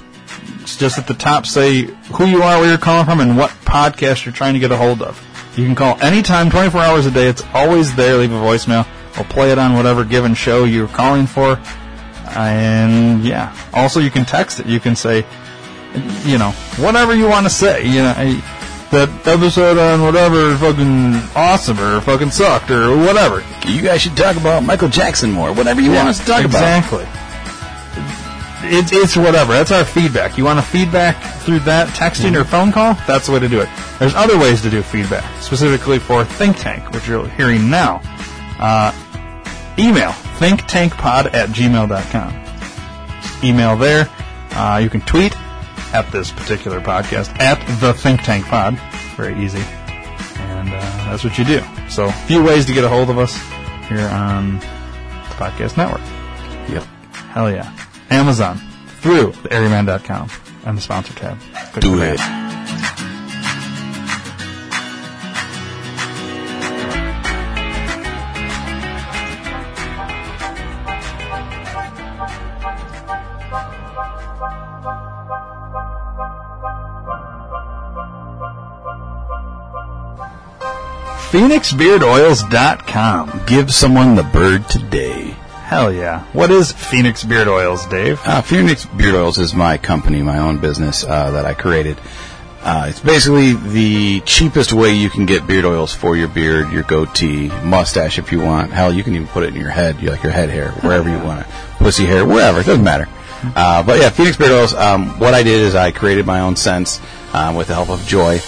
[0.62, 3.52] It's just at the top, say who you are, where you're calling from, and what
[3.66, 5.24] podcast you're trying to get a hold of.
[5.56, 7.28] You can call anytime, 24 hours a day.
[7.28, 8.16] It's always there.
[8.18, 8.88] Leave a voicemail.
[9.16, 11.60] We'll play it on whatever given show you're calling for.
[12.30, 14.68] And yeah, also you can text it.
[14.68, 15.26] You can say,
[16.24, 17.88] you know, whatever you want to say.
[17.88, 18.42] You know,
[18.92, 23.44] that episode on whatever fucking awesome or fucking sucked or whatever.
[23.68, 25.52] You guys should talk about Michael Jackson more.
[25.54, 26.58] Whatever you want us to talk about.
[26.58, 27.06] exactly.
[28.70, 29.54] It's, it's whatever.
[29.54, 30.38] That's our feedback.
[30.38, 32.96] You want to feedback through that texting or phone call?
[33.08, 33.70] That's the way to do it.
[34.00, 38.02] There's other ways to do feedback, specifically for Think Tank, which you're hearing now.
[38.60, 38.92] Uh,
[39.78, 40.10] email
[40.40, 43.48] thinktankpod at gmail.com.
[43.48, 44.10] email there.
[44.52, 45.36] Uh, you can tweet
[45.94, 48.78] at this particular podcast at the Think Tank Pod.
[49.16, 49.62] Very easy,
[50.38, 51.62] and uh, that's what you do.
[51.90, 53.36] So, a few ways to get a hold of us
[53.88, 56.02] here on the podcast network.
[56.70, 56.84] Yep.
[57.32, 57.74] Hell yeah.
[58.10, 58.58] Amazon
[59.02, 60.30] through the AreaMan.com
[60.66, 61.40] and the sponsor tab.
[61.72, 62.47] Click Do it.
[81.32, 83.42] PhoenixBeardOils.com.
[83.46, 85.36] Give someone the bird today.
[85.66, 86.24] Hell yeah.
[86.32, 88.22] What is Phoenix Beard Oils, Dave?
[88.24, 91.98] Uh, Phoenix Beard Oils is my company, my own business uh, that I created.
[92.62, 96.84] Uh, it's basically the cheapest way you can get beard oils for your beard, your
[96.84, 98.72] goatee, mustache if you want.
[98.72, 101.10] Hell, you can even put it in your head, you like your head hair, wherever
[101.10, 101.48] you want it.
[101.78, 103.10] Pussy hair, wherever, it doesn't matter.
[103.54, 106.56] Uh, but yeah, Phoenix Beard Oils, um, what I did is I created my own
[106.56, 107.02] scents
[107.34, 108.40] um, with the help of Joy.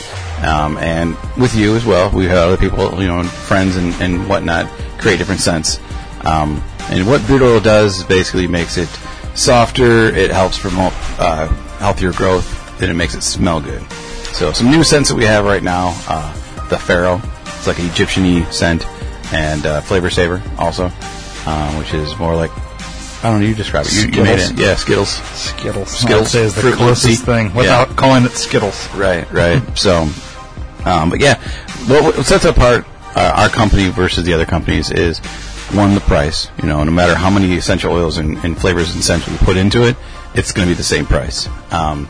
[0.44, 4.28] Um, and with you as well, we had other people, you know, friends and, and
[4.30, 5.80] whatnot, create different scents.
[6.26, 8.88] Um, and what beard oil does is basically makes it
[9.36, 10.08] softer.
[10.08, 11.48] It helps promote uh,
[11.80, 13.82] healthier growth, and it makes it smell good.
[14.34, 16.34] So some new scents that we have right now: uh,
[16.70, 17.22] the Pharaoh.
[17.46, 18.88] It's like an Egyptian-y scent,
[19.34, 20.86] and uh, Flavor Saver also,
[21.46, 22.52] um, which is more like
[23.22, 23.48] I don't know.
[23.48, 23.94] You describe it.
[23.94, 24.52] You, you made Skittles.
[24.52, 24.60] it.
[24.60, 25.10] Yeah, Skittles.
[25.10, 25.90] Skittles.
[25.90, 26.36] Skittles.
[26.36, 27.56] Is the closest thing Yeah.
[27.56, 28.88] without calling it Skittles.
[28.96, 29.62] Right, right.
[29.78, 30.08] so,
[30.86, 31.36] um, but yeah,
[31.88, 32.86] what, what sets apart
[33.16, 35.20] uh, our company versus the other companies is
[35.74, 36.50] one, the price.
[36.62, 39.58] You know, no matter how many essential oils and, and flavors and scents we put
[39.58, 39.96] into it,
[40.34, 41.48] it's going to be the same price.
[41.72, 42.08] Um,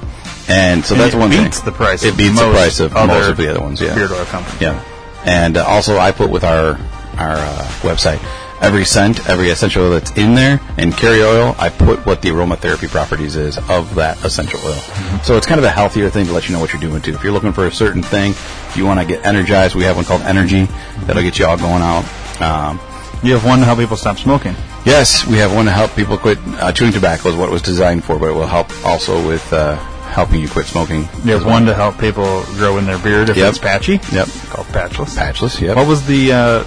[0.49, 1.65] and so And that's it one beats thing.
[1.65, 3.81] the price It beats the price of most of the other ones.
[3.81, 4.57] Yeah, beard oil company.
[4.61, 4.83] Yeah,
[5.25, 6.77] and uh, also I put with our
[7.17, 8.19] our uh, website
[8.61, 11.55] every scent, every essential oil that's in there, and carrier oil.
[11.59, 14.73] I put what the aromatherapy properties is of that essential oil.
[14.73, 15.23] Mm-hmm.
[15.23, 17.13] So it's kind of a healthier thing to let you know what you're doing too.
[17.13, 18.33] If you're looking for a certain thing,
[18.69, 20.65] if you want to get energized, we have one called Energy
[21.05, 22.05] that'll get you all going out.
[22.41, 22.79] Um,
[23.21, 24.55] You have one to help people stop smoking.
[24.85, 27.61] Yes, we have one to help people quit uh, chewing tobacco is what it was
[27.61, 29.75] designed for, but it will help also with uh,
[30.15, 31.01] helping you quit smoking.
[31.25, 33.49] You have one to help people grow in their beard if Yep.
[33.49, 33.99] it's patchy.
[34.13, 34.27] Yep.
[34.51, 35.17] Called patchless.
[35.17, 35.75] Patchless, yep.
[35.75, 36.63] What was the uh,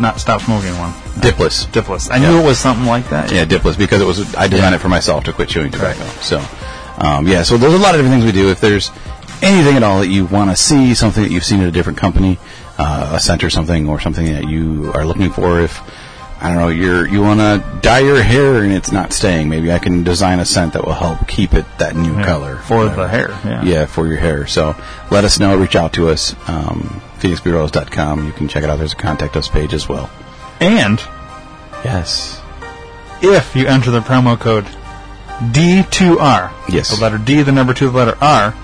[0.00, 0.94] not stop smoking one?
[1.20, 1.66] Dipless.
[1.66, 2.10] Dipless.
[2.10, 3.30] I knew it was something like that.
[3.30, 4.76] Yeah, Dipless because it was I designed Yeah.
[4.76, 6.04] it for myself to quit chewing tobacco.
[6.22, 6.40] So,
[6.96, 8.50] um, yeah, so there's a lot of different things we do.
[8.50, 8.90] If there's
[9.42, 11.98] anything at all that you want to see, something that you've seen at a different
[11.98, 12.38] company,
[12.78, 15.80] uh, a scent or something, or something that you are looking for, if
[16.42, 19.70] I don't know, you're you want to dye your hair and it's not staying, maybe
[19.72, 22.86] I can design a scent that will help keep it that new Yeah, color for
[22.88, 23.62] the hair, yeah.
[23.62, 24.46] yeah, for your hair.
[24.46, 24.74] So
[25.10, 25.56] let us know.
[25.58, 26.34] Reach out to us.
[26.48, 28.24] Um, PhoenixBeardOils.com.
[28.26, 28.78] You can check it out.
[28.78, 30.08] There's a contact us page as well.
[30.60, 30.98] And
[31.84, 32.40] Yes.
[33.22, 34.64] if you enter the promo code
[35.52, 36.94] D2R, Yes.
[36.94, 38.54] the letter D, the number two, the letter R,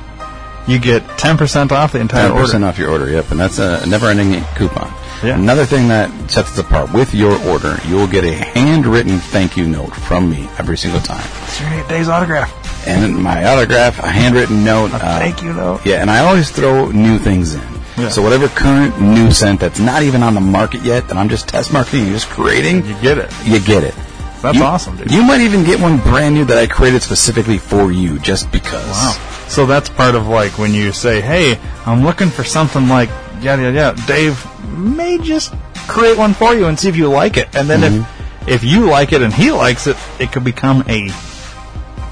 [0.67, 2.67] you get 10% off the entire Ten percent order.
[2.73, 3.09] off your order.
[3.11, 4.93] Yep, and that's a never-ending coupon.
[5.23, 5.39] Yeah.
[5.39, 9.57] Another thing that sets us apart with your order, you will get a handwritten thank
[9.57, 12.53] you note from me every single time, It's your Dave's autograph.
[12.87, 14.91] and my autograph, a handwritten note.
[14.93, 15.87] A uh, thank you note.
[15.87, 17.63] Yeah, and I always throw new things in.
[17.97, 18.11] Yeah.
[18.11, 21.49] So whatever current new scent that's not even on the market yet, that I'm just
[21.49, 23.33] test marketing, just creating, You get it.
[23.45, 23.95] you get it.
[24.43, 25.11] That's You- awesome, dude.
[25.11, 28.85] You might even get one brand new that I created specifically for you, just because.
[28.87, 29.17] Wow.
[29.49, 33.09] So that's part of like when you say, "Hey, I'm looking for something like
[33.41, 34.45] yada yada yada." Dave
[34.77, 35.55] may just
[35.89, 38.49] create one for you and see if you like it, and then Mm-hmm.
[38.49, 41.11] if if you like it and he likes it, it could become a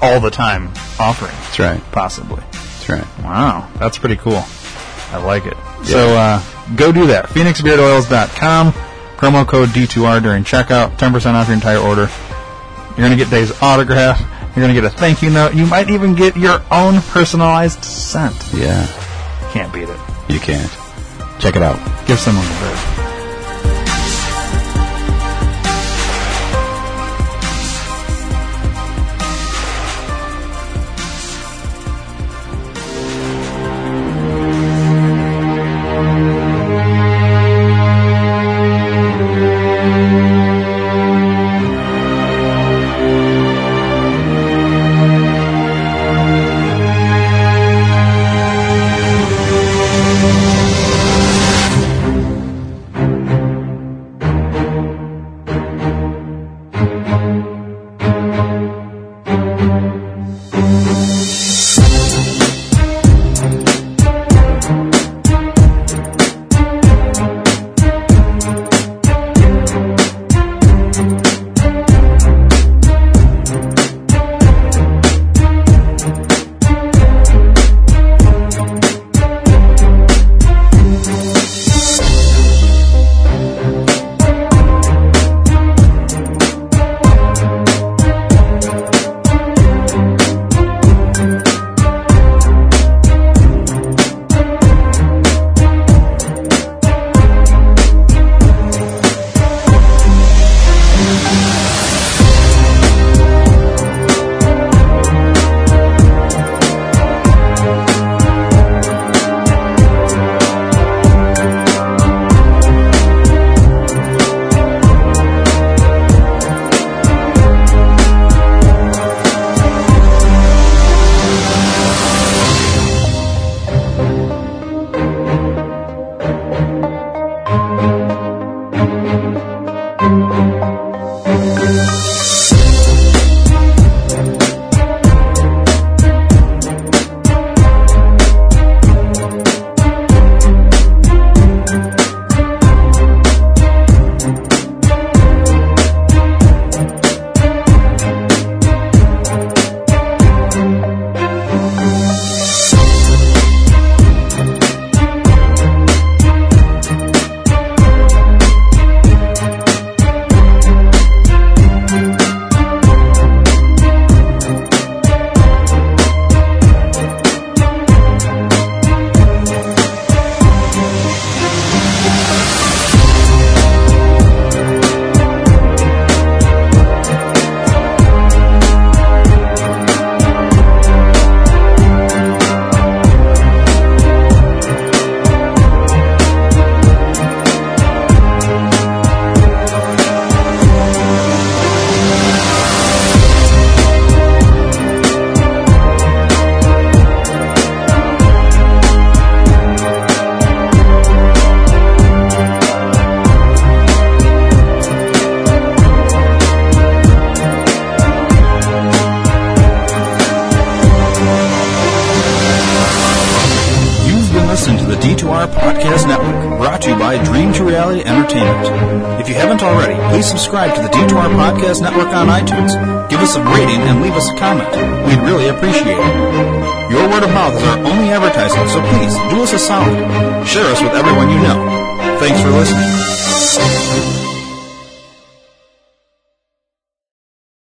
[0.01, 0.67] all the time
[0.99, 1.81] offering, That's right.
[1.91, 2.41] possibly.
[2.51, 3.23] That's right.
[3.23, 4.43] Wow, that's pretty cool.
[5.11, 5.55] I like it.
[5.83, 6.41] So uh,
[6.75, 7.25] go do that.
[7.29, 8.71] PhoenixBeardOils.com.
[9.17, 10.97] Promo code D2R during checkout.
[10.97, 12.09] 10% off your entire order.
[12.89, 14.19] You're going to get Dave's autograph.
[14.55, 15.53] You're going to get a thank you note.
[15.53, 18.35] You might even get your own personalized scent.
[18.53, 18.87] Yeah,
[19.51, 19.99] Can't beat it.
[20.29, 20.71] you can't.
[21.39, 21.77] Check it out.
[22.07, 22.94] Give someone a bird.